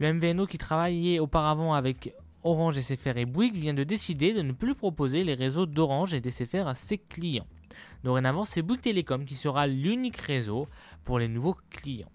Le 0.00 0.12
MVNO 0.12 0.46
qui 0.46 0.58
travaillait 0.58 1.20
auparavant 1.20 1.74
avec 1.74 2.14
Orange, 2.42 2.80
SFR 2.80 3.18
et 3.18 3.26
Bouygues 3.26 3.56
vient 3.56 3.74
de 3.74 3.84
décider 3.84 4.32
de 4.32 4.42
ne 4.42 4.52
plus 4.52 4.74
proposer 4.74 5.22
les 5.22 5.34
réseaux 5.34 5.66
d'Orange 5.66 6.14
et 6.14 6.20
d'SFR 6.20 6.66
à 6.66 6.74
ses 6.74 6.98
clients. 6.98 7.46
Dorénavant, 8.02 8.44
c'est 8.44 8.62
Bouygues 8.62 8.80
Télécom 8.80 9.24
qui 9.24 9.34
sera 9.34 9.66
l'unique 9.66 10.16
réseau 10.16 10.66
pour 11.04 11.18
les 11.20 11.28
nouveaux 11.28 11.56
clients. 11.70 12.10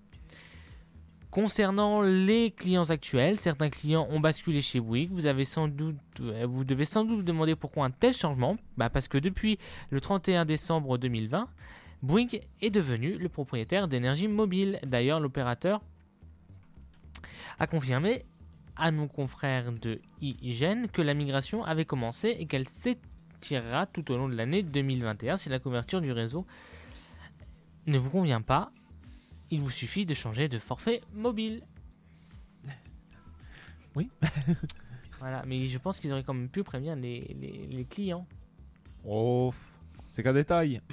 Concernant 1.34 2.04
les 2.04 2.52
clients 2.52 2.92
actuels, 2.92 3.40
certains 3.40 3.72
clients 3.72 4.08
ont 4.12 4.20
basculé 4.20 4.62
chez 4.62 4.80
Bouygues. 4.80 5.12
Vous, 5.12 5.26
avez 5.26 5.46
sans 5.46 5.68
doute, 5.68 5.98
euh, 6.22 6.46
vous 6.48 6.64
devez 6.64 6.86
sans 6.86 7.04
doute 7.04 7.18
vous 7.18 7.24
demander 7.24 7.56
pourquoi 7.56 7.86
un 7.86 7.90
tel 7.90 8.14
changement. 8.14 8.56
Bah, 8.78 8.92
parce 8.92 9.08
que 9.08 9.18
depuis 9.18 9.58
le 9.90 10.00
31 10.00 10.46
décembre 10.46 11.00
2020, 11.00 11.50
Bouygues 12.04 12.42
est 12.62 12.70
devenu 12.70 13.18
le 13.18 13.30
propriétaire 13.30 13.88
d'énergie 13.88 14.28
mobile. 14.28 14.78
D'ailleurs, 14.86 15.20
l'opérateur 15.20 15.82
a 17.58 17.66
confirmé 17.66 18.26
à 18.76 18.92
nos 18.92 19.08
confrères 19.08 19.72
de 19.72 20.02
IGN 20.22 20.86
que 20.86 21.02
la 21.02 21.16
migration 21.16 21.64
avait 21.66 21.86
commencé 21.86 22.36
et 22.38 22.46
qu'elle 22.46 22.68
s'étirera 22.84 23.88
tout 23.88 24.12
au 24.12 24.18
long 24.18 24.30
de 24.30 24.36
l'année 24.36 24.62
2021 24.62 25.38
si 25.38 25.50
la 25.50 25.58
couverture 25.58 26.00
du 26.00 26.12
réseau 26.12 26.46
ne 27.88 27.98
vous 27.98 28.12
convient 28.12 28.42
pas. 28.42 28.72
Il 29.54 29.62
vous 29.62 29.70
suffit 29.70 30.04
de 30.08 30.16
changer 30.16 30.50
de 30.50 30.58
forfait 30.58 31.02
mobile. 31.14 31.62
Oui. 33.96 34.10
voilà, 35.20 35.44
mais 35.46 35.68
je 35.68 35.78
pense 35.78 36.00
qu'ils 36.00 36.12
auraient 36.12 36.24
quand 36.24 36.34
même 36.34 36.50
pu 36.50 36.64
prévenir 36.64 36.96
les, 36.96 37.36
les- 37.40 37.68
les 37.70 37.86
clients. 37.86 38.26
Oh, 39.06 39.54
c'est 40.06 40.24
qu'un 40.24 40.34
détail. 40.34 40.82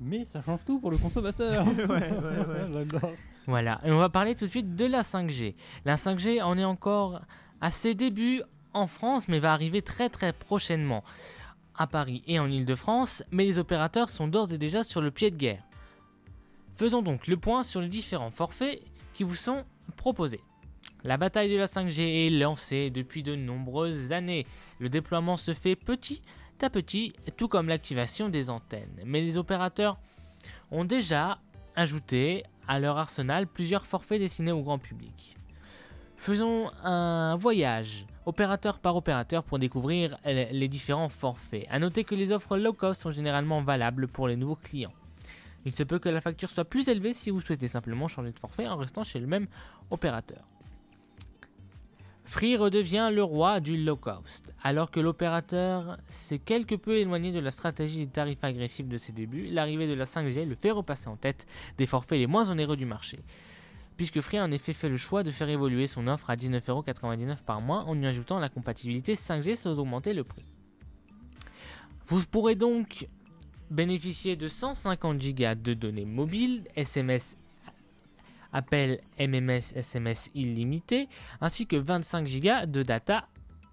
Mais 0.00 0.26
ça 0.26 0.42
change 0.42 0.62
tout 0.66 0.78
pour 0.78 0.90
le 0.90 0.98
consommateur. 0.98 1.64
Voilà, 3.46 3.80
et 3.84 3.90
on 3.92 3.98
va 3.98 4.08
parler 4.10 4.34
tout 4.34 4.44
de 4.44 4.50
suite 4.50 4.74
de 4.76 4.84
la 4.84 5.00
5G. 5.02 5.54
La 5.86 5.94
5G 5.96 6.42
en 6.42 6.58
est 6.58 6.64
encore 6.64 7.22
à 7.62 7.70
ses 7.70 7.94
débuts 7.94 8.42
en 8.74 8.86
France, 8.88 9.28
mais 9.28 9.38
va 9.38 9.52
arriver 9.54 9.80
très 9.82 10.10
très 10.10 10.32
prochainement 10.34 11.02
à 11.76 11.86
Paris 11.86 12.22
et 12.26 12.38
en 12.40 12.50
Ile-de-France, 12.50 13.22
mais 13.30 13.44
les 13.44 13.58
opérateurs 13.58 14.10
sont 14.10 14.28
d'ores 14.28 14.52
et 14.52 14.58
déjà 14.58 14.82
sur 14.84 15.00
le 15.00 15.10
pied 15.12 15.30
de 15.30 15.36
guerre. 15.36 15.62
Faisons 16.76 17.00
donc 17.00 17.26
le 17.26 17.38
point 17.38 17.62
sur 17.62 17.80
les 17.80 17.88
différents 17.88 18.30
forfaits 18.30 18.82
qui 19.14 19.24
vous 19.24 19.34
sont 19.34 19.64
proposés. 19.96 20.42
La 21.04 21.16
bataille 21.16 21.50
de 21.50 21.56
la 21.56 21.66
5G 21.66 22.26
est 22.26 22.30
lancée 22.30 22.90
depuis 22.90 23.22
de 23.22 23.34
nombreuses 23.34 24.12
années. 24.12 24.46
Le 24.78 24.90
déploiement 24.90 25.38
se 25.38 25.54
fait 25.54 25.74
petit 25.74 26.20
à 26.60 26.68
petit, 26.68 27.14
tout 27.38 27.48
comme 27.48 27.68
l'activation 27.68 28.28
des 28.28 28.50
antennes. 28.50 29.00
Mais 29.06 29.22
les 29.22 29.38
opérateurs 29.38 29.98
ont 30.70 30.84
déjà 30.84 31.38
ajouté 31.76 32.44
à 32.68 32.78
leur 32.78 32.98
arsenal 32.98 33.46
plusieurs 33.46 33.86
forfaits 33.86 34.20
destinés 34.20 34.52
au 34.52 34.62
grand 34.62 34.78
public. 34.78 35.34
Faisons 36.18 36.70
un 36.82 37.36
voyage 37.36 38.04
opérateur 38.26 38.80
par 38.80 38.96
opérateur 38.96 39.44
pour 39.44 39.58
découvrir 39.58 40.18
les 40.24 40.68
différents 40.68 41.08
forfaits. 41.08 41.66
A 41.70 41.78
noter 41.78 42.04
que 42.04 42.14
les 42.14 42.32
offres 42.32 42.58
low 42.58 42.74
cost 42.74 43.00
sont 43.00 43.12
généralement 43.12 43.62
valables 43.62 44.08
pour 44.08 44.28
les 44.28 44.36
nouveaux 44.36 44.56
clients. 44.56 44.92
Il 45.66 45.74
se 45.74 45.82
peut 45.82 45.98
que 45.98 46.08
la 46.08 46.20
facture 46.20 46.48
soit 46.48 46.64
plus 46.64 46.88
élevée 46.88 47.12
si 47.12 47.30
vous 47.30 47.40
souhaitez 47.40 47.66
simplement 47.66 48.06
changer 48.06 48.30
de 48.30 48.38
forfait 48.38 48.68
en 48.68 48.76
restant 48.76 49.02
chez 49.02 49.18
le 49.18 49.26
même 49.26 49.48
opérateur. 49.90 50.46
Free 52.22 52.56
redevient 52.56 53.10
le 53.12 53.24
roi 53.24 53.58
du 53.58 53.76
low 53.76 53.96
cost. 53.96 54.54
Alors 54.62 54.92
que 54.92 55.00
l'opérateur 55.00 55.98
s'est 56.08 56.38
quelque 56.38 56.76
peu 56.76 56.98
éloigné 56.98 57.32
de 57.32 57.40
la 57.40 57.50
stratégie 57.50 57.98
des 57.98 58.12
tarifs 58.12 58.42
agressifs 58.42 58.86
de 58.86 58.96
ses 58.96 59.12
débuts, 59.12 59.48
l'arrivée 59.48 59.88
de 59.88 59.94
la 59.94 60.04
5G 60.04 60.44
le 60.44 60.54
fait 60.54 60.70
repasser 60.70 61.08
en 61.08 61.16
tête 61.16 61.48
des 61.78 61.86
forfaits 61.86 62.18
les 62.18 62.28
moins 62.28 62.48
onéreux 62.48 62.76
du 62.76 62.86
marché. 62.86 63.18
Puisque 63.96 64.20
Free 64.20 64.38
a 64.38 64.44
en 64.44 64.52
effet 64.52 64.72
fait 64.72 64.88
le 64.88 64.96
choix 64.96 65.24
de 65.24 65.32
faire 65.32 65.48
évoluer 65.48 65.88
son 65.88 66.06
offre 66.06 66.30
à 66.30 66.36
19,99€ 66.36 67.42
par 67.44 67.60
mois 67.60 67.82
en 67.84 68.00
y 68.00 68.06
ajoutant 68.06 68.38
la 68.38 68.48
compatibilité 68.48 69.14
5G 69.14 69.56
sans 69.56 69.80
augmenter 69.80 70.12
le 70.12 70.22
prix. 70.22 70.44
Vous 72.06 72.22
pourrez 72.24 72.54
donc 72.54 73.08
bénéficier 73.70 74.36
de 74.36 74.48
150 74.48 75.18
Go 75.18 75.54
de 75.54 75.74
données 75.74 76.04
mobiles, 76.04 76.64
SMS, 76.76 77.36
appels 78.52 79.00
MMS, 79.18 79.74
SMS 79.74 80.30
illimité, 80.34 81.08
ainsi 81.40 81.66
que 81.66 81.76
25 81.76 82.28
Go 82.40 82.66
de 82.66 82.82
data 82.82 83.28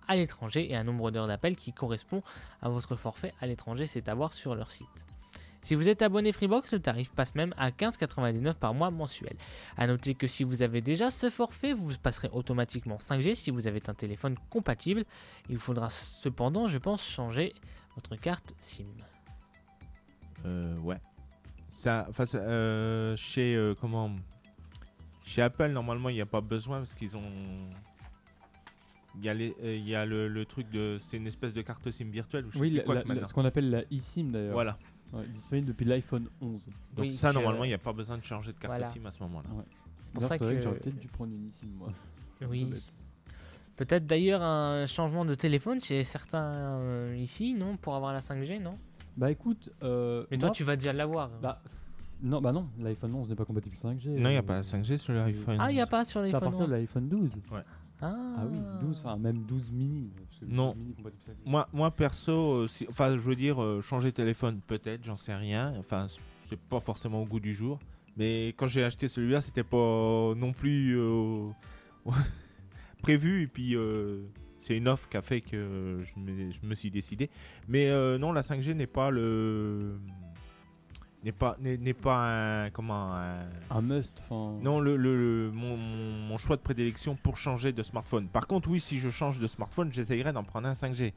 à 0.07 0.15
l'étranger 0.15 0.71
et 0.71 0.75
un 0.75 0.83
nombre 0.83 1.11
d'heures 1.11 1.27
d'appel 1.27 1.55
qui 1.55 1.73
correspond 1.73 2.23
à 2.61 2.69
votre 2.69 2.95
forfait 2.95 3.33
à 3.39 3.47
l'étranger, 3.47 3.85
c'est 3.85 4.09
à 4.09 4.15
voir 4.15 4.33
sur 4.33 4.55
leur 4.55 4.71
site. 4.71 4.87
Si 5.61 5.75
vous 5.75 5.87
êtes 5.87 6.01
abonné 6.01 6.33
Freebox, 6.33 6.73
le 6.73 6.79
tarif 6.79 7.11
passe 7.11 7.35
même 7.35 7.53
à 7.57 7.71
15,99€ 7.71 8.55
par 8.55 8.73
mois 8.73 8.91
mensuel. 8.91 9.37
A 9.77 9.87
noter 9.87 10.13
que 10.13 10.27
si 10.27 10.43
vous 10.43 10.61
avez 10.61 10.81
déjà 10.81 11.09
ce 11.09 11.29
forfait, 11.29 11.71
vous 11.71 11.97
passerez 11.97 12.29
automatiquement 12.33 12.97
5G 12.97 13.33
si 13.33 13.49
vous 13.49 13.65
avez 13.65 13.81
un 13.87 13.93
téléphone 13.93 14.35
compatible. 14.49 15.05
Il 15.49 15.57
faudra 15.57 15.89
cependant, 15.89 16.67
je 16.67 16.79
pense, 16.79 17.07
changer 17.07 17.53
votre 17.95 18.17
carte 18.17 18.53
SIM. 18.59 18.83
Euh, 20.45 20.77
ouais. 20.79 20.97
Ça, 21.77 22.05
enfin, 22.09 22.25
ça, 22.25 22.37
euh, 22.39 23.15
chez 23.17 23.55
euh, 23.55 23.75
comment 23.79 24.11
Chez 25.25 25.41
Apple, 25.41 25.69
normalement, 25.69 26.09
il 26.09 26.15
n'y 26.15 26.21
a 26.21 26.25
pas 26.25 26.41
besoin 26.41 26.79
parce 26.79 26.93
qu'ils 26.93 27.15
ont. 27.15 27.21
Il 29.15 29.23
y 29.23 29.29
a, 29.29 29.33
les- 29.33 29.55
euh, 29.63 29.75
il 29.75 29.87
y 29.87 29.95
a 29.95 30.05
le, 30.05 30.27
le 30.27 30.45
truc 30.45 30.69
de. 30.71 30.97
C'est 30.99 31.17
une 31.17 31.27
espèce 31.27 31.53
de 31.53 31.61
carte 31.61 31.89
SIM 31.91 32.05
virtuelle. 32.09 32.45
ou 32.45 32.59
Oui, 32.59 32.71
la- 32.71 32.83
quoi 32.83 32.95
la- 33.03 33.25
ce 33.25 33.33
qu'on 33.33 33.45
appelle 33.45 33.69
la 33.69 33.83
eSIM 33.91 34.31
d'ailleurs. 34.31 34.53
Voilà. 34.53 34.77
Ouais, 35.13 35.27
disponible 35.27 35.67
depuis 35.67 35.85
l'iPhone 35.85 36.27
11. 36.41 36.65
Donc 36.65 36.73
Oui, 36.97 37.15
ça, 37.15 37.29
que- 37.29 37.35
normalement, 37.35 37.63
il 37.65 37.67
n'y 37.67 37.73
a 37.75 37.77
pas 37.79 37.93
besoin 37.93 38.17
de 38.17 38.23
changer 38.23 38.51
de 38.51 38.57
carte 38.57 38.73
Voilà. 38.73 38.87
SIM 38.87 39.05
à 39.05 39.11
ce 39.11 39.19
moment-là. 39.23 39.47
pour 39.49 39.63
pour 40.13 40.23
ça 40.23 40.29
c'est 40.37 40.43
vrai 40.43 40.53
que, 40.55 40.59
que- 40.59 40.63
j'aurais 40.63 40.79
peut-être 40.79 40.99
dû 40.99 41.07
prendre 41.07 41.33
une 41.33 41.47
eSIM 41.47 41.69
moi. 41.77 41.89
Oui. 42.49 42.73
Peut-être 43.77 44.05
d'ailleurs 44.05 44.41
un 44.41 44.85
changement 44.87 45.25
de 45.25 45.33
téléphone 45.35 45.81
chez 45.81 46.03
certains 46.03 46.51
euh, 46.53 47.15
ici, 47.17 47.53
non? 47.55 47.77
Pour 47.77 47.95
avoir 47.95 48.13
la 48.13 48.19
5G, 48.21 48.59
non? 48.61 48.73
Bah 49.17 49.29
écoute, 49.31 49.69
euh, 49.83 50.25
Mais 50.31 50.37
toi, 50.37 50.49
moi- 50.49 50.55
tu 50.55 50.63
vas 50.63 50.75
déjà 50.75 50.93
l'avoir. 50.93 51.29
Bah, 51.41 51.61
non, 52.21 52.41
bah 52.41 52.51
non, 52.51 52.67
l'iPhone 52.79 53.13
11 53.13 53.29
n'est 53.29 53.35
pas 53.35 53.45
compatible 53.45 53.75
5G. 53.75 54.09
Non, 54.09 54.29
il 54.29 54.33
n'y 54.33 54.35
a 54.35 54.39
euh, 54.39 54.41
pas 54.41 54.55
la 54.55 54.63
5G 54.63 54.97
sur 54.97 55.13
l'iPhone. 55.13 55.57
ah, 55.59 55.71
il 55.71 55.75
n'y 55.75 55.81
a 55.81 55.87
pas 55.87 56.03
sur 56.05 56.21
C'est 56.21 56.29
à 56.29 56.39
l'iPhone. 56.39 56.49
partir 56.49 56.67
de 56.67 56.71
l'iPhone 56.73 57.07
12. 57.09 57.29
Ah, 58.01 58.11
Ah 58.37 58.45
oui, 58.51 58.57
12, 58.81 59.01
enfin 59.05 59.17
même 59.17 59.43
12 59.43 59.71
mini. 59.71 60.11
parce 60.17 60.35
que 60.39 60.45
le 60.45 60.51
Non. 60.51 60.69
12 60.69 60.77
mini 60.77 60.93
compatible 60.95 61.21
5G. 61.23 61.49
Moi, 61.49 61.69
moi 61.73 61.91
perso, 61.91 62.53
euh, 62.53 62.67
si- 62.67 62.85
enfin, 62.89 63.11
je 63.15 63.21
veux 63.21 63.35
dire, 63.35 63.61
euh, 63.63 63.81
changer 63.81 64.09
de 64.11 64.15
téléphone, 64.15 64.59
peut-être, 64.65 65.03
j'en 65.05 65.15
sais 65.17 65.33
rien. 65.35 65.73
Enfin, 65.79 66.07
c- 66.07 66.19
c'est 66.49 66.59
pas 66.59 66.79
forcément 66.79 67.21
au 67.21 67.25
goût 67.25 67.39
du 67.39 67.53
jour. 67.53 67.79
Mais 68.17 68.47
quand 68.57 68.67
j'ai 68.67 68.83
acheté 68.83 69.07
celui-là, 69.07 69.41
c'était 69.41 69.63
pas 69.63 70.33
non 70.35 70.51
plus 70.53 70.97
euh, 70.99 71.49
prévu. 73.01 73.43
Et 73.43 73.47
puis, 73.47 73.75
euh, 73.75 74.23
c'est 74.63 74.77
une 74.77 74.87
offre 74.87 75.07
qui 75.09 75.17
a 75.17 75.21
fait 75.21 75.41
que 75.41 76.03
je 76.03 76.19
me, 76.19 76.51
je 76.51 76.59
me 76.65 76.73
suis 76.75 76.89
décidé. 76.91 77.29
Mais 77.67 77.89
euh, 77.89 78.17
non, 78.17 78.31
la 78.31 78.41
5G 78.41 78.73
n'est 78.73 78.87
pas 78.87 79.09
le. 79.11 79.97
n'est 81.23 81.31
pas, 81.31 81.55
n'est 81.59 81.77
n'est 81.77 81.93
pas 81.93 82.65
un. 82.65 82.69
Comment 82.71 83.13
un- 83.15 83.45
Un 83.69 83.81
must, 83.81 84.21
enfin. 84.21 84.57
Non, 84.61 84.79
le, 84.79 84.95
le- 84.97 85.15
le- 85.45 85.51
mon, 85.51 86.37
choix 86.37 86.55
de 86.55 86.61
prédilection 86.61 87.15
pour 87.15 87.37
changer 87.37 87.71
de 87.71 87.83
smartphone. 87.83 88.27
Par 88.27 88.47
contre, 88.47 88.69
oui, 88.69 88.79
si 88.79 88.99
je 88.99 89.09
change 89.09 89.39
de 89.39 89.47
smartphone, 89.47 89.91
j'essayerai 89.91 90.33
d'en 90.33 90.43
prendre 90.43 90.67
un 90.67 90.73
5G. 90.73 91.13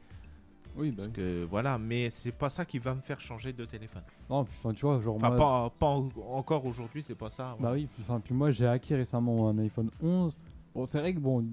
Oui, 0.75 0.91
bah 0.91 0.97
Parce 0.97 1.07
oui. 1.07 1.13
que 1.15 1.43
voilà, 1.49 1.77
mais 1.79 2.09
c'est 2.11 2.31
pas 2.31 2.49
ça 2.49 2.63
qui 2.63 2.77
va 2.77 2.93
me 2.93 3.01
faire 3.01 3.19
changer 3.19 3.51
de 3.51 3.65
téléphone. 3.65 4.03
Non, 4.29 4.43
puis, 4.45 4.53
enfin, 4.59 4.73
tu 4.73 4.81
vois, 4.85 4.99
genre. 5.01 5.15
Enfin, 5.15 5.29
moi- 5.29 5.37
pas, 5.37 5.69
pas 5.79 5.87
en- 5.87 6.09
encore 6.37 6.65
aujourd'hui, 6.67 7.01
c'est 7.01 7.15
pas 7.15 7.31
ça. 7.31 7.57
Bah 7.59 7.71
oui, 7.73 7.87
puis, 7.91 8.03
enfin, 8.03 8.19
puis 8.19 8.35
moi 8.35 8.51
j'ai 8.51 8.67
acquis 8.67 8.93
récemment 8.93 9.49
un 9.49 9.57
iPhone 9.57 9.89
11. 10.03 10.37
Bon, 10.75 10.85
c'est 10.85 10.99
vrai 10.99 11.13
que 11.15 11.19
bon. 11.19 11.43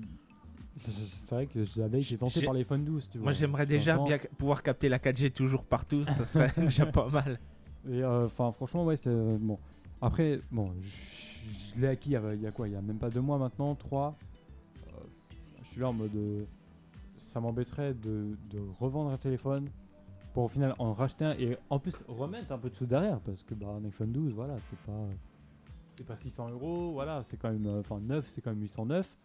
C'est 0.76 1.30
vrai 1.30 1.46
que 1.46 1.64
j'avais 1.64 2.01
été 2.01 2.16
tenté 2.16 2.40
J'ai- 2.40 2.46
par 2.46 2.55
l'iPhone 2.55 2.84
12, 2.84 3.09
tu 3.09 3.18
vois. 3.18 3.26
Moi, 3.26 3.32
j'aimerais 3.32 3.66
déjà 3.66 3.96
bien 3.98 4.18
pouvoir 4.36 4.62
capter 4.62 4.88
la 4.88 4.98
4G 4.98 5.30
toujours 5.30 5.64
partout, 5.64 6.05
ça 6.05 6.26
serait 6.26 6.52
déjà 6.56 6.86
pas 6.86 7.09
mal. 7.09 7.38
Et 7.88 8.02
euh, 8.02 8.26
enfin, 8.26 8.51
franchement, 8.51 8.84
ouais, 8.84 8.96
c'est 8.96 9.10
euh, 9.10 9.36
bon. 9.40 9.59
Après, 10.02 10.40
bon, 10.51 10.72
je, 10.80 11.80
l'ai 11.80 11.88
acquis 11.88 12.10
il 12.10 12.42
y, 12.42 12.46
a, 12.46 12.51
quoi? 12.51 12.66
Il 12.66 12.74
y 12.74 12.76
a 12.76 12.82
même 12.82 12.98
pas 12.98 13.10
deux 13.10 13.20
mois 13.20 13.38
maintenant, 13.38 13.74
trois. 13.74 14.14
Euh, 14.88 15.01
je 15.62 15.68
suis 15.68 15.80
là 15.80 15.88
en 15.88 15.92
mode. 15.92 16.46
ça 17.18 17.40
m'embêterait 17.40 17.94
de, 17.94 18.36
de 18.51 18.60
revendre 18.80 19.10
un 19.10 19.18
téléphone 19.18 19.68
pour 20.32 20.44
au 20.44 20.48
final 20.48 20.74
en 20.78 20.92
racheter 20.92 21.24
un 21.24 21.32
et 21.32 21.56
en 21.70 21.78
plus 21.78 21.94
remettre 22.09 22.51
un 22.51 22.59
peu 22.59 22.68
de 22.68 22.74
sous 22.74 22.86
derrière 22.86 23.20
parce 23.20 23.44
que 23.44 23.55
bah, 23.55 23.68
un 23.80 23.84
iPhone 23.84 24.10
12, 24.10 24.32
voilà, 24.32 24.56
c'est 24.68 24.78
pas. 24.80 25.06
C'est 25.96 26.06
pas 26.06 26.16
600 26.16 26.51
euros, 26.51 26.90
voilà, 26.92 27.22
c'est 27.22 27.36
quand 27.36 27.52
même. 27.52 27.68
Enfin, 27.78 28.01
9, 28.01 28.26
c'est 28.28 28.40
quand 28.40 28.51
même 28.51 28.62
809. 28.62 29.16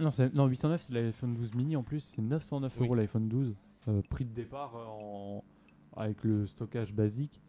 Non, 0.00 0.10
c'est- 0.10 0.32
non, 0.34 0.46
809, 0.46 0.82
c'est 0.82 0.92
l'iPhone 0.92 1.34
12 1.34 1.54
mini 1.54 1.76
en 1.76 1.82
plus, 1.82 2.00
c'est 2.00 2.22
909 2.22 2.74
Oui. 2.80 2.86
euros 2.86 2.94
l'iPhone 2.94 3.28
12. 3.28 3.54
euh, 3.88 4.00
prix 4.10 4.24
de 4.24 4.32
départ 4.32 4.76
euh, 4.76 4.84
en, 4.86 5.44
avec 5.96 6.22
le 6.22 6.46
stockage 6.46 6.92
basique. 6.92 7.40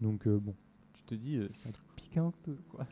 Donc, 0.00 0.26
euh, 0.26 0.36
bon, 0.38 0.52
tu 0.92 1.02
te 1.04 1.14
dis, 1.14 1.36
euh, 1.36 1.48
ça 1.62 1.70
pique 1.94 2.16
un 2.16 2.32
peu 2.42 2.56
quoi. 2.68 2.86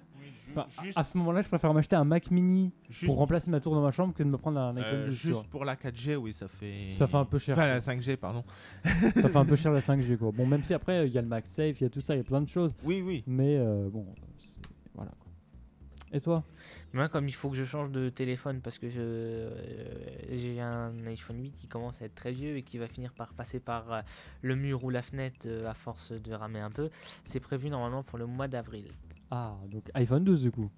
Enfin, 0.50 0.66
à- 0.78 0.84
juste, 0.84 0.96
à 0.96 1.02
ce 1.02 1.18
moment-là, 1.18 1.42
je 1.42 1.48
préfère 1.48 1.74
m'acheter 1.74 1.96
un 1.96 2.04
Mac 2.04 2.30
mini 2.30 2.70
juste- 2.88 3.06
pour 3.06 3.16
remplacer 3.18 3.50
ma 3.50 3.58
tour 3.60 3.74
dans 3.74 3.82
ma 3.82 3.90
chambre 3.90 4.14
que 4.14 4.22
de 4.22 4.28
me 4.28 4.38
prendre 4.38 4.60
un 4.60 4.76
iPhone 4.76 4.94
euh, 5.00 5.06
12. 5.06 5.20
tu 5.20 5.26
juste 5.28 5.46
pour 5.48 5.64
la 5.64 5.74
4G, 5.74 6.14
oui, 6.16 6.32
ça 6.32 6.46
fait. 6.46 6.92
Ça 6.92 7.06
fait 7.08 7.16
un 7.16 7.24
peu 7.24 7.38
cher, 7.38 7.56
Enfin, 7.58 7.66
la 7.66 7.80
5G, 7.80 8.16
pardon. 8.16 8.44
Ça 8.84 9.28
fait 9.28 9.36
un 9.36 9.44
peu 9.44 9.56
cher 9.56 9.72
la 9.72 9.80
5G 9.80 10.16
quoi. 10.16 10.30
Bon, 10.30 10.46
même 10.46 10.62
si 10.62 10.72
après, 10.72 11.06
il 11.08 11.12
y 11.12 11.18
a 11.18 11.22
le 11.22 11.26
MagSafe, 11.28 11.80
il 11.80 11.82
y 11.82 11.86
a 11.86 11.90
tout 11.90 12.00
ça, 12.00 12.14
il 12.14 12.18
y 12.18 12.20
a 12.20 12.24
plein 12.24 12.40
de 12.42 12.48
choses. 12.48 12.74
Oui, 12.84 13.02
oui. 13.02 13.24
Mais 13.26 13.58
bon. 13.90 14.06
Et 16.14 16.20
toi 16.20 16.44
Moi, 16.92 17.08
comme 17.08 17.28
il 17.28 17.32
faut 17.32 17.50
que 17.50 17.56
je 17.56 17.64
change 17.64 17.90
de 17.90 18.08
téléphone 18.08 18.60
parce 18.60 18.78
que 18.78 18.88
je- 18.88 19.00
euh, 19.00 19.50
j'ai 20.30 20.60
un 20.60 20.92
iPhone 21.06 21.42
8 21.42 21.56
qui 21.58 21.66
commence 21.66 22.00
à 22.00 22.04
être 22.04 22.14
très 22.14 22.30
vieux 22.30 22.56
et 22.56 22.62
qui 22.62 22.78
va 22.78 22.86
finir 22.86 23.12
par 23.12 23.34
passer 23.34 23.58
par 23.58 23.92
euh, 23.92 24.00
le 24.40 24.54
mur 24.54 24.84
ou 24.84 24.90
la 24.90 25.02
fenêtre 25.02 25.46
euh, 25.46 25.68
à 25.68 25.74
force 25.74 26.12
de 26.12 26.32
ramer 26.32 26.60
un 26.60 26.70
peu, 26.70 26.88
c'est 27.24 27.40
prévu 27.40 27.68
normalement 27.68 28.04
pour 28.04 28.16
le 28.18 28.26
mois 28.26 28.46
d'avril. 28.46 28.86
Ah, 29.32 29.56
donc 29.68 29.90
iPhone 29.94 30.22
12 30.22 30.40
du 30.42 30.52
coup. 30.52 30.70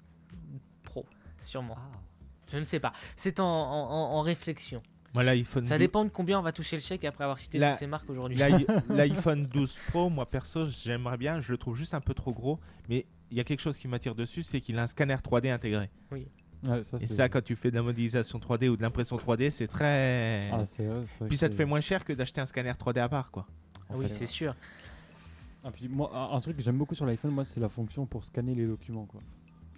Pro, 0.83 1.05
sûrement. 1.43 1.77
Ah. 1.79 1.99
Je 2.51 2.57
ne 2.57 2.65
sais 2.65 2.81
pas. 2.81 2.93
C'est 3.15 3.39
en, 3.39 3.45
en- 3.45 3.91
en- 3.91 4.13
en 4.19 4.23
réflexion. 4.23 4.83
Moi, 5.13 5.23
l'iPhone 5.25 5.65
Ça 5.67 5.75
12 5.77 5.79
dépend 5.81 6.05
de 6.05 6.11
combien 6.11 6.39
on 6.39 6.43
va 6.43 6.53
toucher 6.53 6.77
le 6.77 6.83
chèque 6.83 7.05
après 7.05 7.25
avoir 7.25 7.39
cité 7.39 7.59
La- 7.59 7.71
toutes 7.73 7.79
ces 7.81 7.87
marques 7.87 8.09
aujourd'hui. 8.09 8.37
l'i- 8.39 8.67
L'iPhone 8.91 9.47
12 9.47 9.79
Pro, 9.89 10.09
moi 10.09 10.25
perso, 10.27 10.65
j'aimerais 10.67 11.17
bien. 11.19 11.41
Je 11.41 11.53
le 11.53 11.59
trouve 11.59 11.77
juste 11.77 11.93
un 11.95 12.01
peu 12.01 12.15
trop 12.15 12.33
gros. 12.33 12.59
Mais 12.89 13.05
il 13.31 13.36
y 13.36 13.40
a 13.40 13.44
quelque 13.44 13.61
chose 13.61 13.77
qui 13.78 13.89
m'attire 13.89 14.15
dessus, 14.15 14.43
c'est 14.43 14.61
qu'il 14.61 14.78
a 14.78 14.82
un 14.82 14.86
scanner 14.86 15.16
3D 15.16 15.51
intégré. 15.51 15.90
Ouais, 16.11 16.82
ça, 16.85 16.97
Et 16.97 17.07
c'est- 17.07 17.15
ça, 17.15 17.28
quand 17.28 17.43
tu 17.43 17.55
fais 17.55 17.70
de 17.70 17.77
la 17.77 17.82
modélisation 17.82 18.39
3D 18.39 18.69
ou 18.69 18.77
de 18.77 18.82
l'impression 18.82 19.16
3D, 19.16 19.51
c'est 19.51 19.66
très. 19.66 20.51
Ah, 20.53 20.62
Puis 21.28 21.36
ça 21.36 21.48
te 21.48 21.55
fait 21.55 21.65
moins 21.66 21.81
cher 21.81 22.05
que 22.05 22.12
d'acheter 22.12 22.40
un 22.40 22.47
scanner 22.47 22.73
3D 22.78 22.98
à 23.01 23.09
part, 23.09 23.31
quoi. 23.31 23.47
Ah 23.89 23.94
oui, 23.97 24.09
fait. 24.09 24.15
c'est 24.15 24.27
sûr. 24.27 24.55
Ah, 25.62 25.70
puis 25.73 25.89
moi, 25.89 26.11
un 26.15 26.36
un 26.36 26.40
truc 26.40 26.57
que 26.57 26.62
j'aime 26.62 26.78
beaucoup 26.78 26.94
sur 26.94 27.07
l'iPhone, 27.07 27.31
moi, 27.32 27.44
c'est 27.44 27.61
la 27.61 27.69
fonction 27.69 28.07
pour 28.07 28.24
scanner 28.24 28.55
les 28.55 28.66
documents 28.66 29.05
quoi. 29.07 29.20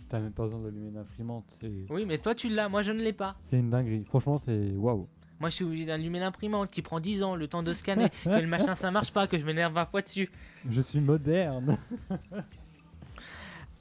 T'as 0.08 0.20
même 0.20 0.32
pas 0.32 0.44
besoin 0.44 0.60
d'allumer 0.60 0.88
une 0.88 0.96
imprimante, 0.96 1.44
c'est 1.48 1.70
Oui, 1.90 2.06
mais 2.06 2.16
toi 2.18 2.34
tu 2.34 2.48
l'as, 2.48 2.68
moi 2.70 2.82
je 2.82 2.92
ne 2.92 3.02
l'ai 3.02 3.12
pas. 3.12 3.36
c'est 3.42 3.58
une 3.58 3.68
dinguerie. 3.70 4.04
Franchement, 4.06 4.38
c'est 4.38 4.70
waouh. 4.74 5.06
Moi 5.40 5.50
je 5.50 5.56
suis 5.56 5.64
obligé 5.64 5.84
d'allumer 5.86 6.18
l'imprimante 6.18 6.70
qui 6.70 6.80
prend 6.82 6.98
10 7.00 7.22
ans, 7.22 7.36
le 7.36 7.46
temps 7.46 7.62
de 7.62 7.72
scanner, 7.74 8.08
que 8.24 8.28
le 8.30 8.46
machin 8.46 8.74
ça 8.74 8.90
marche 8.90 9.12
pas, 9.12 9.26
que 9.26 9.38
je 9.38 9.44
m'énerve 9.44 9.74
20 9.74 9.86
fois 9.86 10.00
dessus. 10.02 10.30
Je 10.70 10.80
suis 10.80 11.00
moderne. 11.00 11.76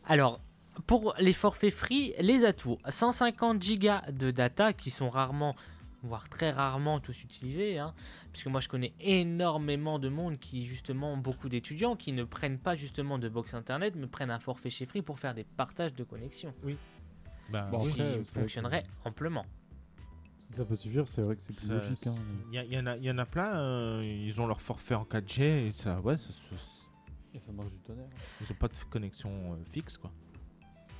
Alors, 0.07 0.39
pour 0.85 1.13
les 1.19 1.33
forfaits 1.33 1.73
free, 1.73 2.13
les 2.19 2.45
atouts 2.45 2.77
150 2.87 3.59
Go 3.79 3.87
de 4.11 4.31
data 4.31 4.73
qui 4.73 4.89
sont 4.89 5.09
rarement, 5.09 5.55
voire 6.03 6.29
très 6.29 6.51
rarement 6.51 6.99
tous 6.99 7.23
utilisés, 7.23 7.77
hein, 7.79 7.93
puisque 8.31 8.47
moi 8.47 8.59
je 8.61 8.69
connais 8.69 8.93
énormément 9.01 9.99
de 9.99 10.07
monde 10.09 10.39
qui, 10.39 10.65
justement, 10.65 11.17
beaucoup 11.17 11.49
d'étudiants 11.49 11.95
qui 11.95 12.13
ne 12.13 12.23
prennent 12.23 12.59
pas 12.59 12.75
justement 12.75 13.17
de 13.19 13.27
box 13.27 13.53
internet, 13.53 13.95
mais 13.97 14.07
prennent 14.07 14.31
un 14.31 14.39
forfait 14.39 14.69
chez 14.69 14.85
free 14.85 15.01
pour 15.01 15.19
faire 15.19 15.33
des 15.33 15.43
partages 15.43 15.93
de 15.93 16.03
connexion, 16.03 16.53
Bah, 17.49 17.67
Bon, 17.71 17.79
ce 17.79 17.87
oui. 17.87 17.93
qui 17.93 17.99
que- 17.99 18.23
fonctionnerait 18.25 18.83
amplement. 19.05 19.45
Si 20.49 20.53
ça 20.57 20.63
peut 20.65 20.75
suffire, 20.77 21.07
c'est 21.07 21.21
vrai 21.21 21.35
que 21.35 21.41
c'est 21.41 21.53
plus 21.55 21.67
Ça- 21.67 21.73
logique. 21.73 22.07
hein. 22.07 22.15
Il 22.53 22.59
y, 22.61 22.63
il 22.65 22.73
y 22.73 22.79
en 22.79 22.85
a, 22.85 22.95
il 22.97 23.03
y 23.03 23.11
en 23.11 23.17
a 23.17 23.25
plein, 23.25 23.57
euh, 23.57 24.01
ils 24.05 24.41
ont 24.41 24.47
leur 24.47 24.61
forfait 24.61 24.95
en 24.95 25.03
4G 25.03 25.67
et 25.67 25.71
ça, 25.73 25.99
ouais, 26.01 26.15
ça, 26.17 26.31
se- 26.31 26.86
Et 27.37 27.39
ça 27.39 27.51
marche 27.51 27.69
du 27.69 27.77
tonnerre. 27.79 28.09
ils 28.41 28.51
ont 28.51 28.55
pas 28.55 28.67
de 28.67 28.73
connexion 28.89 29.53
euh, 29.53 29.63
fixe, 29.71 29.97
quoi. 29.97 30.11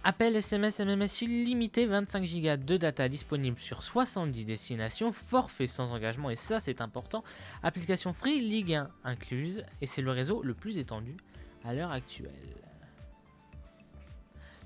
Appel 0.03 0.35
SMS 0.35 0.79
MMS 0.79 1.21
illimité, 1.23 1.85
25 1.85 2.21
Go 2.21 2.55
de 2.63 2.77
data 2.77 3.09
disponible 3.09 3.59
sur 3.59 3.83
70 3.83 4.45
destinations, 4.45 5.11
forfait 5.11 5.67
sans 5.67 5.91
engagement, 5.91 6.29
et 6.29 6.35
ça 6.35 6.59
c'est 6.59 6.79
important. 6.79 7.23
Application 7.63 8.13
Free 8.13 8.39
Ligue 8.39 8.75
1 8.75 8.89
incluse, 9.03 9.63
et 9.81 9.85
c'est 9.85 10.01
le 10.01 10.11
réseau 10.11 10.43
le 10.43 10.53
plus 10.53 10.77
étendu 10.77 11.17
à 11.65 11.73
l'heure 11.73 11.91
actuelle. 11.91 12.31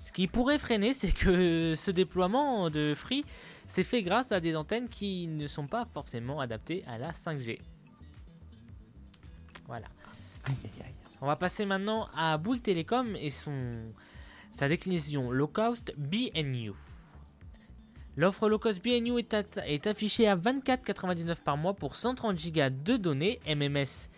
Ce 0.03 0.11
qui 0.11 0.27
pourrait 0.27 0.59
freiner, 0.59 0.93
c'est 0.93 1.11
que 1.11 1.73
ce 1.75 1.89
déploiement 1.89 2.69
de 2.69 2.93
Free 2.95 3.23
s'est 3.65 3.83
fait 3.83 4.03
grâce 4.03 4.31
à 4.31 4.41
des 4.41 4.55
antennes 4.55 4.89
qui 4.89 5.27
ne 5.27 5.47
sont 5.47 5.67
pas 5.67 5.85
forcément 5.85 6.39
adaptées 6.39 6.83
à 6.87 6.97
la 6.97 7.13
5G. 7.13 7.59
Voilà. 9.65 9.87
On 11.23 11.27
va 11.27 11.35
passer 11.35 11.67
maintenant 11.67 12.09
à 12.15 12.39
Bouygues 12.39 12.63
Telecom 12.63 13.15
et 13.15 13.29
sa 13.29 14.67
déclinaison 14.67 15.29
low 15.29 15.47
cost 15.47 15.93
BNU. 15.95 16.71
L'offre 18.17 18.49
low 18.49 18.57
cost 18.57 18.83
BNU 18.83 19.19
est, 19.19 19.87
affichée 19.87 20.27
à 20.27 20.35
24,99 20.35 21.35
par 21.43 21.57
mois 21.57 21.75
pour 21.75 21.95
130 21.95 22.35
Go 22.51 22.61
de 22.71 22.97
données 22.97 23.39
MMS. 23.45 24.09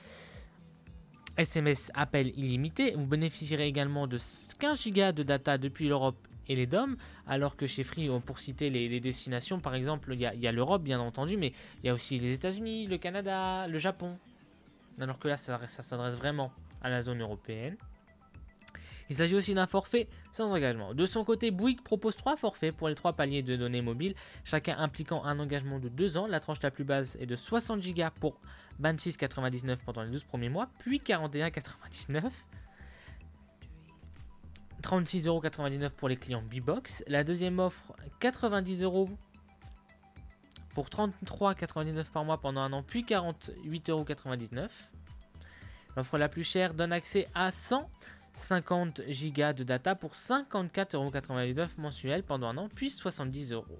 SMS 1.36 1.92
appel 1.94 2.30
illimité. 2.38 2.94
Vous 2.96 3.06
bénéficierez 3.06 3.68
également 3.68 4.08
de 4.08 4.18
15 4.60 4.88
Go 4.88 5.12
de 5.12 5.24
data 5.24 5.58
depuis 5.58 5.90
l'Europe 5.90 6.16
et 6.48 6.56
les 6.56 6.68
DOM, 6.68 6.96
alors 7.28 7.58
que 7.58 7.68
chez 7.68 7.84
Free, 7.84 8.10
pour 8.26 8.40
citer 8.40 8.70
les, 8.70 9.00
destinations, 9.02 9.60
par 9.60 9.76
exemple, 9.76 10.14
il 10.14 10.22
y 10.22 10.48
a, 10.48 10.52
l'Europe 10.54 10.84
bien 10.84 11.02
entendu, 11.02 11.36
mais 11.36 11.52
il 11.82 11.88
y 11.88 11.90
a 11.90 11.94
aussi 11.94 12.18
les 12.18 12.32
États-Unis, 12.34 12.88
le 12.88 12.98
Canada, 12.98 13.68
le 13.68 13.78
Japon. 13.78 14.18
Alors 15.00 15.20
que 15.20 15.28
là, 15.28 15.36
ça 15.38 15.60
s'adresse 15.68 16.16
vraiment 16.16 16.52
à 16.84 16.90
la 16.90 17.02
zone 17.02 17.22
européenne. 17.22 17.78
Il 19.10 19.16
s'agit 19.16 19.36
aussi 19.36 19.54
d'un 19.54 19.68
forfait 19.68 20.08
sans 20.32 20.54
engagement. 20.54 20.94
De 20.94 21.06
son 21.06 21.24
côté, 21.24 21.52
Bouygues 21.52 21.82
propose 21.82 22.16
trois 22.16 22.38
forfaits 22.38 22.76
pour 22.76 22.88
les 22.88 22.96
trois 22.96 23.14
paliers 23.14 23.44
de 23.44 23.56
données 23.56 23.82
mobiles, 23.82 24.16
chacun 24.44 24.78
impliquant 24.78 25.24
un 25.26 25.40
engagement 25.40 25.80
de 25.80 25.90
2 25.90 26.18
ans. 26.18 26.28
La 26.28 26.40
tranche 26.40 26.62
la 26.62 26.72
plus 26.72 26.84
basse 26.84 27.16
est 27.20 27.26
de 27.26 27.36
60 27.36 27.82
Go 27.94 28.04
pour 28.20 28.40
26,99 28.82 29.78
pendant 29.86 30.04
les 30.04 30.10
12 30.10 30.24
premiers 30.24 30.50
mois, 30.50 30.70
puis 30.80 31.00
41,99. 31.00 32.32
36,99€ 34.82 35.92
pour 35.92 36.10
les 36.10 36.18
clients 36.18 36.42
B-Box. 36.42 37.04
La 37.08 37.24
deuxième 37.24 37.60
offre, 37.60 37.94
90 38.20 38.84
euros 38.84 39.10
pour 40.74 40.88
33,99€ 40.88 42.06
par 42.12 42.26
mois 42.26 42.40
pendant 42.40 42.62
un 42.62 42.74
an, 42.74 42.84
puis 42.84 43.04
48,99€. 43.04 44.70
L'offre 45.96 46.18
la 46.18 46.30
plus 46.30 46.44
chère 46.44 46.74
donne 46.74 46.92
accès 46.92 47.28
à 47.36 47.52
150 47.52 49.02
Go 49.02 49.54
de 49.54 49.64
data 49.64 49.96
pour 49.96 50.14
54,99€ 50.14 51.68
mensuel 51.78 52.24
pendant 52.24 52.48
un 52.48 52.58
an, 52.58 52.70
puis 52.74 52.90
70 52.90 53.54
euros. 53.54 53.78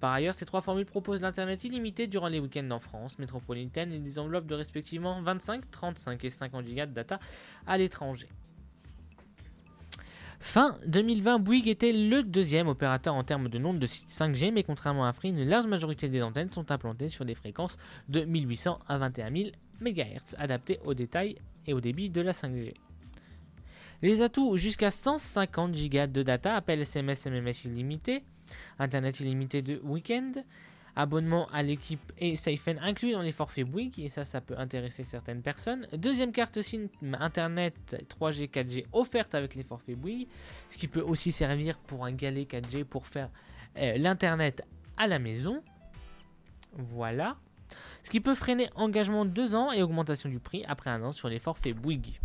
Par 0.00 0.12
ailleurs, 0.12 0.34
ces 0.34 0.44
trois 0.44 0.60
formules 0.60 0.84
proposent 0.84 1.22
l'internet 1.22 1.64
illimité 1.64 2.06
durant 2.06 2.28
les 2.28 2.38
week-ends 2.38 2.70
en 2.70 2.78
France 2.78 3.18
métropolitaine 3.18 3.92
et 3.92 3.98
des 3.98 4.18
enveloppes 4.18 4.46
de 4.46 4.54
respectivement 4.54 5.22
25, 5.22 5.70
35 5.70 6.24
et 6.24 6.30
50 6.30 6.64
Go 6.66 6.86
de 6.86 6.92
data 6.92 7.18
à 7.66 7.78
l'étranger. 7.78 8.28
Fin 10.38 10.76
2020, 10.86 11.38
Bouygues 11.38 11.68
était 11.68 11.92
le 11.92 12.22
deuxième 12.22 12.68
opérateur 12.68 13.14
en 13.14 13.24
termes 13.24 13.48
de 13.48 13.58
nombre 13.58 13.80
de 13.80 13.86
sites 13.86 14.10
5G, 14.10 14.52
mais 14.52 14.62
contrairement 14.64 15.06
à 15.06 15.12
Free, 15.14 15.30
une 15.30 15.48
large 15.48 15.66
majorité 15.66 16.10
des 16.10 16.22
antennes 16.22 16.52
sont 16.52 16.70
implantées 16.70 17.08
sur 17.08 17.24
des 17.24 17.34
fréquences 17.34 17.78
de 18.08 18.20
1800 18.20 18.78
à 18.86 18.98
21 18.98 19.32
000 19.34 19.50
MHz, 19.80 20.34
adaptées 20.38 20.80
au 20.84 20.94
détail 20.94 21.36
et 21.66 21.72
au 21.72 21.80
débit 21.80 22.10
de 22.10 22.20
la 22.20 22.32
5G. 22.32 22.74
Les 24.02 24.22
atouts 24.22 24.56
jusqu'à 24.56 24.90
150 24.90 25.72
Go 25.72 26.06
de 26.06 26.22
data, 26.22 26.54
appel 26.54 26.80
SMS, 26.80 27.26
MMS 27.26 27.64
illimité, 27.64 28.22
Internet 28.78 29.20
illimité 29.20 29.62
de 29.62 29.80
week-end, 29.82 30.32
abonnement 30.96 31.48
à 31.50 31.62
l'équipe 31.62 32.12
et 32.18 32.36
SafeN 32.36 32.78
inclus 32.80 33.12
dans 33.12 33.22
les 33.22 33.32
forfaits 33.32 33.66
Bouygues, 33.66 34.00
et 34.00 34.08
ça, 34.08 34.24
ça 34.24 34.40
peut 34.40 34.56
intéresser 34.58 35.04
certaines 35.04 35.42
personnes. 35.42 35.86
Deuxième 35.92 36.32
carte 36.32 36.60
SIM 36.60 36.88
Internet 37.18 37.96
3G, 38.18 38.50
4G 38.50 38.86
offerte 38.92 39.34
avec 39.34 39.54
les 39.54 39.62
forfaits 39.62 39.96
Bouygues, 39.96 40.28
ce 40.70 40.78
qui 40.78 40.88
peut 40.88 41.02
aussi 41.02 41.32
servir 41.32 41.78
pour 41.78 42.04
un 42.04 42.12
galet 42.12 42.44
4G 42.44 42.84
pour 42.84 43.06
faire 43.06 43.30
euh, 43.76 43.96
l'Internet 43.98 44.62
à 44.96 45.06
la 45.06 45.18
maison. 45.18 45.62
Voilà. 46.72 47.36
Ce 48.06 48.10
qui 48.12 48.20
peut 48.20 48.36
freiner 48.36 48.70
engagement 48.76 49.24
de 49.24 49.30
2 49.30 49.56
ans 49.56 49.72
et 49.72 49.82
augmentation 49.82 50.28
du 50.28 50.38
prix 50.38 50.64
après 50.68 50.90
un 50.90 51.02
an 51.02 51.10
sur 51.10 51.28
les 51.28 51.40
forfaits 51.40 51.74
Bouygues. 51.74 52.20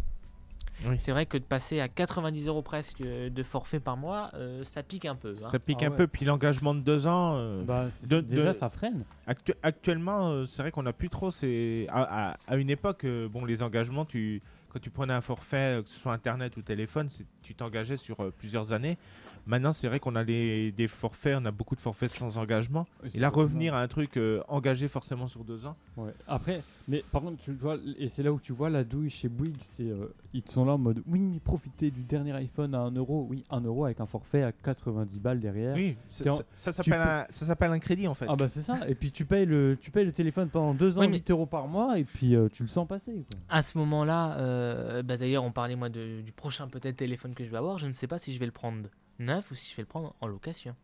Oui. 0.86 0.96
C'est 1.00 1.12
vrai 1.12 1.26
que 1.26 1.40
de 1.40 1.44
passer 1.44 1.80
à 1.80 1.88
90 1.88 2.48
euros 2.50 2.62
presque 2.62 3.02
de 3.02 3.42
forfait 3.44 3.80
par 3.80 3.98
mois, 3.98 4.30
euh, 4.36 4.64
ça 4.64 4.84
pique 4.84 5.06
un 5.06 5.16
peu. 5.16 5.30
hein. 5.32 5.34
Ça 5.36 5.58
pique 5.58 5.80
Ah 5.82 5.88
un 5.88 5.90
ouais. 5.90 5.96
peu, 5.98 6.06
puis 6.08 6.24
l'engagement 6.24 6.76
de 6.76 6.82
deux 6.82 7.08
ans. 7.08 7.34
euh, 7.38 7.64
Bah, 7.64 7.88
de- 8.08 8.22
déjà, 8.22 8.54
de- 8.54 8.58
ça 8.60 8.70
freine. 8.70 9.06
actu- 9.26 9.56
actuellement, 9.64 10.30
euh, 10.30 10.46
c'est 10.46 10.62
vrai 10.62 10.70
qu'on 10.72 10.84
n'a 10.84 10.94
plus 10.94 11.10
trop. 11.10 11.32
C'est 11.32 11.88
à, 11.90 12.30
à- 12.34 12.38
à 12.46 12.58
une 12.58 12.70
époque, 12.70 13.04
euh, 13.06 13.28
bon, 13.28 13.44
les 13.46 13.64
engagements, 13.64 14.06
tu 14.06 14.44
quand 14.70 14.80
tu 14.80 14.92
prenais 14.92 15.14
un 15.14 15.22
forfait, 15.22 15.80
euh, 15.80 15.82
que 15.82 15.90
ce 15.90 16.00
soit 16.00 16.14
internet 16.14 16.56
ou 16.58 16.62
téléphone, 16.62 17.10
tu 17.42 17.56
t'engageais 17.56 17.98
sur 17.98 18.20
euh, 18.22 18.32
plusieurs 18.36 18.72
années. 18.72 19.00
Maintenant, 19.48 19.72
c'est 19.74 19.88
vrai 19.88 20.00
qu'on 20.00 20.16
a 20.16 20.24
les- 20.24 20.72
des 20.72 20.88
forfaits, 20.88 21.36
on 21.42 21.46
a 21.46 21.52
beaucoup 21.52 21.76
de 21.76 21.80
forfaits 21.80 22.10
sans 22.10 22.38
engagement. 22.38 22.86
Et 23.14 23.20
là, 23.20 23.30
revenir 23.30 23.74
à 23.74 23.82
un 23.82 23.88
truc 23.88 24.18
euh, 24.18 24.42
engagé 24.48 24.88
forcément 24.88 25.28
sur 25.28 25.44
deux 25.44 25.66
ans. 25.66 25.76
Ouais. 25.98 26.12
Après, 26.28 26.62
mais 26.88 27.04
par 27.12 27.22
contre, 27.22 27.42
tu 27.44 27.52
vois, 27.54 27.78
et 27.98 28.08
c'est 28.08 28.24
là 28.24 28.32
où 28.32 28.40
tu 28.40 28.54
vois 28.54 28.70
la 28.70 28.84
douille 28.84 29.10
chez 29.10 29.30
Bouygues, 29.30 29.56
c'est 29.60 29.84
euh, 29.90 30.14
ils 30.34 30.44
sont 30.50 30.66
là 30.66 30.74
en 30.74 30.78
mode 30.78 31.02
oui, 31.08 31.40
profitez 31.44 31.92
du 31.92 32.04
dernier 32.04 32.34
iPhone 32.34 32.74
à 32.76 32.80
1 32.80 32.92
euro, 32.92 33.28
oui, 33.30 33.44
1 33.50 33.62
euro 33.62 33.86
avec 33.86 34.00
un 34.00 34.06
forfait 34.06 34.44
à 34.44 34.52
90 34.52 35.20
balles 35.20 35.40
derrière. 35.40 35.76
Oui, 35.76 35.96
ça, 36.08 36.34
en- 36.34 36.40
s'appelle 36.56 36.94
un, 37.02 37.26
ça 37.30 37.46
s'appelle 37.46 37.72
un 37.72 37.80
crédit 37.80 38.08
en 38.08 38.14
fait. 38.14 38.26
Ah 38.30 38.36
bah 38.36 38.48
c'est 38.48 38.62
ça, 38.62 38.78
et 38.88 38.96
puis 38.96 39.12
tu 39.12 39.26
payes 39.26 39.46
le, 39.46 39.78
tu 39.82 39.92
payes 39.92 40.06
le 40.06 40.12
téléphone 40.14 40.50
pendant 40.50 40.74
2 40.74 40.98
ans, 40.98 41.02
Oui, 41.02 41.08
mais- 41.08 41.18
8 41.18 41.32
euros 41.32 41.46
par 41.46 41.68
mois, 41.68 41.98
et 42.00 42.04
puis 42.04 42.36
euh, 42.36 42.48
tu 42.52 42.64
le 42.64 42.70
sens 42.70 42.88
passer. 42.88 43.12
Quoi. 43.14 43.40
À 43.50 43.62
ce 43.62 43.78
moment-là, 43.80 44.38
euh, 44.40 45.04
bah 45.04 45.18
d'ailleurs, 45.18 45.44
on 45.44 45.52
parlait 45.52 45.76
moi 45.76 45.90
de- 45.90 46.22
du 46.22 46.32
prochain 46.32 46.68
peut-être 46.68 46.98
téléphone 46.98 47.34
que 47.34 47.44
je 47.44 47.50
vais 47.50 47.58
avoir. 47.58 47.78
Je 47.80 47.88
ne 47.88 47.94
sais 47.94 48.08
pas 48.08 48.18
si 48.20 48.34
je 48.34 48.40
vais 48.40 48.46
le 48.46 48.52
prendre 48.52 48.84
neuf 49.22 49.52
ou 49.52 49.56
si 49.56 49.70
je 49.72 49.76
vais 49.78 49.84
le 49.84 49.88
prendre 49.88 50.14
en 50.22 50.28
location. 50.28 50.76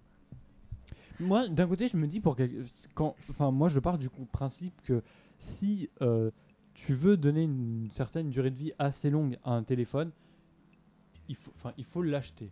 Moi, 1.19 1.47
d'un 1.47 1.67
côté, 1.67 1.87
je 1.87 1.97
me 1.97 2.07
dis 2.07 2.19
pour 2.19 2.35
quel- 2.35 2.63
quand, 2.93 3.15
enfin, 3.29 3.51
moi, 3.51 3.69
je 3.69 3.79
pars 3.79 3.97
du 3.97 4.09
principe 4.31 4.79
que 4.83 5.01
si 5.39 5.89
euh, 6.01 6.29
tu 6.75 6.93
veux 6.93 7.17
donner 7.17 7.43
une 7.43 7.89
certaine 7.91 8.29
durée 8.29 8.51
de 8.51 8.55
vie 8.55 8.71
assez 8.77 9.09
longue 9.09 9.37
à 9.43 9.51
un 9.53 9.63
téléphone, 9.63 10.11
il 11.27 11.35
faut, 11.35 11.51
enfin, 11.55 11.73
il 11.77 11.83
faut 11.85 12.03
l'acheter. 12.03 12.51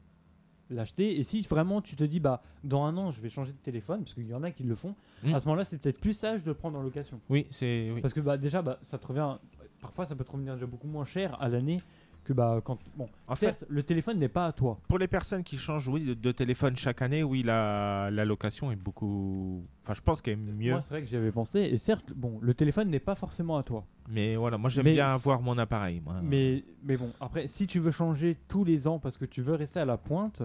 L'acheter. 0.71 1.19
Et 1.19 1.23
si 1.23 1.41
vraiment 1.41 1.79
tu 1.79 1.95
te 1.95 2.03
dis, 2.03 2.19
bah, 2.19 2.41
dans 2.63 2.83
un 2.85 2.97
an, 2.97 3.11
je 3.11 3.21
vais 3.21 3.29
changer 3.29 3.51
de 3.53 3.57
téléphone, 3.59 3.99
parce 4.01 4.15
qu'il 4.15 4.25
y 4.27 4.33
en 4.33 4.41
a 4.41 4.49
qui 4.49 4.63
le 4.63 4.73
font, 4.75 4.95
Mm. 5.23 5.35
à 5.35 5.39
ce 5.39 5.45
moment-là, 5.45 5.63
c'est 5.63 5.77
peut-être 5.77 5.99
plus 6.01 6.13
sage 6.13 6.41
de 6.43 6.47
le 6.49 6.55
prendre 6.55 6.77
en 6.79 6.81
location. 6.81 7.21
Oui, 7.29 7.45
c'est 7.51 7.91
oui. 7.93 8.01
Parce 8.01 8.15
que 8.15 8.19
bah, 8.19 8.37
déjà, 8.37 8.63
bah, 8.63 8.79
ça 8.81 8.97
te 8.97 9.05
revient. 9.05 9.37
Parfois, 9.79 10.07
ça 10.07 10.15
peut 10.15 10.23
te 10.23 10.31
revenir 10.31 10.55
déjà 10.55 10.65
beaucoup 10.65 10.87
moins 10.87 11.05
cher 11.05 11.39
à 11.39 11.47
l'année 11.49 11.79
que 12.25 12.33
bah, 12.33 12.59
quand. 12.63 12.77
Bon, 12.97 13.07
En 13.27 13.35
certes, 13.35 13.63
le 13.69 13.83
téléphone 13.83 14.19
n'est 14.19 14.27
pas 14.27 14.47
à 14.47 14.51
toi. 14.51 14.79
Pour 14.89 14.97
les 14.97 15.07
personnes 15.07 15.43
qui 15.43 15.57
changent 15.57 15.87
oui, 15.87 16.03
de, 16.03 16.13
de 16.13 16.31
téléphone 16.31 16.75
chaque 16.75 17.01
année, 17.01 17.23
oui, 17.23 17.43
la, 17.43 18.09
la 18.11 18.25
location 18.25 18.71
est 18.71 18.75
beaucoup. 18.75 19.63
Enfin, 19.83 19.93
je 19.93 20.01
pense 20.01 20.21
qu'elle 20.21 20.33
est 20.33 20.37
mieux. 20.53 20.71
Moi, 20.71 20.81
c'est 20.81 20.89
vrai 20.89 21.01
que 21.01 21.07
j'y 21.07 21.15
avais 21.15 21.31
pensé. 21.31 21.59
Et 21.61 21.77
certes, 21.77 22.11
bon, 22.13 22.39
le 22.41 22.53
téléphone 22.53 22.89
n'est 22.89 22.99
pas 22.99 23.15
forcément 23.15 23.57
à 23.57 23.63
toi. 23.63 23.85
Mais 24.09 24.35
voilà, 24.35 24.57
moi 24.57 24.69
j'aime 24.69 24.83
bien 24.85 25.07
avoir 25.07 25.41
mon 25.41 25.57
appareil. 25.57 26.01
Moi. 26.03 26.15
Mais, 26.21 26.65
mais 26.83 26.97
bon, 26.97 27.11
après, 27.21 27.47
si 27.47 27.67
tu 27.67 27.79
veux 27.79 27.91
changer 27.91 28.35
tous 28.47 28.63
les 28.65 28.87
ans 28.87 28.99
parce 28.99 29.17
que 29.17 29.25
tu 29.25 29.41
veux 29.41 29.55
rester 29.55 29.79
à 29.79 29.85
la 29.85 29.97
pointe, 29.97 30.43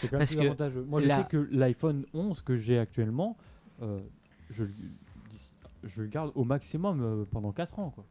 c'est 0.00 0.08
quand 0.08 0.12
même 0.12 0.20
Parce 0.20 0.30
plus 0.30 0.40
que 0.40 0.46
avantageux. 0.46 0.84
Moi, 0.84 1.00
je 1.00 1.08
sais 1.08 1.26
que 1.28 1.48
l'iPhone 1.50 2.04
11 2.14 2.42
que 2.42 2.56
j'ai 2.56 2.78
actuellement, 2.78 3.36
euh, 3.82 4.00
je, 4.50 4.64
je 5.84 6.02
le 6.02 6.08
garde 6.08 6.32
au 6.34 6.44
maximum 6.44 7.02
euh, 7.02 7.24
pendant 7.30 7.52
4 7.52 7.78
ans. 7.78 7.90
Quoi. 7.90 8.04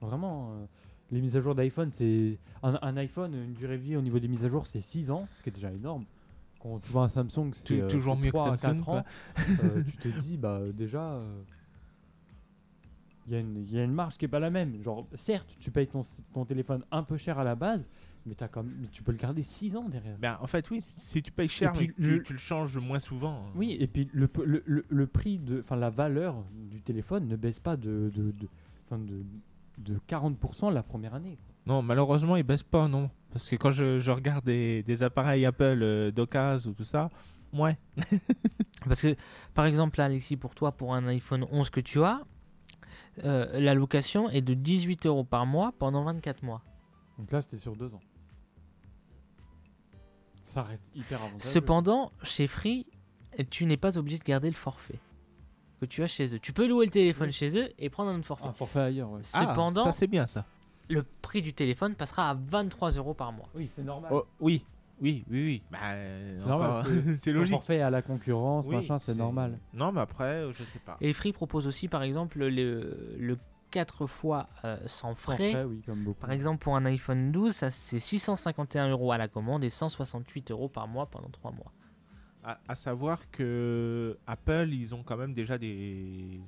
Vraiment, 0.00 0.52
euh, 0.52 0.64
les 1.12 1.20
mises 1.20 1.36
à 1.36 1.40
jour 1.40 1.54
d'iPhone, 1.54 1.90
c'est. 1.92 2.38
Un, 2.64 2.78
un 2.82 2.96
iPhone, 2.96 3.34
une 3.34 3.52
durée 3.54 3.76
de 3.78 3.82
vie 3.82 3.96
au 3.96 4.00
niveau 4.02 4.18
des 4.18 4.28
mises 4.28 4.44
à 4.44 4.48
jour, 4.48 4.66
c'est 4.66 4.80
6 4.80 5.10
ans, 5.12 5.28
ce 5.32 5.42
qui 5.42 5.50
est 5.50 5.52
déjà 5.52 5.70
énorme. 5.70 6.04
Quand 6.60 6.78
tu 6.80 6.90
vois 6.92 7.02
un 7.04 7.08
Samsung, 7.08 7.50
c'est 7.54 7.80
euh, 7.80 7.88
toujours 7.88 8.16
mieux 8.16 8.30
que 8.30 8.36
3 8.36 8.52
à 8.52 8.56
Samsung, 8.56 8.78
4 8.78 8.88
ans, 8.88 9.04
euh, 9.64 9.82
tu 9.90 9.96
te 9.98 10.08
dis, 10.20 10.36
bah 10.36 10.60
déjà. 10.72 11.02
euh, 11.12 11.42
il 13.28 13.32
y, 13.32 13.36
a 13.36 13.38
une- 13.40 13.56
il 13.68 13.72
y 13.72 13.78
a 13.78 13.84
une 13.84 13.92
marge 13.92 14.16
qui 14.18 14.24
est 14.24 14.28
pas 14.28 14.40
la 14.40 14.50
même. 14.50 14.82
Genre, 14.82 15.06
certes, 15.14 15.54
tu 15.60 15.70
payes 15.70 15.86
ton, 15.86 16.00
ton 16.34 16.44
téléphone 16.44 16.82
un 16.90 17.04
peu 17.04 17.16
cher 17.16 17.38
à 17.38 17.44
la 17.44 17.54
base, 17.54 17.88
mais, 18.26 18.40
as 18.42 18.48
quand 18.48 18.64
même, 18.64 18.74
mais 18.80 18.88
tu 18.88 19.02
peux 19.04 19.12
le 19.12 19.18
garder 19.18 19.42
6 19.44 19.76
ans 19.76 19.88
derrière. 19.88 20.16
Ben, 20.18 20.38
en 20.40 20.46
fait, 20.48 20.68
oui, 20.70 20.80
si- 20.80 21.22
tu 21.22 21.30
payes 21.30 21.46
cher, 21.48 21.72
Et 21.74 21.76
puis 21.78 21.86
mais 21.88 21.92
que 21.94 22.02
tu, 22.02 22.10
le- 22.16 22.22
tu 22.24 22.32
le 22.32 22.38
changes 22.40 22.78
moins 22.78 22.98
souvent. 22.98 23.44
hein. 23.46 23.52
Oui, 23.54 23.76
et 23.78 23.86
puis 23.86 24.08
le, 24.12 24.28
le, 24.44 24.84
le- 24.88 25.06
prix, 25.06 25.38
de, 25.38 25.60
enfin 25.60 25.76
la 25.76 25.90
valeur 25.90 26.42
du 26.70 26.80
téléphone 26.80 27.28
ne 27.28 27.36
baisse 27.36 27.60
pas 27.60 27.76
de, 27.76 28.10
de, 28.14 28.32
de, 28.32 28.48
de 29.78 29.98
40% 30.08 30.72
la 30.72 30.82
première 30.82 31.14
année. 31.14 31.38
Non, 31.66 31.82
malheureusement, 31.82 32.36
il 32.36 32.42
baisse 32.42 32.62
pas, 32.62 32.88
non. 32.88 33.10
Parce 33.30 33.48
que 33.48 33.56
quand 33.56 33.70
je, 33.70 33.98
je 33.98 34.10
regarde 34.10 34.44
des, 34.44 34.82
des 34.82 35.02
appareils 35.02 35.46
Apple 35.46 35.80
euh, 35.82 36.10
d'occasion 36.10 36.70
ou 36.70 36.74
tout 36.74 36.84
ça, 36.84 37.08
ouais. 37.52 37.78
Parce 38.84 39.00
que, 39.00 39.16
par 39.54 39.66
exemple, 39.66 39.98
là, 39.98 40.06
Alexis, 40.06 40.36
pour 40.36 40.54
toi, 40.54 40.72
pour 40.72 40.94
un 40.94 41.06
iPhone 41.06 41.46
11 41.50 41.70
que 41.70 41.80
tu 41.80 42.02
as, 42.02 42.20
euh, 43.24 43.60
la 43.60 43.74
location 43.74 44.28
est 44.28 44.40
de 44.40 44.54
18 44.54 45.06
euros 45.06 45.24
par 45.24 45.46
mois 45.46 45.72
pendant 45.78 46.02
24 46.04 46.42
mois. 46.42 46.62
Donc 47.18 47.30
là, 47.30 47.42
c'était 47.42 47.58
sur 47.58 47.76
2 47.76 47.94
ans. 47.94 48.00
Ça 50.42 50.62
reste 50.62 50.90
hyper 50.94 51.20
avantageux. 51.22 51.48
Cependant, 51.48 52.12
chez 52.22 52.48
Free, 52.48 52.86
tu 53.50 53.66
n'es 53.66 53.76
pas 53.76 53.96
obligé 53.98 54.18
de 54.18 54.24
garder 54.24 54.48
le 54.48 54.56
forfait 54.56 54.98
que 55.82 55.86
tu 55.86 56.02
as 56.02 56.06
chez 56.06 56.32
eux. 56.34 56.38
Tu 56.38 56.52
peux 56.52 56.68
louer 56.68 56.86
le 56.86 56.92
téléphone 56.92 57.26
Oui. 57.28 57.32
chez 57.32 57.58
eux 57.58 57.68
et 57.78 57.90
prendre 57.90 58.10
un 58.10 58.16
autre 58.18 58.24
forfait. 58.26 58.46
un 58.46 58.52
forfait 58.52 58.80
ailleurs, 58.80 59.10
ouais. 59.10 59.22
Cependant, 59.24 59.82
Ah, 59.82 59.84
ça 59.86 59.92
c'est 59.92 60.06
bien 60.06 60.26
ça. 60.28 60.44
le 60.88 61.02
prix 61.22 61.42
du 61.42 61.52
téléphone 61.54 61.94
passera 61.96 62.30
à 62.30 62.34
23 62.34 62.92
euros 62.92 63.14
par 63.14 63.32
mois. 63.32 63.48
Oui, 63.54 63.68
c'est 63.74 63.82
normal. 63.82 64.10
Oh, 64.14 64.24
oui, 64.40 64.64
oui, 65.00 65.24
oui, 65.28 65.44
oui. 65.44 65.62
Bah, 65.72 65.78
euh, 65.92 66.36
C'est 66.38 66.46
normal, 66.48 66.70
parce 66.70 66.88
que 66.88 66.94
c'est 67.18 67.32
logique. 67.32 67.54
forfait 67.56 67.80
à 67.80 67.90
la 67.90 68.00
concurrence, 68.02 68.66
Oui, 68.68 68.76
machin, 68.76 68.98
c'est 68.98 69.16
normal. 69.16 69.58
Non, 69.74 69.90
mais 69.90 70.00
après, 70.02 70.24
euh, 70.24 70.52
je 70.52 70.62
sais 70.62 70.78
pas. 70.78 70.96
Et 71.00 71.12
Free 71.12 71.32
propose 71.32 71.66
aussi, 71.66 71.88
par 71.88 72.02
exemple, 72.04 72.38
le, 72.38 73.16
le 73.18 73.38
4 73.72 74.06
fois 74.06 74.48
euh, 74.64 74.76
sans 74.86 75.14
frais. 75.16 75.36
Forfait, 75.52 75.64
oui, 75.64 75.82
comme 75.84 76.04
beaucoup. 76.04 76.20
Par 76.20 76.30
exemple, 76.30 76.58
pour 76.62 76.76
un 76.76 76.84
iPhone 76.84 77.32
12, 77.32 77.52
ça 77.52 77.70
c'est 77.72 77.98
651 77.98 78.88
euros 78.90 79.10
à 79.10 79.18
la 79.18 79.26
commande 79.28 79.64
et 79.64 79.70
168 79.70 80.50
euros 80.52 80.68
par 80.68 80.86
mois 80.86 81.06
pendant 81.06 81.30
3 81.30 81.50
mois. 81.52 81.72
À, 82.44 82.58
à 82.66 82.74
savoir 82.74 83.30
que 83.30 84.18
Apple, 84.26 84.68
ils 84.72 84.94
ont 84.94 85.02
quand 85.04 85.16
même 85.16 85.32
déjà 85.32 85.58
des, 85.58 86.40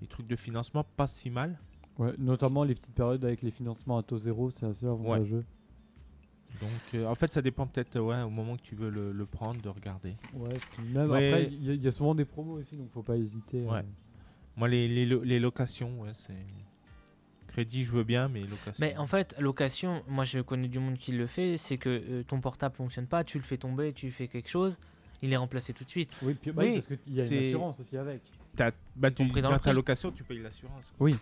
des 0.00 0.06
trucs 0.06 0.26
de 0.26 0.36
financement 0.36 0.84
pas 0.96 1.06
si 1.06 1.28
mal. 1.30 1.58
Ouais, 1.98 2.12
notamment 2.18 2.64
les 2.64 2.74
petites 2.74 2.94
périodes 2.94 3.24
avec 3.24 3.42
les 3.42 3.50
financements 3.50 3.98
à 3.98 4.02
taux 4.02 4.18
zéro, 4.18 4.50
c'est 4.50 4.66
assez 4.66 4.86
avantageux. 4.86 5.44
Donc, 6.60 6.70
euh, 6.94 7.06
en 7.06 7.14
fait, 7.14 7.32
ça 7.32 7.42
dépend 7.42 7.66
peut-être 7.66 7.98
ouais, 8.00 8.22
au 8.22 8.30
moment 8.30 8.56
que 8.56 8.62
tu 8.62 8.74
veux 8.74 8.88
le, 8.88 9.12
le 9.12 9.26
prendre, 9.26 9.60
de 9.60 9.68
regarder. 9.68 10.14
Ouais, 10.34 10.56
même 10.94 11.10
Ouais. 11.10 11.28
après, 11.28 11.44
il 11.52 11.64
y, 11.66 11.70
a- 11.70 11.74
il 11.74 11.82
y 11.82 11.88
a 11.88 11.92
souvent 11.92 12.14
des 12.14 12.24
promos 12.24 12.58
aussi, 12.58 12.76
donc 12.76 12.90
faut 12.92 13.02
pas 13.02 13.16
hésiter. 13.16 13.62
Ouais. 13.64 13.80
euh. 13.80 13.82
Moi, 14.56 14.68
les, 14.68 14.88
les, 14.88 15.04
lo- 15.04 15.22
les 15.22 15.38
locations, 15.40 16.00
ouais, 16.00 16.12
c'est. 16.14 16.32
Crédit, 17.48 17.84
je 17.84 17.92
veux 17.92 18.04
bien, 18.04 18.28
mais 18.28 18.40
location. 18.40 18.72
Mais 18.80 18.96
en 18.96 19.06
fait, 19.06 19.34
location, 19.38 20.02
moi 20.08 20.24
je 20.24 20.40
connais 20.40 20.68
du 20.68 20.78
monde 20.78 20.98
qui 20.98 21.12
le 21.12 21.26
fait, 21.26 21.56
c'est 21.56 21.78
que 21.78 21.88
euh, 21.88 22.22
ton 22.22 22.40
portable 22.40 22.74
fonctionne 22.74 23.06
pas, 23.06 23.24
tu 23.24 23.38
le 23.38 23.44
fais 23.44 23.56
tomber, 23.56 23.94
tu 23.94 24.10
fais 24.10 24.28
quelque 24.28 24.48
chose, 24.50 24.78
il 25.22 25.32
est 25.32 25.36
remplacé 25.36 25.72
tout 25.72 25.84
de 25.84 25.90
suite. 25.90 26.14
Oui, 26.22 26.34
puis, 26.40 26.52
oui, 26.56 26.74
parce 26.74 26.86
qu'il 26.86 27.14
y 27.14 27.20
a 27.20 27.26
une 27.26 27.38
assurance 27.48 27.80
aussi 27.80 27.96
avec. 27.96 28.22
T'as- 28.54 28.72
bah, 28.94 29.10
tu, 29.10 29.26
dans 29.26 29.50
dans, 29.50 29.58
ta 29.58 29.72
location, 29.72 30.10
tu 30.10 30.24
payes 30.24 30.40
l'assurance. 30.40 30.92
Oui. 30.98 31.16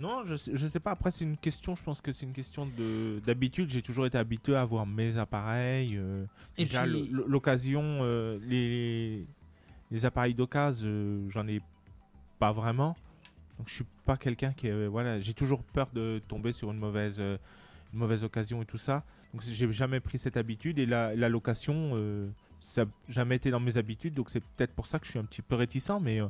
Non, 0.00 0.24
je 0.26 0.34
sais, 0.34 0.52
je 0.54 0.66
sais 0.66 0.80
pas. 0.80 0.90
Après, 0.92 1.10
c'est 1.10 1.24
une 1.24 1.36
question. 1.36 1.74
Je 1.76 1.82
pense 1.82 2.00
que 2.00 2.10
c'est 2.10 2.26
une 2.26 2.32
question 2.32 2.66
de 2.66 3.20
d'habitude. 3.24 3.70
J'ai 3.70 3.82
toujours 3.82 4.06
été 4.06 4.18
habitué 4.18 4.56
à 4.56 4.62
avoir 4.62 4.86
mes 4.86 5.16
appareils. 5.18 5.96
euh, 5.96 6.24
Et 6.58 6.64
déjà, 6.64 6.82
puis, 6.82 7.08
l'occasion, 7.10 8.00
euh, 8.02 8.38
les 8.42 9.24
les 9.90 10.04
appareils 10.04 10.34
d'occasion, 10.34 10.88
euh, 10.88 11.30
j'en 11.30 11.46
ai 11.46 11.60
pas 12.40 12.50
vraiment. 12.52 12.96
Donc, 13.58 13.68
je 13.68 13.74
suis 13.74 13.86
pas 14.04 14.16
quelqu'un 14.16 14.52
qui, 14.52 14.68
voilà, 14.88 15.20
j'ai 15.20 15.32
toujours 15.32 15.62
peur 15.62 15.88
de 15.94 16.20
tomber 16.26 16.50
sur 16.50 16.72
une 16.72 16.78
mauvaise 16.78 17.18
euh, 17.20 17.38
une 17.92 18.00
mauvaise 18.00 18.24
occasion 18.24 18.60
et 18.62 18.66
tout 18.66 18.78
ça. 18.78 19.04
Donc, 19.34 19.42
j'ai 19.42 19.72
jamais 19.72 19.98
pris 19.98 20.16
cette 20.16 20.36
habitude. 20.36 20.78
Et 20.78 20.86
la, 20.86 21.12
la 21.16 21.28
location, 21.28 21.90
euh, 21.94 22.28
ça 22.60 22.84
n'a 22.84 22.90
jamais 23.08 23.34
été 23.34 23.50
dans 23.50 23.58
mes 23.58 23.76
habitudes. 23.76 24.14
Donc, 24.14 24.30
c'est 24.30 24.38
peut-être 24.38 24.72
pour 24.72 24.86
ça 24.86 25.00
que 25.00 25.06
je 25.06 25.10
suis 25.10 25.18
un 25.18 25.24
petit 25.24 25.42
peu 25.42 25.56
réticent. 25.56 25.90
Mais 26.00 26.20
euh, 26.20 26.28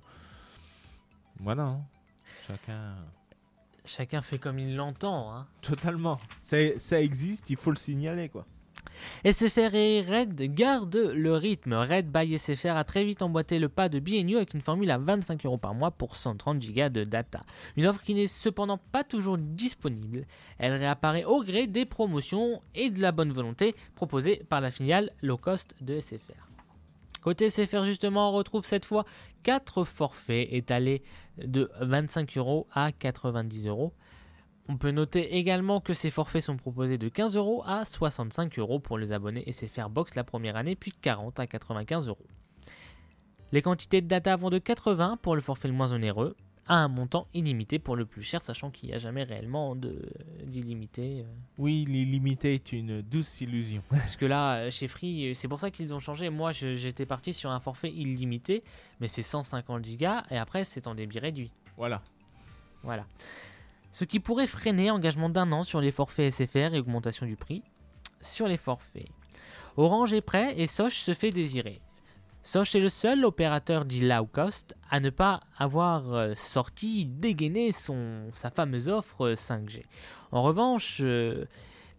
voilà. 1.39 1.65
hein. 1.65 1.81
Chacun. 2.47 2.95
chacun 3.85 4.23
fait 4.23 4.39
comme 4.39 4.59
il 4.59 4.75
l'entend. 4.75 5.35
Hein. 5.35 5.47
Totalement. 5.61 6.19
Ça, 6.41 6.57
ça 6.81 6.99
existe, 6.99 7.51
il 7.51 7.57
faut 7.57 7.71
le 7.71 7.77
signaler, 7.77 8.31
quoi. 8.31 8.47
SFR 9.25 9.75
et 9.75 10.01
Red 10.03 10.55
gardent 10.55 11.13
le 11.15 11.35
rythme. 11.35 11.75
Red 11.75 12.11
by 12.11 12.39
SFR 12.39 12.77
a 12.77 12.85
très 12.85 13.05
vite 13.05 13.23
emboîté 13.23 13.59
le 13.59 13.69
pas 13.69 13.89
de 13.89 13.99
BNU 13.99 14.37
avec 14.37 14.55
une 14.55 14.61
formule 14.61 14.91
à 14.91 14.99
25 14.99 15.45
euros 15.47 15.59
par 15.59 15.75
mois 15.75 15.91
pour 15.91 16.17
130 16.17 16.59
Go 16.61 16.89
de 16.89 17.05
data. 17.05 17.41
Une 17.77 17.87
offre 17.87 18.03
qui 18.03 18.15
n'est 18.15 18.27
cependant 18.27 18.79
pas 18.93 19.05
toujours 19.05 19.39
disponible. 19.39 20.27
Elle 20.59 20.73
réapparaît 20.73 21.25
au 21.25 21.43
gré 21.43 21.67
des 21.67 21.85
promotions 21.85 22.63
et 22.75 22.91
de 22.91 23.01
la 23.01 23.13
bonne 23.13 23.33
volonté 23.33 23.75
proposée 23.95 24.43
par 24.49 24.61
la 24.61 24.71
filiale 24.71 25.11
low 25.23 25.37
cost 25.37 25.75
de 25.81 25.99
SFR. 25.99 26.49
Côté 27.23 27.49
SFR 27.49 27.85
justement, 27.85 28.29
on 28.29 28.33
retrouve 28.33 28.67
cette 28.67 28.85
fois 28.85 29.05
4 29.45 29.85
forfaits 29.85 30.49
étalés 30.51 31.03
de 31.39 31.71
25 31.81 32.37
euros 32.37 32.67
à 32.73 32.93
90 32.93 33.67
euros. 33.67 33.93
On 34.69 34.77
peut 34.79 34.91
noter 34.91 35.37
également 35.37 35.81
que 35.81 35.93
ces 35.93 36.11
forfaits 36.11 36.43
sont 36.43 36.57
proposés 36.57 36.97
de 36.97 37.09
15 37.09 37.37
euros 37.37 37.63
à 37.67 37.85
65 37.85 38.59
euros 38.59 38.79
pour 38.79 38.97
les 38.97 39.13
abonnés 39.13 39.45
SFR 39.53 39.91
Box 39.91 40.15
la 40.15 40.25
première 40.25 40.57
année, 40.57 40.75
puis 40.75 40.91
de 40.91 40.97
40 41.03 41.39
à 41.39 41.47
95 41.47 42.09
euros. 42.09 42.27
Les 43.53 43.61
quantités 43.61 44.01
de 44.01 44.09
data 44.09 44.35
vont 44.37 44.51
de 44.51 44.59
80 44.59 45.19
pour 45.21 45.35
le 45.35 45.43
forfait 45.43 45.69
le 45.69 45.75
moins 45.75 45.93
onéreux 45.93 46.35
à 46.67 46.77
un 46.77 46.89
montant 46.89 47.29
illimité 47.35 47.79
pour 47.79 47.95
le 47.95 48.07
plus 48.07 48.23
cher, 48.23 48.41
sachant 48.43 48.71
qu'il 48.71 48.89
n'y 48.89 48.95
a 48.95 48.99
jamais 48.99 49.23
réellement 49.23 49.77
d'illimité. 49.77 51.21
euh. 51.21 51.33
Oui, 51.59 51.85
l'illimité 51.87 52.55
est 52.55 52.73
une 52.73 53.03
douce 53.03 53.43
illusion. 53.43 53.83
Parce 53.91 54.17
que 54.17 54.25
là, 54.25 54.57
euh, 54.57 54.71
chez 54.71 54.89
Free, 54.89 55.29
euh, 55.31 55.35
c'est 55.35 55.47
pour 55.47 55.61
ça 55.61 55.71
qu'ils 55.71 55.93
ont 55.95 56.01
changé. 56.01 56.31
Moi, 56.31 56.53
j'étais 56.53 57.07
parti 57.07 57.33
sur 57.33 57.51
un 57.51 57.61
forfait 57.61 57.91
illimité, 57.93 58.65
mais 59.01 59.09
c'est 59.09 59.23
150 59.23 59.85
gigas 59.85 60.25
et 60.31 60.39
après, 60.39 60.65
c'est 60.65 60.87
en 60.87 60.95
débit 60.95 61.19
réduit. 61.19 61.51
voilà. 61.77 62.01
Voilà. 62.83 63.07
Ce 63.95 64.05
qui 64.05 64.19
pourrait 64.19 64.49
freiner 64.49 64.91
engagement 64.91 65.29
d'un 65.29 65.53
an 65.53 65.63
sur 65.63 65.81
les 65.81 65.93
forfaits 65.93 66.35
SFR 66.35 66.75
et 66.75 66.81
augmentation 66.81 67.27
du 67.27 67.37
prix 67.37 67.63
sur 68.21 68.49
les 68.49 68.57
forfaits. 68.57 69.07
Orange 69.77 70.13
est 70.13 70.21
prêt 70.21 70.53
et 70.59 70.67
Soch 70.67 70.95
se 70.95 71.15
fait 71.15 71.31
désirer. 71.31 71.81
Soch 72.43 72.75
est 72.75 72.81
le 72.81 72.89
seul 72.89 73.25
opérateur 73.25 73.85
dit 73.85 74.01
low 74.01 74.27
cost 74.27 74.75
à 74.91 74.99
ne 74.99 75.11
pas 75.11 75.43
avoir 75.57 76.13
euh, 76.13 76.35
sorti, 76.35 77.07
dégainé 77.07 77.71
son, 77.71 78.33
sa 78.35 78.51
fameuse 78.51 78.89
offre 78.89 79.29
euh, 79.29 79.35
5G. 79.35 79.85
En 80.33 80.43
revanche, 80.43 80.99
euh, 81.01 81.45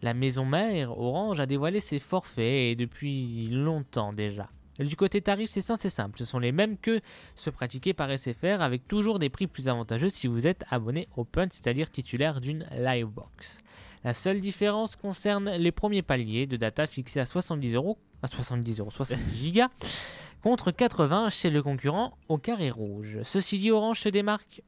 la 0.02 0.12
maison 0.12 0.44
mère 0.44 0.98
Orange 0.98 1.40
a 1.40 1.46
dévoilé 1.46 1.80
ses 1.80 1.98
forfaits 1.98 2.76
depuis 2.76 3.48
longtemps 3.48 4.12
déjà. 4.12 4.50
Du 4.78 4.96
côté 4.96 5.20
tarif, 5.22 5.50
c'est 5.50 5.62
simple, 5.62 5.80
c'est 5.80 5.90
simple. 5.90 6.18
Ce 6.18 6.24
sont 6.24 6.38
les 6.38 6.52
mêmes 6.52 6.76
que 6.76 7.00
ceux 7.34 7.50
pratiqués 7.50 7.94
par 7.94 8.10
SFR 8.16 8.60
avec 8.60 8.86
toujours 8.86 9.18
des 9.18 9.30
prix 9.30 9.46
plus 9.46 9.68
avantageux 9.68 10.08
si 10.08 10.26
vous 10.26 10.46
êtes 10.46 10.64
abonné 10.70 11.06
Open, 11.16 11.48
c'est-à-dire 11.50 11.90
titulaire 11.90 12.40
d'une 12.40 12.66
Livebox. 12.76 13.58
La 14.04 14.12
seule 14.12 14.40
différence 14.40 14.94
concerne 14.94 15.50
les 15.50 15.72
premiers 15.72 16.02
paliers 16.02 16.46
de 16.46 16.56
data 16.56 16.86
fixés 16.86 17.20
à 17.20 17.26
70 17.26 17.74
euros, 17.74 17.98
à 18.22 18.26
70 18.26 18.80
euros, 18.80 18.90
70 18.90 19.36
gigas, 19.36 19.68
contre 20.42 20.70
80 20.70 21.30
chez 21.30 21.50
le 21.50 21.62
concurrent 21.62 22.16
au 22.28 22.38
carré 22.38 22.70
rouge. 22.70 23.18
Ceci 23.22 23.58
dit, 23.58 23.70
Orange 23.70 24.00
se 24.00 24.08
démarque 24.08 24.62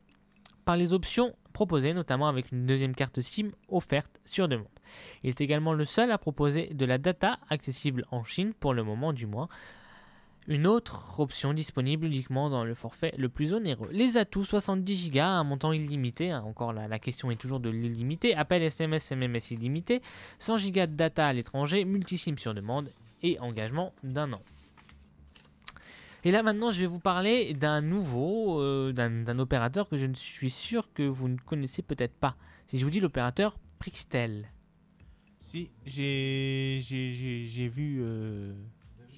par 0.64 0.76
les 0.76 0.92
options 0.92 1.34
proposées, 1.52 1.94
notamment 1.94 2.28
avec 2.28 2.52
une 2.52 2.66
deuxième 2.66 2.94
carte 2.94 3.20
SIM 3.20 3.50
offerte 3.68 4.20
sur 4.24 4.48
demande. 4.48 4.66
Il 5.22 5.30
est 5.30 5.40
également 5.40 5.72
le 5.72 5.84
seul 5.84 6.10
à 6.10 6.18
proposer 6.18 6.68
de 6.72 6.84
la 6.84 6.98
data 6.98 7.38
accessible 7.48 8.04
en 8.10 8.24
Chine 8.24 8.54
pour 8.54 8.74
le 8.74 8.82
moment 8.82 9.12
du 9.12 9.26
moins. 9.26 9.48
Une 10.48 10.66
autre 10.66 11.20
option 11.20 11.52
disponible 11.52 12.06
uniquement 12.06 12.48
dans 12.48 12.64
le 12.64 12.72
forfait 12.72 13.14
le 13.18 13.28
plus 13.28 13.52
onéreux. 13.52 13.90
Les 13.92 14.16
atouts 14.16 14.44
70 14.44 15.10
Go, 15.10 15.20
un 15.20 15.44
montant 15.44 15.72
illimité, 15.72 16.30
hein, 16.30 16.42
encore 16.42 16.72
la, 16.72 16.98
question 16.98 17.30
est 17.30 17.36
toujours 17.36 17.60
de 17.60 17.68
l'illimité, 17.68 18.34
appel 18.34 18.62
SMS, 18.62 19.10
MMS 19.10 19.50
illimité, 19.50 20.00
100 20.38 20.70
Go 20.70 20.80
de 20.80 20.86
data 20.86 21.26
à 21.26 21.34
l'étranger, 21.34 21.84
multisim 21.84 22.38
sur 22.38 22.54
demande 22.54 22.90
et 23.22 23.38
engagement 23.40 23.92
d'un 24.02 24.32
an. 24.32 24.40
Et 26.24 26.30
là 26.30 26.42
maintenant 26.42 26.70
je 26.70 26.80
vais 26.80 26.86
vous 26.86 26.98
parler 26.98 27.52
d'un 27.52 27.82
nouveau, 27.82 28.62
euh, 28.62 28.92
d'un 28.92 29.38
opérateur 29.38 29.86
que 29.86 29.98
je 29.98 30.06
ne 30.06 30.14
suis 30.14 30.50
sûr 30.50 30.90
que 30.94 31.02
vous 31.02 31.28
ne 31.28 31.36
connaissez 31.36 31.82
peut-être 31.82 32.14
pas. 32.14 32.36
Si 32.68 32.78
je 32.78 32.84
vous 32.84 32.90
dis 32.90 33.00
l'opérateur 33.00 33.58
Prixtel. 33.78 34.50
Si, 35.40 35.70
j'ai 35.84 36.80
vu. 37.68 37.98
euh, 38.00 38.54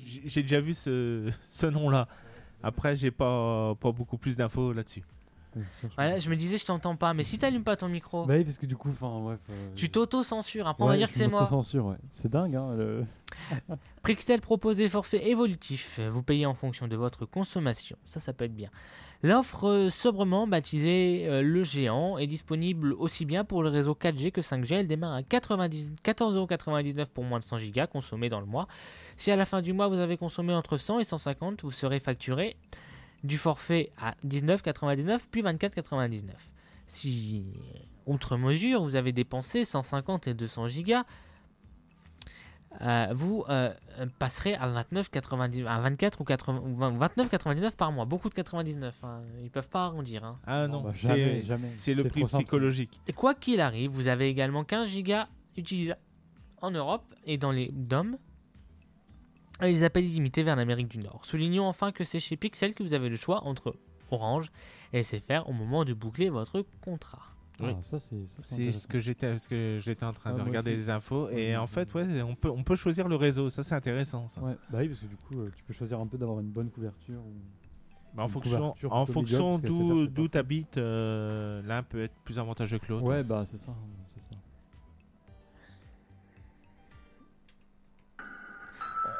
j'ai 0.04 0.42
déjà 0.42 0.60
vu 0.60 0.74
ce, 0.74 1.30
ce 1.48 1.66
nom-là. 1.66 2.08
Après, 2.62 2.94
j'ai 2.96 3.10
pas, 3.10 3.74
pas 3.76 3.92
beaucoup 3.92 4.18
plus 4.18 4.36
d'infos 4.36 4.72
là-dessus. 4.72 5.02
Voilà, 5.96 6.20
je 6.20 6.30
me 6.30 6.36
disais 6.36 6.58
je 6.58 6.64
t'entends 6.66 6.94
pas, 6.94 7.12
mais 7.12 7.24
si 7.24 7.36
t'allumes 7.36 7.64
pas 7.64 7.74
ton 7.74 7.88
micro, 7.88 8.24
Bah 8.24 8.34
oui, 8.36 8.44
parce 8.44 8.56
que 8.58 8.66
du 8.66 8.76
coup, 8.76 8.90
enfin, 8.90 9.18
bref. 9.20 9.40
euh, 9.50 9.68
tu 9.74 9.90
t'auto-censures. 9.90 10.68
Après 10.68 10.84
on 10.84 10.86
va 10.86 10.96
dire 10.96 11.10
que 11.10 11.16
c'est 11.16 11.26
moi. 11.26 11.40
m'auto-censure, 11.40 11.86
ouais. 11.86 11.96
C'est 12.12 12.30
dingue, 12.30 12.54
hein. 12.54 12.72
le- 12.76 13.04
Prixtel 14.02 14.40
propose 14.40 14.76
des 14.76 14.88
forfaits 14.88 15.22
évolutifs. 15.26 15.98
Vous 16.10 16.22
payez 16.22 16.46
en 16.46 16.54
fonction 16.54 16.86
de 16.86 16.94
votre 16.96 17.26
consommation. 17.26 17.96
Ça, 18.04 18.20
ça 18.20 18.32
peut 18.32 18.44
être 18.44 18.54
bien. 18.54 18.70
L'offre 19.22 19.68
euh, 19.68 19.90
sobrement 19.90 20.46
baptisée 20.46 21.26
euh, 21.28 21.42
Le 21.42 21.62
Géant 21.62 22.16
est 22.16 22.26
disponible 22.26 22.94
aussi 22.94 23.26
bien 23.26 23.44
pour 23.44 23.62
le 23.62 23.68
réseau 23.68 23.92
4G 24.00 24.30
que 24.30 24.40
5G. 24.40 24.74
Elle 24.76 24.86
démarre 24.86 25.14
à 25.14 25.22
90 25.22 25.92
14,99€ 26.04 27.06
pour 27.06 27.24
moins 27.24 27.38
de 27.40 27.44
100 27.44 27.58
Go 27.74 27.82
consommés 27.92 28.28
dans 28.30 28.40
le 28.40 28.46
mois. 28.46 28.66
Si 29.20 29.30
à 29.30 29.36
la 29.36 29.44
fin 29.44 29.60
du 29.60 29.74
mois 29.74 29.86
vous 29.88 29.98
avez 29.98 30.16
consommé 30.16 30.54
entre 30.54 30.78
100 30.78 31.00
et 31.00 31.04
150, 31.04 31.60
vous 31.60 31.70
serez 31.70 32.00
facturé 32.00 32.56
du 33.22 33.36
forfait 33.36 33.92
à 33.98 34.14
19,99 34.26 35.18
puis 35.30 35.42
24,99. 35.42 36.22
Si, 36.86 37.44
outre 38.06 38.38
mesure, 38.38 38.82
vous 38.82 38.96
avez 38.96 39.12
dépensé 39.12 39.66
150 39.66 40.26
et 40.26 40.32
200 40.32 40.68
gigas, 40.68 41.04
euh, 42.80 43.08
vous 43.12 43.44
euh, 43.50 43.74
passerez 44.18 44.54
à 44.54 44.66
29,99 44.72 45.66
à 45.66 45.80
24 45.80 46.22
ou 46.22 46.24
80 46.24 46.62
ou 46.64 46.76
20 46.76 46.92
29,99 46.96 47.72
par 47.72 47.92
mois. 47.92 48.06
Beaucoup 48.06 48.30
de 48.30 48.34
99. 48.34 48.94
hein. 49.02 49.20
Ils 49.42 49.50
peuvent 49.50 49.68
pas 49.68 49.84
arrondir. 49.84 50.24
hein. 50.24 50.38
Ah 50.46 50.66
Non, 50.66 50.78
non, 50.78 50.84
bah, 50.84 50.92
c'est 50.94 51.08
jamais, 51.08 51.40
jamais. 51.42 51.66
c'est 51.66 51.92
le 51.92 52.04
prix 52.04 52.24
psychologique. 52.24 52.98
Et 53.06 53.12
quoi 53.12 53.34
qu'il 53.34 53.60
arrive, 53.60 53.90
vous 53.90 54.08
avez 54.08 54.28
également 54.30 54.64
15 54.64 54.88
gigas 54.88 55.28
utilisables 55.58 56.00
en 56.62 56.70
Europe 56.70 57.04
et 57.26 57.36
dans 57.36 57.52
les 57.52 57.68
DOM. 57.70 58.16
Et 59.62 59.70
les 59.72 59.82
appels 59.82 60.04
illimités 60.04 60.42
vers 60.42 60.56
l'Amérique 60.56 60.88
du 60.88 60.98
Nord. 60.98 61.24
Soulignons 61.24 61.66
enfin 61.66 61.92
que 61.92 62.04
c'est 62.04 62.20
chez 62.20 62.36
Pixel 62.36 62.74
que 62.74 62.82
vous 62.82 62.94
avez 62.94 63.08
le 63.08 63.16
choix 63.16 63.44
entre 63.44 63.74
Orange 64.10 64.50
et 64.92 65.02
SFR 65.04 65.48
au 65.48 65.52
moment 65.52 65.84
de 65.84 65.92
boucler 65.94 66.30
votre 66.30 66.64
contrat. 66.82 67.22
Oui. 67.60 67.72
Ah, 67.76 67.82
ça, 67.82 67.98
c'est 68.00 68.26
ce 68.72 68.86
que 68.88 68.98
j'étais 69.00 69.38
ce 69.38 69.46
que 69.46 69.78
j'étais 69.82 70.04
en 70.06 70.14
train 70.14 70.32
Ouais, 70.32 70.38
de 70.38 70.44
regarder 70.44 70.70
aussi. 70.72 70.80
les 70.80 70.88
infos 70.90 71.28
et 71.28 71.50
Ouais, 71.50 71.56
en 71.56 71.66
fait 71.66 71.92
ouais 71.92 72.22
on 72.22 72.34
peut 72.34 72.48
on 72.48 72.62
peut 72.64 72.74
choisir 72.74 73.06
le 73.06 73.16
réseau 73.16 73.50
ça 73.50 73.62
c'est 73.62 73.74
intéressant 73.74 74.28
ça. 74.28 74.40
Ouais, 74.40 74.56
bah 74.70 74.78
oui, 74.80 74.88
parce 74.88 75.00
que 75.00 75.06
du 75.06 75.16
coup, 75.16 75.40
euh, 75.40 75.50
tu 75.54 75.62
peux 75.64 75.74
choisir 75.74 76.00
un 76.00 76.06
peu 76.06 76.16
d'avoir 76.16 76.40
une 76.40 76.48
bonne 76.50 76.70
couverture. 76.70 77.20
ou- 77.20 77.34
Bah, 78.14 78.22
en 78.24 78.28
fonction 78.28 78.56
couverture 78.72 78.92
en 78.94 79.04
fonction 79.04 79.58
d'où 79.58 80.06
d'où 80.06 80.26
t'habites 80.28 80.78
euh, 80.78 81.60
l'un 81.66 81.82
peut 81.82 82.02
être 82.04 82.14
plus 82.24 82.38
avantageux 82.38 82.78
que 82.78 82.86
l'autre. 82.90 83.04
Ouais, 83.04 83.22
bah 83.22 83.44
c'est 83.44 83.58
ça, 83.58 83.74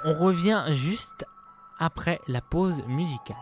On 0.04 0.14
revient 0.14 0.64
juste 0.70 1.26
après 1.78 2.20
la 2.26 2.40
pause 2.40 2.82
musicale. 2.86 3.36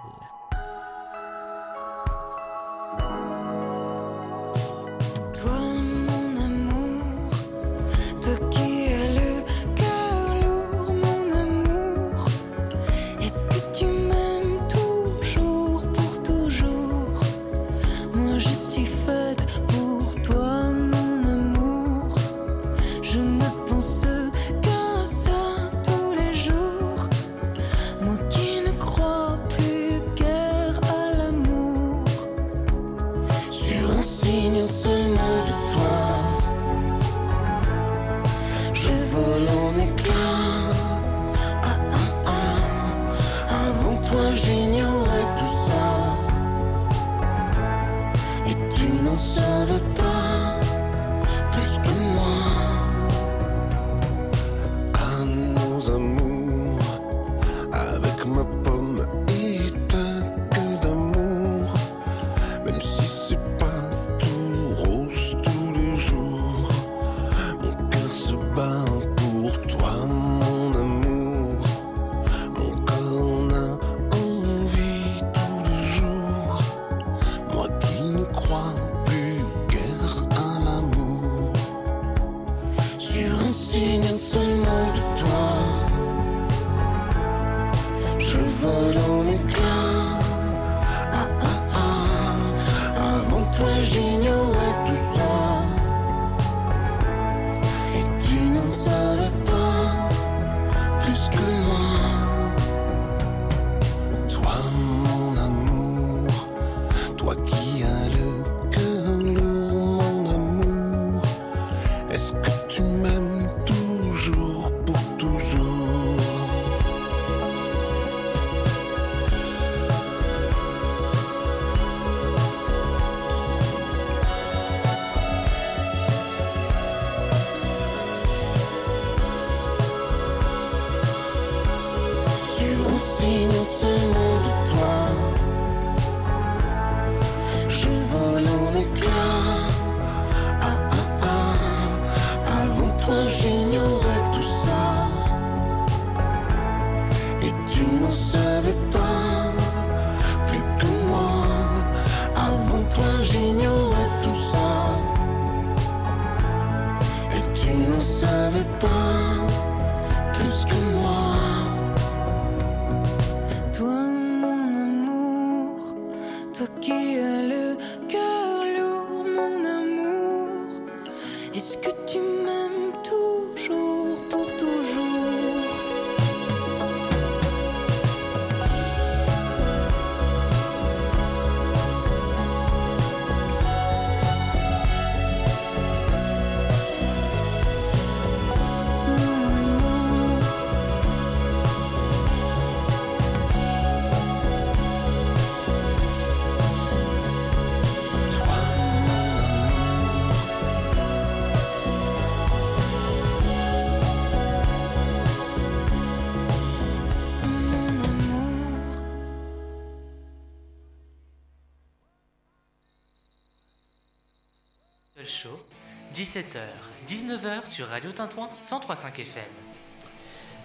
17h, 216.15 216.59
19h 217.07 217.67
sur 217.67 217.87
Radio 217.89 218.11
Tintouin 218.13 218.49
103.5 218.57 219.21
FM. 219.21 219.45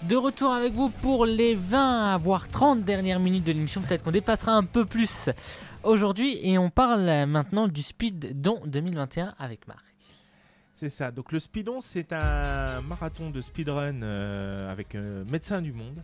De 0.03 0.15
retour 0.15 0.51
avec 0.51 0.73
vous 0.73 0.89
pour 0.89 1.25
les 1.25 1.55
20 1.55 2.17
voire 2.17 2.47
30 2.49 2.83
dernières 2.83 3.19
minutes 3.19 3.43
de 3.45 3.51
l'émission. 3.51 3.81
Peut-être 3.81 4.03
qu'on 4.03 4.11
dépassera 4.11 4.53
un 4.53 4.63
peu 4.63 4.85
plus 4.85 5.29
aujourd'hui. 5.83 6.39
Et 6.41 6.57
on 6.57 6.69
parle 6.69 7.25
maintenant 7.27 7.67
du 7.67 7.81
Speed 7.83 8.41
Don 8.41 8.61
2021 8.65 9.35
avec 9.39 9.67
Marc. 9.67 9.83
C'est 10.73 10.89
ça. 10.89 11.11
Donc 11.11 11.31
le 11.31 11.39
Speedon, 11.39 11.79
c'est 11.79 12.11
un 12.11 12.81
marathon 12.81 13.29
de 13.29 13.39
speedrun 13.41 14.01
euh, 14.01 14.71
avec 14.71 14.95
euh, 14.95 15.23
Médecins 15.31 15.61
du 15.61 15.71
Monde. 15.71 16.03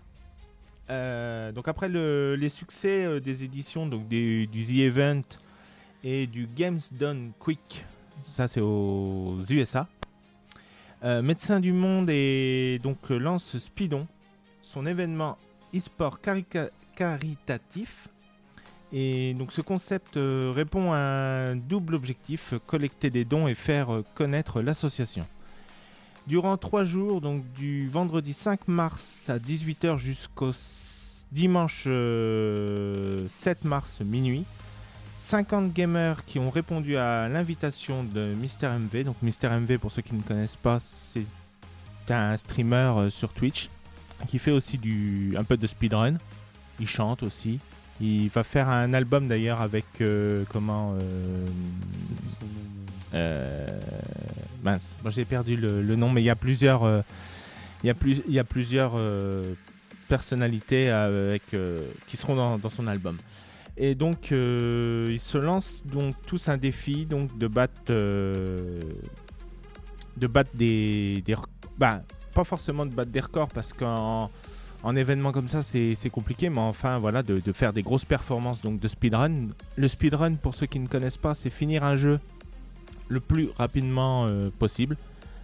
Euh, 0.89 1.51
donc 1.51 1.67
après 1.67 1.87
le- 1.87 2.35
les 2.35 2.49
succès 2.49 3.03
euh, 3.05 3.19
des 3.19 3.43
éditions 3.43 3.85
donc 3.85 4.07
des- 4.07 4.47
du 4.47 4.63
The 4.63 4.79
Event 4.79 5.21
et 6.03 6.25
du 6.25 6.47
Games 6.47 6.79
Done 6.93 7.31
Quick, 7.37 7.85
ça 8.21 8.47
c'est 8.47 8.61
aux 8.61 9.39
USA. 9.49 9.87
Euh, 11.03 11.21
Médecins 11.21 11.59
du 11.59 11.71
Monde 11.71 12.09
et 12.09 12.79
donc 12.83 12.97
euh, 13.11 13.17
lance 13.17 13.57
Speedon, 13.57 14.07
son 14.61 14.85
événement 14.85 15.37
e-sport 15.73 16.19
caritatif. 16.95 18.09
Et 18.91 19.35
donc 19.35 19.51
ce 19.51 19.61
concept 19.61 20.17
euh, 20.17 20.51
répond 20.53 20.91
à 20.93 20.97
un 20.97 21.55
double 21.55 21.93
objectif, 21.93 22.55
collecter 22.65 23.09
des 23.09 23.23
dons 23.23 23.47
et 23.47 23.55
faire 23.55 23.93
euh, 23.93 24.03
connaître 24.15 24.61
l'association. 24.61 25.25
Durant 26.27 26.57
trois 26.57 26.83
jours, 26.83 27.21
donc 27.21 27.43
du 27.53 27.87
vendredi 27.87 28.33
5 28.33 28.67
mars 28.67 29.29
à 29.29 29.37
18h 29.37 29.97
jusqu'au 29.97 30.51
dimanche 31.31 31.85
euh, 31.87 33.27
7 33.29 33.63
mars 33.65 34.01
minuit, 34.01 34.45
50 35.19 35.73
gamers 35.73 36.23
qui 36.25 36.39
ont 36.39 36.49
répondu 36.49 36.95
à 36.95 37.27
l'invitation 37.27 38.05
de 38.05 38.33
Mister 38.35 38.69
MV. 38.69 39.03
Donc 39.03 39.17
Mister 39.21 39.49
MV, 39.49 39.77
pour 39.77 39.91
ceux 39.91 40.01
qui 40.01 40.15
ne 40.15 40.21
connaissent 40.21 40.55
pas, 40.55 40.79
c'est 41.13 41.25
un 42.09 42.37
streamer 42.37 42.93
euh, 42.97 43.09
sur 43.09 43.33
Twitch 43.33 43.69
qui 44.27 44.39
fait 44.39 44.51
aussi 44.51 44.79
un 45.37 45.43
peu 45.43 45.57
de 45.57 45.67
speedrun. 45.67 46.15
Il 46.79 46.87
chante 46.87 47.21
aussi. 47.21 47.59
Il 48.01 48.29
va 48.29 48.43
faire 48.43 48.69
un 48.69 48.93
album 48.93 49.27
d'ailleurs 49.27 49.61
avec 49.61 49.85
euh, 49.99 50.45
comment 50.49 50.93
euh, 50.93 51.45
euh, 53.13 53.67
mince, 54.63 54.95
j'ai 55.07 55.25
perdu 55.25 55.57
le, 55.57 55.95
nom, 55.95 56.09
mais 56.09 56.21
il 56.21 56.25
y 56.25 56.29
a 56.29 56.35
plusieurs, 56.35 57.03
il 57.83 57.93
y 58.29 58.39
a 58.39 58.43
plusieurs 58.45 58.93
personnalités 60.07 60.89
avec 60.89 61.43
qui 62.07 62.15
seront 62.15 62.57
dans 62.57 62.69
son 62.69 62.87
album. 62.87 63.17
Et 63.81 63.95
donc 63.95 64.33
euh, 64.33 65.07
ils 65.09 65.21
se 65.21 65.37
lancent 65.37 65.83
donc 65.85 66.13
tous 66.27 66.49
un 66.49 66.57
défi 66.57 67.05
donc 67.05 67.35
de 67.37 67.47
battre, 67.47 67.73
euh, 67.91 68.81
de 70.17 70.27
battre 70.27 70.49
des, 70.53 71.23
des, 71.25 71.35
bah, 71.77 72.01
pas 72.33 72.43
forcément 72.43 72.85
de 72.85 72.93
battre 72.93 73.09
des 73.09 73.21
records 73.21 73.47
parce 73.47 73.71
qu'en 73.71 74.29
en 74.83 74.95
événement 74.95 75.33
comme 75.33 75.49
ça, 75.49 75.61
c'est 75.61 76.09
compliqué, 76.09 76.49
mais 76.49 76.61
enfin, 76.61 76.99
voilà, 76.99 77.21
de, 77.21 77.51
faire 77.51 77.73
des 77.73 77.81
grosses 77.81 78.05
performances 78.05 78.61
donc 78.61 78.79
de 78.79 78.87
speedrun. 78.87 79.49
Le 79.75 79.87
speedrun, 79.89 80.35
pour 80.35 80.55
ceux 80.55 80.67
qui 80.67 80.79
ne 80.79 80.87
connaissent 80.87 81.17
pas, 81.17 81.33
c'est 81.33 81.49
finir 81.49 81.83
un 81.83 81.97
jeu 81.97 82.17
le 83.09 83.19
plus 83.19 83.49
rapidement 83.57 84.25
euh, 84.25 84.49
possible, 84.57 84.95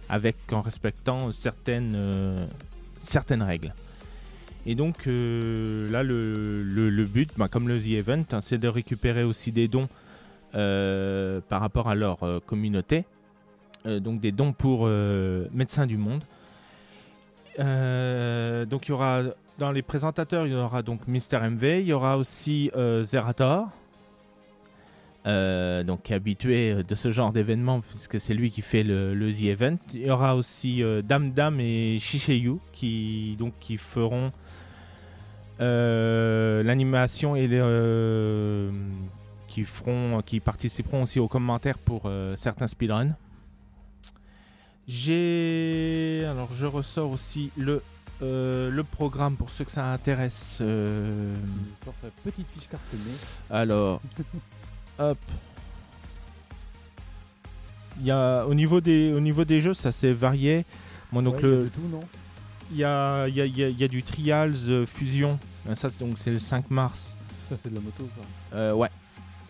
avec 0.08 0.36
en 0.52 0.62
respectant 0.62 1.32
certaines, 1.32 2.48
certaines 3.00 3.42
règles. 3.42 3.74
Et 4.66 4.74
donc 4.74 5.06
euh, 5.06 5.90
là, 5.92 6.02
le, 6.02 6.62
le- 6.62 7.04
but, 7.04 7.30
bah, 7.36 7.46
comme 7.48 7.68
le 7.68 7.78
The 7.78 7.86
Event, 7.86 8.24
hein, 8.32 8.40
c'est 8.40 8.58
de 8.58 8.66
récupérer 8.68 9.22
aussi 9.22 9.52
des 9.52 9.68
dons 9.68 9.88
euh, 10.54 11.40
par 11.48 11.60
rapport 11.60 11.88
à 11.88 11.94
leur 11.94 12.22
euh, 12.24 12.40
communauté. 12.44 13.04
Donc 13.84 14.20
des 14.20 14.32
dons 14.32 14.52
pour 14.52 14.88
Médecins 15.52 15.86
du 15.86 15.96
Monde. 15.96 16.24
Donc 17.56 18.88
il 18.88 18.88
y 18.88 18.92
aura 18.92 19.22
dans 19.58 19.70
les 19.70 19.82
présentateurs, 19.82 20.48
il 20.48 20.54
y 20.54 20.56
aura 20.56 20.82
donc 20.82 21.06
Mister 21.06 21.38
MV, 21.38 21.82
il 21.82 21.86
y 21.86 21.92
aura 21.92 22.18
aussi 22.18 22.68
Zerator, 23.02 23.68
donc 25.24 26.10
habitué 26.10 26.82
de 26.82 26.94
ce 26.96 27.12
genre 27.12 27.32
d'événement 27.32 27.80
puisque 27.80 28.18
c'est 28.18 28.34
lui 28.34 28.50
qui 28.50 28.60
fait 28.62 28.82
le, 28.82 29.14
le 29.14 29.30
The 29.32 29.42
Event. 29.42 29.76
Il 29.94 30.06
y 30.06 30.10
aura 30.10 30.34
aussi 30.34 30.82
euh, 30.82 31.00
Dam 31.02 31.30
Dam 31.30 31.60
et 31.60 31.98
Shishayu 32.00 32.56
qui 32.72 33.36
donc 33.38 33.52
qui 33.60 33.76
feront 33.76 34.32
l'animation 35.58 37.34
et 37.36 37.46
les, 37.48 37.60
euh, 37.60 38.70
qui 39.48 39.64
feront, 39.64 40.20
qui 40.24 40.40
participeront 40.40 41.02
aussi 41.02 41.18
aux 41.20 41.28
commentaires 41.28 41.78
pour 41.78 42.02
euh, 42.06 42.34
certains 42.36 42.66
speedruns. 42.66 43.16
J'ai 44.88 46.24
alors 46.30 46.52
je 46.52 46.66
ressors 46.66 47.10
aussi 47.10 47.50
le 47.56 47.82
euh, 48.22 48.70
le 48.70 48.82
programme 48.84 49.36
pour 49.36 49.50
ceux 49.50 49.64
que 49.64 49.70
ça 49.70 49.92
intéresse. 49.92 50.58
euh, 50.62 51.34
Il 51.80 51.84
sort 51.84 51.94
sa 52.00 52.08
petite 52.24 52.46
fiche 52.54 52.68
cartonnée. 52.68 53.02
alors, 53.50 54.00
hop. 54.98 55.18
Il 58.00 58.06
y 58.06 58.10
a 58.10 58.46
au 58.46 58.54
niveau 58.54 58.80
des 58.80 59.12
au 59.12 59.20
niveau 59.20 59.44
des 59.44 59.60
jeux, 59.60 59.74
ça 59.74 59.90
s'est 59.92 60.12
varié. 60.12 60.64
Moi 61.12 61.22
donc 61.22 61.36
Ouais, 61.42 61.64
il 62.70 62.78
y 62.78 62.84
a 62.84 63.28
y 63.28 63.40
a, 63.40 63.46
y, 63.46 63.64
a, 63.64 63.68
y 63.68 63.84
a- 63.84 63.88
du 63.88 64.02
Trials 64.02 64.54
euh, 64.68 64.86
Fusion. 64.86 65.38
Euh, 65.68 65.74
Ça 65.74 65.88
c'est- 65.90 66.04
donc 66.04 66.18
c'est 66.18 66.30
le 66.30 66.38
5 66.38 66.70
mars. 66.70 67.14
Ça, 67.48 67.56
c'est 67.56 67.70
de 67.70 67.74
la 67.76 67.80
moto, 67.80 68.08
ça. 68.14 68.56
Euh, 68.56 68.72
ouais, 68.74 68.88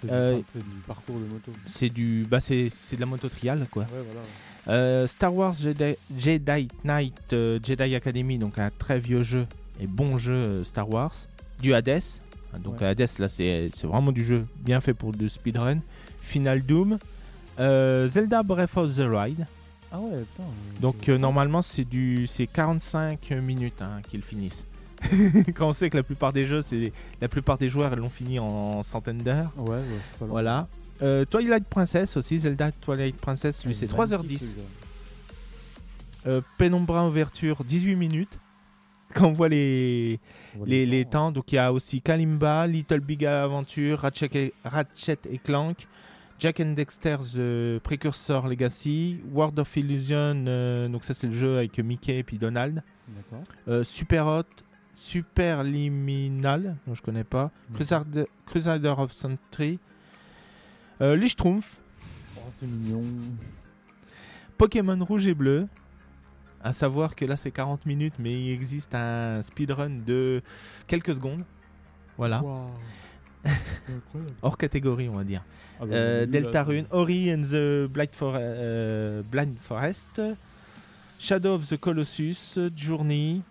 C'est 0.01 0.06
du, 0.09 0.43
du 0.62 0.80
parcours 0.86 1.16
de 1.18 1.24
moto. 1.24 1.51
c'est 1.64 1.88
du 1.88 2.26
bah 2.28 2.40
c'est 2.40 2.66
de 2.68 3.01
la 3.01 3.06
moto 3.06 3.28
trial 3.28 3.66
quoi. 3.70 3.82
Ouais, 3.84 3.88
voilà. 4.05 4.20
ouais. 4.20 4.26
Euh, 4.68 5.06
Star 5.06 5.34
Wars 5.34 5.55
Jedi, 5.55 5.94
Jedi 6.18 6.68
Knight 6.84 7.14
Jedi 7.30 7.94
Academy, 7.94 8.36
donc 8.38 8.59
un 8.59 8.70
très 8.76 8.98
vieux 8.98 9.22
jeu 9.22 9.47
et 9.80 9.86
bon 9.86 10.18
jeu 10.18 10.62
Star 10.64 10.88
Wars. 10.90 11.14
Du 11.60 11.72
Hades, 11.72 12.02
donc 12.62 12.80
Ouais. 12.82 12.88
Hades 12.88 13.09
là 13.18 13.28
c'est 13.28 13.70
vraiment 13.84 14.12
du 14.12 14.24
jeu 14.24 14.44
bien 14.59 14.80
fait 14.82 14.93
pour 14.93 15.12
le 15.12 15.28
speedrun. 15.28 15.78
Final 16.20 16.60
Doom, 16.62 16.98
Zelda 17.59 18.43
Breath 18.43 18.76
of 18.76 18.94
the 18.97 19.01
Wild. 19.09 19.47
Ah 19.92 20.00
ouais, 20.00 20.18
putain. 20.20 20.48
Donc 20.80 21.08
euh, 21.08 21.18
normalement 21.18 21.62
c'est 21.62 21.84
du 21.84 22.26
c'est 22.26 22.46
45 22.46 23.30
minutes 23.32 23.80
hein, 23.82 24.00
qu'ils 24.08 24.22
finissent. 24.22 24.66
Quand 25.54 25.68
on 25.68 25.72
sait 25.72 25.90
que 25.90 25.96
la 25.96 26.02
plupart 26.02 26.32
des 26.32 26.46
jeux, 26.46 26.62
c'est 26.62 26.92
la 27.20 27.28
plupart 27.28 27.58
des 27.58 27.68
joueurs 27.68 27.92
ils 27.92 27.98
l'ont 27.98 28.08
fini 28.08 28.38
en 28.38 28.82
centaines 28.82 29.18
d'heures. 29.22 29.52
Ouais. 29.56 29.80
Voilà. 30.20 30.66
Euh, 31.02 31.24
Twilight 31.24 31.66
Princess 31.68 32.16
aussi, 32.16 32.38
Zelda 32.38 32.72
Twilight 32.72 33.16
Princess, 33.16 33.64
lui 33.64 33.74
c'est 33.74 33.90
magnifique, 33.92 34.16
3h10. 34.16 34.38
celui-là. 34.38 34.62
Euh, 36.26 36.40
Penumbra 36.58 37.06
Ouverture, 37.06 37.62
18 37.64 37.96
minutes. 37.96 38.38
quand 39.14 39.28
on 39.28 39.32
voit 39.32 39.48
les, 39.48 40.18
On 40.54 40.58
voit 40.58 40.66
les, 40.66 40.84
les 40.86 41.04
temps, 41.04 41.30
donc 41.30 41.52
il 41.52 41.56
y 41.56 41.58
a 41.58 41.72
aussi 41.72 42.00
Kalimba, 42.00 42.66
Little 42.66 43.00
Big 43.00 43.24
Adventure, 43.24 44.00
Ratchet 44.00 44.30
et, 44.34 44.54
Ratchet 44.64 45.18
et 45.30 45.38
Clank, 45.38 45.86
Jack 46.38 46.60
and 46.60 46.72
Dexter's 46.72 47.34
euh, 47.36 47.80
Precursor 47.80 48.46
Legacy, 48.46 49.20
World 49.32 49.58
of 49.58 49.74
Illusion, 49.76 50.44
euh, 50.46 50.88
donc 50.88 51.04
ça 51.04 51.14
c'est 51.14 51.26
le 51.28 51.32
jeu 51.32 51.56
avec 51.58 51.78
Mickey 51.78 52.18
et 52.18 52.22
puis 52.22 52.38
Donald, 52.38 52.82
euh, 53.68 53.82
Super 53.84 54.26
Hot, 54.26 54.42
Super 54.94 55.62
Liminal, 55.64 56.76
dont 56.86 56.94
je 56.94 57.02
connais 57.02 57.24
pas, 57.24 57.50
Crusader, 57.74 58.26
Crusader 58.44 58.94
of 58.98 59.12
Century, 59.12 59.78
euh, 61.00 61.16
les 61.16 61.28
Schtroumpfs, 61.28 61.78
Oh, 62.38 62.50
c'est 62.60 62.66
mignon. 62.66 63.02
Pokémon 64.56 65.04
Rouge 65.04 65.26
et 65.26 65.34
Bleu. 65.34 65.66
À 66.62 66.72
savoir 66.72 67.14
que 67.14 67.24
là 67.24 67.36
c'est 67.36 67.50
40 67.50 67.86
minutes, 67.86 68.14
mais 68.18 68.32
il 68.32 68.52
existe 68.52 68.94
un 68.94 69.42
speedrun 69.42 69.90
de 69.90 70.42
quelques 70.86 71.14
secondes. 71.14 71.44
Voilà. 72.16 72.42
Incroyable. 73.88 74.32
hors 74.42 74.56
catégorie 74.58 75.08
on 75.08 75.16
va 75.16 75.24
dire. 75.24 75.42
Ah 75.80 75.84
bah, 75.86 75.94
Euh, 75.94 76.26
Delta 76.26 76.62
Rune, 76.64 76.86
Ori 76.90 77.32
and 77.32 77.42
the 77.42 77.86
Blind, 77.88 78.08
For- 78.12 78.34
euh, 78.38 79.22
Blind 79.30 79.56
Forest, 79.60 80.22
Shadow 81.18 81.54
of 81.54 81.66
the 81.68 81.76
Colossus, 81.78 82.58
Journey, 82.76 83.42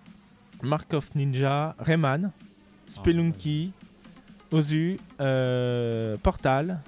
Mark 0.63 0.93
of 0.93 1.13
Ninja, 1.15 1.75
Rayman, 1.79 2.31
Spelunky, 2.87 3.71
Ozu, 4.51 4.97
euh, 5.19 6.17
Portal, 6.21 6.79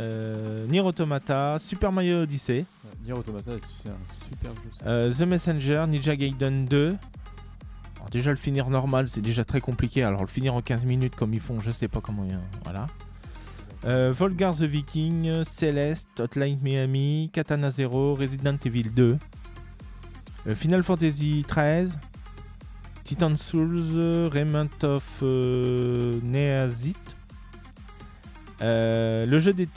euh, 0.00 0.66
Nier 0.66 0.80
Automata, 0.80 1.58
Super 1.60 1.90
Mario 1.92 2.22
Odyssey, 2.22 2.64
Ouais, 2.84 2.90
Nier 3.04 3.12
Automata, 3.12 3.52
c'est 3.82 3.88
un 3.88 3.96
super 4.28 4.54
jeu. 4.54 4.70
ça. 4.78 4.86
euh, 4.86 5.10
The 5.12 5.20
Messenger, 5.22 5.84
Ninja 5.88 6.16
Gaiden 6.16 6.64
2. 6.66 6.96
Déjà 8.10 8.30
le 8.30 8.36
finir 8.36 8.70
normal 8.70 9.08
c'est 9.08 9.20
déjà 9.20 9.44
très 9.44 9.60
compliqué, 9.60 10.02
alors 10.02 10.20
le 10.22 10.28
finir 10.28 10.54
en 10.54 10.62
15 10.62 10.84
minutes 10.84 11.16
comme 11.16 11.34
ils 11.34 11.40
font, 11.40 11.60
je 11.60 11.70
sais 11.70 11.88
pas 11.88 12.00
comment. 12.00 12.26
Voilà. 12.64 12.86
Euh, 13.84 14.12
Volgar 14.16 14.54
the 14.54 14.62
Viking, 14.62 15.44
Celeste, 15.44 16.20
Hotline 16.20 16.58
Miami, 16.62 17.30
Katana 17.32 17.70
Zero, 17.70 18.14
Resident 18.14 18.56
Evil 18.64 18.90
2, 18.90 19.18
euh, 20.46 20.54
Final 20.54 20.82
Fantasy 20.82 21.44
13, 21.46 21.98
Titan 23.04 23.36
Souls, 23.36 23.82
euh, 23.94 24.30
Remnant 24.32 24.68
of 24.82 25.18
euh, 25.22 26.20
Neazit, 26.22 26.96
le 28.60 29.38
jeu 29.38 29.52
des, 29.52 29.68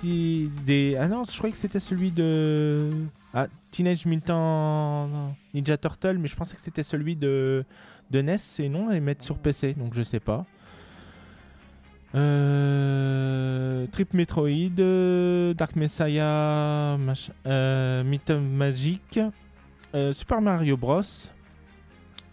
des. 0.65 0.95
Ah 0.99 1.07
non, 1.07 1.23
je 1.23 1.35
croyais 1.37 1.53
que 1.53 1.59
c'était 1.59 1.79
celui 1.79 2.11
de. 2.11 2.89
Ah, 3.33 3.47
Teenage 3.71 4.05
Mutant 4.07 5.35
Ninja 5.53 5.77
Turtle, 5.77 6.17
mais 6.17 6.27
je 6.27 6.35
pensais 6.35 6.55
que 6.55 6.61
c'était 6.61 6.81
celui 6.81 7.15
de, 7.15 7.63
de 8.11 8.21
NES 8.21 8.37
et 8.59 8.69
non, 8.69 8.91
ils 8.91 9.01
mettent 9.01 9.21
sur 9.23 9.37
PC, 9.37 9.73
donc 9.73 9.93
je 9.93 10.01
sais 10.01 10.19
pas. 10.19 10.45
Euh, 12.49 13.85
Trip 13.91 14.13
Metroid, 14.13 14.79
euh, 14.79 15.53
Dark 15.53 15.75
Messiah, 15.75 16.97
mach- 16.97 17.31
euh, 17.45 18.03
Myth 18.03 18.29
of 18.31 18.41
Magic, 18.41 19.19
euh, 19.93 20.11
Super 20.13 20.41
Mario 20.41 20.75
Bros, 20.77 21.01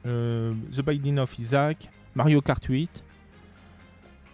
The 0.05 0.81
Binding 0.85 1.19
of 1.19 1.39
Isaac, 1.39 1.91
Mario 2.15 2.41
Kart 2.41 2.63
8, 2.65 3.03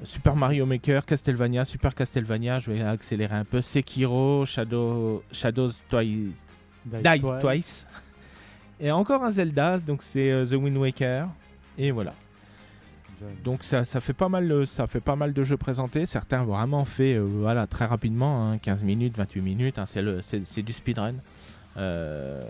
Super 0.05 0.37
Mario 0.37 0.67
Maker, 0.67 1.05
Castlevania, 1.05 1.65
Super 1.65 1.95
Castlevania, 1.95 2.59
je 2.59 2.71
vais 2.71 2.83
accélérer 2.83 3.35
un 3.37 3.45
peu, 3.45 3.61
Sekiro, 3.61 4.45
Shadow, 4.47 5.23
Shadows 5.33 5.71
Twice, 5.89 6.47
Twice. 7.41 7.87
Et 8.83 8.91
encore 8.91 9.23
un 9.25 9.31
Zelda, 9.31 9.79
donc 9.79 10.03
c'est 10.03 10.31
euh, 10.31 10.45
The 10.45 10.53
Wind 10.55 10.77
Waker. 10.77 11.29
Et 11.79 11.91
voilà. 11.93 12.13
Donc 13.45 13.63
ça, 13.63 13.85
ça 13.85 14.01
fait 14.01 14.13
pas 14.13 14.29
mal, 14.29 14.51
euh, 14.51 14.65
ça 14.67 14.89
fait 14.89 15.01
pas 15.01 15.15
mal 15.15 15.33
de 15.33 15.45
jeux 15.45 15.57
présentés. 15.57 16.05
Certains 16.07 16.43
vraiment 16.45 16.85
fait, 16.85 17.15
euh, 17.15 17.21
voilà, 17.21 17.69
très 17.69 17.85
rapidement, 17.85 18.51
hein, 18.51 18.59
15 18.59 18.83
minutes, 18.83 19.17
28 19.17 19.41
minutes. 19.41 19.79
hein, 19.79 19.87
c'est 19.87 20.03
le, 20.03 20.21
c'est, 20.23 20.45
c'est 20.45 20.63
du 20.63 20.73
speedrun. 20.73 21.15
Euh, 21.77 22.43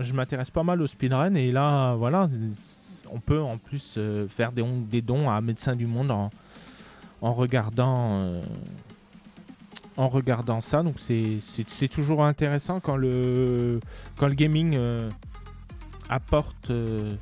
je 0.00 0.12
m'intéresse 0.12 0.50
pas 0.50 0.64
mal 0.64 0.82
au 0.82 0.86
speedrun 0.88 1.34
et 1.36 1.52
là, 1.52 1.94
voilà, 1.94 2.28
on 3.12 3.20
peut 3.20 3.40
en 3.40 3.56
plus 3.58 3.94
euh, 3.98 4.26
faire 4.28 4.50
des, 4.50 4.62
dons- 4.62 4.80
des 4.90 5.00
dons 5.02 5.30
à 5.30 5.40
Médecins 5.40 5.76
du 5.76 5.86
Monde 5.86 6.10
en, 6.10 6.30
en 7.20 7.32
regardant. 7.32 8.40
En 9.96 10.08
regardant 10.08 10.60
ça, 10.60 10.82
donc 10.82 10.98
c'est, 10.98 11.88
toujours 11.90 12.24
intéressant 12.24 12.80
quand 12.80 12.96
le, 12.96 13.80
quand 14.16 14.26
le 14.26 14.34
gaming 14.34 14.74
euh, 14.76 15.10
apporte 16.08 16.70
euh, 16.70 17.14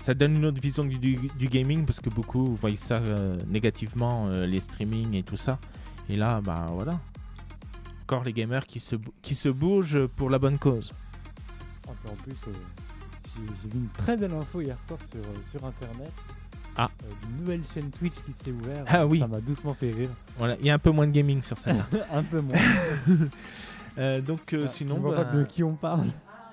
ça 0.00 0.14
donne 0.14 0.36
une 0.36 0.46
autre 0.46 0.60
vision 0.60 0.84
du, 0.84 1.18
gaming 1.38 1.84
parce 1.84 2.00
que 2.00 2.08
beaucoup 2.08 2.54
voient 2.54 2.74
ça 2.76 2.96
euh, 2.96 3.38
négativement, 3.48 4.30
les 4.30 4.60
streamings 4.60 5.14
et 5.14 5.22
tout 5.22 5.36
ça. 5.36 5.58
Et 6.08 6.16
là, 6.16 6.40
bah 6.40 6.66
voilà. 6.70 6.98
Encore 8.02 8.24
les 8.24 8.32
gamers 8.32 8.66
qui 8.66 8.80
se, 8.80 8.96
qui 9.22 9.34
se 9.34 9.48
bougent 9.50 10.06
pour 10.16 10.30
la 10.30 10.38
bonne 10.38 10.58
cause. 10.58 10.92
Ah, 11.86 11.92
en 12.10 12.14
plus, 12.14 12.34
j'ai 13.36 13.68
vu 13.68 13.78
une 13.78 13.88
très 13.90 14.16
belle 14.16 14.32
info 14.32 14.62
hier 14.62 14.82
soir 14.82 14.98
sur 15.44 15.64
internet. 15.64 16.10
Ah. 16.82 16.90
Euh, 17.04 17.12
une 17.30 17.40
nouvelle 17.40 17.62
chaîne 17.66 17.90
Twitch 17.90 18.14
qui 18.24 18.32
s'est 18.32 18.50
ouverte. 18.52 18.86
Ah 18.90 19.06
oui. 19.06 19.18
Ça 19.18 19.26
m'a 19.26 19.40
doucement 19.40 19.74
fait 19.74 19.90
rire. 19.90 20.10
Voilà, 20.38 20.56
il 20.60 20.66
y 20.66 20.70
a 20.70 20.74
un 20.74 20.78
peu 20.78 20.90
moins 20.90 21.06
de 21.06 21.12
gaming 21.12 21.42
sur 21.42 21.58
ça. 21.58 21.70
un 22.12 22.22
peu 22.22 22.40
moins. 22.40 22.56
Euh, 23.98 24.20
donc 24.20 24.52
euh, 24.54 24.62
Ah, 24.66 24.68
sinon, 24.68 24.94
je 24.96 25.00
vois 25.00 25.16
bah, 25.16 25.24
pas 25.24 25.36
de 25.36 25.42
qui 25.44 25.64
on 25.64 25.74
parle. 25.74 26.04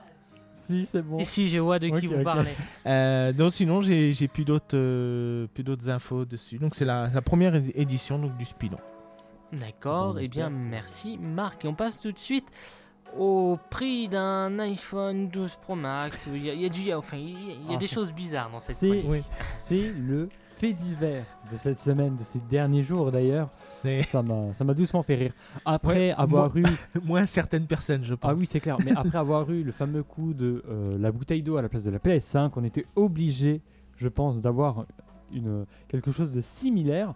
si, 0.55 0.85
c'est 0.87 1.03
bon. 1.03 1.19
Ici, 1.19 1.47
je 1.49 1.59
vois 1.59 1.77
de 1.79 1.87
qui 1.89 2.07
vous 2.07 2.23
parlez. 2.23 2.49
euh, 2.87 3.31
donc 3.31 3.53
sinon 3.53 3.81
j'ai 3.81 4.11
j'ai 4.11 4.27
plus 4.27 4.43
d'autres 4.43 4.75
euh, 4.75 5.45
plus 5.53 5.63
d'autres 5.63 5.87
infos 5.87 6.25
dessus. 6.25 6.57
Donc 6.57 6.73
c'est 6.73 6.83
la, 6.83 7.07
la 7.13 7.21
première 7.21 7.53
édition 7.75 8.17
donc 8.17 8.35
du 8.37 8.43
Speedon. 8.43 8.79
D'accord, 9.53 10.13
Bon, 10.15 10.19
et 10.19 10.27
bien 10.27 10.49
j'espère. 10.49 10.49
merci 10.49 11.17
Marc. 11.19 11.63
Et 11.63 11.67
on 11.67 11.75
passe 11.75 11.99
tout 11.99 12.11
de 12.11 12.19
suite 12.19 12.47
au 13.17 13.57
prix 13.69 14.07
d'un 14.07 14.57
iPhone 14.59 15.27
12 15.29 15.55
Pro 15.61 15.75
Max. 15.75 16.27
Il 16.33 16.43
y 16.45 16.49
a, 16.49 16.53
il 16.53 16.61
y 16.61 16.65
a 16.65 16.69
du, 16.69 16.79
il 16.81 16.87
y 16.87 16.91
a- 16.91 16.97
enfin, 16.97 17.17
il 17.17 17.29
y 17.31 17.51
a, 17.51 17.53
il 17.53 17.65
y 17.67 17.73
a 17.73 17.75
Ah, 17.75 17.77
des 17.77 17.87
choses 17.87 18.11
bizarres 18.13 18.49
dans 18.51 18.59
cette 18.59 18.77
c'est-. 18.77 19.03
Oui. 19.07 19.21
C'est 19.53 19.91
le 19.93 20.29
fait 20.57 20.73
divers 20.73 21.23
de 21.51 21.57
cette 21.57 21.77
semaine, 21.77 22.15
de 22.15 22.23
ces 22.23 22.39
derniers 22.39 22.81
jours 22.81 23.11
d'ailleurs. 23.11 23.49
C'est 23.53 24.01
Ça 24.01 24.23
m'a 24.23 24.53
ça 24.53 24.63
m'a 24.63 24.73
doucement 24.73 25.03
fait 25.03 25.13
rire. 25.15 25.33
Après 25.65 26.11
avoir 26.11 26.55
eu. 26.57 26.63
moins 27.05 27.25
certaines 27.27 27.67
personnes, 27.67 28.03
je 28.03 28.15
pense. 28.15 28.31
Ah 28.31 28.35
oui, 28.35 28.47
c'est 28.49 28.59
clair. 28.59 28.77
Mais 28.83 28.91
après 28.97 29.17
avoir 29.19 29.49
eu 29.51 29.63
le 29.63 29.71
fameux 29.71 30.01
coup 30.03 30.33
de 30.33 30.63
euh, 30.67 30.97
la 30.97 31.11
bouteille 31.11 31.43
d'eau 31.43 31.57
à 31.57 31.61
la 31.61 31.69
place 31.69 31.83
de 31.83 31.91
la 31.91 31.99
PS5, 31.99 32.51
on 32.55 32.63
était 32.63 32.85
obligé, 32.95 33.61
je 33.97 34.07
pense, 34.07 34.41
d'avoir 34.41 34.85
une 35.31 35.65
quelque 35.87 36.09
chose 36.11 36.31
de 36.31 36.41
similaire. 36.41 37.13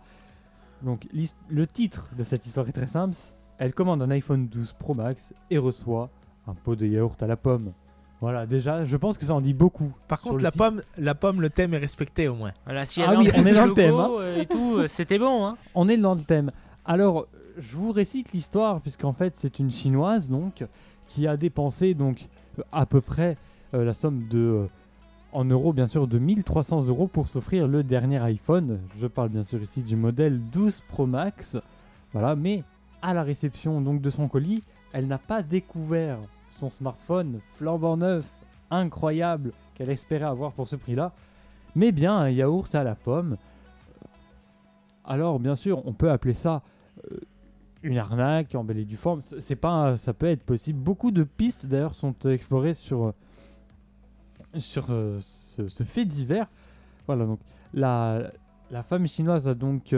Donc 0.84 1.08
l'his- 1.12 1.34
le 1.50 1.66
titre 1.66 2.10
de 2.18 2.24
cette 2.24 2.46
histoire 2.46 2.68
est 2.68 2.74
très 2.74 2.88
simple. 2.88 3.16
Elle 3.62 3.76
commande 3.76 4.02
un 4.02 4.10
iPhone 4.10 4.48
12 4.48 4.74
Pro 4.80 4.96
Max 4.96 5.36
et 5.52 5.60
reçoit 5.60 6.10
un 6.48 6.56
pot 6.56 6.76
de 6.76 6.88
yaourt 6.88 7.22
à 7.22 7.28
la 7.28 7.38
pomme. 7.38 7.74
Voilà, 8.20 8.48
déjà, 8.48 8.86
je 8.86 8.98
pense 8.98 9.20
que 9.20 9.26
ça 9.26 9.36
en 9.36 9.42
dit 9.42 9.54
beaucoup. 9.54 9.94
Par 10.08 10.20
contre, 10.20 10.42
la 10.42 10.50
titre. 10.50 10.66
pomme, 10.66 10.82
la 10.98 11.14
pomme, 11.14 11.42
le 11.42 11.52
thème 11.52 11.76
est 11.76 11.78
respecté 11.78 12.28
au 12.28 12.34
moins. 12.34 12.54
Voilà, 12.66 12.88
si 12.88 13.04
Ah 13.04 13.14
oui, 13.16 13.30
on 13.36 13.46
est 13.46 13.54
dans 13.54 13.68
le 13.68 13.76
thème, 13.76 13.94
hein. 13.94 14.10
et 14.36 14.48
tout, 14.48 14.78
euh, 14.78 14.88
c'était 14.88 15.20
bon. 15.20 15.46
Hein. 15.46 15.58
On 15.76 15.88
est 15.90 15.98
dans 15.98 16.16
le 16.16 16.22
thème. 16.22 16.50
Alors, 16.86 17.28
je 17.60 17.76
vous 17.76 17.92
récite 17.92 18.32
l'histoire, 18.32 18.82
puisqu'en 18.82 19.14
fait, 19.14 19.36
c'est 19.36 19.60
une 19.60 19.70
chinoise 19.70 20.28
donc 20.28 20.66
qui 21.08 21.28
a 21.28 21.38
dépensé 21.38 21.94
donc 21.94 22.30
à 22.72 22.88
peu 22.88 23.00
près 23.00 23.38
euh, 23.76 23.86
la 23.86 23.94
somme 23.94 24.28
de, 24.28 24.40
euh, 24.40 24.68
en 25.34 25.46
euros 25.46 25.72
bien 25.72 25.86
sûr, 25.86 26.08
de 26.08 26.18
1300 26.18 26.88
euros 26.88 27.06
pour 27.06 27.30
s'offrir 27.30 27.68
le 27.68 27.84
dernier 27.84 28.18
iPhone. 28.18 28.80
Je 29.00 29.06
parle 29.06 29.30
bien 29.30 29.44
sûr 29.44 29.62
ici 29.62 29.84
du 29.84 29.96
modèle 29.96 30.42
12 30.52 30.82
Pro 30.90 31.06
Max. 31.06 31.58
Voilà, 32.12 32.36
mais 32.36 32.64
à 33.02 33.14
la 33.14 33.24
réception 33.24 33.82
donc 33.82 34.02
de 34.02 34.10
son 34.10 34.28
colis, 34.28 34.62
elle 34.94 35.08
n'a 35.08 35.18
pas 35.18 35.44
découvert 35.44 36.18
son 36.50 36.70
smartphone 36.70 37.40
flambant 37.56 37.98
neuf, 37.98 38.28
incroyable, 38.70 39.54
qu'elle 39.76 39.90
espérait 39.90 40.26
avoir 40.26 40.52
pour 40.52 40.68
ce 40.68 40.76
prix-là, 40.76 41.14
mais 41.76 41.92
bien 41.92 42.16
un 42.16 42.30
yaourt 42.30 42.74
à 42.76 42.84
la 42.84 42.96
pomme. 42.96 43.38
Alors, 45.06 45.40
bien 45.40 45.56
sûr, 45.56 45.86
on 45.88 45.94
peut 45.94 46.12
appeler 46.12 46.34
ça 46.34 46.62
euh, 47.12 47.18
une 47.84 47.98
arnaque, 47.98 48.54
embellie 48.54 48.86
du 48.86 48.98
forme. 48.98 49.22
C'est 49.22 49.56
pas, 49.56 49.98
ça 49.98 50.14
peut 50.14 50.28
être 50.28 50.44
possible. 50.44 50.80
Beaucoup 50.80 51.12
de 51.12 51.24
pistes 51.24 51.66
d'ailleurs 51.66 51.96
sont 51.96 52.14
explorées 52.26 52.74
sur 52.74 53.06
euh, 53.06 53.12
euh, 54.90 55.20
ce, 55.22 55.84
fait 55.84 56.06
divers. 56.06 56.48
Voilà 57.08 57.26
donc 57.26 57.40
la 57.74 58.32
femme 58.84 59.08
chinoise 59.08 59.48
a 59.48 59.54
donc 59.54 59.96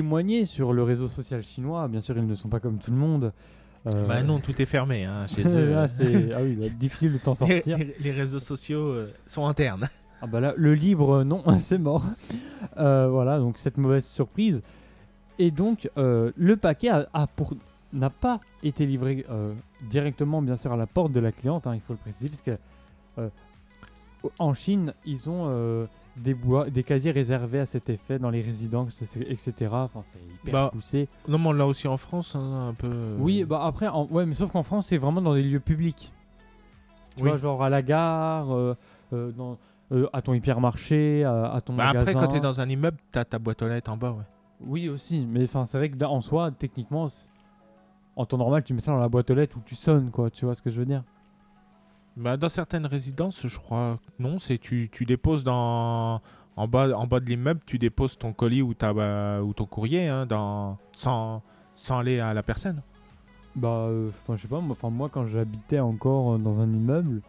témoigné 0.00 0.44
sur 0.44 0.74
le 0.74 0.82
réseau 0.82 1.08
social 1.08 1.42
chinois. 1.42 1.88
Bien 1.88 2.02
sûr, 2.02 2.18
ils 2.18 2.26
ne 2.26 2.34
sont 2.34 2.50
pas 2.50 2.60
comme 2.60 2.76
tout 2.76 2.90
le 2.90 2.98
monde. 2.98 3.32
Euh, 3.86 4.06
Bah 4.06 4.22
non, 4.22 4.40
tout 4.40 4.60
est 4.60 4.66
fermé 4.66 5.04
hein, 5.06 5.26
chez 5.26 5.42
eux. 5.46 5.70
là, 5.72 5.88
c'est 5.88 6.34
ah 6.34 6.40
oui, 6.42 6.54
bah, 6.54 6.68
difficile 6.68 7.14
de 7.14 7.18
t'en 7.18 7.34
sortir. 7.34 7.78
les- 7.78 7.96
les 7.98 8.10
réseaux 8.12 8.38
sociaux 8.38 8.88
euh, 8.88 9.10
sont 9.26 9.46
internes. 9.46 9.88
Ah 10.22 10.26
bah 10.26 10.40
là, 10.40 10.54
le 10.56 10.74
libre, 10.74 11.16
euh, 11.18 11.24
non, 11.24 11.42
c'est 11.58 11.76
mort. 11.78 12.02
Euh, 12.78 13.06
voilà, 13.10 13.38
donc 13.38 13.56
cette 13.58 13.76
mauvaise 13.78 14.04
surprise. 14.06 14.62
Et 15.38 15.50
donc, 15.50 15.90
le 15.96 16.54
paquet 16.56 16.88
a, 16.88 17.06
a 17.14 17.26
pour- 17.26 17.52
n'a 17.92 18.08
pas 18.10 18.40
été 18.62 18.84
livré 18.86 19.24
directement, 19.90 20.40
bien 20.40 20.56
sûr, 20.56 20.72
à 20.72 20.76
la 20.78 20.86
porte 20.86 21.12
de 21.12 21.20
la 21.20 21.32
cliente, 21.32 21.66
hein, 21.66 21.74
il 21.74 21.80
faut 21.82 21.92
le 21.92 21.98
préciser, 21.98 22.28
puisque 22.28 22.50
euh, 23.18 23.28
en 24.38 24.54
Chine, 24.54 24.94
ils 25.04 25.28
ont 25.28 25.86
des, 26.16 26.34
bois, 26.34 26.70
des 26.70 26.82
casiers 26.82 27.10
réservés 27.10 27.60
à 27.60 27.66
cet 27.66 27.88
effet 27.90 28.18
dans 28.18 28.30
les 28.30 28.40
résidences, 28.42 29.02
etc. 29.02 29.52
Enfin, 29.72 30.00
c'est 30.02 30.18
hyper 30.18 30.52
Bah, 30.52 30.70
poussé. 30.72 31.08
Non, 31.28 31.38
mais 31.38 31.48
on 31.48 31.52
l'a 31.52 31.66
aussi 31.66 31.88
en 31.88 31.96
France, 31.96 32.34
hein, 32.36 32.68
un 32.70 32.74
peu. 32.74 33.14
Oui, 33.18 33.44
bah 33.44 33.62
après, 33.64 33.88
en- 33.88 34.06
ouais, 34.06 34.24
mais 34.26 34.34
sauf 34.34 34.50
qu'en 34.50 34.62
France, 34.62 34.86
c'est 34.88 34.96
vraiment 34.98 35.20
dans 35.20 35.34
des 35.34 35.42
lieux 35.42 35.60
publics. 35.60 36.12
Tu 37.16 37.22
Oui. 37.24 37.30
vois, 37.30 37.38
genre 37.38 37.62
à 37.62 37.70
la 37.70 37.82
gare, 37.82 38.50
euh, 38.54 38.74
euh, 39.12 39.30
dans, 39.32 39.58
euh, 39.92 40.06
à 40.12 40.20
ton 40.22 40.34
hypermarché, 40.34 41.24
à, 41.24 41.52
à 41.52 41.60
ton 41.60 41.74
Bah, 41.74 41.86
magasin. 41.92 42.00
après, 42.10 42.14
quand 42.26 42.32
t'es 42.32 42.40
dans 42.40 42.60
un 42.60 42.68
immeuble, 42.68 42.98
t'as 43.12 43.24
ta 43.24 43.38
boîte 43.38 43.62
aux 43.62 43.68
lettres 43.68 43.90
en 43.90 43.96
bas, 43.96 44.10
ouais. 44.12 44.24
Oui, 44.60 44.88
aussi. 44.88 45.26
Mais 45.26 45.44
enfin, 45.44 45.64
c'est 45.66 45.76
vrai 45.78 45.90
que 45.90 46.02
en 46.04 46.20
soi, 46.22 46.50
techniquement, 46.50 47.08
en 48.16 48.24
temps 48.24 48.38
normal, 48.38 48.64
tu 48.64 48.72
mets 48.74 48.80
ça 48.80 48.92
dans 48.92 48.98
la 48.98 49.08
boîte 49.08 49.30
aux 49.30 49.34
lettres 49.34 49.56
où 49.58 49.62
tu 49.64 49.74
sonnes, 49.74 50.10
quoi. 50.10 50.30
Tu 50.30 50.44
vois 50.46 50.54
ce 50.54 50.62
que 50.62 50.70
je 50.70 50.78
veux 50.78 50.86
dire? 50.86 51.02
Bah, 52.16 52.36
dans 52.36 52.48
certaines 52.48 52.86
résidences, 52.86 53.46
je 53.46 53.58
crois 53.58 53.98
que 54.18 54.22
non, 54.22 54.38
c'est 54.38 54.58
tu, 54.58 54.88
tu 54.90 55.04
déposes 55.04 55.44
dans 55.44 56.20
en 56.56 56.66
bas 56.68 56.96
en 56.96 57.06
bas 57.06 57.20
de 57.20 57.26
l'immeuble, 57.26 57.60
tu 57.66 57.78
déposes 57.78 58.16
ton 58.16 58.32
colis 58.32 58.62
ou 58.62 58.72
ta 58.72 58.94
bah, 58.94 59.42
ou 59.42 59.52
ton 59.52 59.66
courrier 59.66 60.08
hein, 60.08 60.24
dans 60.24 60.78
sans 60.92 61.42
sans 61.74 61.98
aller 61.98 62.18
à 62.20 62.32
la 62.32 62.42
personne. 62.42 62.80
Bah, 63.54 63.68
euh, 63.88 64.10
je 64.30 64.36
sais 64.36 64.48
pas. 64.48 64.60
moi- 64.60 64.72
Enfin, 64.72 64.90
moi, 64.90 65.08
quand 65.10 65.26
j'habitais 65.26 65.80
encore 65.80 66.34
euh, 66.34 66.38
dans 66.38 66.60
un 66.60 66.72
immeuble, 66.72 67.20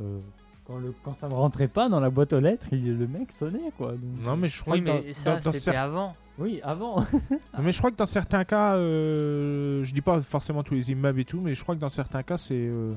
euh, 0.00 0.18
quand, 0.66 0.78
le, 0.78 0.94
quand 1.02 1.14
ça 1.18 1.28
me 1.28 1.34
rentrait 1.34 1.68
pas 1.68 1.88
dans 1.90 2.00
la 2.00 2.08
boîte 2.10 2.32
aux 2.32 2.40
lettres, 2.40 2.68
il- 2.72 2.98
le 2.98 3.06
mec 3.06 3.32
sonnait, 3.32 3.72
quoi. 3.76 3.92
donc- 3.92 4.00
Non, 4.24 4.36
mais 4.36 4.48
je 4.48 4.60
crois 4.62 4.74
Oui, 4.74 4.82
que 4.82 4.86
dans- 4.88 5.00
mais 5.04 5.12
ça, 5.12 5.36
dans- 5.36 5.42
dans 5.44 5.52
c'était 5.52 5.70
cer- 5.72 5.78
avant. 5.78 6.14
Oui, 6.38 6.60
avant. 6.62 6.96
mais 7.62 7.72
je 7.72 7.78
crois 7.78 7.90
que 7.90 7.96
dans 7.96 8.06
certains 8.06 8.44
cas, 8.44 8.76
euh, 8.76 9.82
je 9.84 9.92
dis 9.92 10.00
pas 10.00 10.20
forcément 10.22 10.62
tous 10.62 10.74
les 10.74 10.90
immeubles 10.90 11.20
et 11.20 11.24
tout, 11.26 11.40
mais 11.40 11.54
je 11.54 11.62
crois 11.62 11.74
que 11.74 11.80
dans 11.80 11.88
certains 11.90 12.22
cas, 12.22 12.38
c'est 12.38 12.54
euh, 12.54 12.94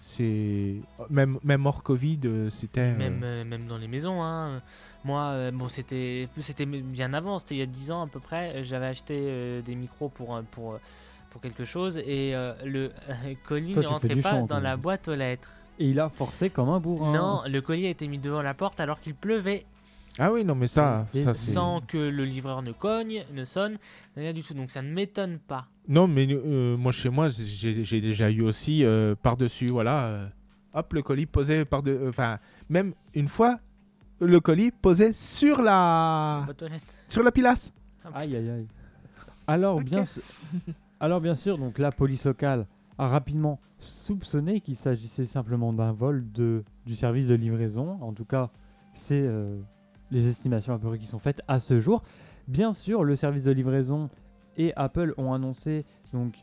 c'est 0.00 0.76
même 1.10 1.38
même 1.42 1.66
hors 1.66 1.82
Covid, 1.82 2.20
euh, 2.24 2.50
c'était 2.50 2.80
euh, 2.80 2.96
Même, 2.96 3.20
euh, 3.24 3.44
même 3.44 3.66
dans 3.66 3.78
les 3.78 3.88
maisons. 3.88 4.22
Hein. 4.22 4.62
Moi, 5.04 5.22
euh, 5.22 5.50
bon, 5.52 5.68
c'était 5.68 6.28
c'était 6.38 6.66
bien 6.66 7.14
avant, 7.14 7.38
c'était 7.38 7.54
il 7.56 7.58
y 7.58 7.62
a 7.62 7.66
10 7.66 7.90
ans 7.92 8.02
à 8.02 8.06
peu 8.06 8.20
près. 8.20 8.62
J'avais 8.64 8.86
acheté 8.86 9.16
euh, 9.18 9.62
des 9.62 9.74
micros 9.74 10.08
pour, 10.08 10.40
pour, 10.50 10.78
pour 11.30 11.40
quelque 11.40 11.64
chose 11.64 11.98
et 11.98 12.34
euh, 12.34 12.52
le 12.64 12.90
colis 13.46 13.74
Toi, 13.74 13.82
ne 13.82 13.88
rentrait 13.88 14.16
pas 14.16 14.42
dans 14.42 14.60
la 14.60 14.76
boîte 14.76 15.08
aux 15.08 15.14
lettres. 15.14 15.50
Et 15.78 15.88
il 15.88 16.00
a 16.00 16.08
forcé 16.08 16.50
comme 16.50 16.68
un 16.70 16.80
bourrin. 16.80 17.12
Non, 17.12 17.42
le 17.46 17.60
colis 17.60 17.86
a 17.86 17.90
été 17.90 18.08
mis 18.08 18.18
devant 18.18 18.42
la 18.42 18.54
porte 18.54 18.80
alors 18.80 19.00
qu'il 19.00 19.14
pleuvait, 19.14 19.64
Ah 20.18 20.32
oui, 20.32 20.44
non, 20.44 20.56
mais 20.56 20.66
ça, 20.66 21.06
Et 21.14 21.22
ça 21.22 21.34
sans 21.34 21.80
que 21.80 21.96
le 21.96 22.24
livreur 22.24 22.62
ne 22.62 22.72
cogne, 22.72 23.24
ne 23.32 23.44
sonne, 23.44 23.78
rien 24.16 24.32
du 24.32 24.42
tout. 24.42 24.54
Donc 24.54 24.70
ça 24.72 24.82
ne 24.82 24.90
m'étonne 24.92 25.38
pas. 25.38 25.66
Non, 25.88 26.06
mais 26.06 26.26
euh, 26.30 26.76
moi 26.76 26.92
chez 26.92 27.08
moi, 27.08 27.30
j'ai 27.30 28.00
déjà 28.00 28.30
eu 28.30 28.42
aussi 28.42 28.84
euh, 28.84 29.14
par-dessus, 29.20 29.68
voilà, 29.68 30.04
euh, 30.04 30.28
hop, 30.74 30.92
le 30.92 31.02
colis 31.02 31.24
posé 31.26 31.64
par 31.64 31.82
de, 31.82 32.06
enfin, 32.08 32.38
même 32.68 32.92
une 33.14 33.28
fois, 33.28 33.58
le 34.20 34.38
colis 34.40 34.70
posé 34.70 35.12
sur 35.14 35.62
la, 35.62 36.46
sur 37.08 37.22
la 37.22 37.32
pilasse. 37.32 37.72
Ah, 38.04 38.10
Aïe 38.18 38.36
aïe 38.36 38.50
aïe. 38.50 38.66
Alors 39.46 39.80
bien, 39.80 40.04
alors 41.00 41.20
bien 41.22 41.34
sûr, 41.34 41.56
donc 41.56 41.78
la 41.78 41.90
police 41.90 42.26
locale 42.26 42.66
a 42.98 43.08
rapidement 43.08 43.58
soupçonné 43.78 44.60
qu'il 44.60 44.76
s'agissait 44.76 45.24
simplement 45.24 45.72
d'un 45.72 45.92
vol 45.92 46.24
de 46.32 46.64
du 46.84 46.96
service 46.96 47.28
de 47.28 47.34
livraison. 47.34 47.96
En 48.02 48.12
tout 48.12 48.24
cas, 48.26 48.50
c'est 48.92 49.22
euh, 49.22 49.58
les 50.10 50.28
estimations 50.28 50.74
à 50.74 50.78
peu 50.78 50.88
près 50.88 50.98
qui 50.98 51.06
sont 51.06 51.18
faites 51.18 51.40
à 51.48 51.58
ce 51.60 51.80
jour. 51.80 52.02
Bien 52.46 52.72
sûr, 52.74 53.04
le 53.04 53.14
service 53.16 53.44
de 53.44 53.52
livraison 53.52 54.10
et 54.58 54.72
Apple 54.76 55.14
ont 55.16 55.32
annoncé 55.32 55.86
donc 56.12 56.34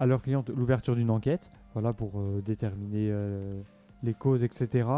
à 0.00 0.06
leurs 0.06 0.22
clients 0.22 0.44
l'ouverture 0.54 0.96
d'une 0.96 1.10
enquête, 1.10 1.50
voilà 1.74 1.92
pour 1.92 2.12
euh, 2.18 2.40
déterminer 2.44 3.08
euh, 3.10 3.60
les 4.02 4.14
causes, 4.14 4.42
etc. 4.42 4.88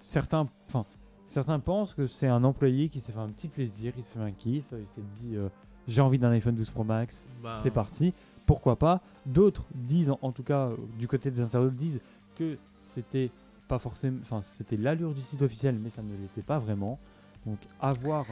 Certains, 0.00 0.48
enfin, 0.66 0.86
certains 1.26 1.58
pensent 1.58 1.94
que 1.94 2.06
c'est 2.06 2.28
un 2.28 2.44
employé 2.44 2.88
qui 2.88 3.00
s'est 3.00 3.12
fait 3.12 3.18
un 3.18 3.28
petit 3.28 3.48
plaisir, 3.48 3.92
il 3.96 4.02
s'est 4.04 4.14
fait 4.18 4.24
un 4.24 4.30
kiff, 4.32 4.64
il 4.72 4.86
s'est 4.94 5.06
dit 5.20 5.36
euh, 5.36 5.48
j'ai 5.86 6.00
envie 6.00 6.18
d'un 6.18 6.30
iPhone 6.30 6.54
12 6.54 6.70
Pro 6.70 6.84
Max, 6.84 7.28
Bah, 7.42 7.54
c'est 7.54 7.70
parti, 7.70 8.12
pourquoi 8.46 8.76
pas. 8.76 9.00
D'autres 9.26 9.64
disent, 9.74 10.10
en, 10.10 10.18
en 10.22 10.32
tout 10.32 10.42
cas 10.42 10.70
du 10.98 11.08
côté 11.08 11.30
des 11.30 11.40
internautes, 11.40 11.74
disent 11.74 12.00
que 12.36 12.56
c'était 12.86 13.30
pas 13.66 13.78
forcément, 13.78 14.18
enfin 14.22 14.40
c'était 14.42 14.76
l'allure 14.76 15.12
du 15.12 15.20
site 15.20 15.42
officiel, 15.42 15.78
mais 15.82 15.90
ça 15.90 16.02
ne 16.02 16.12
l'était 16.16 16.42
pas 16.42 16.58
vraiment. 16.58 16.98
Donc 17.46 17.58
à 17.80 17.92
voir 17.92 18.26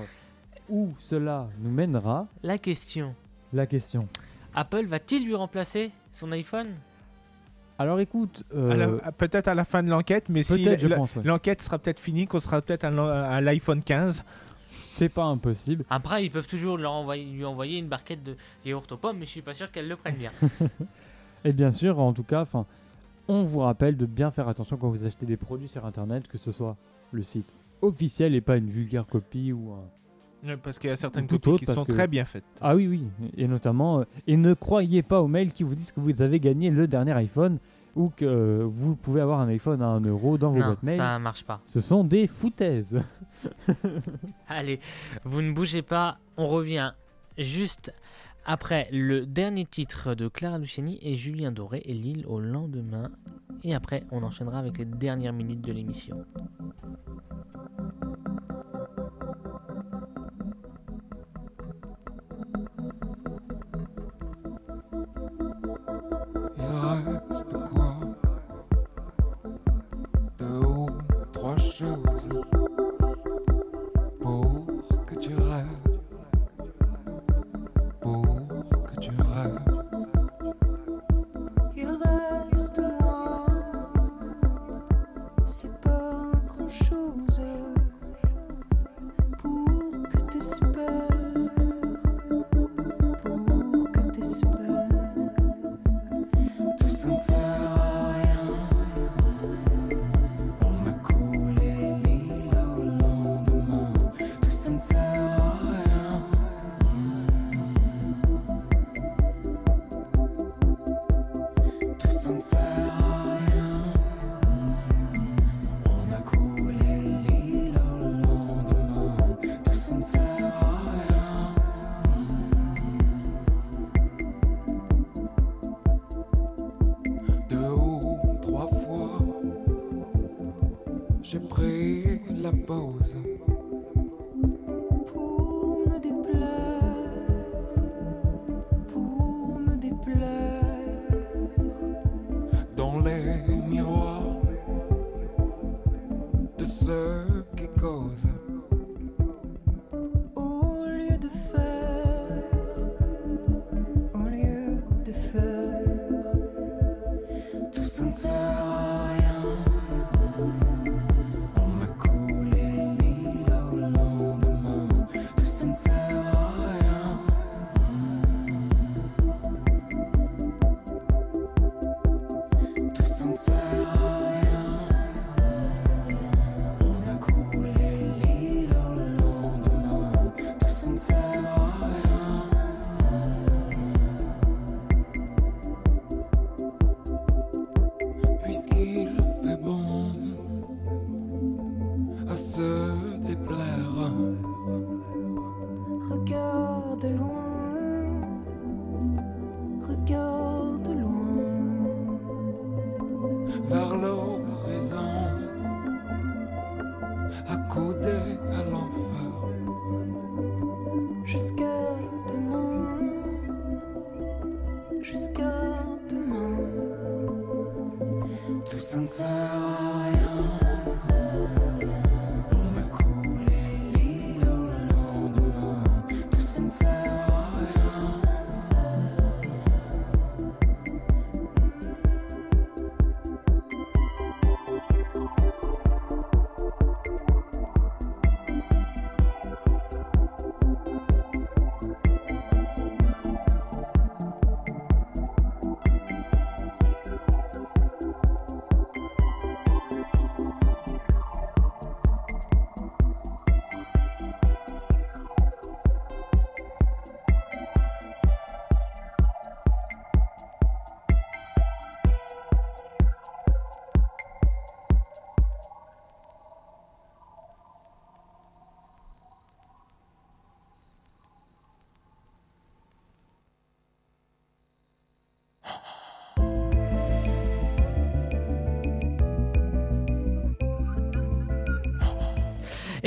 où 0.68 0.90
cela 0.98 1.48
nous 1.60 1.70
mènera. 1.70 2.26
La 2.42 2.58
question 2.58 3.14
La 3.52 3.66
question. 3.66 4.08
Apple 4.54 4.86
va-t-il 4.86 5.24
lui 5.26 5.34
remplacer 5.34 5.90
son 6.12 6.32
iPhone? 6.32 6.68
Alors 7.78 8.00
écoute, 8.00 8.42
euh, 8.54 8.98
Peut-être 9.18 9.48
à 9.48 9.54
la 9.54 9.64
fin 9.66 9.82
de 9.82 9.90
l'enquête, 9.90 10.28
mais 10.30 10.42
si 10.42 10.64
peut-être 10.64 10.80
je 10.80 10.88
la- 10.88 10.96
pense, 10.96 11.14
ouais. 11.16 11.22
l'enquête 11.24 11.60
sera 11.60 11.78
peut-être 11.78 12.00
finie, 12.00 12.26
qu'on 12.26 12.38
sera 12.40 12.62
peut-être 12.62 12.84
à 12.84 13.40
l'iPhone 13.42 13.82
15. 13.82 14.24
c'est 14.86 15.10
pas 15.10 15.24
impossible. 15.24 15.84
Après, 15.90 16.24
ils 16.24 16.30
peuvent 16.30 16.46
toujours 16.46 16.78
leur 16.78 16.92
envoyer, 16.92 17.24
lui 17.26 17.44
envoyer 17.44 17.78
une 17.78 17.86
barquette 17.88 18.22
de 18.22 18.34
yaourt 18.64 18.90
aux 18.92 18.96
pommes, 18.96 19.18
mais 19.18 19.26
je 19.26 19.30
suis 19.30 19.42
pas 19.42 19.52
sûr 19.52 19.70
qu'elle 19.70 19.88
le 19.88 19.96
prenne 19.96 20.16
bien. 20.16 20.32
Et 21.44 21.52
bien 21.52 21.70
sûr, 21.70 21.98
en 22.00 22.14
tout 22.14 22.22
cas, 22.24 22.40
enfin, 22.40 22.64
on 23.28 23.42
vous 23.42 23.60
rappelle 23.60 23.96
de 23.98 24.06
bien 24.06 24.30
faire 24.30 24.48
attention 24.48 24.78
quand 24.78 24.88
vous 24.88 25.04
achetez 25.04 25.26
des 25.26 25.36
produits 25.36 25.68
sur 25.68 25.84
Internet, 25.84 26.26
que 26.28 26.38
ce 26.38 26.50
soit 26.52 26.76
le 27.12 27.22
site 27.22 27.54
officiel 27.82 28.34
et 28.34 28.40
pas 28.40 28.56
une 28.56 28.70
vulgaire 28.70 29.06
copie 29.06 29.52
ou 29.52 29.72
un, 29.72 29.84
Parce 30.62 30.78
qu'il 30.78 30.90
y 30.90 30.92
a 30.92 30.96
certaines 30.96 31.24
Ou 31.24 31.28
tout 31.28 31.34
copies 31.38 31.48
autre, 31.50 31.64
qui 31.64 31.72
sont 31.72 31.84
que- 31.84 31.92
très 31.92 32.06
bien 32.08 32.24
faites. 32.24 32.44
Ah 32.60 32.74
oui, 32.76 32.86
oui, 32.86 33.04
et 33.36 33.48
notamment, 33.48 34.00
euh, 34.00 34.04
et 34.26 34.36
ne 34.36 34.54
croyez 34.54 35.02
pas 35.02 35.20
aux 35.22 35.28
mails 35.28 35.52
qui 35.52 35.62
vous 35.64 35.74
disent 35.74 35.92
que 35.92 36.00
vous 36.00 36.22
avez 36.22 36.40
gagné 36.40 36.70
le 36.70 36.86
dernier 36.86 37.12
iPhone 37.12 37.58
ou 37.94 38.10
que 38.10 38.24
euh, 38.26 38.64
vous 38.70 38.94
pouvez 38.96 39.20
avoir 39.22 39.40
un 39.40 39.48
iPhone 39.48 39.80
à 39.82 39.86
1 39.86 40.00
euro 40.02 40.36
dans 40.38 40.50
vos 40.50 40.58
non, 40.58 40.66
boîtes 40.66 40.82
mail. 40.82 40.98
ça 40.98 41.18
marche 41.18 41.44
pas. 41.44 41.60
Ce 41.66 41.80
sont 41.80 42.04
des 42.04 42.26
foutaises. 42.26 43.02
Allez, 44.48 44.80
vous 45.24 45.42
ne 45.42 45.52
bougez 45.52 45.82
pas, 45.82 46.18
on 46.36 46.46
revient 46.46 46.92
juste 47.38 47.92
après 48.44 48.88
le 48.92 49.26
dernier 49.26 49.64
titre 49.64 50.14
de 50.14 50.28
Clara 50.28 50.58
Luciani 50.58 50.98
et 51.02 51.16
Julien 51.16 51.52
Doré 51.52 51.82
et 51.84 51.94
Lille 51.94 52.24
au 52.28 52.38
lendemain. 52.38 53.10
Et 53.64 53.74
après, 53.74 54.04
on 54.12 54.22
enchaînera 54.22 54.58
avec 54.58 54.78
les 54.78 54.84
dernières 54.84 55.32
minutes 55.32 55.62
de 55.62 55.72
l'émission. 55.72 56.24
Reste 67.36 67.52
quoi? 67.70 67.94
Deux 70.38 70.66
ou 70.66 70.88
trois 71.32 71.56
choses? 71.58 72.28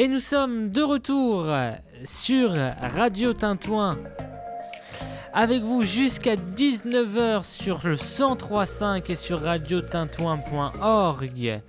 Et 0.02 0.08
nous 0.08 0.22
sommes 0.22 0.72
de 0.72 0.82
retour 0.82 1.48
sur 2.06 2.54
Radio 2.54 3.34
Tintouin. 3.34 3.98
Avec 5.34 5.62
vous 5.62 5.82
jusqu'à 5.82 6.38
19h 6.38 7.44
sur 7.44 7.82
le 7.84 7.96
103.5 7.96 9.12
et 9.12 9.18
sur 9.18 9.42
radiotintouin.org. 9.42 11.62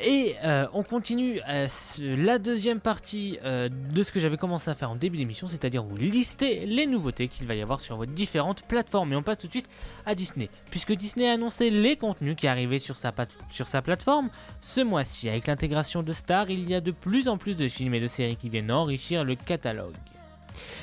Et 0.00 0.36
euh, 0.44 0.66
on 0.74 0.82
continue 0.82 1.40
euh, 1.48 1.66
la 2.00 2.38
deuxième 2.38 2.78
partie 2.78 3.38
euh, 3.44 3.68
de 3.68 4.02
ce 4.02 4.12
que 4.12 4.20
j'avais 4.20 4.36
commencé 4.36 4.70
à 4.70 4.74
faire 4.74 4.90
en 4.90 4.96
début 4.96 5.16
d'émission, 5.16 5.46
c'est-à-dire 5.48 5.82
vous 5.82 5.96
lister 5.96 6.66
les 6.66 6.86
nouveautés 6.86 7.26
qu'il 7.26 7.46
va 7.46 7.54
y 7.54 7.62
avoir 7.62 7.80
sur 7.80 7.96
vos 7.96 8.06
différentes 8.06 8.62
plateformes. 8.62 9.12
Et 9.12 9.16
on 9.16 9.22
passe 9.22 9.38
tout 9.38 9.48
de 9.48 9.52
suite 9.52 9.68
à 10.06 10.14
Disney, 10.14 10.50
puisque 10.70 10.92
Disney 10.92 11.28
a 11.28 11.32
annoncé 11.32 11.70
les 11.70 11.96
contenus 11.96 12.36
qui 12.36 12.46
arrivaient 12.46 12.78
sur 12.78 12.96
sa, 12.96 13.12
sur 13.50 13.66
sa 13.66 13.82
plateforme 13.82 14.30
ce 14.60 14.80
mois-ci. 14.80 15.28
Avec 15.28 15.48
l'intégration 15.48 16.02
de 16.04 16.12
stars, 16.12 16.50
il 16.50 16.68
y 16.68 16.74
a 16.74 16.80
de 16.80 16.92
plus 16.92 17.28
en 17.28 17.36
plus 17.36 17.56
de 17.56 17.66
films 17.66 17.94
et 17.94 18.00
de 18.00 18.08
séries 18.08 18.36
qui 18.36 18.50
viennent 18.50 18.70
enrichir 18.70 19.24
le 19.24 19.34
catalogue. 19.34 19.96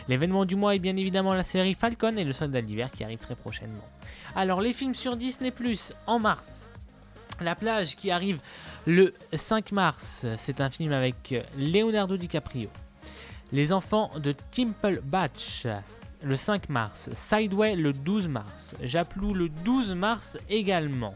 L'événement 0.09 0.45
du 0.45 0.55
mois 0.55 0.75
est 0.75 0.79
bien 0.79 0.95
évidemment 0.97 1.33
la 1.33 1.43
série 1.43 1.73
Falcon 1.73 2.17
et 2.17 2.23
le 2.23 2.33
soldat 2.33 2.61
d'hiver 2.61 2.91
qui 2.91 3.03
arrive 3.03 3.19
très 3.19 3.35
prochainement. 3.35 3.83
Alors 4.35 4.61
les 4.61 4.73
films 4.73 4.95
sur 4.95 5.15
Disney 5.15 5.51
Plus 5.51 5.93
en 6.05 6.19
mars. 6.19 6.69
La 7.41 7.55
plage 7.55 7.95
qui 7.95 8.11
arrive 8.11 8.39
le 8.85 9.13
5 9.33 9.71
mars, 9.71 10.25
c'est 10.37 10.61
un 10.61 10.69
film 10.69 10.91
avec 10.93 11.35
Leonardo 11.57 12.17
DiCaprio. 12.17 12.69
Les 13.51 13.73
enfants 13.73 14.11
de 14.17 14.33
Temple 14.51 15.01
Batch 15.03 15.67
le 16.23 16.37
5 16.37 16.69
mars. 16.69 17.09
Sideway 17.13 17.75
le 17.75 17.93
12 17.93 18.27
mars. 18.27 18.75
Japlou 18.81 19.33
le 19.33 19.49
12 19.49 19.93
mars 19.93 20.37
également. 20.49 21.13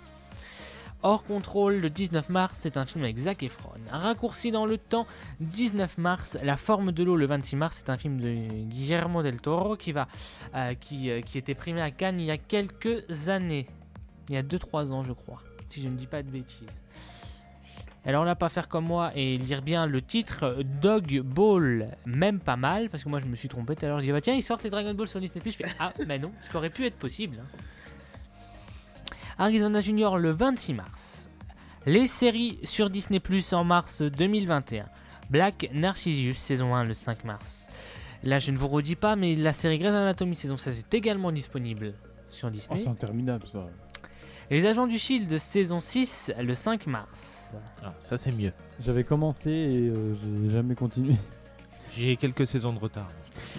Hors 1.02 1.24
contrôle 1.24 1.76
le 1.76 1.90
19 1.90 2.28
mars, 2.28 2.58
c'est 2.60 2.76
un 2.76 2.86
film 2.86 3.06
avec 3.06 3.18
Zac 3.18 3.42
Efron. 3.42 3.72
Raccourci 3.90 4.52
dans 4.52 4.66
le 4.66 4.78
temps, 4.78 5.08
19 5.40 5.98
mars, 5.98 6.38
La 6.44 6.58
forme 6.58 6.92
de 6.92 7.04
l'eau 7.04 7.16
le 7.16 7.26
26 7.26 7.56
mars, 7.56 7.78
c'est 7.80 7.90
un 7.90 7.98
film 7.98 8.20
de 8.20 8.34
Guillermo 8.66 9.24
del 9.24 9.40
Toro 9.40 9.78
qui, 9.78 9.94
va, 9.94 10.10
euh, 10.56 10.74
qui, 10.74 11.10
euh, 11.10 11.22
qui 11.22 11.38
était 11.38 11.56
primé 11.56 11.82
à 11.82 11.90
Cannes 11.90 12.20
il 12.20 12.26
y 12.26 12.32
a 12.32 12.38
quelques 12.38 13.30
années. 13.30 13.68
Il 14.28 14.36
y 14.36 14.38
a 14.38 14.44
2-3 14.44 14.92
ans 14.92 15.06
je 15.06 15.14
crois, 15.14 15.42
si 15.70 15.82
je 15.82 15.88
ne 15.90 15.96
dis 15.98 16.08
pas 16.08 16.24
de 16.24 16.30
bêtises. 16.30 16.68
Alors 18.06 18.24
là, 18.24 18.34
pas 18.36 18.50
faire 18.50 18.68
comme 18.70 18.86
moi 18.86 19.12
et 19.14 19.38
lire 19.38 19.62
bien 19.62 19.86
le 19.86 20.02
titre 20.02 20.64
Dog 20.82 21.20
Ball, 21.22 21.98
même 22.06 22.40
pas 22.40 22.56
mal, 22.56 22.90
parce 22.90 23.04
que 23.04 23.10
moi 23.10 23.20
je 23.22 23.28
me 23.28 23.36
suis 23.36 23.50
trompé 23.50 23.76
tout 23.76 23.86
à 23.86 23.90
l'heure. 23.90 24.00
Je 24.00 24.06
dis, 24.06 24.12
bah 24.12 24.22
tiens, 24.22 24.34
ils 24.34 24.42
sortent 24.42 24.64
les 24.64 24.70
Dragon 24.70 24.94
Ball 24.94 25.08
sur 25.08 25.20
Disney 25.20 25.42
Plus. 25.42 25.52
Je 25.52 25.58
fais, 25.58 25.66
ah, 25.80 25.94
mais 26.08 26.18
non, 26.18 26.32
ce 26.42 26.50
qui 26.50 26.56
aurait 26.56 26.70
pu 26.70 26.86
être 26.86 26.96
possible. 26.98 27.38
hein. 27.42 27.58
Arizona 29.38 29.82
Junior 29.82 30.18
le 30.18 30.32
26 30.32 30.74
mars. 30.74 31.30
Les 31.86 32.08
séries 32.08 32.60
sur 32.64 32.90
Disney 32.90 33.20
Plus 33.20 33.54
en 33.54 33.64
mars 33.64 34.02
2021. 34.02 34.86
Black 35.30 35.70
Narcissus 35.74 36.34
saison 36.34 36.76
1 36.76 36.84
le 36.86 36.94
5 36.94 37.24
mars. 37.24 37.68
Là, 38.24 38.40
je 38.40 38.52
ne 38.52 38.58
vous 38.58 38.68
redis 38.68 38.96
pas, 38.96 39.16
mais 39.16 39.36
la 39.36 39.54
série 39.54 39.78
Grey's 39.78 39.94
Anatomy 39.94 40.36
saison 40.36 40.58
16 40.58 40.80
est 40.80 40.94
également 40.94 41.32
disponible 41.32 41.94
sur 42.30 42.48
Oh, 42.48 42.52
Disney. 42.52 42.80
c'est 42.80 42.90
interminable 42.90 43.48
ça. 43.48 43.66
Et 44.52 44.60
les 44.62 44.66
agents 44.68 44.88
du 44.88 44.98
Shield 44.98 45.38
saison 45.38 45.80
6 45.80 46.34
le 46.42 46.56
5 46.56 46.88
mars. 46.88 47.52
Ah, 47.84 47.94
ça 48.00 48.18
c'est 48.18 48.32
mieux. 48.32 48.52
J'avais 48.84 49.04
commencé 49.04 49.52
et 49.52 49.90
euh, 49.90 50.14
j'ai 50.16 50.50
jamais 50.50 50.76
continué. 50.76 51.14
J'ai 51.96 52.16
quelques 52.16 52.48
saisons 52.48 52.74
de 52.74 52.80
retard. 52.80 53.10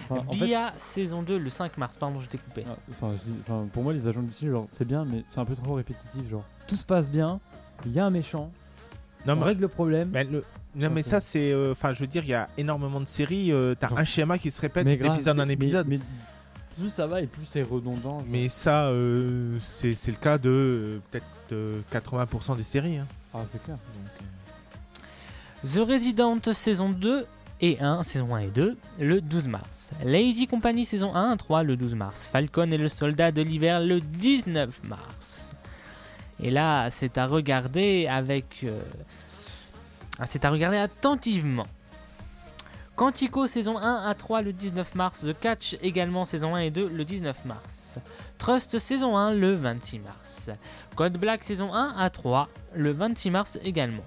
Enfin, 0.09 0.23
en 0.27 0.33
fait, 0.33 0.55
saison 0.77 1.21
2 1.23 1.37
le 1.37 1.49
5 1.49 1.77
mars. 1.77 1.95
Pardon, 1.97 2.19
je 2.19 2.27
t'ai 2.27 2.37
coupé. 2.37 2.65
ah, 2.69 2.75
enfin, 2.91 3.13
je 3.17 3.23
dis- 3.29 3.37
enfin, 3.41 3.67
pour 3.71 3.83
moi, 3.83 3.93
les 3.93 4.07
agents 4.07 4.21
du 4.21 4.49
genre, 4.51 4.67
c'est 4.71 4.87
bien, 4.87 5.05
mais 5.05 5.23
c'est 5.27 5.39
un 5.39 5.45
peu 5.45 5.55
trop 5.55 5.73
répétitif. 5.75 6.29
Genre, 6.29 6.43
tout 6.67 6.75
se 6.75 6.83
passe 6.85 7.09
bien, 7.09 7.39
il 7.85 7.91
y 7.93 7.99
a 7.99 8.05
un 8.05 8.09
méchant, 8.09 8.51
Non, 9.25 9.33
on 9.33 9.35
mais, 9.37 9.43
règle 9.43 9.61
le 9.61 9.67
problème. 9.67 10.09
mais 10.13 10.23
le- 10.23 10.43
non, 10.75 10.89
mais 10.89 11.03
c'est- 11.03 11.09
ça 11.09 11.19
c'est. 11.19 11.51
euh, 11.51 11.71
Enfin, 11.71 11.93
je 11.93 11.99
veux 11.99 12.07
dire, 12.07 12.23
il 12.23 12.29
y 12.29 12.33
a 12.33 12.49
énormément 12.57 12.99
de 13.01 13.05
séries. 13.07 13.51
euh, 13.51 13.75
T'as 13.79 13.89
un 13.95 14.03
schéma 14.03 14.37
qui 14.37 14.51
se 14.51 14.59
répète 14.61 14.85
d'épisode 14.87 15.39
en 15.39 15.45
mais- 15.45 15.53
épisode. 15.53 15.87
Mais, 15.87 15.99
plus 16.81 16.89
ça 16.89 17.07
va 17.07 17.21
et 17.21 17.27
plus 17.27 17.45
c'est 17.45 17.61
redondant. 17.63 18.19
genre. 18.19 18.23
Mais 18.27 18.49
ça, 18.49 18.87
euh, 18.87 19.57
c'est 19.61 19.95
c'est 19.95 20.11
le 20.11 20.17
cas 20.17 20.37
de 20.37 20.49
euh, 20.49 20.99
peut-être 21.11 21.25
euh, 21.53 21.81
80% 21.93 22.57
des 22.57 22.63
séries. 22.63 22.97
hein. 22.97 23.07
Ah, 23.33 23.39
c'est 23.51 23.63
clair. 23.63 23.77
The 25.63 25.87
Resident 25.87 26.39
saison 26.53 26.89
2 26.89 27.25
et 27.61 27.79
1, 27.79 28.01
saison 28.03 28.33
1 28.33 28.39
et 28.39 28.47
2, 28.47 28.77
le 28.99 29.21
12 29.21 29.47
mars. 29.47 29.91
Lazy 30.03 30.47
Company 30.47 30.83
saison 30.85 31.13
1 31.13 31.31
à 31.31 31.37
3 31.37 31.63
le 31.63 31.77
12 31.77 31.93
mars. 31.93 32.27
Falcon 32.31 32.71
et 32.71 32.77
le 32.77 32.89
soldat 32.89 33.31
de 33.31 33.43
l'hiver 33.43 33.79
le 33.79 34.01
19 34.01 34.81
mars. 34.85 35.53
Et 36.41 36.49
là, 36.49 36.89
c'est 36.89 37.19
à 37.19 37.27
regarder 37.27 38.07
avec. 38.07 38.61
euh, 38.63 38.81
ah, 40.17 40.25
c'est 40.25 40.43
à 40.45 40.49
regarder 40.49 40.77
attentivement. 40.77 41.67
Quantico 43.01 43.47
saison 43.47 43.79
1 43.79 44.05
à 44.05 44.13
3 44.13 44.43
le 44.43 44.53
19 44.53 44.93
mars. 44.93 45.21
The 45.21 45.33
Catch 45.33 45.75
également 45.81 46.23
saison 46.23 46.53
1 46.53 46.59
et 46.59 46.69
2 46.69 46.87
le 46.87 47.03
19 47.03 47.45
mars. 47.45 47.97
Trust 48.37 48.77
saison 48.77 49.17
1 49.17 49.33
le 49.33 49.55
26 49.55 49.97
mars. 49.97 50.51
Code 50.95 51.17
Black 51.17 51.43
saison 51.43 51.73
1 51.73 51.95
à 51.97 52.11
3 52.11 52.47
le 52.75 52.91
26 52.91 53.31
mars 53.31 53.57
également. 53.63 54.03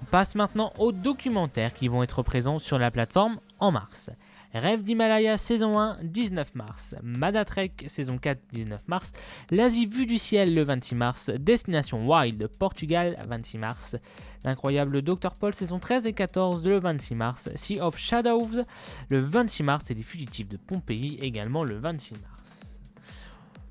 On 0.00 0.06
passe 0.06 0.34
maintenant 0.34 0.72
aux 0.78 0.92
documentaires 0.92 1.74
qui 1.74 1.88
vont 1.88 2.02
être 2.02 2.22
présents 2.22 2.58
sur 2.58 2.78
la 2.78 2.90
plateforme 2.90 3.38
en 3.58 3.70
mars. 3.70 4.08
Rêve 4.54 4.82
d'Himalaya 4.82 5.36
saison 5.36 5.78
1, 5.78 5.96
19 6.02 6.54
mars. 6.54 6.94
Madatrek 7.02 7.84
saison 7.88 8.16
4, 8.18 8.40
19 8.52 8.80
mars. 8.88 9.12
L'Asie 9.50 9.86
vue 9.86 10.06
du 10.06 10.18
ciel 10.18 10.54
le 10.54 10.62
26 10.62 10.94
mars. 10.94 11.30
Destination 11.38 12.06
Wild, 12.06 12.48
Portugal, 12.58 13.18
26 13.28 13.58
mars. 13.58 13.96
L'incroyable 14.44 15.02
Dr. 15.02 15.34
Paul 15.34 15.54
saison 15.54 15.78
13 15.78 16.06
et 16.06 16.12
14 16.14 16.64
le 16.64 16.78
26 16.78 17.14
mars. 17.14 17.48
Sea 17.56 17.80
of 17.80 17.98
Shadows 17.98 18.62
le 19.10 19.18
26 19.20 19.62
mars 19.64 19.90
et 19.90 19.94
Les 19.94 20.02
Fugitifs 20.02 20.48
de 20.48 20.56
Pompéi 20.56 21.18
également 21.20 21.62
le 21.64 21.76
26 21.78 22.14
mars. 22.14 22.80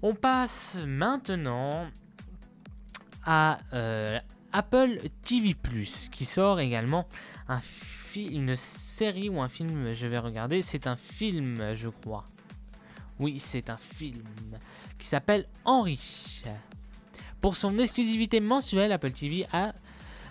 On 0.03 0.13
passe 0.13 0.77
maintenant 0.85 1.87
à 3.25 3.57
euh, 3.73 4.19
Apple 4.53 4.99
TV 5.23 5.55
qui 6.11 6.23
sort 6.25 6.59
également 6.59 7.07
un 7.47 7.59
fi- 7.59 7.96
une 8.25 8.55
série 8.55 9.29
ou 9.29 9.41
un 9.41 9.49
film, 9.49 9.93
je 9.93 10.07
vais 10.07 10.17
regarder, 10.17 10.61
c'est 10.61 10.87
un 10.87 10.95
film 10.95 11.73
je 11.75 11.89
crois. 11.89 12.25
Oui, 13.19 13.39
c'est 13.39 13.69
un 13.69 13.77
film 13.77 14.23
qui 14.97 15.07
s'appelle 15.07 15.45
Henri. 15.65 16.43
Pour 17.41 17.55
son 17.55 17.77
exclusivité 17.79 18.39
mensuelle, 18.39 18.91
Apple 18.91 19.11
TV 19.11 19.47
a 19.51 19.73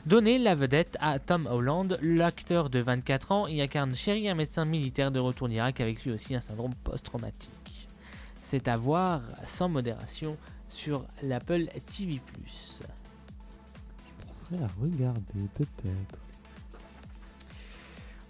donné 0.07 0.39
la 0.39 0.55
vedette 0.55 0.97
à 1.01 1.19
Tom 1.19 1.47
Holland, 1.47 1.99
l'acteur 2.01 2.71
de 2.71 2.79
24 2.79 3.33
ans, 3.33 3.47
il 3.47 3.61
incarne 3.61 3.95
Sherry, 3.95 4.29
un 4.29 4.35
médecin 4.35 4.65
militaire 4.65 5.11
de 5.11 5.19
retour 5.19 5.49
d'Irak 5.49 5.81
avec 5.81 6.05
lui 6.05 6.13
aussi 6.13 6.35
un 6.35 6.41
syndrome 6.41 6.75
post-traumatique. 6.85 7.89
C'est 8.41 8.69
à 8.69 8.77
voir 8.77 9.23
sans 9.45 9.69
modération 9.69 10.37
sur 10.69 11.05
l'Apple 11.23 11.67
TV+. 11.91 12.21
Je 12.47 14.27
penserais 14.27 14.63
à 14.63 14.69
regarder, 14.81 15.49
peut-être. 15.55 16.26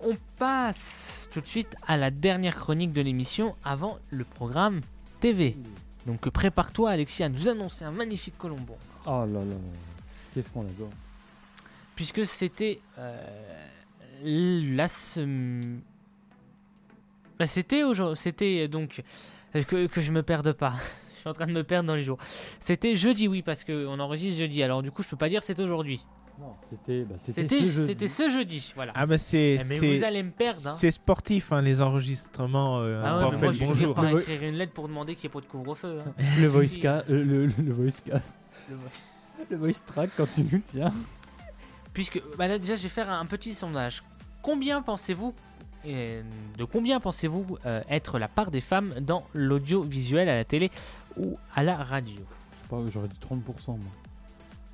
On 0.00 0.16
passe 0.38 1.28
tout 1.32 1.40
de 1.40 1.46
suite 1.46 1.74
à 1.86 1.96
la 1.96 2.10
dernière 2.10 2.56
chronique 2.56 2.92
de 2.92 3.00
l'émission 3.00 3.56
avant 3.64 3.98
le 4.10 4.24
programme 4.24 4.80
TV. 5.20 5.56
Donc 6.06 6.28
prépare-toi 6.28 6.90
Alexis 6.90 7.22
à 7.22 7.28
nous 7.28 7.48
annoncer 7.48 7.84
un 7.84 7.90
magnifique 7.90 8.36
Colombon. 8.38 8.76
Oh 9.06 9.24
là 9.24 9.26
là 9.26 9.44
là. 9.44 9.54
Qu'est-ce 10.34 10.50
qu'on 10.50 10.62
adore. 10.62 10.90
Puisque 11.94 12.26
c'était 12.26 12.80
euh, 12.98 13.16
la 14.22 14.86
Bah, 17.38 17.46
c'était 17.46 17.82
aujourd'hui, 17.82 18.20
c'était 18.20 18.68
donc 18.68 19.02
euh, 19.54 19.62
que, 19.62 19.86
que 19.86 20.00
je 20.02 20.12
me 20.12 20.22
perde 20.22 20.52
pas. 20.52 20.74
je 21.14 21.20
suis 21.20 21.28
en 21.28 21.32
train 21.32 21.46
de 21.46 21.52
me 21.52 21.64
perdre 21.64 21.86
dans 21.86 21.94
les 21.96 22.04
jours. 22.04 22.18
C'était 22.60 22.96
jeudi 22.96 23.28
oui 23.28 23.40
parce 23.42 23.64
que 23.64 23.86
on 23.86 23.98
enregistre 23.98 24.38
jeudi. 24.38 24.62
Alors 24.62 24.82
du 24.82 24.90
coup 24.90 25.02
je 25.02 25.08
peux 25.08 25.16
pas 25.16 25.30
dire 25.30 25.42
c'est 25.42 25.58
aujourd'hui. 25.58 26.04
Non, 26.38 26.54
c'était 26.68 27.04
bah, 27.04 27.14
c'était 27.18 27.48
ce 27.48 27.54
jeudi. 27.64 27.86
c'était 27.86 28.08
ce 28.08 28.28
jeudi. 28.28 28.72
Voilà. 28.76 28.92
Ah 28.94 29.06
bah 29.06 29.16
c'est 29.16 29.56
vous 29.58 30.04
allez 30.04 30.22
me 30.22 30.30
perdre. 30.30 30.58
hein. 30.66 30.72
c'est 30.76 30.90
sportif 30.90 31.50
hein, 31.52 31.62
les 31.62 31.80
enregistrements. 31.80 32.80
Euh, 32.80 33.02
Ah 33.04 33.18
ouais, 33.28 33.30
mais 33.32 33.38
moi 33.38 33.52
je 33.52 33.58
vais 33.60 33.66
bonjour. 33.66 34.00
Le 34.02 34.08
vo- 34.10 34.18
écrire 34.20 34.42
une 34.42 34.54
lettre 34.56 34.72
pour 34.72 34.86
demander 34.86 35.14
qu'il 35.14 35.28
n'y 35.28 35.32
ait 35.32 35.40
pas 35.40 35.40
de 35.40 35.50
couvre-feu. 35.50 36.00
hein. 36.06 36.12
Le 36.40 36.46
voice, 36.48 36.78
ca- 36.80 37.04
euh, 37.08 37.24
le, 37.24 37.46
le, 37.46 37.52
le 37.58 37.72
voice 37.72 38.00
cast. 38.04 38.38
Le 38.68 38.76
vo- 38.76 38.82
Le 39.50 39.56
voice 39.56 39.80
track 39.86 40.10
quand 40.16 40.30
tu 40.30 40.42
nous 40.42 40.60
tiens. 40.64 40.92
Puisque 41.94 42.20
bah 42.36 42.48
là 42.48 42.58
déjà 42.58 42.74
je 42.74 42.82
vais 42.82 42.88
faire 42.90 43.10
un 43.10 43.24
petit 43.26 43.54
sondage. 43.54 44.02
Combien 44.42 44.82
pensez-vous 44.82 45.34
euh, 45.86 46.22
de 46.58 46.64
combien 46.64 47.00
pensez-vous 47.00 47.46
euh, 47.64 47.80
être 47.88 48.18
la 48.18 48.28
part 48.28 48.50
des 48.50 48.60
femmes 48.60 48.92
dans 49.00 49.24
l'audiovisuel 49.34 50.28
à 50.28 50.34
la 50.34 50.44
télé 50.44 50.70
ou 51.16 51.38
à 51.54 51.62
la 51.62 51.76
radio? 51.76 52.20
Je 52.52 52.58
sais 52.58 52.68
pas, 52.68 52.82
j'aurais 52.92 53.08
dit 53.08 53.18
30%. 53.20 53.68
Moi. 53.68 53.78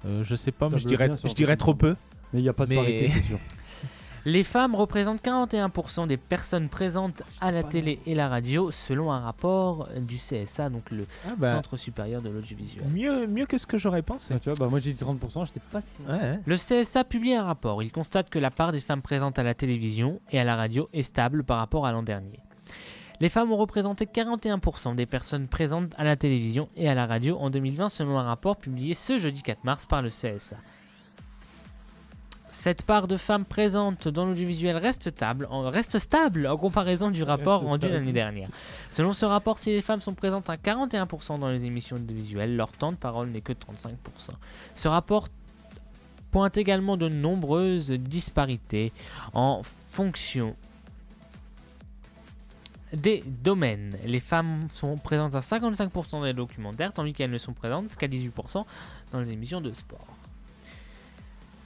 Euh, 0.07 0.23
je 0.23 0.35
sais 0.35 0.53
pas, 0.53 0.69
mais 0.69 0.79
je 0.79 0.87
dirais, 0.87 1.11
je 1.25 1.33
dirais 1.35 1.57
trop 1.57 1.75
peu. 1.75 1.97
Mais 2.33 2.41
il 2.41 2.43
n'y 2.43 2.49
a 2.49 2.53
pas 2.53 2.65
de 2.65 2.71
Mais- 2.71 2.77
parité, 2.77 3.09
c'est 3.09 3.21
sûr. 3.21 3.39
Les 4.25 4.45
femmes 4.45 4.77
représentent 4.77 5.21
41% 5.21 6.07
des 6.07 6.17
personnes 6.17 6.69
présentes 6.69 7.25
à 7.41 7.51
la 7.51 7.65
télé 7.65 7.99
et 8.07 8.15
la 8.15 8.29
radio 8.29 8.71
selon 8.71 9.11
un 9.11 9.19
rapport 9.19 9.89
du 10.01 10.15
CSA, 10.17 10.71
donc 10.71 10.93
le 10.93 11.07
Ah 11.27 11.31
bah, 11.37 11.51
Centre 11.51 11.77
supérieur 11.77 12.23
de 12.23 12.31
l'audiovisuel. 12.31 12.85
mieux, 12.95 13.27
mieux 13.27 13.47
que 13.47 13.59
ce 13.59 13.67
que 13.67 13.79
j'aurais 13.79 14.03
pensé. 14.03 14.33
Ah, 14.33 14.39
tu 14.39 14.49
vois, 14.49 14.57
bah, 14.61 14.69
moi 14.71 14.79
j'ai 14.79 14.93
dit 14.93 15.03
30%, 15.05 15.47
j'étais 15.47 15.59
pas 15.73 15.81
si. 15.81 15.97
Ouais, 16.09 16.13
ouais. 16.21 16.39
Le 16.47 16.57
CSA 16.57 17.03
publie 17.03 17.35
un 17.35 17.43
rapport. 17.43 17.83
Il 17.83 17.91
constate 17.91 18.31
que 18.31 18.39
la 18.39 18.53
part 18.53 18.71
des 18.71 18.79
femmes 18.81 19.03
présentes 19.03 19.41
à 19.41 19.43
la 19.43 19.55
télévision 19.55 20.21
et 20.31 20.39
à 20.39 20.45
la 20.45 20.55
radio 20.55 20.89
est 20.93 21.03
stable 21.03 21.43
par 21.43 21.59
rapport 21.59 21.85
à 21.85 21.91
l'an 21.91 22.05
dernier. 22.05 22.39
Les 23.23 23.29
femmes 23.29 23.53
ont 23.53 23.57
représenté 23.57 24.07
41% 24.07 24.97
des 24.97 25.07
personnes 25.07 25.47
présentes 25.47 25.95
à 25.97 26.03
la 26.03 26.17
télévision 26.17 26.69
et 26.75 26.89
à 26.89 26.95
la 26.97 27.07
radio 27.07 27.39
en 27.39 27.51
2020 27.51 27.89
selon 27.89 28.19
un 28.19 28.25
rapport 28.25 28.57
publié 28.57 28.95
ce 28.95 29.17
jeudi 29.17 29.43
4 29.43 29.63
mars 29.63 29.87
par 29.87 30.03
le 30.03 30.09
CSA. 30.09 30.57
Cette 32.51 32.83
part 32.83 33.07
de 33.07 33.17
femmes 33.17 33.45
présentes 33.45 34.09
dans 34.09 34.27
l'audiovisuel 34.27 34.77
reste 34.77 35.13
stable, 35.13 35.47
en, 35.51 35.63
reste 35.71 36.01
stable 36.01 36.49
en 36.49 36.57
comparaison 36.57 37.13
du 37.13 37.23
rapport 37.23 37.61
Reste 37.61 37.69
rendu 37.69 37.89
l'année 37.89 38.13
dernière. 38.13 38.49
Selon 38.91 39.13
ce 39.13 39.25
rapport, 39.25 39.61
si 39.61 39.71
les 39.71 39.83
femmes 39.83 40.01
sont 40.01 40.15
présentes 40.15 40.51
à 40.51 40.57
41% 40.57 41.39
dans 41.39 41.49
les 41.49 41.65
émissions 41.65 41.99
audiovisuelles, 41.99 42.57
leur 42.57 42.73
temps 42.73 42.91
de 42.91 42.97
parole 42.97 43.29
n'est 43.29 43.41
que 43.41 43.53
de 43.53 43.59
35%. 43.59 44.33
Ce 44.75 44.89
rapport 44.89 45.29
pointe 46.33 46.57
également 46.57 46.97
de 46.97 47.09
nombreuses 47.09 47.93
disparités 47.93 48.93
en 49.33 49.61
fonction 49.63 50.57
des 52.93 53.23
domaines. 53.27 53.97
Les 54.05 54.21
femmes 54.21 54.69
sont 54.71 54.97
présentes 54.97 55.35
à 55.35 55.41
55% 55.41 56.11
dans 56.13 56.25
les 56.25 56.35
documentaires, 56.35 56.93
tandis 56.93 57.13
qu'elles 57.13 57.31
ne 57.31 57.39
sont 57.39 57.53
présentes 57.53 57.97
qu'à 57.97 58.09
18% 58.09 58.65
dans 59.13 59.21
les 59.21 59.31
émissions 59.31 59.61
de 59.61 59.73
sport. 59.73 60.07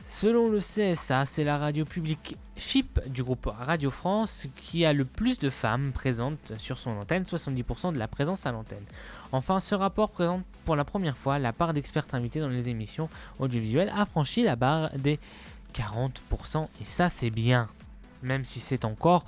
Selon 0.09 0.49
le 0.49 0.61
CSA, 0.61 1.27
c'est 1.27 1.45
la 1.45 1.59
radio 1.59 1.85
publique 1.85 2.37
FIP 2.55 3.01
du 3.09 3.23
groupe 3.23 3.53
Radio 3.59 3.91
France 3.91 4.47
qui 4.57 4.87
a 4.87 4.95
le 4.95 5.05
plus 5.05 5.39
de 5.39 5.51
femmes 5.51 5.93
présentes 5.93 6.55
sur 6.59 6.79
son 6.79 6.93
antenne, 6.93 7.25
70% 7.25 7.93
de 7.93 7.99
la 7.99 8.09
présence 8.09 8.47
à 8.47 8.53
l'antenne. 8.53 8.85
Enfin, 9.33 9.61
ce 9.61 9.75
rapport 9.75 10.11
présente 10.11 10.43
pour 10.65 10.75
la 10.75 10.85
première 10.85 11.19
fois 11.19 11.39
la 11.39 11.53
part 11.53 11.75
d'experts 11.75 12.07
invités 12.13 12.41
dans 12.41 12.49
les 12.49 12.71
émissions 12.71 13.11
audiovisuelles 13.39 13.93
a 13.95 14.07
franchi 14.07 14.43
la 14.43 14.57
barre 14.57 14.91
des 14.97 15.19
40%, 15.75 16.67
et 16.81 16.85
ça 16.85 17.11
c'est 17.11 17.29
bien, 17.31 17.69
même 18.23 18.45
si 18.45 18.61
c'est 18.61 18.87
encore 18.87 19.27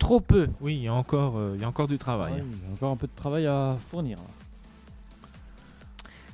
trop 0.00 0.20
peu. 0.20 0.48
Oui, 0.60 0.74
il 0.76 0.82
y 0.82 0.88
a 0.88 0.94
encore, 0.94 1.36
euh, 1.38 1.52
il 1.54 1.60
y 1.60 1.64
a 1.64 1.68
encore 1.68 1.86
du 1.86 1.96
travail. 1.98 2.32
Ouais, 2.34 2.42
il 2.44 2.66
y 2.66 2.70
a 2.70 2.72
encore 2.74 2.90
un 2.90 2.96
peu 2.96 3.06
de 3.06 3.14
travail 3.14 3.46
à 3.46 3.76
fournir. 3.90 4.18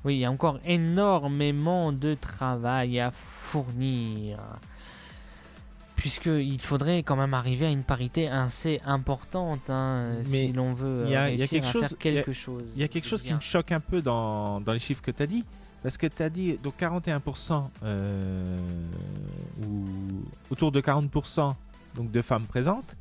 Oui, 0.05 0.14
il 0.14 0.18
y 0.20 0.24
a 0.24 0.30
encore 0.30 0.59
énormément 0.64 1.93
de 1.93 2.14
travail 2.14 2.98
à 3.01 3.10
fournir. 3.10 4.38
Puisqu'il 5.97 6.60
faudrait 6.60 7.02
quand 7.02 7.16
même 7.16 7.34
arriver 7.34 7.66
à 7.66 7.70
une 7.70 7.82
parité 7.82 8.28
assez 8.28 8.80
importante 8.84 9.68
hein, 9.70 10.12
si 10.22 10.52
l'on 10.52 10.72
veut 10.72 11.02
il 11.06 11.10
y 11.10 11.16
a- 11.16 11.30
y 11.30 11.36
quelque 11.48 11.66
à 11.66 11.70
chose- 11.70 11.82
faire 11.88 11.97
il 12.05 12.12
y 12.12 12.18
a- 12.18 12.22
quelque 12.22 12.32
chose. 12.32 12.62
Il 12.76 12.80
y 12.80 12.84
a 12.84 12.88
quelque 12.88 13.05
de 13.05 13.09
chose 13.09 13.22
qui 13.22 13.34
me 13.34 13.40
choque 13.40 13.72
un 13.72 13.80
peu 13.80 14.02
dans, 14.02 14.60
dans 14.60 14.72
les 14.72 14.78
chiffres 14.78 15.02
que 15.02 15.10
tu 15.10 15.22
as 15.22 15.26
dit. 15.26 15.44
Parce 15.82 15.97
que 15.98 16.06
tu 16.06 16.22
as 16.22 16.28
dit 16.30 16.56
donc 16.62 16.74
41% 16.78 17.70
euh, 17.82 18.59
ou 19.62 19.84
autour 20.51 20.70
de 20.72 20.80
40% 20.80 21.55
donc 21.94 22.10
de 22.10 22.22
femmes 22.22 22.44
présentes, 22.47 22.94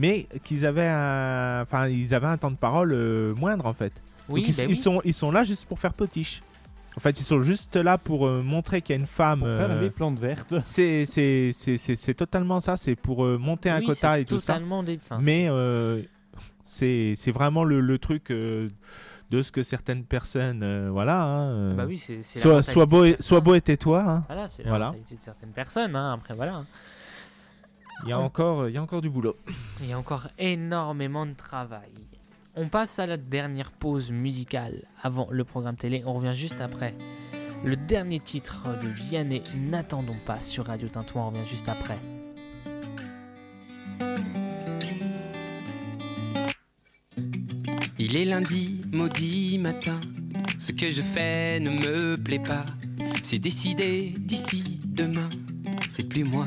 mais 0.00 0.26
qu'ils 0.42 0.64
avaient 0.66 0.88
un, 0.88 1.60
enfin 1.62 1.86
ils 1.88 2.14
avaient 2.14 2.26
un 2.26 2.38
temps 2.38 2.50
de 2.50 2.56
parole 2.56 2.92
euh, 2.92 3.34
moindre 3.36 3.66
en 3.66 3.74
fait. 3.74 3.92
Oui, 4.28 4.40
Donc, 4.40 4.48
ils, 4.48 4.56
bah 4.56 4.62
ils 4.64 4.68
oui. 4.70 4.76
sont 4.76 5.00
ils 5.04 5.12
sont 5.14 5.30
là 5.30 5.44
juste 5.44 5.66
pour 5.66 5.78
faire 5.78 5.92
potiche. 5.92 6.40
En 6.96 7.00
fait, 7.00 7.20
ils 7.20 7.24
sont 7.24 7.40
juste 7.42 7.76
là 7.76 7.98
pour 7.98 8.26
euh, 8.26 8.42
montrer 8.42 8.82
qu'il 8.82 8.96
y 8.96 8.98
a 8.98 9.00
une 9.00 9.06
femme. 9.06 9.40
Pour 9.40 9.48
faire 9.48 9.70
euh, 9.70 9.80
les 9.80 9.90
plantes 9.90 10.18
vertes. 10.18 10.54
c'est 10.62 11.06
c'est 11.06 11.52
c'est 11.54 11.78
c'est 11.78 11.94
c'est 11.96 12.14
totalement 12.14 12.58
ça. 12.60 12.76
C'est 12.76 12.96
pour 12.96 13.24
euh, 13.24 13.38
monter 13.38 13.70
un 13.70 13.80
quota 13.80 14.18
et 14.18 14.24
tout 14.24 14.38
ça. 14.40 14.58
des... 14.84 14.96
enfin, 14.96 15.18
Mais 15.22 15.46
euh, 15.48 16.02
c'est 16.64 17.14
c'est 17.16 17.30
vraiment 17.30 17.62
le, 17.64 17.80
le 17.80 17.98
truc 17.98 18.30
euh, 18.30 18.68
de 19.30 19.42
ce 19.42 19.52
que 19.52 19.62
certaines 19.62 20.02
personnes, 20.04 20.62
euh, 20.64 20.88
voilà. 20.90 21.22
hein, 21.22 21.50
euh, 21.50 21.74
Bah 21.76 21.84
oui, 21.86 21.96
c'est 21.96 22.22
soit, 22.24 22.62
soit 22.62 22.86
beau 22.86 23.04
et, 23.04 23.16
beau 23.44 23.54
et 23.54 23.60
tais-toi. 23.60 24.00
hein. 24.04 24.24
Voilà, 24.26 24.48
c'est 24.48 24.64
la 24.64 24.70
Voilà. 24.70 24.86
mentalité 24.86 25.14
de 25.14 25.22
certaines 25.22 25.52
personnes. 25.52 25.94
hein, 25.94 26.14
Après, 26.14 26.34
voilà. 26.34 26.64
Il 28.04 28.08
y 28.08 28.12
a 28.12 28.18
encore 28.18 28.68
il 28.68 28.74
y 28.74 28.78
a 28.78 28.82
encore 28.82 29.02
du 29.02 29.10
boulot. 29.10 29.36
Il 29.80 29.88
y 29.88 29.92
a 29.92 29.98
encore 29.98 30.28
énormément 30.38 31.26
de 31.26 31.34
travail. 31.34 31.92
On 32.56 32.68
passe 32.68 32.98
à 32.98 33.06
la 33.06 33.16
dernière 33.16 33.70
pause 33.70 34.10
musicale 34.10 34.84
avant 35.02 35.28
le 35.30 35.44
programme 35.44 35.76
télé. 35.76 36.02
On 36.06 36.14
revient 36.14 36.34
juste 36.34 36.60
après. 36.60 36.94
Le 37.64 37.76
dernier 37.76 38.20
titre 38.20 38.68
de 38.82 38.88
Vianney, 38.88 39.42
N'attendons 39.56 40.16
pas 40.26 40.40
sur 40.40 40.66
Radio 40.66 40.88
Tintouin. 40.88 41.24
On 41.26 41.30
revient 41.30 41.46
juste 41.48 41.68
après. 41.68 41.98
Il 47.98 48.16
est 48.16 48.24
lundi, 48.24 48.82
maudit 48.92 49.58
matin. 49.58 50.00
Ce 50.58 50.72
que 50.72 50.90
je 50.90 51.02
fais 51.02 51.60
ne 51.60 51.70
me 51.70 52.16
plaît 52.16 52.38
pas. 52.38 52.64
C'est 53.22 53.38
décidé 53.38 54.14
d'ici 54.18 54.80
demain. 54.86 55.28
C'est 55.88 56.08
plus 56.08 56.24
moi. 56.24 56.46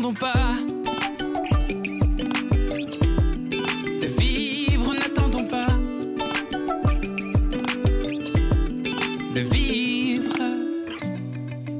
N'attendons 0.00 0.14
pas. 0.14 0.56
De 4.00 4.06
vivre, 4.18 4.94
n'attendons 4.94 5.44
pas. 5.44 5.66
de 9.34 9.40
vivre. 9.40 10.36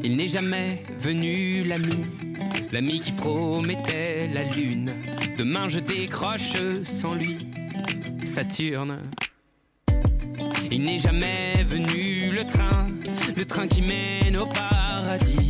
Il 0.05 0.17
n'est 0.17 0.29
jamais 0.29 0.85
venu 0.99 1.65
l'ami, 1.65 2.05
l'ami 2.73 3.01
qui 3.01 3.13
promettait 3.13 4.29
la 4.29 4.43
lune. 4.43 4.93
Demain 5.39 5.71
je 5.71 5.79
décroche 5.79 6.57
sans 6.85 7.15
lui. 7.15 7.39
Saturne. 8.27 8.99
Il 10.71 10.85
n'est 10.85 10.99
jamais 10.99 11.65
venu 11.67 12.33
le 12.33 12.45
train, 12.45 12.87
le 13.35 13.47
train 13.47 13.67
qui 13.67 13.81
mène 13.81 14.37
au 14.37 14.45
paradis. 14.45 15.50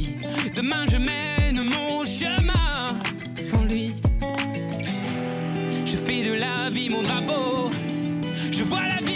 Demain 0.55 0.85
je 0.90 0.97
mène 0.97 1.62
mon 1.64 2.05
chemin 2.05 2.98
sans 3.36 3.64
lui. 3.64 3.94
Je 5.85 5.97
fais 5.97 6.22
de 6.22 6.32
la 6.35 6.70
vie 6.70 6.89
mon 6.89 7.02
drapeau. 7.02 7.70
Je 8.51 8.62
vois 8.64 8.86
la 8.86 9.05
vie 9.06 9.10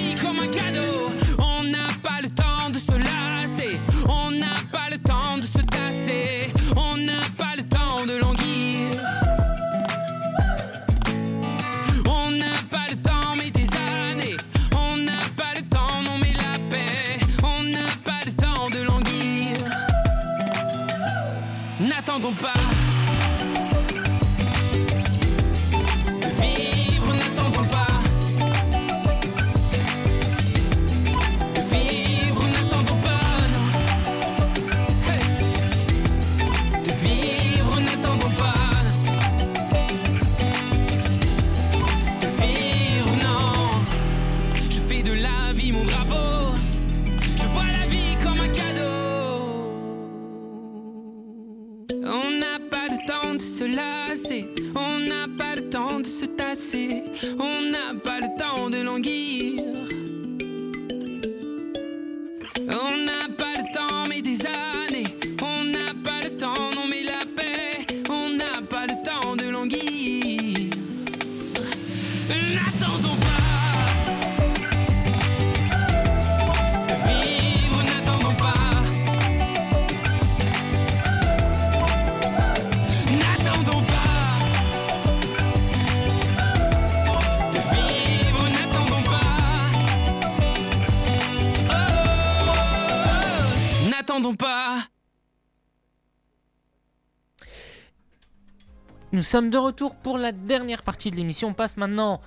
sommes 99.25 99.51
de 99.51 99.59
retour 99.59 99.97
pour 99.97 100.19
la 100.19 100.33
dernière 100.33 100.83
partie 100.83 101.11
de 101.11 101.17
l'émission. 101.17 101.49
On 101.49 101.55
passe 101.55 101.77
maintenant, 101.77 102.21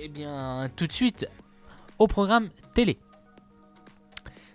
eh 0.00 0.08
bien, 0.08 0.70
tout 0.76 0.86
de 0.86 0.92
suite 0.92 1.28
au 1.98 2.06
programme 2.06 2.48
télé. 2.74 2.98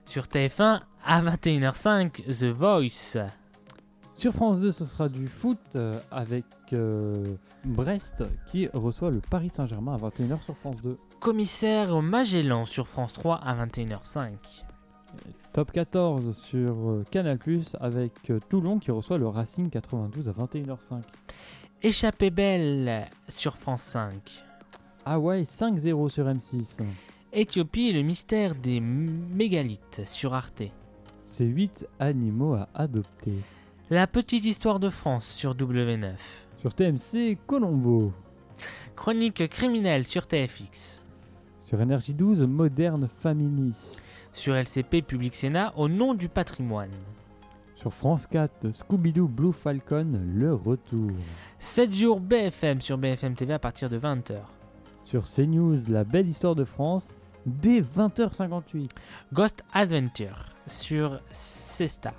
Sur 0.05 0.23
TF1 0.23 0.81
à 1.05 1.21
21h05, 1.21 2.23
The 2.25 2.45
Voice. 2.45 3.17
Sur 4.15 4.33
France 4.33 4.59
2, 4.59 4.71
ce 4.71 4.85
sera 4.85 5.07
du 5.07 5.27
foot 5.27 5.59
euh, 5.75 5.99
avec 6.11 6.45
euh, 6.73 7.23
Brest 7.63 8.23
qui 8.47 8.67
reçoit 8.73 9.11
le 9.11 9.21
Paris 9.21 9.49
Saint-Germain 9.49 9.93
à 9.93 9.97
21h 9.97 10.41
sur 10.41 10.57
France 10.57 10.81
2. 10.81 10.97
Commissaire 11.19 11.95
au 11.95 12.01
Magellan 12.01 12.65
sur 12.65 12.87
France 12.87 13.13
3 13.13 13.35
à 13.35 13.65
21h05. 13.65 14.31
Top 15.53 15.71
14 15.71 16.37
sur 16.37 16.89
euh, 16.89 17.03
Canal 17.09 17.39
avec 17.79 18.29
euh, 18.29 18.39
Toulon 18.49 18.79
qui 18.79 18.91
reçoit 18.91 19.17
le 19.17 19.27
Racing 19.27 19.69
92 19.69 20.29
à 20.29 20.31
21h05. 20.31 21.01
Échappée 21.81 22.29
belle 22.29 23.07
sur 23.29 23.55
France 23.55 23.83
5. 23.83 24.11
Hawaï 25.05 25.43
5-0 25.43 26.09
sur 26.09 26.25
M6. 26.25 26.81
Éthiopie 27.31 27.87
et 27.87 27.93
le 27.93 28.01
mystère 28.01 28.53
des 28.53 28.81
mégalithes 28.81 30.01
sur 30.03 30.33
Arte. 30.33 30.63
C'est 31.23 31.45
8 31.45 31.87
animaux 31.99 32.55
à 32.55 32.67
adopter. 32.73 33.31
La 33.89 34.07
petite 34.07 34.43
histoire 34.43 34.81
de 34.81 34.89
France 34.89 35.25
sur 35.25 35.55
W9. 35.55 36.15
Sur 36.59 36.73
TMC, 36.73 37.37
Colombo. 37.47 38.11
Chronique 38.97 39.47
criminelle 39.47 40.05
sur 40.05 40.27
TFX. 40.27 41.01
Sur 41.61 41.79
Énergie 41.79 42.13
12, 42.13 42.41
Moderne 42.41 43.07
Family. 43.21 43.73
Sur 44.33 44.53
LCP 44.55 45.01
Public 45.01 45.33
Sénat 45.33 45.71
au 45.77 45.87
nom 45.87 46.13
du 46.13 46.27
patrimoine. 46.27 46.91
Sur 47.79 47.93
France 47.93 48.27
4, 48.27 48.71
Scooby-Doo 48.71 49.27
Blue 49.29 49.53
Falcon, 49.53 50.11
le 50.35 50.53
retour. 50.53 51.11
7 51.59 51.93
jours 51.93 52.19
BFM 52.19 52.81
sur 52.81 52.97
BFM 52.97 53.35
TV 53.35 53.53
à 53.53 53.59
partir 53.59 53.89
de 53.89 53.97
20h. 53.97 54.35
Sur 55.05 55.23
CNews, 55.23 55.77
La 55.87 56.03
belle 56.03 56.27
histoire 56.27 56.55
de 56.55 56.65
France, 56.65 57.13
dès 57.45 57.79
20h58. 57.81 58.89
Ghost 59.31 59.63
Adventure 59.73 60.45
sur 60.67 61.21
C-Star. 61.31 62.13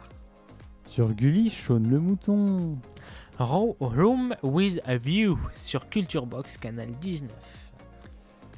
Sur 0.87 1.12
Gulli, 1.12 1.51
Shaun 1.51 1.81
le 1.89 2.01
mouton. 2.01 2.78
Ro- 3.39 3.77
Room 3.81 4.35
with 4.43 4.81
a 4.87 4.97
View 4.97 5.39
sur 5.53 5.89
Culture 5.91 6.27
Box 6.27 6.57
Canal 6.57 6.89
19. 7.01 7.31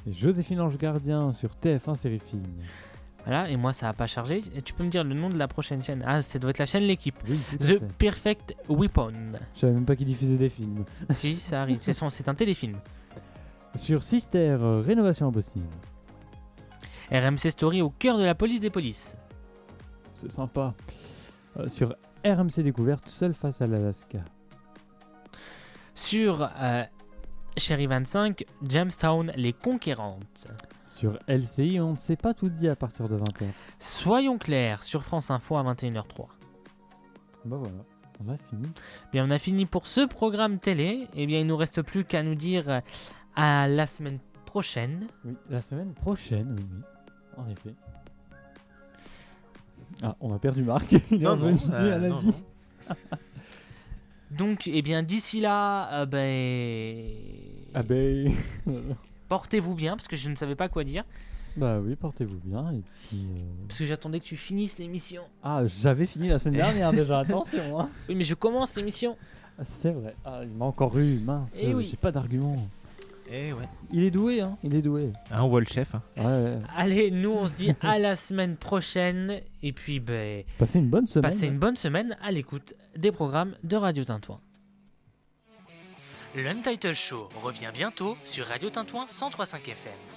Et 0.07 0.13
Joséphine 0.13 0.61
Ange 0.61 0.77
Gardien 0.77 1.31
sur 1.33 1.51
TF1 1.61 1.95
Série 1.95 2.19
Film. 2.19 2.43
Voilà, 3.25 3.49
et 3.49 3.55
moi 3.55 3.71
ça 3.71 3.89
a 3.89 3.93
pas 3.93 4.07
chargé. 4.07 4.43
Et 4.55 4.61
tu 4.61 4.73
peux 4.73 4.83
me 4.83 4.89
dire 4.89 5.03
le 5.03 5.13
nom 5.13 5.29
de 5.29 5.37
la 5.37 5.47
prochaine 5.47 5.81
chaîne? 5.81 6.03
Ah, 6.05 6.21
ça 6.21 6.39
doit 6.39 6.49
être 6.49 6.57
la 6.57 6.65
chaîne 6.65 6.83
L'équipe. 6.83 7.15
Oui, 7.27 7.39
The. 7.59 7.79
Perfect 7.97 8.55
Weapon. 8.67 9.13
Je 9.55 9.59
savais 9.61 9.73
même 9.73 9.85
pas 9.85 9.95
qui 9.95 10.05
diffusait 10.05 10.37
des 10.37 10.49
films. 10.49 10.83
si, 11.09 11.37
ça 11.37 11.61
arrive. 11.61 11.79
C'est 11.81 12.29
un 12.29 12.35
téléfilm. 12.35 12.77
Sur 13.75 14.03
Sister, 14.03 14.57
euh, 14.59 14.81
Rénovation 14.81 15.27
Impossible. 15.27 15.65
RMC 17.11 17.51
Story 17.51 17.81
au 17.81 17.89
cœur 17.89 18.17
de 18.17 18.23
la 18.23 18.35
police 18.35 18.59
des 18.59 18.69
polices. 18.69 19.15
C'est 20.13 20.31
sympa. 20.31 20.73
Euh, 21.57 21.67
sur 21.67 21.95
RMC 22.25 22.61
Découverte, 22.61 23.07
Seul 23.07 23.33
face 23.33 23.61
à 23.61 23.67
l'Alaska. 23.67 24.19
Sur 25.95 26.49
euh, 26.59 26.83
Chérie 27.57 27.87
25, 27.87 28.45
Jamestown, 28.63 29.31
Les 29.35 29.53
Conquérantes. 29.53 30.47
Sur 30.95 31.17
LCI, 31.27 31.79
on 31.79 31.93
ne 31.93 31.97
sait 31.97 32.15
pas 32.15 32.35
tout 32.35 32.49
dit 32.49 32.69
à 32.69 32.75
partir 32.75 33.09
de 33.09 33.17
20h. 33.17 33.45
Soyons 33.79 34.37
clairs 34.37 34.83
sur 34.83 35.03
France 35.03 35.31
Info 35.31 35.57
à 35.57 35.63
21h03. 35.63 36.27
Bah 37.45 37.57
voilà, 37.57 37.79
on 38.23 38.29
a 38.31 38.37
fini. 38.37 38.67
Bien, 39.11 39.25
on 39.27 39.31
a 39.31 39.39
fini 39.39 39.65
pour 39.65 39.87
ce 39.87 40.05
programme 40.05 40.59
télé. 40.59 41.07
Et 41.15 41.25
bien, 41.25 41.39
il 41.39 41.47
nous 41.47 41.57
reste 41.57 41.81
plus 41.81 42.05
qu'à 42.05 42.21
nous 42.21 42.35
dire 42.35 42.69
euh, 42.69 42.79
à 43.35 43.67
la 43.67 43.87
semaine 43.87 44.19
prochaine. 44.45 45.07
Oui, 45.25 45.33
la 45.49 45.63
semaine 45.63 45.93
prochaine, 45.95 46.55
oui, 46.59 46.65
oui. 46.71 46.83
En 47.37 47.49
effet. 47.49 47.73
Ah, 50.03 50.15
on 50.21 50.31
a 50.31 50.37
perdu 50.37 50.61
Marc. 50.61 50.91
Il 51.11 51.21
est 51.21 51.25
Non, 51.25 51.35
non, 51.35 51.47
revenu 51.47 51.73
euh, 51.73 51.95
à 51.95 51.97
la 51.97 52.09
non, 52.09 52.19
vie. 52.19 52.43
Donc, 54.29 54.67
eh 54.67 54.81
bien, 54.83 55.01
d'ici 55.01 55.41
là, 55.41 56.01
euh, 56.01 56.05
ben, 56.05 57.11
Ah 57.73 57.81
ben. 57.81 58.31
portez-vous 59.37 59.73
bien 59.73 59.95
parce 59.95 60.07
que 60.07 60.15
je 60.15 60.29
ne 60.29 60.35
savais 60.35 60.55
pas 60.55 60.69
quoi 60.69 60.83
dire. 60.83 61.03
bah 61.57 61.79
oui, 61.79 61.95
portez-vous 61.95 62.37
bien. 62.43 62.71
Et 62.71 62.81
puis. 63.07 63.17
euh, 63.35 63.39
Parce 63.67 63.79
que 63.79 63.85
j'attendais 63.85 64.19
que 64.19 64.25
tu 64.25 64.35
finisses 64.35 64.77
l'émission. 64.77 65.23
Ah, 65.41 65.63
j'avais 65.65 66.05
fini 66.05 66.27
la 66.27 66.37
semaine 66.37 66.57
dernière 66.57 66.91
déjà, 67.01 67.19
attention. 67.19 67.79
Hein. 67.79 67.89
Oui, 68.07 68.13
mais 68.15 68.23
je 68.23 68.35
commence 68.35 68.75
l'émission. 68.75 69.17
Ah, 69.57 69.63
C'est 69.65 69.91
vrai. 69.91 70.15
Ah, 70.23 70.41
il 70.43 70.49
m'a 70.49 70.65
encore 70.65 70.95
eu, 70.99 71.17
mince. 71.19 71.51
Eh 71.59 71.69
euh, 71.71 71.73
oui. 71.77 71.87
J'ai 71.89 71.97
pas 71.97 72.11
d'argument. 72.11 72.55
Eh 73.31 73.53
ouais. 73.53 73.65
Il 73.91 74.03
est 74.03 74.11
doué, 74.11 74.41
hein. 74.41 74.55
Il 74.63 74.75
est 74.75 74.81
doué. 74.83 75.11
Ah, 75.31 75.43
on 75.43 75.47
voit 75.49 75.61
le 75.61 75.65
chef. 75.65 75.95
hein. 75.95 76.01
Ouais, 76.17 76.25
ouais. 76.25 76.59
Allez, 76.75 77.09
nous, 77.09 77.31
on 77.31 77.47
se 77.47 77.53
dit 77.53 77.73
à 77.81 77.97
la 77.97 78.15
semaine 78.15 78.55
prochaine. 78.55 79.39
Et 79.63 79.73
puis, 79.73 79.99
ben, 79.99 80.43
Passez 80.59 80.77
une 80.77 80.89
bonne 80.89 81.07
semaine. 81.07 81.31
passez 81.31 81.47
une 81.47 81.57
bonne 81.57 81.75
semaine 81.75 82.15
à 82.21 82.31
l'écoute 82.31 82.75
des 82.95 83.11
programmes 83.11 83.55
de 83.63 83.75
Radio 83.77 84.03
Tintouin. 84.03 84.39
L'Untitled 86.35 86.95
Show 86.95 87.29
revient 87.43 87.69
bientôt 87.71 88.17
sur 88.23 88.47
Radio 88.47 88.71
Tintouin 88.71 89.05
103.5 89.05 89.69
FM. 89.69 90.12